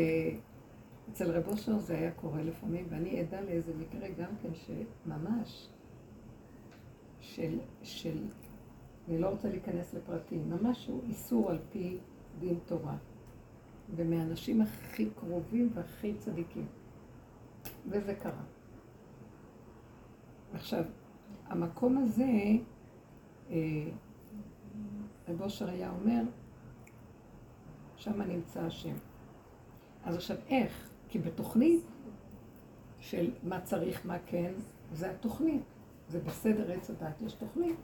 אצל 1.12 1.32
רב 1.32 1.48
אושר 1.48 1.78
זה 1.78 1.98
היה 1.98 2.12
קורה 2.12 2.44
לפעמים, 2.44 2.86
ואני 2.90 3.20
עדה 3.20 3.42
לאיזה 3.42 3.74
מקרה 3.78 4.10
גם 4.10 4.32
כן 4.42 4.50
שממש 4.54 5.70
של, 7.20 7.60
של, 7.84 8.18
אני 9.08 9.18
לא 9.18 9.28
רוצה 9.28 9.50
להיכנס 9.50 9.94
לפרטים, 9.94 10.50
ממש 10.50 10.88
הוא 10.88 11.02
איסור 11.04 11.50
על 11.50 11.60
פי 11.72 11.98
דין 12.40 12.60
תורה, 12.66 12.98
ומהאנשים 13.96 14.62
הכי 14.62 15.10
קרובים 15.10 15.70
והכי 15.74 16.14
צדיקים. 16.18 16.66
וזה 17.88 18.16
קרה. 18.16 18.44
עכשיו, 20.54 20.84
המקום 21.46 21.98
הזה, 21.98 22.32
אה, 23.50 23.56
רב 25.30 25.42
אושר 25.42 25.70
היה 25.70 25.92
אומר, 25.92 26.22
שם 28.00 28.22
נמצא 28.22 28.62
השם. 28.62 28.94
אז 30.04 30.16
עכשיו, 30.16 30.38
איך? 30.50 30.90
כי 31.10 31.20
בתוכנית 31.20 31.82
של 33.00 33.32
מה 33.44 33.62
צריך, 33.62 34.06
מה 34.06 34.18
כן, 34.26 34.52
זה 34.94 35.12
התוכנית. 35.12 35.62
זה 36.10 36.20
בסדר 36.20 36.72
עץ 36.72 36.90
הדת, 36.90 37.22
יש 37.22 37.34
תוכנית. 37.34 37.76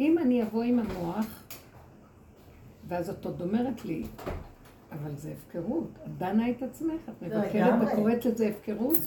אם 0.00 0.18
אני 0.18 0.42
אבוא 0.42 0.62
עם 0.62 0.78
המוח, 0.78 1.42
ואז 2.88 3.10
את 3.10 3.24
עוד 3.24 3.40
אומרת 3.40 3.84
לי, 3.84 4.06
אבל 4.92 5.16
זה 5.16 5.32
הפקרות, 5.32 5.88
את 6.04 6.18
דנה 6.18 6.50
את 6.50 6.62
עצמך, 6.62 7.00
את 7.08 7.22
מבקרת 7.22 7.74
וקוראת 7.82 8.24
לזה 8.24 8.48
הפקרות, 8.48 8.98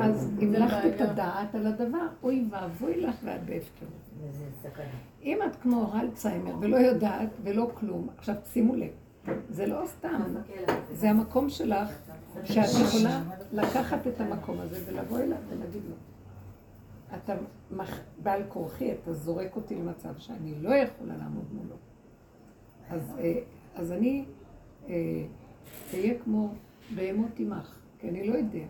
אז 0.00 0.30
המלכת 0.42 0.94
את 0.94 1.00
הדעת 1.00 1.54
על 1.54 1.66
הדבר, 1.66 2.06
אוי 2.22 2.44
ואבוי 2.50 3.00
לך 3.00 3.16
ואת 3.24 3.44
בהפקרות. 3.44 4.10
אם 5.22 5.38
את 5.46 5.56
כמו 5.56 5.92
אלצהיימר 6.00 6.54
ולא 6.60 6.76
יודעת 6.76 7.28
ולא 7.42 7.70
כלום, 7.74 8.08
עכשיו 8.18 8.34
שימו 8.52 8.74
לב, 8.74 8.90
זה 9.50 9.66
לא 9.66 9.82
סתם, 9.86 10.34
זה 10.92 11.10
המקום 11.10 11.48
שלך 11.48 11.88
שאת 12.44 12.86
יכולה 12.86 13.22
לקחת 13.52 14.06
את 14.06 14.20
המקום 14.20 14.60
הזה 14.60 14.80
ולבוא 14.86 15.18
אליו 15.18 15.38
ולהגיד 15.50 15.82
לו. 15.88 15.94
אתה 17.16 17.34
בעל 18.22 18.42
כורחי, 18.48 18.92
אתה 18.92 19.12
זורק 19.12 19.56
אותי 19.56 19.74
למצב 19.74 20.18
שאני 20.18 20.54
לא 20.60 20.74
יכולה 20.74 21.16
לעמוד 21.16 21.44
מולו. 21.52 21.76
אז, 22.90 23.14
אה, 23.18 23.38
אז 23.74 23.92
אני 23.92 24.24
אהיה 25.94 26.14
כמו 26.24 26.54
בהמות 26.94 27.38
עמך, 27.38 27.78
כי 28.00 28.08
אני 28.08 28.26
לא 28.26 28.34
יודע. 28.34 28.64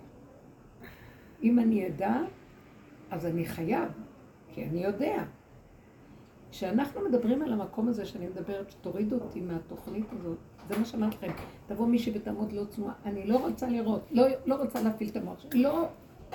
אם 1.43 1.59
אני 1.59 1.87
אדע, 1.87 2.17
אז 3.11 3.27
אני 3.27 3.45
חייב, 3.45 3.89
כי 4.55 4.65
אני 4.65 4.85
יודע. 4.85 5.25
כשאנחנו 6.51 7.01
מדברים 7.09 7.43
על 7.43 7.53
המקום 7.53 7.89
הזה 7.89 8.07
שאני 8.07 8.27
מדברת, 8.27 8.71
שתורידו 8.71 9.17
אותי 9.17 9.41
מהתוכנית 9.41 10.07
הזאת, 10.13 10.37
זה 10.69 10.79
מה 10.79 10.85
שאמרתי 10.85 11.17
לכם, 11.17 11.33
תבוא 11.67 11.87
מישהי 11.87 12.13
ותעמוד 12.15 12.53
לא 12.53 12.65
צנועה, 12.65 12.93
אני 13.05 13.27
לא 13.27 13.37
רוצה 13.37 13.69
לראות, 13.69 14.01
לא, 14.11 14.27
לא 14.47 14.55
רוצה 14.55 14.83
להפעיל 14.83 15.11
את 15.11 15.17
המוח 15.17 15.41
שלי, 15.41 15.63
לא, 15.63 15.87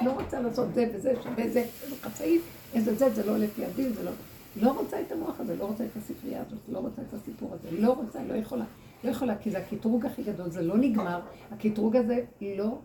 לא 0.02 0.12
רוצה 0.12 0.42
לעשות 0.42 0.74
זה 0.74 0.92
וזה 0.94 1.14
וזה, 1.38 1.42
איזה 1.44 1.66
חצאית, 2.02 2.42
איזה 2.74 2.96
זה, 2.96 3.10
זה 3.10 3.26
לא 3.26 3.38
לפי 3.38 3.66
הדין, 3.66 3.94
זה 3.94 4.04
לא... 4.04 4.12
לא 4.62 4.72
רוצה 4.72 5.02
את 5.02 5.12
המוח 5.12 5.40
הזה, 5.40 5.56
לא 5.56 5.66
רוצה 5.66 5.86
את 5.86 5.96
הספרייה 5.96 6.42
הזאת, 6.48 6.60
לא 6.72 6.80
רוצה 6.80 7.02
את 7.02 7.14
הסיפור 7.14 7.54
הזה, 7.54 7.82
לא 7.82 7.94
רוצה, 7.94 8.24
לא 8.24 8.34
יכולה. 8.34 8.66
לא 9.04 9.10
יכולה, 9.10 9.38
כי 9.38 9.52
זה 9.52 9.58
הקטרוג 9.58 10.06
הכי 10.06 10.24
גדול, 10.24 10.50
זה 10.50 10.62
לא 10.62 10.78
נגמר, 10.78 11.20
הקטרוג 11.52 11.96
הזה 11.96 12.26
לא 12.42 12.80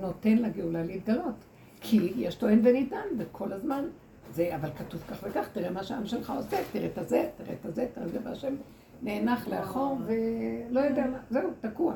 נותן 0.00 0.36
לגאולה 0.38 0.82
להתגלות. 0.82 1.44
כי 1.80 2.12
יש 2.16 2.34
טוען 2.34 2.60
וניתן, 2.64 3.06
וכל 3.18 3.52
הזמן 3.52 3.84
זה, 4.32 4.56
אבל 4.56 4.70
כתוב 4.78 5.00
כך 5.08 5.24
וכך, 5.28 5.48
תראה 5.52 5.70
מה 5.70 5.84
שהעם 5.84 6.06
שלך 6.06 6.32
עושה, 6.36 6.56
תראה 6.72 6.86
את 6.86 6.98
הזה, 6.98 7.30
תראה 7.36 7.54
את 7.60 7.66
הזה, 7.66 7.86
תראה 7.94 8.06
את 8.06 8.12
זה, 8.12 8.18
והשם 8.24 8.54
נאנח 9.02 9.48
לאחור 9.48 9.98
ולא 10.06 10.80
יודע 10.80 11.06
מה, 11.06 11.18
זהו, 11.30 11.50
תקוע. 11.60 11.94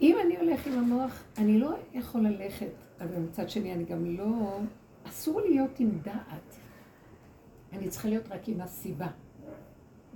אם 0.00 0.16
אני 0.26 0.36
הולך 0.36 0.66
עם 0.66 0.72
המוח, 0.72 1.22
אני 1.38 1.58
לא 1.58 1.70
יכול 1.94 2.20
ללכת, 2.20 2.70
אבל 3.00 3.20
מצד 3.28 3.50
שני 3.50 3.72
אני 3.74 3.84
גם 3.84 4.04
לא, 4.04 4.58
אסור 5.08 5.40
להיות 5.40 5.80
עם 5.80 5.90
דעת. 6.02 6.56
אני 7.72 7.88
צריכה 7.88 8.08
להיות 8.08 8.28
רק 8.30 8.48
עם 8.48 8.60
הסיבה. 8.60 9.06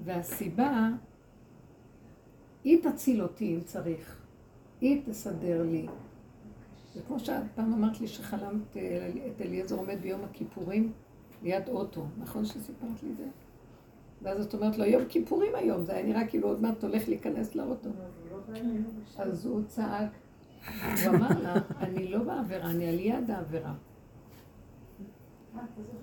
והסיבה, 0.04 0.88
היא 2.64 2.82
תציל 2.82 3.22
אותי 3.22 3.54
אם 3.54 3.60
צריך. 3.64 4.16
היא 4.80 5.02
תסדר 5.06 5.62
לי. 5.62 5.86
זה 6.94 7.00
כמו 7.06 7.20
שאת 7.20 7.42
פעם 7.54 7.72
אמרת 7.72 8.00
לי 8.00 8.08
שחלמת 8.08 8.76
אה, 8.76 9.10
את 9.26 9.40
אליעזר 9.40 9.76
עומד 9.76 9.98
ביום 10.02 10.24
הכיפורים 10.24 10.92
ליד 11.42 11.68
אוטו. 11.68 12.06
נכון 12.18 12.44
שסיפרת 12.44 13.02
לי 13.02 13.14
זה? 13.18 13.26
ואז 14.22 14.44
את 14.44 14.54
אומרת 14.54 14.78
לו, 14.78 14.84
יום 14.84 15.02
כיפורים 15.08 15.54
היום, 15.54 15.84
זה 15.84 15.92
היה 15.92 16.06
נראה 16.06 16.26
כאילו 16.26 16.48
עוד 16.48 16.62
מעט 16.62 16.84
הולך 16.84 17.08
להיכנס 17.08 17.54
לאוטו. 17.54 17.90
אז 19.18 19.46
הוא 19.46 19.62
צעק, 19.66 20.10
הוא 21.04 21.14
אמר 21.14 21.28
לה, 21.42 21.54
אני 21.80 22.08
לא 22.08 22.18
בעבירה, 22.18 22.70
אני 22.70 22.88
על 22.88 22.98
יד 22.98 23.30
העבירה. 23.30 23.74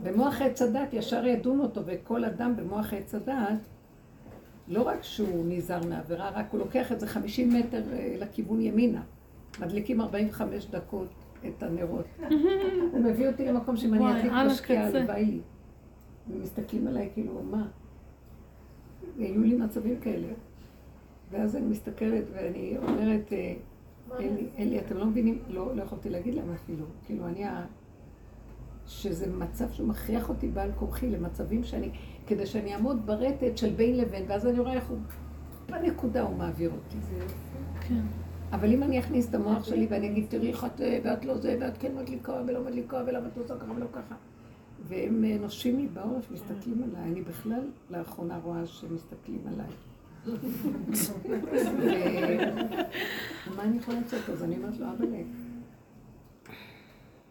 במוח 0.04 0.42
עץ 0.42 0.62
הדת 0.62 0.94
ישר 0.94 1.26
ידון 1.26 1.60
אותו, 1.60 1.82
וכל 1.86 2.26
אדם 2.26 2.56
במוח 2.56 2.94
עץ 2.94 3.16
הדת, 3.16 3.60
לא 4.72 4.82
רק 4.82 5.04
שהוא 5.04 5.46
נזהר 5.48 5.86
מעבירה, 5.86 6.30
רק 6.30 6.46
הוא 6.52 6.60
לוקח 6.60 6.92
את 6.92 7.00
זה 7.00 7.08
50 7.08 7.54
מטר 7.54 7.84
אה, 7.94 8.16
לכיוון 8.20 8.62
ימינה. 8.62 9.02
מדליקים 9.60 10.02
45 10.02 10.66
דקות 10.66 11.08
את 11.48 11.64
הנרות. 11.64 12.06
הוא 12.92 13.00
מביא 13.04 13.28
אותי 13.28 13.46
למקום 13.46 13.78
שאם 13.78 13.94
אני 13.94 14.12
אדליק 14.12 14.34
משקיעה, 14.52 14.88
הלוואי 14.88 15.26
לי. 15.26 15.40
ומסתכלים 16.30 16.88
עליי 16.88 17.10
כאילו, 17.14 17.42
מה? 17.44 17.68
היו 19.18 19.44
לי 19.44 19.56
מצבים 19.56 20.00
כאלה. 20.00 20.28
ואז 21.32 21.56
אני 21.56 21.66
מסתכלת 21.66 22.24
ואני 22.34 22.78
אומרת, 22.78 23.34
אה, 23.34 23.54
אלי, 24.20 24.48
אלי, 24.58 24.80
אתם 24.80 24.98
לא 24.98 25.06
מבינים, 25.06 25.40
לא, 25.48 25.76
לא 25.76 25.84
יכולתי 25.84 26.10
להגיד 26.10 26.34
להם 26.34 26.54
אפילו. 26.54 26.86
כאילו, 27.06 27.28
אני 27.28 27.46
ה... 27.46 27.66
שזה 28.88 29.34
מצב 29.34 29.72
שמכריח 29.72 30.30
אותי 30.30 30.48
בעל 30.48 30.72
כורחי 30.72 31.10
למצבים 31.10 31.64
שאני, 31.64 31.92
כדי 32.32 32.46
שאני 32.46 32.76
אעמוד 32.76 33.06
ברטט 33.06 33.58
של 33.58 33.70
בין 33.70 33.98
לבין, 33.98 34.24
ואז 34.28 34.48
אני 34.48 34.60
רואה 34.60 34.74
איך 34.74 34.88
הוא, 34.88 34.98
בנקודה 35.70 36.22
הוא 36.22 36.36
מעביר 36.36 36.72
אותי. 36.72 36.98
כן. 37.82 38.02
אבל 38.52 38.74
אם 38.74 38.84
אני 38.84 39.00
אכניס 39.00 39.30
את 39.30 39.36
המוח 39.36 39.64
שלי 39.64 39.88
ואני 39.90 40.10
אגיד, 40.10 40.26
תראי 40.30 40.50
איך 40.50 40.66
את, 40.66 40.82
ואת 41.04 41.26
לא 41.26 41.38
זה, 41.38 41.58
ואת 41.62 41.78
כן 41.78 41.96
מדליקה 41.96 42.42
ולא 42.48 42.64
מדליקה, 42.64 43.04
ולמה 43.08 43.28
את 43.28 43.38
עושה 43.38 43.58
ככה 43.58 43.72
ולא 43.72 43.86
ככה. 43.94 44.16
והם 44.88 45.26
אה, 45.26 45.38
נושים 45.42 45.78
לי 45.78 45.88
בעורף, 45.88 46.32
מסתכלים 46.32 46.84
עליי. 46.84 47.12
אני 47.12 47.22
בכלל 47.22 47.70
לאחרונה 47.90 48.40
רואה 48.44 48.66
שמסתכלים 48.66 49.42
עליי. 49.48 49.68
מה 53.56 53.64
אני 53.64 53.78
יכולה 53.78 54.00
לצאת? 54.00 54.30
אז 54.30 54.44
אני 54.44 54.56
אומרת 54.56 54.78
לו, 54.78 54.86
אבא 54.86 55.06
לב. 55.06 55.28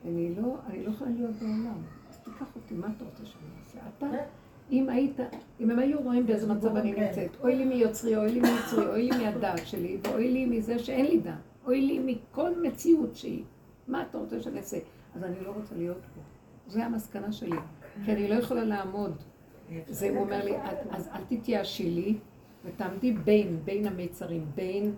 אני 0.05 0.35
לא, 0.35 0.57
אני 0.67 0.85
לא 0.85 0.91
יכולה 0.91 1.11
להיות 1.11 1.37
בעולם. 1.37 1.83
אז 2.11 2.19
תיקח 2.19 2.47
אותי, 2.57 2.75
מה 2.75 2.87
אתה 2.97 3.05
רוצה 3.05 3.27
שאני 3.27 3.51
אעשה? 3.59 3.79
אתה, 3.99 4.07
אם 4.71 4.89
היית, 4.89 5.21
אם 5.61 5.71
הם 5.71 5.79
היו 5.79 6.01
רואים 6.03 6.27
באיזה 6.27 6.55
מצב 6.55 6.77
אני 6.77 6.93
נמצאת, 6.93 7.31
אוי 7.41 7.57
לי 7.57 7.65
מיוצרי, 7.65 8.17
אוי 8.17 8.33
לי 8.33 8.41
מיוצרי, 8.41 8.87
אוי 8.87 9.03
לי 9.03 9.25
מהדעת 9.25 9.67
שלי, 9.67 9.99
ואוי 10.03 10.31
לי 10.31 10.47
מזה 10.47 10.79
שאין 10.79 11.07
לי 11.07 11.21
דעת, 11.21 11.35
אוי 11.67 11.81
לי 11.81 11.99
מכל 11.99 12.51
מציאות 12.63 13.17
שהיא. 13.17 13.45
מה 13.89 14.03
אתה 14.03 14.19
רוצה 14.19 14.41
שאני 14.41 14.59
אעשה? 14.59 14.79
אז 15.15 15.25
אני 15.25 15.41
לא 15.41 15.51
רוצה 15.51 15.75
להיות 15.75 15.97
פה. 16.15 16.21
זו 16.69 16.81
המסקנה 16.81 17.33
שלי. 17.33 17.57
כי 18.05 18.13
אני 18.13 18.29
לא 18.29 18.35
יכולה 18.35 18.65
לעמוד. 18.65 19.17
זה, 19.89 20.11
הוא 20.11 20.19
אומר 20.19 20.45
לי, 20.45 20.57
אז 20.91 21.09
אל 21.15 21.21
תתייאשי 21.29 21.91
לי, 21.91 22.15
ותעמדי 22.65 23.13
בין, 23.13 23.59
בין 23.65 23.87
המיצרים, 23.87 24.47
בין 24.55 24.95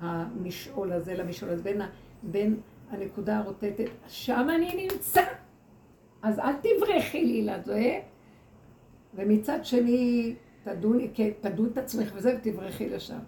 המשעול 0.00 0.92
הזה 0.92 1.14
למשעול 1.14 1.50
הזה, 1.50 1.62
בין, 1.62 1.80
בין 2.22 2.56
הנקודה 2.90 3.38
הרוטטת, 3.38 3.90
שם 4.08 4.48
אני 4.56 4.86
נמצא. 4.88 5.22
אז 6.22 6.38
אל 6.38 6.52
תברחי 6.52 7.24
לי 7.24 7.42
לזה, 7.42 8.00
ומצד 9.14 9.58
שני, 9.62 10.34
תדוני, 10.64 11.10
כן, 11.14 11.30
תדון 11.40 11.66
את 11.72 11.78
עצמך 11.78 12.12
וזה, 12.14 12.36
ותברחי 12.38 12.88
לשם. 12.88 13.18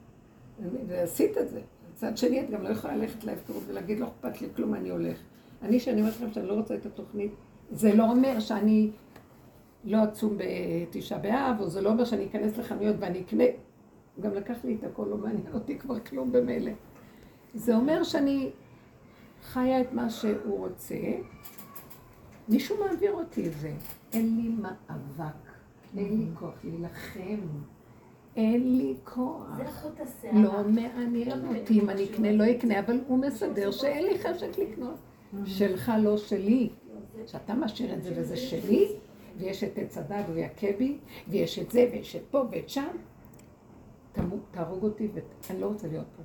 ועשית 0.87 1.39
את 1.39 1.49
זה. 1.49 1.61
מצד 1.93 2.17
שני, 2.17 2.41
את 2.41 2.51
גם 2.51 2.63
לא 2.63 2.69
יכולה 2.69 2.97
ללכת 2.97 3.25
להפקרות 3.25 3.63
ולהגיד, 3.67 3.99
לא 3.99 4.07
אכפת 4.07 4.41
לי 4.41 4.49
כלום, 4.57 4.75
אני 4.75 4.91
הולך. 4.91 5.19
אני, 5.63 5.81
שאני 5.81 6.01
אומרת 6.01 6.17
לכם 6.17 6.33
שאני 6.33 6.47
לא 6.47 6.55
רוצה 6.55 6.75
את 6.75 6.87
התוכנית, 6.87 7.33
זה 7.71 7.95
לא 7.95 8.11
אומר 8.11 8.41
שאני 8.41 8.91
לא 9.85 10.05
אצום 10.05 10.39
בתשעה 10.39 11.19
באב, 11.19 11.57
או 11.61 11.71
זה 11.71 11.81
לא 11.81 11.91
אומר 11.91 12.05
שאני 12.05 12.27
אכנס 12.27 12.57
לחנויות 12.57 12.97
ואני 12.99 13.21
אקנה. 13.21 13.45
גם 14.21 14.35
לקח 14.35 14.65
לי 14.65 14.75
את 14.75 14.85
הכל, 14.85 15.07
לא 15.11 15.17
מעניין 15.17 15.53
אותי 15.55 15.79
כבר 15.79 16.01
כלום 16.01 16.33
במילא. 16.33 16.73
זה 17.55 17.77
אומר 17.77 18.03
שאני 18.03 18.51
חיה 19.43 19.81
את 19.81 19.93
מה 19.93 20.11
שהוא 20.11 20.59
רוצה, 20.59 20.95
מישהו 22.49 22.77
מעביר 22.85 23.13
אותי 23.13 23.47
את 23.47 23.53
זה. 23.53 23.73
אין 24.13 24.37
לי 24.37 24.49
מאבק, 24.49 25.52
אין 25.97 26.19
לי 26.19 26.27
כוח 26.35 26.55
להילחם. 26.65 27.41
אין 28.37 28.77
לי 28.77 28.95
כוח. 29.05 29.57
זה 29.57 29.65
חוט 29.67 30.01
השערה. 30.01 30.43
לא 30.43 30.69
מעניין 30.69 31.57
אותי 31.57 31.81
אם 31.81 31.91
אני 31.91 32.05
אקנה, 32.05 32.33
לא 32.33 32.51
אקנה, 32.51 32.81
אבל 32.81 33.01
הוא 33.07 33.19
מסדר 33.19 33.71
שאין 33.71 34.05
לי 34.05 34.19
חשק 34.19 34.59
לקנות. 34.59 34.95
שלך, 35.45 35.93
לא 35.99 36.17
שלי. 36.17 36.71
שאתה 37.27 37.55
משאיר 37.55 37.95
את 37.95 38.03
זה 38.03 38.13
וזה 38.17 38.37
שלי, 38.37 38.89
ויש 39.39 39.65
את 39.65 39.79
עץ 39.79 39.99
הדג 39.99 40.23
ויכה 40.35 40.67
בי, 40.79 40.99
ויש 41.29 41.59
את 41.59 41.71
זה 41.71 41.89
ויש 41.93 42.17
את 42.17 42.23
פה 42.31 42.45
ואת 42.51 42.69
שם, 42.69 42.89
תהרוג 44.51 44.83
אותי 44.83 45.09
ואני 45.15 45.61
לא 45.61 45.67
רוצה 45.67 45.89
להיות 45.89 46.07
פה. 46.17 46.23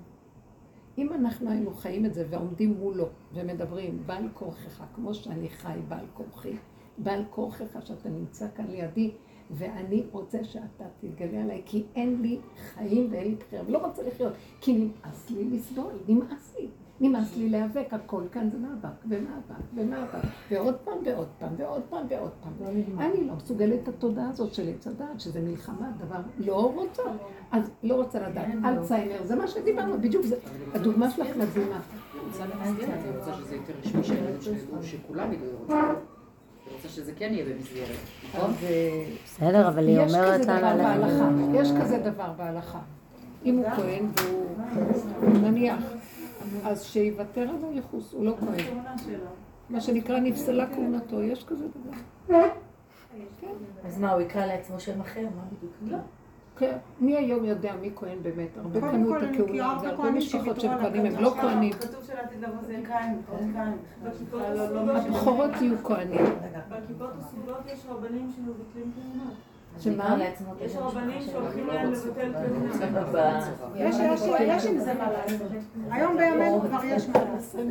אם 0.97 1.13
אנחנו 1.13 1.49
היינו 1.49 1.73
חיים 1.73 2.05
את 2.05 2.13
זה 2.13 2.25
ועומדים 2.29 2.73
מולו 2.73 3.07
ומדברים, 3.33 4.03
בעל 4.05 4.27
כורכך, 4.33 4.83
כמו 4.95 5.13
שאני 5.13 5.49
חי 5.49 5.79
בעל 5.87 6.05
כורחי, 6.13 6.55
בעל 6.97 7.23
כורכך 7.29 7.85
שאתה 7.85 8.09
נמצא 8.09 8.47
כאן 8.55 8.65
לידי, 8.67 9.11
ואני 9.51 10.03
רוצה 10.11 10.43
שאתה 10.43 10.83
תתגלה 10.99 11.41
עליי, 11.43 11.61
כי 11.65 11.83
אין 11.95 12.21
לי 12.21 12.39
חיים 12.57 13.07
ואין 13.11 13.27
לי 13.27 13.35
בחירה, 13.35 13.63
ולא 13.67 13.77
רוצה 13.77 14.03
לחיות, 14.03 14.33
כי 14.61 14.73
נמאס 14.73 15.29
לי 15.29 15.57
לסבול, 15.57 15.93
נמאס 16.07 16.55
לי. 16.59 16.67
נמאס 16.99 17.37
לי 17.37 17.49
להיאבק, 17.49 17.87
הכל 17.93 18.23
כאן 18.31 18.49
זה 18.49 18.57
מאבק, 18.57 19.05
ומאבק, 19.09 19.63
ומאבק, 19.75 20.29
ועוד 20.51 20.75
פעם 20.75 20.97
ועוד 21.05 21.27
פעם, 21.39 21.53
ועוד 21.57 21.81
פעם 21.89 22.05
ועוד 22.09 22.31
פעם. 22.41 22.53
אני 22.99 23.27
לא 23.27 23.33
מסוגלת 23.35 23.83
את 23.83 23.87
התודעה 23.87 24.29
הזאת 24.29 24.53
של 24.53 24.69
עץ 24.69 24.87
הדעת, 24.87 25.19
שזה 25.19 25.41
מלחמה, 25.41 25.91
דבר 25.97 26.19
לא 26.37 26.73
רוצה, 26.75 27.03
אז 27.51 27.71
לא 27.83 27.95
רוצה 27.95 28.29
לדעת. 28.29 28.47
אלצהיימר, 28.65 29.25
זה 29.25 29.35
מה 29.35 29.47
שדיברנו, 29.47 30.01
בדיוק 30.01 30.25
זה. 30.25 30.35
הדוגמה 30.73 31.11
שלך 31.11 31.27
מדהימה. 31.37 31.81
רוצה 32.27 32.45
במסגרת, 32.45 32.89
אני 32.89 33.17
רוצה 33.17 33.33
שזה 33.33 33.55
יותר 33.55 33.73
רשמי 33.79 34.03
שכולם 34.83 35.33
ידעו 35.33 35.57
רוצים. 35.59 35.77
אני 35.77 36.16
רוצה 36.73 36.89
שזה 36.89 37.11
כן 37.15 37.29
יהיה 37.33 37.45
במסגרת, 37.45 37.97
נכון? 38.27 38.53
אה, 38.63 39.03
בסדר, 39.25 39.67
אבל 39.67 39.87
היא 39.87 39.99
יש 39.99 40.13
אומרת 40.13 40.41
כזה 40.41 40.43
דבר 40.43 40.75
לה 40.75 40.75
בהלכה, 40.75 41.29
יש 41.53 41.69
כזה 41.81 41.97
דבר 41.97 42.31
בהלכה. 42.37 42.79
אם 43.45 43.57
הוא 43.57 43.65
כהן 43.75 44.05
והוא 44.15 45.37
נניח, 45.41 45.83
אז 46.63 46.83
שיוותר 46.83 47.41
על 47.41 47.73
הייחוס, 47.73 48.13
הוא 48.13 48.25
לא 48.25 48.35
כהן. 48.39 48.77
מה 49.69 49.81
שנקרא 49.81 50.19
נפסלה 50.19 50.65
כהונתו, 50.75 51.21
יש 51.23 51.43
כזה 51.43 51.65
דבר. 51.67 52.37
אז 53.85 53.99
מה, 53.99 54.11
הוא 54.11 54.21
יקרא 54.21 54.45
לעצמו 54.45 54.79
שם 54.79 55.01
אחר? 55.01 55.21
מה 55.21 55.41
בדיוק? 55.51 55.73
לא. 55.81 55.97
כן, 56.59 56.77
מי 56.99 57.17
היום 57.17 57.45
יודע 57.45 57.73
מי 57.81 57.91
כהן 57.95 58.17
באמת? 58.21 58.47
הרבה 58.57 58.81
קנו 58.81 59.17
את 59.17 59.23
הכהונה, 59.23 59.65
הרבה 59.65 59.87
והרבה 59.87 60.11
משפחות 60.11 60.59
של 60.61 60.67
כהנים 60.81 61.05
הם. 61.05 61.23
לא 61.23 61.33
כהנים. 61.41 61.73
כתוב 61.73 62.03
שלעתיד 62.07 62.41
לבוא 62.41 62.55
זה 62.67 62.73
קין, 62.87 63.21
עוד 63.29 63.39
קין. 63.39 63.73
בכיפות 64.03 64.41
הסרוגות- 64.45 64.95
הבכורות 64.95 65.51
יהיו 65.61 65.77
כהנים. 65.83 66.25
בכיפות 66.69 67.09
הסרוגות 67.19 67.57
יש 67.73 67.79
רבנים 67.89 68.31
שמבטלים 68.35 68.91
כהונות. 68.95 69.33
שמה? 69.79 70.17
יש 70.61 70.75
רבנים 70.75 71.21
שהולכים 71.31 71.67
להם 71.67 71.91
לבטל 71.91 72.31
כהונה. 72.33 73.39
יש, 73.75 73.95
יש, 73.99 74.21
יש 74.41 74.65
עם 74.65 74.77
זה 74.79 74.93
מה 74.93 75.07
לעשות. 75.11 75.47
היום 75.91 76.17
בימינו 76.17 76.61
כבר 76.61 76.79
יש 76.85 77.09
מה 77.09 77.19
לעשות. 77.35 77.61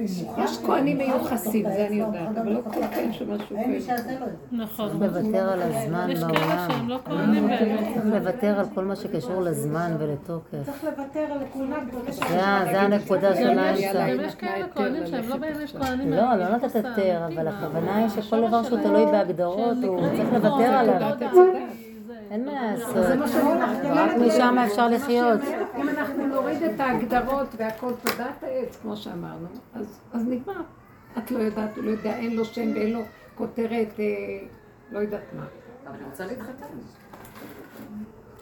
יש 0.44 0.58
כהנים 0.66 0.98
מיוחסים, 0.98 1.64
זה 1.70 1.86
אני 1.86 1.96
יודעת, 1.96 2.36
אבל 2.38 2.52
לא 2.52 2.60
כל 2.64 2.70
כהן 2.70 3.12
שמשהו 3.12 3.56
אין 3.56 3.70
מי 3.70 3.80
כהן. 3.80 3.80
שיעשה 3.80 4.20
לו 4.20 4.26
את 4.26 4.30
זה. 4.50 4.56
נכון. 4.56 4.88
לוותר 5.00 5.52
על 5.52 5.62
הזמן 5.62 6.10
יש 6.10 6.18
כאלה 6.20 6.32
בעולם. 6.32 6.68
שהם 6.70 6.88
לא 6.88 6.98
כהנים 7.04 7.46
באמת. 7.48 7.80
צריך 7.94 8.06
לוותר 8.06 8.58
על 8.60 8.66
כל 8.74 8.84
מה 8.84 8.96
שקשור 8.96 9.40
לזמן 9.42 9.92
ולתוקף. 9.98 10.62
צריך 10.66 10.84
לוותר 10.84 11.20
על 11.32 11.38
כהונה 11.52 11.76
במשך... 12.06 12.28
זה 12.72 12.80
הנקודה 12.80 13.34
של 13.36 13.54
גם 13.54 13.64
יש- 13.74 13.84
האמצע. 13.84 14.12
גם 14.14 14.20
יש 14.24 14.34
כאלה 14.34 14.66
כהנים 14.74 15.06
שהם 15.06 15.28
לא 15.28 15.36
באמת 15.36 15.56
כהנים. 15.80 16.12
לא, 16.12 16.34
לא 16.34 16.48
נתת 16.56 16.74
היתר, 16.74 17.20
אבל 17.34 17.48
הכוונה 17.48 17.96
היא 17.96 18.08
שכל 18.08 18.48
דבר 18.48 18.62
שהוא 18.62 18.78
תלוי 18.82 19.06
בהגדרות, 19.06 19.76
הוא 19.86 20.00
צריך 20.16 20.32
לוותר 20.32 20.64
עליו. 20.64 21.12
אין 22.30 22.44
מה 22.46 22.52
לעשות. 22.52 22.96
רק 23.84 24.10
משם 24.26 24.56
אפשר 24.66 24.88
לחיות. 24.88 25.40
אם 25.76 25.88
אנחנו 25.88 26.26
נוריד 26.26 26.62
את 26.62 26.80
ההגדרות 26.80 27.46
והכל 27.56 27.92
תודעת 28.02 28.42
העץ, 28.42 28.78
כמו 28.82 28.96
שאמרנו, 28.96 29.46
אז, 29.74 30.00
אז 30.12 30.24
נגמר. 30.28 30.60
את 31.18 31.30
לא 31.30 31.38
יודעת, 31.38 31.76
הוא 31.76 31.84
לא 31.84 31.90
יודע, 31.90 32.16
אין 32.16 32.36
לו 32.36 32.44
שם 32.44 32.72
ואין 32.74 32.92
לו 32.92 33.00
כותרת, 33.34 34.00
אה, 34.00 34.04
לא 34.90 34.98
יודעת 34.98 35.32
מה. 35.38 35.44
אבל 35.86 35.94
אני 35.96 36.04
רוצה 36.10 36.26
להתחתן. 36.26 36.66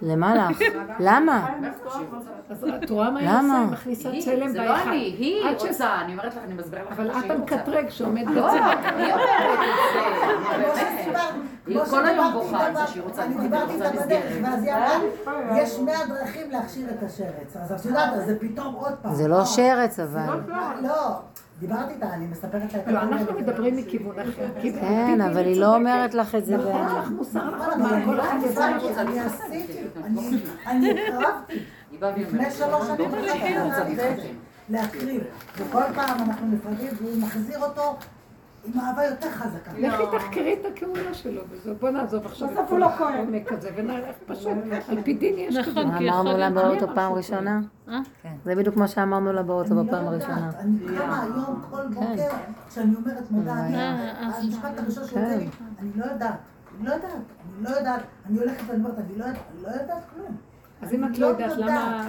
למה 0.03 0.35
לך? 0.35 0.61
למה? 1.09 1.55
אז 2.51 2.65
את 2.85 2.91
רואה 2.91 3.11
מה 3.11 3.21
היא 3.21 3.29
למה? 3.29 3.41
עושה? 3.41 3.59
היא 3.59 3.73
מכניסה 3.73 4.11
צלם 4.21 4.49
זה 4.49 4.59
לא. 4.65 4.83
אני, 4.83 4.97
היא 4.97 5.45
רוצה, 5.61 6.01
אני 6.01 6.13
אומרת 6.13 6.35
לך, 6.35 6.41
אני 6.45 6.55
מסבירה 6.55 6.83
לך 6.83 6.93
אבל 6.93 7.11
את. 7.11 7.31
המקטרג 7.31 7.89
שעומד 7.89 8.27
לא, 8.31 8.47
בצד. 8.47 8.77
היא 8.97 9.13
אומרת 9.13 10.77
את 10.77 11.05
זה, 11.05 11.54
היא 11.67 11.79
כל 11.91 12.07
היום 12.07 12.33
בוכה 12.33 12.67
על 12.67 12.77
זה 12.77 12.87
שהיא 12.87 13.03
רוצה 13.03 13.25
אני 13.25 13.35
דיברתי 13.41 13.73
איתה 13.73 13.91
בדרך, 13.91 14.33
מסגרת. 14.41 14.43
ואז 14.43 14.63
היא 14.63 14.73
אמרה, 14.73 15.63
יש 15.63 15.79
מאה 15.79 16.07
דרכים 16.07 16.51
להכשיר 16.51 16.87
את 16.91 17.03
השרץ. 17.03 17.57
אז 17.57 17.73
את 17.73 17.85
יודעת, 17.85 18.27
זה 18.27 18.37
פתאום 18.41 18.75
עוד 18.75 18.93
פעם. 19.03 19.15
זה 19.15 19.29
לא 19.29 19.45
שרץ 19.45 20.01
אבל. 20.01 20.41
לא, 20.83 21.21
דיברתי 21.61 21.93
איתה, 21.93 22.15
אני 22.15 22.27
מספרת 22.27 22.73
לה 22.75 22.81
את 22.81 22.87
לא. 22.87 23.01
אנחנו 23.01 23.39
מדברים 23.39 23.77
מכיוון 23.77 24.19
אחר. 24.19 24.49
כן, 24.63 25.21
אבל 25.21 25.45
היא 25.45 25.61
לא 25.61 25.75
אומרת 25.75 26.15
לך 26.15 26.35
את 26.35 26.47
זה. 26.47 26.57
נכון, 26.57 26.87
לך 26.99 27.11
מוסר, 27.11 27.51
נכון, 27.51 27.81
נכון, 27.81 27.93
אני 27.93 28.17
לא 28.17 28.23
עשיתי. 29.27 29.79
אני 30.67 31.01
הקרבתי. 31.01 31.65
לפני 32.23 32.51
שלוש 32.51 32.87
שנים 32.87 33.11
לא. 33.57 34.05
להקריב. 34.69 35.23
וכל 35.57 35.83
פעם 35.95 36.19
אנחנו 36.21 36.47
נפרדים 36.47 36.89
והוא 37.01 37.23
מחזיר 37.23 37.65
אותו 37.65 37.97
עם 38.65 38.81
אהבה 38.81 39.05
יותר 39.05 39.31
חזקה. 39.31 39.71
לכי 39.79 40.03
תחקרי 40.19 40.57
את 40.61 40.77
הכהונה 40.77 41.15
שלו 41.15 41.43
וזהו. 41.51 41.75
בוא 41.81 41.91
נעזוב 41.91 42.27
עכשיו 42.27 42.49
בסוף 42.49 42.59
את 42.59 42.71
הוא 42.71 42.79
כל 42.79 42.79
לא 42.79 42.89
כהן. 42.99 43.15
העומק 43.15 43.53
הזה 43.53 43.71
ונלך 43.77 44.15
פשוט. 44.27 44.49
על 44.89 45.03
פי 45.03 45.15
דין 45.15 45.35
יש 45.39 45.59
כזה. 45.59 45.71
נכון, 45.71 45.87
יכול 45.93 46.09
אמרנו 46.09 46.39
לה. 46.39 46.51
באוטו 46.51 46.87
פעם 46.95 47.13
ראשונה? 47.13 47.61
אה? 47.89 47.99
זה 48.45 48.55
בדיוק 48.55 48.77
מה 48.77 48.89
שאמרנו 48.89 49.33
לה 49.33 49.43
באוטו 49.43 49.69
אני 49.69 49.77
לא 49.77 49.83
בפעם 49.83 50.05
יודעת, 50.05 50.29
הראשונה. 50.31 50.51
אני 50.59 50.79
קמה 50.99 51.23
היום 51.23 51.63
כל 51.71 51.87
בוקר, 51.89 52.29
כשאני 52.69 52.95
אומרת 52.97 53.31
מודה, 53.31 53.53
אני- 53.53 53.77
אה, 53.77 53.81
אה, 53.81 54.27
המשפט 54.27 54.79
הראשון 54.79 55.05
שיוצא 55.05 55.21
לי, 55.37 55.49
אני 55.83 55.91
לא 55.97 56.05
יודעת, 56.05 56.35
אני 56.79 56.87
לא 56.89 56.93
יודעת, 56.95 57.11
אני 57.57 57.65
לא 57.65 57.77
יודעת, 57.77 58.01
אני 58.31 58.39
הולכת 58.39 58.63
ואני 58.67 58.79
אומרת, 58.85 58.99
אני 58.99 59.19
לא 59.19 59.25
יודעת, 59.25 59.43
אני 59.55 59.63
לא 59.63 59.81
יודעת 59.81 60.03
כלום. 60.15 60.37
אז 60.83 60.95
אם 60.95 61.05
את 61.05 61.19
לא 61.19 61.27
יודעת. 61.27 61.57
למה 61.57 62.09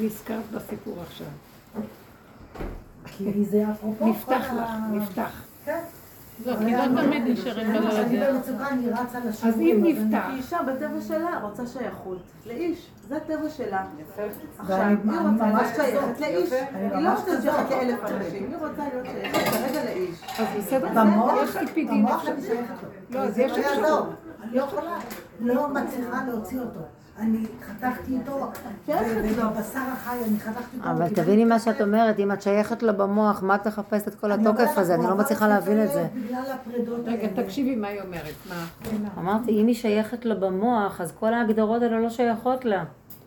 נזכרת 0.00 0.44
בסיפור 0.54 0.96
עכשיו. 1.06 1.26
כי 3.06 3.44
זה 3.44 3.64
אפרופו 3.72 4.06
נפתח 4.06 4.52
לך, 4.56 4.70
נפתח. 4.92 5.42
כן. 5.64 5.80
לא, 6.46 6.56
כי 6.56 6.72
לא 6.72 7.02
תמיד 7.02 7.22
נשארים 7.26 7.72
בלא 7.72 7.98
אני 8.00 8.14
יודע. 8.14 8.32
במצוקה, 8.32 8.68
אני 8.68 8.90
רצה 8.90 9.18
אז 9.18 9.24
לשיעורים. 9.26 9.84
אם 9.86 10.06
נפתח, 10.06 10.24
כי 10.30 10.36
אישה 10.36 10.58
בטבע 10.62 11.00
שלה 11.08 11.40
רוצה 11.42 11.66
שייכות 11.66 12.18
לאיש, 12.46 12.90
זה 13.08 13.16
הטבע 13.16 13.48
שלה. 13.50 13.84
עכשיו, 14.58 14.76
היא 14.76 14.86
אני 14.86 15.18
רוצה 15.18 15.30
ממש 15.30 15.68
להיות 15.78 16.18
שייכת. 16.18 16.20
לאיש, 16.20 16.52
אני 16.52 16.96
היא 16.96 17.04
לא 17.04 17.10
רוצה 17.10 17.42
שייכת. 17.42 17.70
לאלף 17.70 18.00
אנשים, 18.02 18.46
היא 18.48 18.56
רוצה 18.68 18.82
להיות 18.92 19.06
שייכת 19.06 19.48
כרגע 19.48 19.84
לאיש. 19.84 20.22
אז 20.38 20.46
בסדר, 20.58 20.88
במוח, 20.94 22.24
יש 22.38 22.50
לו. 22.50 22.56
לא, 23.10 23.18
אז 23.18 23.34
זה 23.34 23.42
יש 23.42 23.52
לא 23.52 23.56
אפשרות. 23.58 24.08
אני 24.42 24.56
לא 24.56 24.62
יכולה, 24.62 24.98
לא 25.40 25.68
מצליחה 25.68 26.24
להוציא 26.28 26.60
אותו. 26.60 26.80
אני 27.18 27.46
חתכתי 27.62 28.18
איתו, 28.18 28.32
ובבשר 28.88 29.80
החי 29.92 30.16
אני 30.28 30.40
חתכתי 30.40 30.76
אותו. 30.78 30.90
אבל 30.90 31.08
תביני 31.08 31.44
מה. 31.44 31.58
שאת 31.58 31.80
אומרת, 31.80 32.18
אם 32.18 32.32
את 32.32 32.42
שייכת 32.42 32.82
לה 32.82 32.92
במוח, 32.92 33.42
מה 33.42 33.54
את 33.54 33.66
מחפשת 33.66 34.08
את 34.08 34.14
כל 34.14 34.32
התוקף 34.32 34.78
הזה? 34.78 34.94
אני 34.94 35.06
לא 35.06 35.14
מצליחה 35.14 35.48
להבין 35.48 35.84
את 35.84 35.88
לב 35.88 35.92
זה. 35.92 36.06
רגע. 37.04 37.42
תקשיבי 37.42 37.76
מה 37.76 37.88
היא 37.88 38.00
אומרת. 38.00 38.34
מה? 38.48 38.66
אמרתי, 39.18 39.50
אם 39.60 39.66
היא 39.66 39.74
שייכת 39.74 40.24
לה 40.24 40.34
במוח, 40.34 41.00
אז 41.00 41.12
כל 41.20 41.34
ההגדרות 41.34 41.82
האלה 41.82 42.00
לא 42.00 42.10
שייכות 42.10 42.64
לה. 42.64 42.84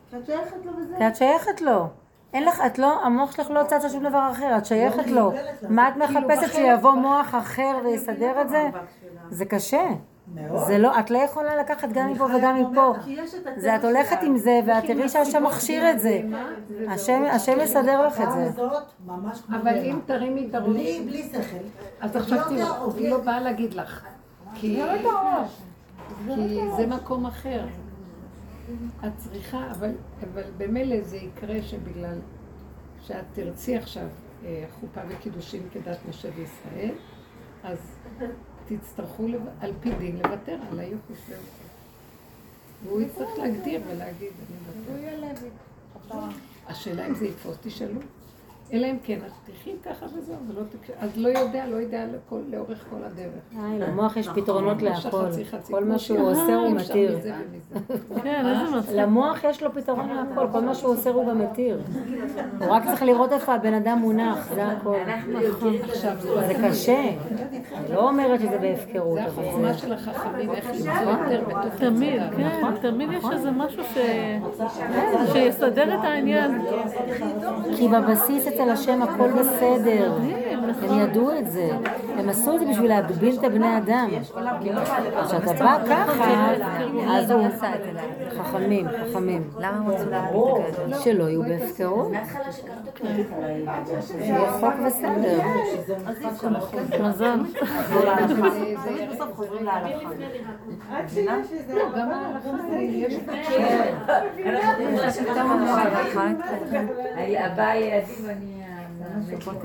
כי 0.09 0.17
את 0.17 0.25
שייכת 0.25 0.65
לו 0.65 0.71
וזה. 0.77 0.95
כי 0.97 1.07
את 1.07 1.15
שייכת 1.15 1.61
לו. 1.61 1.87
אין 2.33 2.43
לך, 2.43 2.61
את 2.65 2.79
לא, 2.79 3.05
המוח 3.05 3.31
שלך 3.35 3.49
לא 3.49 3.63
צץ 3.67 3.83
לשום 3.85 4.03
דבר 4.03 4.29
אחר, 4.31 4.57
את 4.57 4.65
שייכת 4.65 5.07
לא 5.07 5.15
לו. 5.15 5.33
מה 5.69 5.89
את 5.89 5.93
כאילו, 5.93 6.19
מחפשת 6.21 6.43
בחלק 6.43 6.51
שיבוא 6.51 6.93
מוח 6.93 7.35
אחר 7.35 7.77
ויסדר 7.85 8.41
את 8.41 8.49
זה? 8.49 8.69
זה 9.29 9.45
קשה. 9.45 9.87
זה 10.67 10.77
לא, 10.77 10.99
את 10.99 11.11
לא 11.11 11.17
יכולה 11.17 11.55
לקחת 11.55 11.89
גם 11.89 12.11
מפה 12.11 12.23
וגם 12.23 12.71
מפה. 12.71 12.93
זה 13.57 13.75
את 13.75 13.83
הולכת 13.83 14.17
עם 14.23 14.37
זה, 14.37 14.59
ואת 14.65 14.85
תראי 14.85 15.09
שהשם 15.09 15.43
מכשיר 15.43 15.91
את 15.91 15.99
זה. 15.99 16.21
השם 16.87 17.23
השם 17.31 17.57
יסדר 17.61 18.07
לך 18.07 18.21
את 18.21 18.27
זה. 18.31 18.63
אבל 19.49 19.77
אם 19.77 19.99
תרימי 20.05 20.47
את 20.49 20.55
הראש... 20.55 20.67
בלי, 20.67 21.03
בלי 21.05 21.23
שכל. 21.23 21.65
אז 21.99 22.15
עכשיו 22.15 22.37
לא 22.37 22.43
תראו, 22.57 22.95
היא 22.95 23.09
לא 23.09 23.17
באה 23.17 23.39
להגיד 23.39 23.73
לך. 23.73 24.05
כי 24.55 24.77
לא 24.77 24.95
את 24.95 25.05
הראש. 25.05 25.61
כי 26.35 26.59
זה 26.77 26.87
מקום 26.87 27.25
אחר. 27.25 27.65
את 29.05 29.11
צריכה, 29.17 29.71
אבל, 29.71 29.91
אבל 30.23 30.43
במילא 30.57 31.01
זה 31.01 31.17
יקרה 31.17 31.61
שבגלל 31.61 32.17
שאת 33.01 33.25
תרצי 33.33 33.77
עכשיו 33.77 34.07
אה, 34.45 34.63
חופה 34.79 35.01
וקידושין 35.09 35.61
כדת 35.71 35.97
משה 36.09 36.29
וישראל, 36.35 36.95
אז 37.63 37.77
תצטרכו 38.67 39.27
לב... 39.27 39.41
על 39.61 39.71
פי 39.81 39.91
דין 39.91 40.17
לוותר 40.17 40.57
על 40.71 40.79
היופי 40.79 41.13
שלו. 41.27 41.37
והוא 42.85 43.01
יצטרך 43.01 43.37
להגדיר 43.37 43.81
ולהגיד, 43.87 44.31
אני 44.49 44.57
מוותר. 44.67 46.37
השאלה 46.67 47.07
אם 47.07 47.15
זה 47.15 47.25
יתפוס, 47.25 47.57
תשאלו. 47.61 48.01
אלא 48.73 48.87
אם 48.87 48.97
כן, 49.03 49.19
אז 49.25 49.31
תחי 49.45 49.71
ככה 49.85 50.05
וזהו, 50.05 50.35
ולא 50.47 50.61
תקש... 50.69 50.91
אז 50.99 51.17
לא 51.17 51.27
יודע, 51.27 51.67
לא 51.67 51.75
יודע 51.75 52.05
לכל, 52.05 52.39
לאורך 52.49 52.85
כל 52.89 53.03
הדרך. 53.05 53.59
אה, 53.59 53.87
למוח 53.87 54.17
יש 54.17 54.27
פתרונות 54.35 54.77
יש 54.77 54.83
להכל. 55.05 55.25
כל 55.71 55.83
מה 55.83 55.99
שהוא 55.99 56.31
עושה 56.31 56.55
הוא 56.55 56.71
מתיר. 56.71 57.19
כן. 58.23 58.45
למוח 58.93 59.43
יש 59.43 59.63
לו 59.63 59.73
פתרון 59.73 60.09
להכל, 60.09 60.47
כל 60.51 60.61
מה 60.61 60.75
שהוא 60.75 60.93
עושה 60.93 61.09
הוא 61.09 61.27
גם 61.27 61.39
מתיר. 61.39 61.81
הוא 62.59 62.67
רק 62.67 62.85
צריך 62.85 63.03
לראות 63.03 63.31
איפה 63.31 63.53
הבן 63.53 63.73
אדם 63.73 63.97
מונח, 63.99 64.53
זה 64.53 64.67
הכל. 64.67 64.97
עכשיו, 65.83 66.17
זה 66.47 66.53
קשה. 66.67 67.09
אני 67.73 67.95
לא 67.95 68.09
אומרת 68.09 68.39
שזה 68.39 68.57
בהפקרות, 68.57 69.19
זה 69.19 69.25
החוכמה 69.25 69.73
זה... 69.73 69.79
של 69.79 69.93
החכמים, 69.93 70.51
איך 70.51 70.69
למצוא 70.69 71.11
יותר 71.11 71.43
בתוך 71.47 71.75
תמיד. 71.79 72.21
כן, 72.37 72.75
תמיד 72.81 73.09
יש 73.11 73.25
איזה 73.31 73.51
משהו 73.51 73.83
ש... 73.83 73.97
שיסדר 75.33 75.99
את 75.99 76.03
העניין. 76.03 76.61
כי 77.77 77.87
בבסיס 77.87 78.47
אצל 78.55 78.69
השם 78.69 79.01
הכל 79.01 79.31
בסדר. 79.31 80.17
הם 80.81 80.99
ידעו 80.99 81.37
את 81.39 81.51
זה. 81.51 81.69
הם 82.17 82.29
עשו 82.29 82.55
את 82.55 82.59
זה 82.59 82.65
בשביל 82.65 82.89
להגביל 82.89 83.35
את 83.39 83.43
הבני 83.43 83.77
אדם. 83.77 84.09
כשאתה 85.27 85.53
בא 85.53 85.77
ככה, 85.89 86.53
אז 87.07 87.31
הוא... 87.31 87.47
חכמים, 88.37 88.87
חכמים. 88.87 89.49
למה 89.59 89.77
הם 89.77 89.91
את 89.91 89.99
זה? 89.99 90.05
שלא 91.03 91.23
יהיו 91.23 91.41
בהפקרות. 91.43 92.11
שיהיה 94.07 94.51
חוק 94.51 94.73
וסדר. 94.87 95.39
מזל. 97.03 97.39
בסוף 99.11 99.35
חוזרים 99.35 99.65
להלכה. 99.65 100.09
גם 105.35 105.51
ההלכה. 105.51 106.27
שפות. 109.23 109.55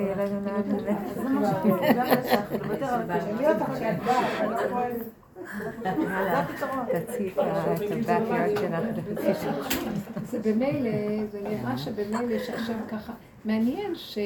זה 10.25 10.39
במילא, 10.39 11.27
זה 11.33 11.41
נראה 11.43 11.79
שבמילא 11.79 12.39
שהשם 12.39 12.79
ככה, 12.91 13.13
מעניין 13.45 13.95
ש... 13.95 14.19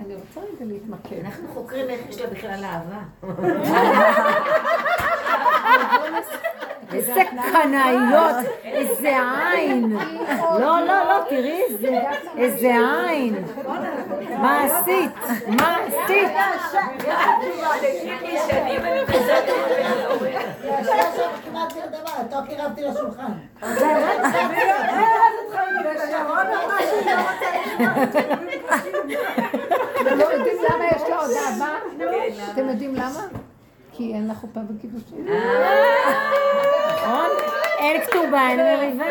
אני 0.00 0.14
רוצה 0.14 0.40
רגע 0.40 0.64
להתמקד. 0.64 1.24
אנחנו 1.24 1.48
חוקרים 1.54 1.90
איך 1.90 2.00
יש 2.08 2.20
לה 2.20 2.30
בכלל 2.30 2.64
אהבה. 2.64 3.02
איזה 6.92 7.22
קנאיות, 7.52 8.36
איזה 8.64 9.16
עין. 9.52 9.96
לא, 10.40 10.80
לא, 10.80 11.04
לא, 11.08 11.24
תראי 11.28 11.62
איזה, 11.68 12.00
איזה 12.36 12.72
עין. 13.08 13.44
מה 14.38 14.62
עשית? 14.62 15.10
מה 15.46 15.76
עשית? 15.86 16.30
לשולחן. 22.90 23.32
אתם 30.00 30.18
לא 30.18 30.24
יודעים 30.24 30.56
למה? 30.70 31.78
אתם 32.52 32.68
יודעים 32.68 32.94
למה? 32.94 33.49
כי 34.00 34.14
אין 34.14 34.26
לה 34.26 34.34
חופה 34.34 34.60
וקידושים. 34.68 35.26
נכון? 36.94 37.30
אין 37.78 38.00
כתובה, 38.02 38.48
אין 38.48 38.60
מריבה. 38.60 39.04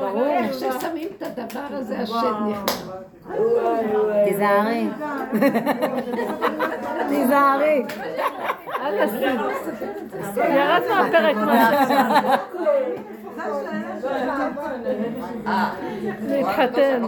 ברור. 0.00 0.26
איך 0.26 0.54
ששמים 0.54 1.08
את 1.16 1.22
הדבר 1.22 1.66
הזה, 1.70 1.98
השד 1.98 2.32
נכנס. 2.50 2.88
תיזהרי. 4.24 4.88
תיזהרי. 7.08 7.82
ירד 10.36 10.82
מהפרק 10.88 11.36
משהו. 11.36 11.96
להתחתן. 16.28 17.02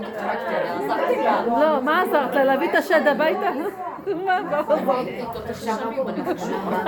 לא, 1.46 1.82
מה 1.82 2.02
עזרת 2.02 2.34
לה? 2.34 2.44
להביא 2.44 2.70
את 2.70 2.74
השד 2.74 3.06
הביתה? 3.06 3.50
מה 4.14 4.38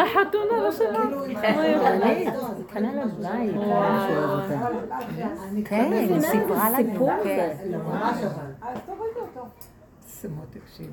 החתונה 0.02 0.60
לא 0.62 0.72
שלה. 0.72 1.02
אני, 1.86 2.26
קנה 2.68 2.92
לה 2.94 3.04
בית. 3.06 3.54
כן, 5.64 5.92
היא 5.92 6.20
סיפרה 6.20 6.70
לה 6.70 6.76
סיפור. 6.76 7.10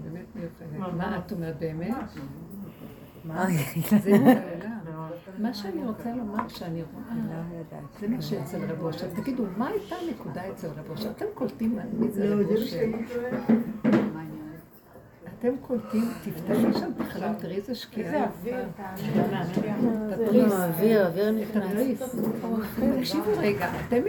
באמת 0.03 0.25
מיוחדת. 0.35 0.93
מה 0.97 1.17
את 1.17 1.31
אומרת 1.31 1.59
באמת? 1.59 1.95
אוי, 3.29 3.57
זה. 3.99 4.11
מה 5.39 5.53
שאני 5.53 5.85
רוצה 5.85 6.15
לומר 6.15 6.47
שאני 6.47 6.83
רואה, 6.93 7.15
זה 7.99 8.07
מה 8.07 8.21
שאצל 8.21 8.65
רב 8.65 8.81
אושר. 8.83 9.07
תגידו, 9.15 9.43
מה 9.57 9.67
הייתה 9.67 9.95
הנקודה 9.95 10.49
אצל 10.49 10.67
רב 10.67 10.89
אושר? 10.89 11.11
אתם 11.11 11.25
קולטים 11.33 11.79
מי 11.93 12.11
זה 12.11 12.35
רב 12.35 12.51
אושר? 12.51 12.85
אתם 15.39 15.57
קולטים, 15.61 16.09
תפתחי 16.23 16.79
שם 16.79 16.91
החלום, 16.99 17.33
תראי 17.33 17.55
איזה 17.55 17.75
שקיעה. 17.75 18.07
איזה 18.07 18.25
אוויר. 18.25 18.65
תתריס. 20.15 20.53
אוויר, 20.53 21.07
אוויר 21.07 21.45
תתריס. 21.51 22.15
תקשיבו 22.99 23.31
רגע, 23.37 23.71
אתם 23.87 24.01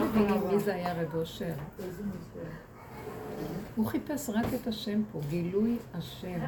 מבינים 0.00 0.40
מי 0.50 0.58
זה 0.58 0.74
היה 0.74 1.02
רב 1.02 1.14
אושר? 1.14 1.52
הוא 3.76 3.86
חיפש 3.86 4.30
רק 4.30 4.46
את 4.54 4.66
השם 4.66 5.02
פה, 5.12 5.20
גילוי 5.28 5.76
השם. 5.94 6.38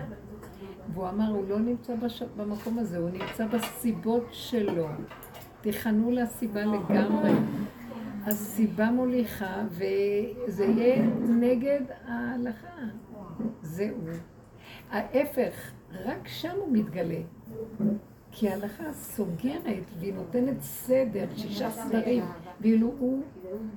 והוא 0.95 1.09
אמר, 1.09 1.29
הוא 1.29 1.49
לא 1.49 1.59
נמצא 1.59 1.95
בש... 1.97 2.23
במקום 2.37 2.79
הזה, 2.79 2.99
הוא 2.99 3.11
נמצא 3.11 3.47
בסיבות 3.47 4.27
שלו. 4.31 4.87
תיכנו 5.61 6.11
לסיבה 6.11 6.65
לגמרי. 6.65 7.33
הסיבה 8.27 8.91
מוליכה, 8.91 9.63
וזה 9.71 10.65
יהיה 10.65 11.03
נגד 11.29 11.81
ההלכה. 12.07 12.83
זהו. 13.63 13.97
ההפך, 14.91 15.71
רק 16.05 16.29
שם 16.29 16.57
הוא 16.57 16.69
מתגלה. 16.73 17.21
כי 18.33 18.49
ההלכה 18.49 18.93
סוגרת 18.93 19.85
והיא 19.99 20.15
נותנת 20.15 20.61
סדר, 20.61 21.27
שישה 21.37 21.71
סדרים, 21.71 22.25
ואילו 22.61 22.93
הוא 22.99 23.23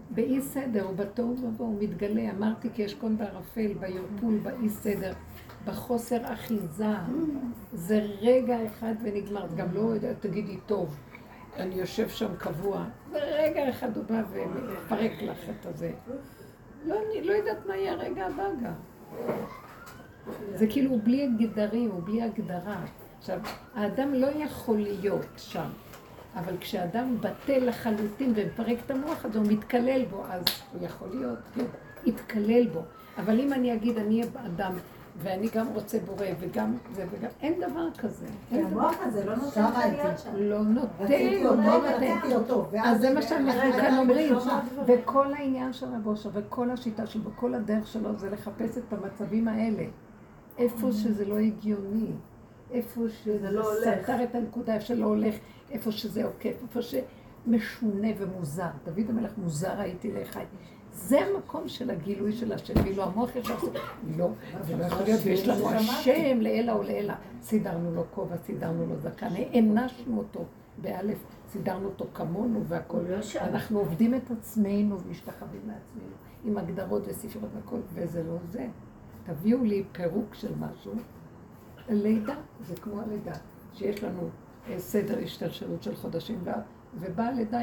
באי 0.10 0.41
סדר, 0.41 0.86
הוא 0.86 0.95
בתוהו 0.95 1.36
ובוהו, 1.44 1.69
הוא 1.69 1.84
מתגלה. 1.84 2.31
אמרתי 2.31 2.69
כי 2.73 2.86
אשכון 2.86 3.18
בערפל, 3.18 3.73
בערפול, 3.73 4.38
באי 4.44 4.69
סדר, 4.69 5.14
בחוסר 5.70 6.34
אחיזה. 6.34 6.86
זה 7.74 8.08
רגע 8.22 8.58
אחד 8.66 8.94
ונגמר. 9.04 9.48
גם 9.56 9.74
לא 9.74 9.94
תגידי, 10.20 10.58
טוב, 10.66 10.98
אני 11.58 11.76
יושב 11.76 12.10
שם 12.10 12.36
קבוע. 12.38 12.86
זה 13.12 13.20
רגע 13.20 13.70
אחד 13.70 13.98
הוא 13.98 14.06
בא 14.06 14.22
ומפרק 14.32 15.12
לך 15.22 15.38
את 15.50 15.66
הזה. 15.66 15.91
לא, 16.86 16.96
אני 16.96 17.24
לא 17.24 17.34
יודעת 17.34 17.66
מה 17.66 17.76
יהיה 17.78 17.91
הרגע 17.91 18.26
הבא 18.26 18.44
גם. 18.64 18.74
זה 20.56 20.68
כאילו 20.68 21.00
בלי 21.04 21.30
גדרים, 21.40 21.90
הוא 21.91 22.02
בלי 22.06 22.22
הגדרה. 22.22 22.86
עכשיו, 23.20 23.40
האדם 23.76 24.14
לא 24.14 24.28
יכול 24.28 24.78
להיות 24.78 25.26
שם, 25.38 25.70
אבל 26.36 26.58
כשאדם 26.60 27.18
בטל 27.22 27.66
לחלוטין 27.66 28.34
ומפרק 28.36 28.78
את 28.86 28.91
המוח 28.91 29.26
הזה, 29.26 29.40
הוא 29.40 29.48
מתקלל 29.48 30.06
בו, 30.06 30.24
אז 30.30 30.44
הוא 30.74 30.86
יכול 30.86 31.08
להיות, 31.10 31.40
כן, 31.56 31.66
יתקלל 32.06 32.68
בו. 32.68 32.82
אבל 33.18 33.40
אם 33.40 33.54
אני 33.54 33.74
אגיד, 33.74 33.98
אני 33.98 34.22
אהיה 34.22 34.32
אדם, 34.46 34.74
ואני 35.22 35.48
גם 35.54 35.68
רוצה 35.74 35.98
בורא, 36.06 36.26
וגם 36.40 36.76
זה, 36.94 37.06
וגם, 37.12 37.30
אין 37.41 37.62
דבר 37.62 37.88
כזה. 37.98 38.26
אין 38.52 38.70
דבר 38.70 38.80
המוח 38.80 38.96
הזה 39.02 39.26
לא 39.26 39.36
נותן 39.36 39.64
לך 39.64 39.78
להיות 39.78 40.20
שם. 40.20 40.30
לא 40.36 40.60
נותן, 40.60 41.10
לא 41.44 42.36
אותו, 42.36 42.56
נותן. 42.56 42.78
אז 42.84 43.02
זה 43.02 43.14
מה 43.14 43.22
שאנחנו 43.22 43.72
כאן 43.74 43.98
אומרים. 43.98 44.36
וכל 44.86 45.34
העניין 45.34 45.74
של 45.74 45.86
רב 45.86 46.08
אושר, 46.08 46.30
וכל 46.34 46.70
השיטה 46.70 47.08
שלו, 47.08 47.24
וכל 47.24 47.54
הדרך 47.54 47.88
שלו, 47.88 48.18
זה 48.18 48.30
לחפש 48.30 48.78
את 48.78 48.94
המצבים 48.94 49.48
האלה. 49.48 49.84
איפה 50.58 50.91
שזה 50.91 51.26
לא 51.26 51.38
הגיוני. 51.38 52.12
איפה 52.72 53.02
שזה 53.24 53.52
לא 53.52 53.74
הולך. 53.74 54.04
סתר 54.04 54.24
את 54.24 54.36
הנקודה, 54.36 54.74
איפה 54.74 54.86
שלא 54.86 55.06
הולך, 55.06 55.36
איפה 55.72 55.91
שזה 55.91 56.26
עוקף, 56.26 56.56
איפה 56.62 56.80
שמשונה 56.82 58.08
ומוזר. 58.18 58.70
דוד 58.86 59.10
המלך 59.10 59.32
מוזר 59.38 59.80
הייתי 59.80 60.12
לאחד. 60.12 60.46
זה 61.08 61.20
המקום 61.22 61.68
של 61.68 61.90
הגילוי 61.90 62.34
של 62.34 62.52
השם, 62.54 62.74
ואילו 62.84 63.04
המוח 63.04 63.30
עושה, 63.36 63.80
לא, 64.18 64.30
זה 64.68 64.78
לא 64.78 64.84
יכול 64.84 65.04
להיות, 65.04 65.20
ויש 65.24 65.48
לנו 65.48 65.70
השם 65.70 66.42
לעילא 66.42 66.72
ולעילא. 66.72 67.14
סידרנו 67.42 67.96
לו 67.96 68.04
כובע, 68.12 68.38
סידרנו 68.38 68.86
לו 68.86 68.96
זקן, 69.00 69.34
הענשנו 69.36 70.18
אותו, 70.18 70.46
באלף, 70.82 71.18
סידרנו 71.48 71.86
אותו 71.86 72.06
כמונו 72.14 72.66
והכול. 72.66 73.06
אנחנו 73.42 73.80
עובדים 73.80 74.16
את 74.16 74.32
עצמנו 74.32 75.02
ומשתחווים 75.02 75.62
לעצמנו, 75.68 76.16
עם 76.46 76.58
הגדרות 76.58 77.04
וספרות 77.08 77.50
והכל, 77.56 77.80
וזה 77.94 78.24
לא 78.24 78.36
זה. 78.52 78.68
תביאו 79.24 79.64
לי 79.64 79.84
פירוק 79.92 80.34
של 80.34 80.52
משהו. 80.60 80.92
לידה, 81.90 82.36
זה 82.62 82.76
כמו 82.76 83.02
הלידה, 83.02 83.34
שיש 83.74 84.04
לנו 84.04 84.30
אה, 84.70 84.80
סדר 84.80 85.20
השתלשלות 85.24 85.84
של 85.84 85.96
חודשים, 85.96 86.44
ובאה 86.96 87.32
לידה, 87.32 87.60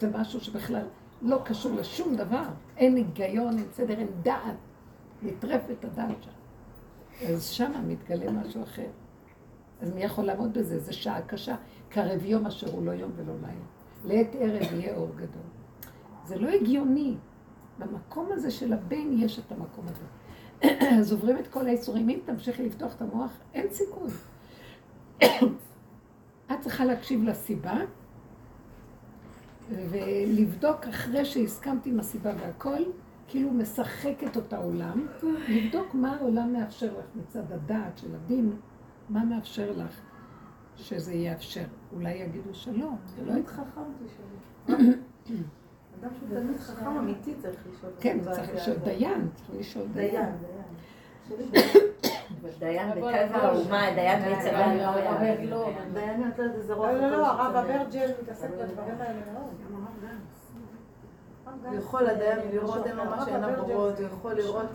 זה 0.00 0.10
משהו 0.10 0.40
שבכלל 0.40 0.86
לא 1.22 1.38
קשור 1.44 1.72
לשום 1.72 2.16
דבר. 2.16 2.44
אין 2.76 2.96
היגיון, 2.96 3.58
אין 3.58 3.66
סדר, 3.72 3.98
אין 3.98 4.08
דעת. 4.22 4.56
נטרפת 5.22 5.84
הדעת 5.84 6.22
שם. 6.22 6.30
אז 7.26 7.44
שמה 7.44 7.80
מתגלה 7.80 8.32
משהו 8.32 8.62
אחר. 8.62 8.88
אז 9.80 9.94
מי 9.94 10.02
יכול 10.02 10.24
לעמוד 10.24 10.58
בזה? 10.58 10.78
זו 10.78 10.92
שעה 10.92 11.22
קשה. 11.22 11.56
קרב 11.88 12.24
יום 12.24 12.46
אשר 12.46 12.70
הוא 12.70 12.86
לא 12.86 12.90
יום 12.90 13.10
ולא 13.16 13.34
לילה. 13.34 13.64
לעת 14.04 14.34
ערב 14.38 14.72
יהיה 14.72 14.96
אור 14.96 15.08
גדול. 15.16 15.42
זה 16.24 16.38
לא 16.38 16.48
הגיוני. 16.48 17.16
במקום 17.78 18.28
הזה 18.32 18.50
של 18.50 18.72
הבן 18.72 19.12
יש 19.18 19.38
את 19.38 19.52
המקום 19.52 19.84
הזה. 19.88 20.04
אז 21.00 21.12
עוברים 21.12 21.38
את 21.38 21.48
כל 21.48 21.66
האיסורים. 21.66 22.08
אם 22.08 22.18
תמשיכי 22.24 22.62
לפתוח 22.62 22.94
את 22.94 23.02
המוח, 23.02 23.32
אין 23.54 23.66
סיכוי. 23.70 24.10
את 26.52 26.60
צריכה 26.60 26.84
להקשיב 26.84 27.24
לסיבה, 27.24 27.74
ולבדוק 29.70 30.84
אחרי 30.84 31.24
שהסכמתי 31.24 31.90
עם 31.90 32.00
הסיבה 32.00 32.32
והכל, 32.40 32.82
כאילו 33.28 33.50
משחקת 33.50 34.36
אותה 34.36 34.58
עולם, 34.58 35.06
לבדוק 35.48 35.94
מה 35.94 36.16
העולם 36.16 36.52
מאפשר 36.52 36.98
לך 36.98 37.04
מצד 37.16 37.52
הדעת 37.52 37.98
של 37.98 38.14
הדין, 38.14 38.52
מה 39.08 39.24
מאפשר 39.24 39.72
לך 39.76 40.00
שזה 40.76 41.14
יאפשר. 41.14 41.64
אולי 41.92 42.14
יגידו 42.14 42.54
שלא, 42.54 42.88
זה 43.16 43.24
לא 43.24 43.38
יתחכם. 43.38 43.80
אדם 44.68 46.10
שהוא 46.18 46.28
תלמיד 46.28 46.56
חכם 46.56 46.96
אמיתי 46.98 47.34
צריך 47.38 47.66
לשאול. 47.72 47.92
כן, 48.00 48.18
צריך 48.22 48.54
לשאול 48.54 48.76
דיין, 48.76 49.28
צריך 49.34 49.50
לשאול 49.60 49.86
דיין. 49.94 50.30
דיין, 51.28 51.50
דיין 51.50 52.21
בקו 52.42 53.06
האומה, 53.32 53.94
דיין 53.94 54.22
בצבא. 54.22 54.74
לא, 54.74 55.70
דיין 55.92 56.20
לא 56.20 56.26
יודעת 56.26 56.54
איזה 56.54 56.74
רוח. 56.74 56.86
לא, 56.86 57.00
לא, 57.00 57.10
לא, 57.10 57.26
הרב 57.26 57.56
אברג'ל 57.56 58.10
מתעסק 58.22 58.50
בדברים 58.50 58.94
האלה 59.00 59.20
מאוד. 59.32 59.54
הוא 61.64 61.74
יכול 61.74 62.06
הדיין 62.06 62.38
לראות 62.52 62.86
אין 62.86 62.96
לו 62.96 63.04
מה 63.04 63.24
שאין 63.24 63.44
הבורות, 63.44 63.98
הוא 63.98 64.06
יכול 64.06 64.32
לראות 64.32 64.70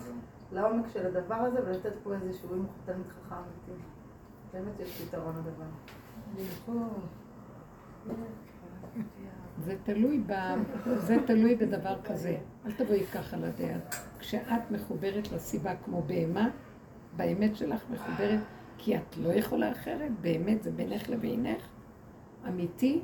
לעומק 0.51 0.85
של 0.93 1.05
הדבר 1.05 1.35
הזה 1.35 1.59
ולתת 1.65 1.93
פה 2.03 2.13
איזשהו, 2.13 2.49
הוא 2.49 2.63
תלמיד 2.85 3.05
חכם 3.07 3.35
אמיתי. 3.35 3.81
באמת 4.53 4.79
יש 4.79 5.01
פתרון 5.01 5.35
לדבר. 5.37 5.65
זה 9.59 9.75
תלוי, 9.83 10.23
ב... 10.27 10.33
זה 10.95 11.15
תלוי 11.25 11.55
בדבר 11.55 12.01
כזה. 12.03 12.37
אל 12.65 12.71
תבואי 12.71 13.05
ככה 13.05 13.37
לדעת. 13.37 13.95
כשאת 14.19 14.71
מחוברת 14.71 15.31
לסיבה 15.31 15.75
כמו 15.75 16.01
בהמה, 16.01 16.49
באמת 17.17 17.55
שלך 17.55 17.83
מחוברת, 17.91 18.39
כי 18.77 18.95
את 18.97 19.17
לא 19.17 19.33
יכולה 19.33 19.71
אחרת, 19.71 20.11
באמת 20.21 20.63
זה 20.63 20.71
בינך 20.71 21.09
לבינך, 21.09 21.61
אמיתי, 22.47 23.01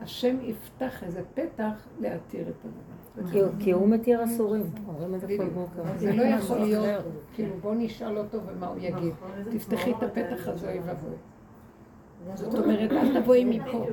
השם 0.00 0.36
יפתח 0.42 1.02
איזה 1.02 1.22
פתח 1.34 1.72
להתיר 2.00 2.48
את 2.48 2.54
הדבר. 2.64 3.50
כי 3.58 3.70
הוא- 3.72 3.88
מתיר 3.88 4.24
אסורים, 4.24 4.62
אומרים 4.88 5.14
את 5.14 5.20
זה 5.20 5.26
כל 5.38 5.48
בוקר. 5.48 5.82
זה 5.96 6.12
לא 6.12 6.22
יכול 6.22 6.58
להיות, 6.58 7.04
כאילו 7.34 7.54
בוא 7.60 7.74
נשאל 7.78 8.18
אותו 8.18 8.38
ומה 8.46 8.66
הוא 8.66 8.76
יגיד. 8.80 9.14
תפתחי 9.50 9.90
את 9.90 10.02
הפתח 10.02 10.48
הזה, 10.48 10.70
אוי 10.70 10.80
ואבוי. 10.80 11.14
זאת 12.34 12.54
אומרת, 12.54 12.90
אל 12.92 13.20
תבואי 13.22 13.44
מפה. 13.44 13.86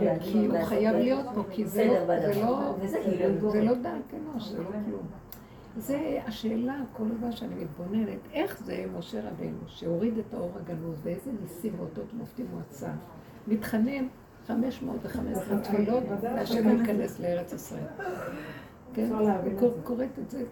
כן, 0.00 0.16
כי 0.20 0.46
הוא 0.46 0.64
חייב 0.64 0.96
להיות 0.96 1.26
פה, 1.34 1.42
כי 1.50 1.66
זה 1.66 1.84
לא, 1.84 1.94
לא, 2.46 2.74
כאילו 3.02 3.38
לא 3.64 3.74
דעת 3.74 4.14
אנוש, 4.14 4.48
זה 4.48 4.62
לא 4.62 4.68
כלום. 4.86 5.06
זה 5.76 6.18
השאלה 6.26 6.76
כל 6.92 7.04
הזמן 7.14 7.32
שאני 7.32 7.54
מתבוננת, 7.64 8.18
איך 8.32 8.62
זה 8.64 8.84
משה 8.98 9.20
רבנו, 9.20 9.58
שהוריד 9.66 10.18
את 10.18 10.34
האור 10.34 10.50
הגנוז, 10.56 10.98
ואיזה 11.02 11.30
ניסים 11.42 11.72
ואותות 11.78 12.14
מופתים 12.14 12.46
הוא 12.52 12.60
עשה, 12.70 12.90
מתחנן 13.48 14.06
515 14.46 15.58
תפילות, 15.60 16.02
והשם 16.20 16.54
ייכנס 16.80 17.20
לארץ 17.20 17.52
ישראל. 17.52 17.80
כן, 18.94 19.08
קור- 19.58 19.74
קוראת 19.84 20.18
את 20.18 20.30
זה, 20.30 20.42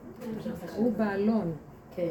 הוא 0.77 0.93
באלון. 0.93 1.53
כן. 1.97 2.11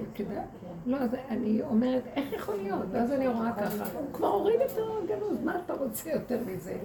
לא, 0.86 0.98
אז 0.98 1.10
אני 1.30 1.62
אומרת, 1.62 2.04
איך 2.16 2.34
יכול 2.34 2.56
להיות? 2.56 2.86
ואז 2.92 3.12
אני 3.12 3.28
רואה 3.28 3.54
ככה, 3.54 3.84
הוא 4.00 4.14
כבר 4.14 4.28
הוריד 4.28 4.62
את 4.62 4.72
הגנוז, 5.04 5.44
מה 5.44 5.60
אתה 5.66 5.74
רוצה 5.74 6.10
יותר 6.10 6.40
מזה? 6.48 6.78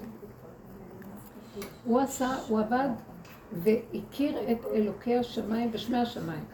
הוא 1.84 2.00
עשה, 2.00 2.28
הוא 2.48 2.60
עבד 2.60 2.88
והכיר 3.52 4.52
את 4.52 4.64
אלוקי 4.74 5.18
השמיים 5.18 5.70
ושמי 5.72 5.98
השמיים, 5.98 6.44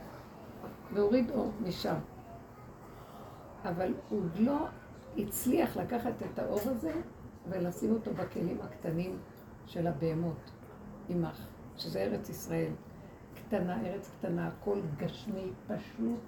והוריד 0.92 1.30
אור 1.30 1.50
משם. 1.66 1.96
אבל 3.64 3.94
הוא 4.08 4.22
לא 4.38 4.66
הצליח 5.18 5.76
לקחת 5.76 6.12
את 6.32 6.38
האור 6.38 6.60
הזה 6.64 6.92
ולשים 7.48 7.92
אותו 7.92 8.10
בכלים 8.14 8.58
הקטנים 8.62 9.18
של 9.66 9.86
הבהמות, 9.86 10.50
עמך, 11.08 11.46
שזה 11.76 12.00
ארץ 12.00 12.28
ישראל. 12.28 12.72
קטנה, 13.34 13.86
ארץ 13.86 14.10
קטנה, 14.18 14.48
הכל 14.48 14.80
גשמי, 14.98 15.50
פשוט, 15.66 16.20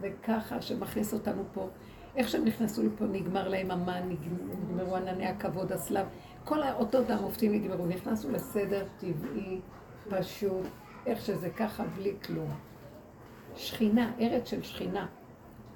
וככה 0.00 0.62
שמכניס 0.62 1.14
אותנו 1.14 1.42
פה. 1.52 1.68
איך 2.16 2.28
שהם 2.28 2.44
נכנסו 2.44 2.82
לפה, 2.82 3.04
נגמר 3.04 3.48
להם 3.48 3.70
המן, 3.70 4.08
נגמ- 4.10 4.72
נגמרו 4.72 4.96
ענני 4.96 5.26
הכבוד, 5.26 5.72
הסלב, 5.72 6.06
כל 6.44 6.62
האותות 6.62 7.10
המופתים 7.10 7.52
נגמרו, 7.52 7.86
נכנסנו 7.86 8.30
לסדר 8.32 8.86
טבעי, 8.98 9.60
פשוט, 10.08 10.66
איך 11.06 11.20
שזה 11.24 11.50
ככה, 11.50 11.84
בלי 11.96 12.14
כלום. 12.24 12.50
שכינה, 13.56 14.12
ארץ 14.20 14.48
של 14.50 14.62
שכינה, 14.62 15.06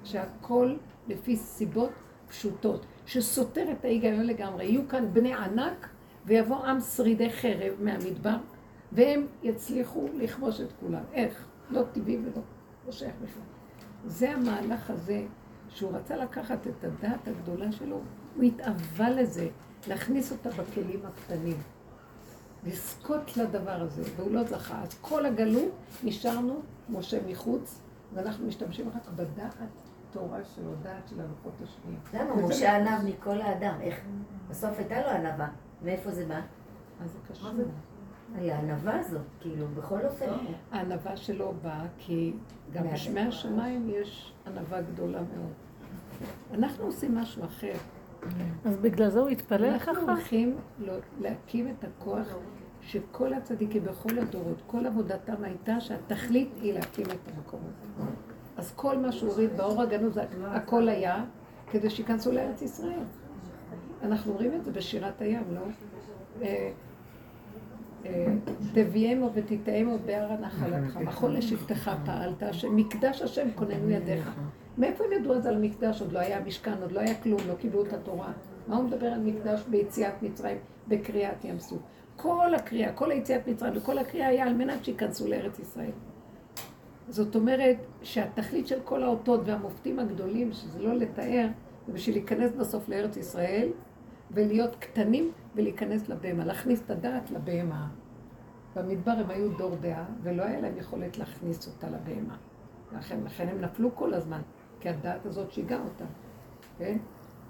שהכל 0.03 0.75
לפי 1.07 1.35
סיבות 1.35 1.91
פשוטות, 2.27 2.85
שסותר 3.05 3.71
את 3.71 3.85
ההיגיון 3.85 4.25
לגמרי. 4.25 4.65
יהיו 4.65 4.87
כאן 4.89 5.13
בני 5.13 5.33
ענק, 5.33 5.89
ויבוא 6.25 6.65
עם 6.65 6.79
שרידי 6.79 7.29
חרב 7.31 7.73
מהמדבר, 7.79 8.35
והם 8.91 9.27
יצליחו 9.43 10.07
לכבוש 10.13 10.61
את 10.61 10.71
כולם. 10.79 11.03
איך? 11.13 11.45
לא 11.69 11.81
טבעי 11.91 12.17
ולא 12.17 12.41
לא 12.85 12.91
שייך 12.91 13.13
בכלל. 13.21 13.43
זה 14.05 14.31
המהלך 14.31 14.89
הזה, 14.89 15.25
שהוא 15.69 15.91
רצה 15.91 16.17
לקחת 16.17 16.67
את 16.67 16.83
הדעת 16.83 17.27
הגדולה 17.27 17.71
שלו, 17.71 18.01
הוא 18.35 18.43
התאווה 18.43 19.09
לזה, 19.09 19.47
להכניס 19.87 20.31
אותה 20.31 20.49
בכלים 20.49 20.99
הקטנים. 21.05 21.57
לזכות 22.65 23.37
לדבר 23.37 23.81
הזה, 23.81 24.03
והוא 24.15 24.31
לא 24.31 24.43
זכה. 24.43 24.81
אז 24.81 24.93
כל 25.01 25.25
הגלות 25.25 25.71
נשארנו, 26.03 26.61
משה 26.89 27.19
מחוץ, 27.27 27.81
ואנחנו 28.13 28.47
משתמשים 28.47 28.89
רק 28.95 29.07
בדעת 29.15 29.55
תורה 30.11 30.39
שלו, 30.55 30.71
דעת 30.81 31.07
של 31.07 31.19
הלוחות 31.19 31.53
השניים. 31.63 31.99
למה? 32.13 32.47
משה 32.47 32.77
ענב 32.77 33.05
מכל 33.05 33.41
האדם. 33.41 33.77
איך? 33.81 34.01
בסוף 34.49 34.77
הייתה 34.77 35.01
לו 35.01 35.07
ענווה. 35.07 35.47
מאיפה 35.81 36.11
זה 36.11 36.25
בא? 36.25 36.41
אז 37.03 37.11
זה 37.11 37.19
קשור. 37.33 37.49
היה 38.35 38.57
הענווה 38.57 38.99
הזאת, 38.99 39.21
כאילו, 39.41 39.67
בכל 39.67 39.99
אופן. 40.05 40.25
הענווה 40.71 41.17
שלו 41.17 41.53
באה 41.61 41.85
כי 41.97 42.33
גם 42.73 42.83
בשמי 42.93 43.19
השמיים 43.21 43.89
יש 43.89 44.33
ענווה 44.47 44.81
גדולה 44.81 45.19
מאוד. 45.21 45.53
אנחנו 46.53 46.85
עושים 46.85 47.15
משהו 47.15 47.45
אחר. 47.45 47.73
אז 48.65 48.77
בגלל 48.77 49.09
זה 49.09 49.19
הוא 49.19 49.29
התפלל 49.29 49.65
אנחנו 49.65 49.93
ככה? 49.93 50.01
הולכים 50.11 50.57
לא- 50.79 50.93
להקים 51.19 51.67
את 51.67 51.83
הכוח 51.83 52.27
שכל 52.81 53.33
הצדיקים 53.33 53.83
בכל 53.83 54.19
הדורות, 54.19 54.61
כל 54.67 54.85
עבודתם 54.85 55.43
הייתה 55.43 55.79
שהתכלית 55.79 56.49
היא 56.61 56.73
להקים 56.73 57.05
את 57.05 57.31
המקום 57.35 57.59
הזה. 57.69 58.11
אז 58.57 58.73
כל 58.75 58.97
מה 58.97 59.11
שהוא 59.11 59.29
הוריד 59.31 59.57
באור 59.57 59.81
הגנוז, 59.81 60.19
הכל 60.45 60.89
היה 60.89 61.25
כדי 61.71 61.89
שייכנסו 61.89 62.31
לארץ 62.31 62.61
ישראל. 62.61 62.99
אנחנו 64.03 64.33
רואים 64.33 64.53
את 64.55 64.65
זה 64.65 64.71
בשירת 64.71 65.21
הים, 65.21 65.43
לא? 65.53 65.61
תביאמו 68.73 69.29
ותטעמו 69.33 69.97
בהר 70.05 70.31
הנחלתך, 70.31 70.97
מחול 70.97 71.31
לשבטך 71.31 71.91
פעלת, 72.05 72.43
שמקדש 72.51 73.21
השם 73.21 73.47
כוננו 73.55 73.89
ידיך. 73.89 74.31
מאיפה 74.77 75.03
הם 75.03 75.13
ידעו 75.13 75.33
אז 75.33 75.45
על 75.45 75.57
מקדש? 75.57 76.01
עוד 76.01 76.11
לא 76.11 76.19
היה 76.19 76.39
משכן, 76.39 76.81
עוד 76.81 76.91
לא 76.91 76.99
היה 76.99 77.15
כלום, 77.15 77.39
לא 77.47 77.53
קיבלו 77.53 77.85
את 77.85 77.93
התורה. 77.93 78.31
מה 78.67 78.75
הוא 78.75 78.83
מדבר 78.83 79.07
על 79.07 79.19
מקדש 79.19 79.63
ביציאת 79.69 80.23
מצרים, 80.23 80.57
בקריעת 80.87 81.45
ים 81.45 81.59
סוף? 81.59 81.79
כל 82.15 82.55
הקריאה, 82.55 82.93
כל 82.93 83.11
היציאת 83.11 83.47
מצרים 83.47 83.73
וכל 83.75 83.97
הקריאה 83.97 84.27
היה 84.27 84.47
על 84.47 84.53
מנת 84.53 84.85
שייכנסו 84.85 85.27
לארץ 85.27 85.59
ישראל. 85.59 85.91
זאת 87.09 87.35
אומרת 87.35 87.77
שהתכלית 88.01 88.67
של 88.67 88.79
כל 88.83 89.03
האותות 89.03 89.41
והמופתים 89.45 89.99
הגדולים, 89.99 90.53
שזה 90.53 90.79
לא 90.79 90.93
לתאר, 90.93 91.47
זה 91.87 91.93
בשביל 91.93 92.15
להיכנס 92.15 92.51
בסוף 92.51 92.89
לארץ 92.89 93.17
ישראל 93.17 93.69
ולהיות 94.31 94.75
קטנים 94.75 95.31
ולהיכנס 95.55 96.09
לבהמה, 96.09 96.45
להכניס 96.45 96.81
את 96.85 96.89
הדעת 96.89 97.31
לבהמה. 97.31 97.87
במדבר 98.75 99.11
הם 99.11 99.29
היו 99.29 99.57
דור 99.57 99.75
דעה 99.81 100.05
ולא 100.23 100.43
היה 100.43 100.61
להם 100.61 100.77
יכולת 100.77 101.17
להכניס 101.17 101.67
אותה 101.67 101.87
לבהמה. 101.87 102.35
לכן, 102.97 103.19
לכן 103.25 103.47
הם 103.47 103.61
נפלו 103.61 103.95
כל 103.95 104.13
הזמן, 104.13 104.41
כי 104.79 104.89
הדעת 104.89 105.25
הזאת 105.25 105.51
שיגעה 105.51 105.79
אותם, 105.83 106.05
כן? 106.77 106.97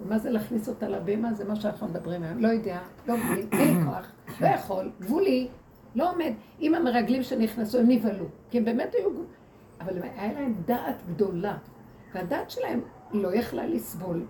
ומה 0.02 0.18
זה 0.18 0.30
להכניס 0.30 0.68
אותה 0.68 0.88
לבהמה? 0.88 1.34
זה 1.34 1.44
מה 1.44 1.56
שאנחנו 1.56 1.88
מדברים 1.88 2.22
היום. 2.22 2.38
לא 2.38 2.48
יודע, 2.48 2.80
לא 3.06 3.16
מבין, 3.16 3.48
אין 3.52 3.84
כוח, 3.84 4.12
לא 4.40 4.46
יכול, 4.46 4.90
גבולי, 5.00 5.48
לא 5.94 6.12
עומד. 6.12 6.32
עם 6.60 6.74
המרגלים 6.74 7.22
שנכנסו, 7.22 7.78
הם 7.78 7.88
נבהלו, 7.88 8.24
כי 8.50 8.58
הם 8.58 8.64
באמת 8.64 8.94
היו... 8.94 9.10
אבל 9.80 10.02
היה 10.02 10.32
להם 10.32 10.54
דעת 10.66 11.02
גדולה, 11.08 11.56
והדעת 12.14 12.50
שלהם 12.50 12.80
לא 13.12 13.34
יכלה 13.34 13.66
לסבול. 13.66 14.26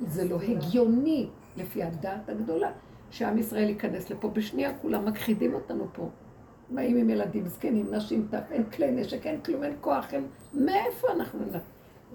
זה 0.00 0.28
לא 0.28 0.40
הגיוני, 0.40 1.28
לפי 1.56 1.82
הדעת 1.82 2.28
הגדולה, 2.28 2.70
שעם 3.10 3.38
ישראל 3.38 3.68
ייכנס 3.68 4.10
לפה. 4.10 4.28
בשנייה 4.28 4.78
כולם 4.78 5.04
מכחידים 5.04 5.54
אותנו 5.54 5.86
פה. 5.92 6.08
באים 6.70 6.96
עם 6.96 7.10
ילדים 7.10 7.46
זקנים, 7.46 7.94
נשים 7.94 8.26
טף, 8.30 8.42
אין 8.50 8.64
כלי 8.64 8.90
נשק, 8.90 9.26
אין 9.26 9.40
כלום, 9.40 9.62
אין 9.62 9.72
כוח, 9.80 10.14
אין... 10.14 10.26
מאיפה 10.54 11.08
אנחנו 11.12 11.40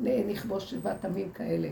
נכבוש 0.02 0.72
שבעת 0.72 1.06
עמים 1.06 1.30
כאלה? 1.32 1.70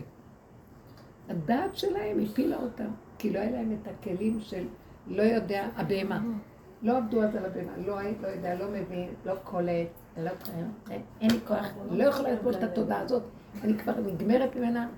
הדעת 1.28 1.76
שלהם 1.76 2.20
הפילה 2.20 2.56
אותם, 2.56 2.88
כי 3.18 3.30
לא 3.30 3.38
היה 3.38 3.50
להם 3.50 3.76
את 3.82 3.88
הכלים 3.88 4.40
של 4.40 4.66
לא 5.06 5.22
יודע, 5.22 5.68
הבהמה. 5.76 6.20
לא 6.82 6.96
עבדו 6.96 7.22
אז 7.22 7.36
על 7.36 7.44
הבהמה, 7.44 7.72
לא, 7.86 7.96
לא 8.20 8.28
יודע, 8.28 8.54
לא 8.54 8.66
מבין, 8.68 9.08
לא 9.26 9.34
קולט, 9.44 9.88
לא, 10.16 10.30
אין, 10.90 11.30
לי 11.30 11.38
כוח, 11.46 11.66
לא 11.90 12.04
יכולה 12.04 12.32
לסבול 12.32 12.54
את 12.54 12.62
התודעה 12.62 13.00
הזאת, 13.00 13.22
אני 13.62 13.78
כבר 13.78 13.92
נגמרת 14.00 14.56
ממנה, 14.56 14.88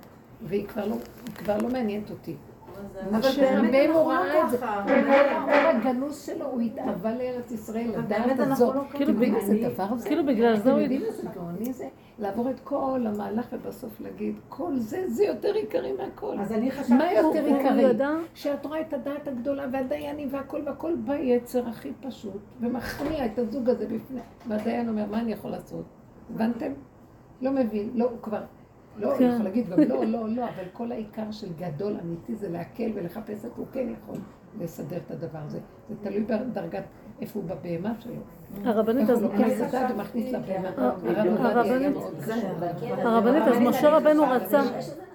והיא 0.42 0.66
כבר 0.66 0.86
לא, 0.86 0.96
כבר 1.34 1.58
לא 1.58 1.68
מעניינת 1.68 2.10
אותי. 2.10 2.36
רבנו 3.12 3.98
הוא 3.98 4.12
ראה 4.12 4.44
את 4.44 4.50
זה, 4.50 4.58
כל 4.58 5.66
הגנוז 5.66 6.26
שלו, 6.26 6.46
הוא 6.46 6.60
התאווה 6.60 7.14
לארץ 7.14 7.50
ישראל, 7.50 7.90
לדעת 7.98 8.38
הזאת. 8.38 8.76
כאילו 8.90 9.14
בגלל 9.14 9.40
זה 9.40 9.68
דבר 9.68 9.96
זה, 9.96 10.08
כאילו 10.08 10.26
בגלל 10.26 10.56
זה 10.56 10.72
הוא... 10.72 10.78
אתם 10.78 10.82
יודעים 10.82 11.02
איזה 11.04 11.28
גאוני 11.34 11.72
זה? 11.72 11.88
לעבור 12.18 12.50
את 12.50 12.60
כל 12.64 13.06
המהלך 13.06 13.46
ובסוף 13.52 14.00
להגיד, 14.00 14.34
כל 14.48 14.76
זה, 14.76 15.04
זה 15.08 15.24
יותר 15.24 15.54
עיקרי 15.54 15.92
מהכל. 15.92 16.38
אז 16.40 16.52
אני 16.52 16.70
חשבתי... 16.70 16.94
מה 16.94 17.12
יותר 17.12 17.44
עיקרי? 17.44 17.84
שאת 18.34 18.66
רואה 18.66 18.80
את 18.80 18.92
הדעת 18.92 19.28
הגדולה 19.28 19.66
והדיינים 19.72 20.28
והכל 20.30 20.62
והכל 20.66 20.94
ביצר 20.96 21.68
הכי 21.68 21.92
פשוט, 22.00 22.40
ומכניע 22.60 23.26
את 23.26 23.38
הזוג 23.38 23.70
הזה 23.70 23.86
בפני... 23.86 24.20
והדיין 24.48 24.88
אומר, 24.88 25.06
מה 25.10 25.20
אני 25.20 25.32
יכול 25.32 25.50
לעשות? 25.50 25.84
הבנתם? 26.34 26.72
לא 27.42 27.50
מבין, 27.50 27.90
לא, 27.94 28.04
הוא 28.04 28.18
כבר... 28.22 28.40
לא, 28.98 29.10
הוא 29.10 29.18
כן. 29.18 29.30
יכול 29.32 29.44
להגיד 29.44 29.68
גם 29.68 29.78
לא, 29.80 30.04
לא, 30.04 30.28
לא, 30.28 30.44
אבל 30.44 30.64
כל 30.72 30.92
העיקר 30.92 31.30
של 31.30 31.52
גדול 31.58 31.96
אמיתי 32.02 32.34
זה 32.36 32.48
להקל 32.48 32.90
ולחפש 32.94 33.44
את 33.44 33.50
הוא 33.56 33.66
כן 33.72 33.88
יכול 33.88 34.18
לסדר 34.60 34.96
את 34.96 35.10
הדבר 35.10 35.38
הזה. 35.38 35.60
זה 35.88 35.94
תלוי 36.02 36.22
בדרגת, 36.22 36.84
איפה 37.20 37.40
הוא 37.40 37.48
בבהמה 37.48 38.00
שלו. 38.00 38.22
הרבנית, 38.64 39.10
אז... 39.10 39.22
הוא 39.22 39.30
היה 39.32 39.48
הרבנית, 43.02 43.46
אז 43.48 43.58
משה 43.60 43.88
רבנו 43.88 44.22
רצה, 44.22 44.60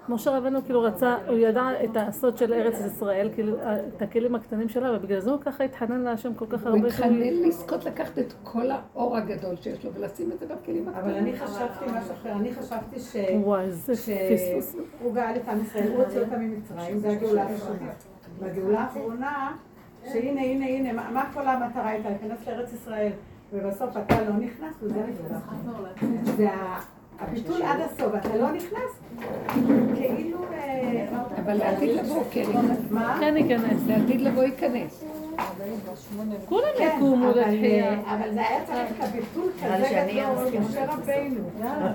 משה 0.08 0.30
רבנו 0.36 0.64
כאילו 0.64 0.82
רצה, 0.82 1.16
הוא 1.28 1.38
ידע 1.38 1.68
את 1.84 1.90
הסוד 1.96 2.36
של 2.36 2.52
ארץ 2.52 2.80
ישראל, 2.80 3.28
כאילו, 3.34 3.56
את 3.96 4.02
הכלים 4.02 4.34
הקטנים 4.34 4.68
שלה, 4.68 4.96
ובגלל 4.96 5.20
זה 5.20 5.30
הוא 5.30 5.40
ככה 5.40 5.64
התחנן 5.64 6.00
להשם 6.00 6.34
כל 6.34 6.46
כך 6.48 6.62
הוא 6.62 6.68
הרבה 6.68 6.90
שהוא... 6.90 7.06
התחנן 7.06 7.20
לזכות 7.20 7.84
לקחת 7.84 8.18
את 8.18 8.32
כל 8.42 8.66
האור 8.70 9.16
הגדול 9.16 9.56
שיש 9.56 9.84
לו 9.84 9.94
ולשים 9.94 10.32
את 10.32 10.38
זה 10.38 10.46
בכלים 10.46 10.88
הקטנים. 10.88 11.04
אבל 11.04 11.14
אני 11.14 11.38
חשבתי 11.38 11.84
משהו 11.84 12.12
אחר, 12.12 12.32
אני 12.32 12.54
חשבתי 12.54 13.00
ש... 13.00 13.16
וואי, 13.42 13.64
איזה 13.64 13.92
פספוס. 13.92 14.76
שהוא 14.98 15.14
גאל 15.14 15.36
את 15.36 15.48
עם 15.48 15.60
ישראל, 15.60 15.88
הוא 15.88 16.02
הוציא 16.04 16.20
אותם 16.20 16.40
ממצרים, 16.40 16.98
זה 16.98 17.10
הגאולה 17.10 17.42
הראשונה. 17.42 17.92
והגאולה 18.38 18.80
האחרונה, 18.80 19.56
שהנה, 20.04 20.40
הנה, 20.40 20.66
הנה, 20.66 20.92
מה 20.92 21.24
כל 21.34 21.48
המטרה 21.48 21.88
הייתה? 21.88 22.08
להיכנס 22.08 22.46
לארץ 22.46 22.72
ישראל, 22.72 23.12
ובסוף 23.52 23.96
אתה 23.96 24.22
לא 24.22 24.32
נכנס, 24.32 24.74
וזה 24.82 25.00
נפתח. 25.08 25.54
והביטול 26.36 27.62
עד 27.62 27.80
הסוף, 27.80 28.14
אתה 28.14 28.36
לא 28.36 28.52
נכנס, 28.52 29.22
כאילו... 29.94 30.38
אה, 30.52 31.06
אבל 31.44 31.54
לעתיד 31.54 31.90
לבוא, 31.96 32.24
כן 32.30 32.40
ייכנס. 32.40 32.78
מה? 32.90 33.16
כן 33.20 33.36
ייכנס. 33.36 33.80
לעתיד 33.86 34.20
לבוא 34.20 34.42
ייכנס. 34.42 35.04
כולם 36.48 36.66
כן, 36.78 36.94
יקומו 36.96 37.30
אבל, 37.30 37.40
לתחייה. 37.40 37.92
אה, 37.92 38.14
אבל 38.14 38.34
זה 38.34 38.40
היה 38.48 38.64
צריך 38.66 38.90
כביטול 39.00 39.50
כזה 39.62 40.04
גדול. 40.10 40.60
משה 40.60 40.92
רבינו, 40.92 41.40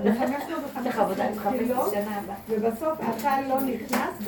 וחמש 0.03 0.43
מאות 0.49 0.85
לך 0.85 0.99
עבודה, 0.99 1.23
וחמש 1.23 1.37
תחפש 1.37 1.55
תפילות, 1.55 1.91
שנה 1.91 2.17
הבאה. 2.17 2.35
ובסוף 2.49 2.99
אתה 2.99 3.41
לא 3.49 3.61
נכנס, 3.61 4.27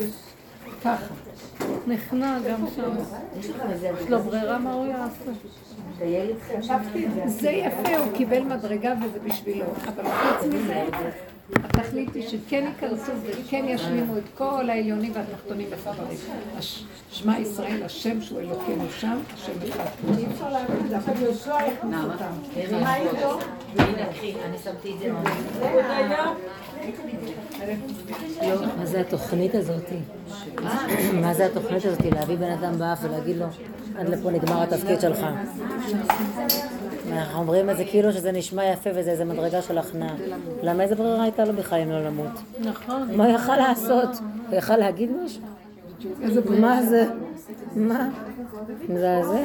ככה. 0.84 1.14
נכנע 1.86 2.38
גם 2.48 2.64
שם. 2.76 2.90
יש 3.40 3.48
לו 4.10 4.18
ברירה 4.22 4.58
מה 4.58 4.72
הוא 4.72 4.86
יעשה. 4.86 5.30
זה. 7.26 7.50
יפה, 7.50 7.96
הוא 7.96 8.12
קיבל 8.16 8.40
מדרגה 8.42 8.94
וזה 9.02 9.18
בשבילו. 9.28 9.64
אבל 9.86 10.04
חוץ 10.04 10.46
מזה, 10.54 10.84
התכלית 11.64 12.14
היא 12.14 12.28
שכן 12.28 12.64
ייכנסו 12.68 13.12
וכן 13.22 13.64
ישלימו 13.68 14.16
את 14.18 14.22
כל 14.38 14.70
העליונים 14.70 15.12
והתחתונים 15.14 15.66
מחברים. 15.72 16.18
הש- 16.58 16.84
שמע 17.10 17.38
ישראל, 17.38 17.82
השם 17.82 18.20
שהוא 18.22 18.40
אלוקינו 18.40 18.84
שם, 18.98 19.18
השם 19.34 19.52
אחד. 19.68 19.84
אי 20.18 20.26
אפשר 20.34 20.48
להגיד 20.52 20.86
זה, 20.88 20.96
עכשיו 20.98 21.14
יהושע 21.22 21.56
יכניס 21.66 21.94
אותם. 22.04 22.32
מה 22.82 22.96
איתו? 22.96 23.38
הנה, 23.78 24.06
קחי, 24.12 24.34
אני 24.44 24.58
שמתי 24.58 24.92
את 24.94 24.98
זה. 24.98 25.10
מה 28.78 28.86
זה 28.86 29.00
התוכנית 29.00 29.54
הזאת? 29.54 29.84
מה 31.22 31.34
זה 31.34 31.46
התוכנית 31.46 31.84
הזאת? 31.84 32.04
להביא 32.04 32.36
בן 32.36 32.52
אדם 32.52 32.78
באף 32.78 32.98
ולהגיד 33.02 33.36
לו, 33.36 33.46
עד 33.98 34.08
לפה 34.08 34.30
נגמר 34.30 34.62
התפקיד 34.62 35.00
שלך. 35.00 35.26
אנחנו 37.12 37.40
אומרים 37.40 37.70
את 37.70 37.76
זה 37.76 37.84
כאילו 37.84 38.12
שזה 38.12 38.32
נשמע 38.32 38.64
יפה 38.64 38.90
וזה 38.94 39.10
איזה 39.10 39.24
מדרגה 39.24 39.62
של 39.62 39.78
הכנעה. 39.78 40.14
למה 40.62 40.82
איזה 40.82 40.94
ברירה 40.94 41.22
הייתה 41.22 41.44
לו 41.44 41.52
בכלל 41.52 41.80
אם 41.80 41.90
לא 41.90 42.04
למות? 42.04 42.40
נכון. 42.60 43.16
מה 43.16 43.26
הוא 43.26 43.34
יכל 43.34 43.56
לעשות? 43.56 44.08
הוא 44.48 44.56
יכל 44.56 44.76
להגיד 44.76 45.10
משהו? 45.24 45.42
מה 46.44 46.82
זה? 46.82 47.06
מה? 47.76 48.08
מזעזע. 48.88 49.40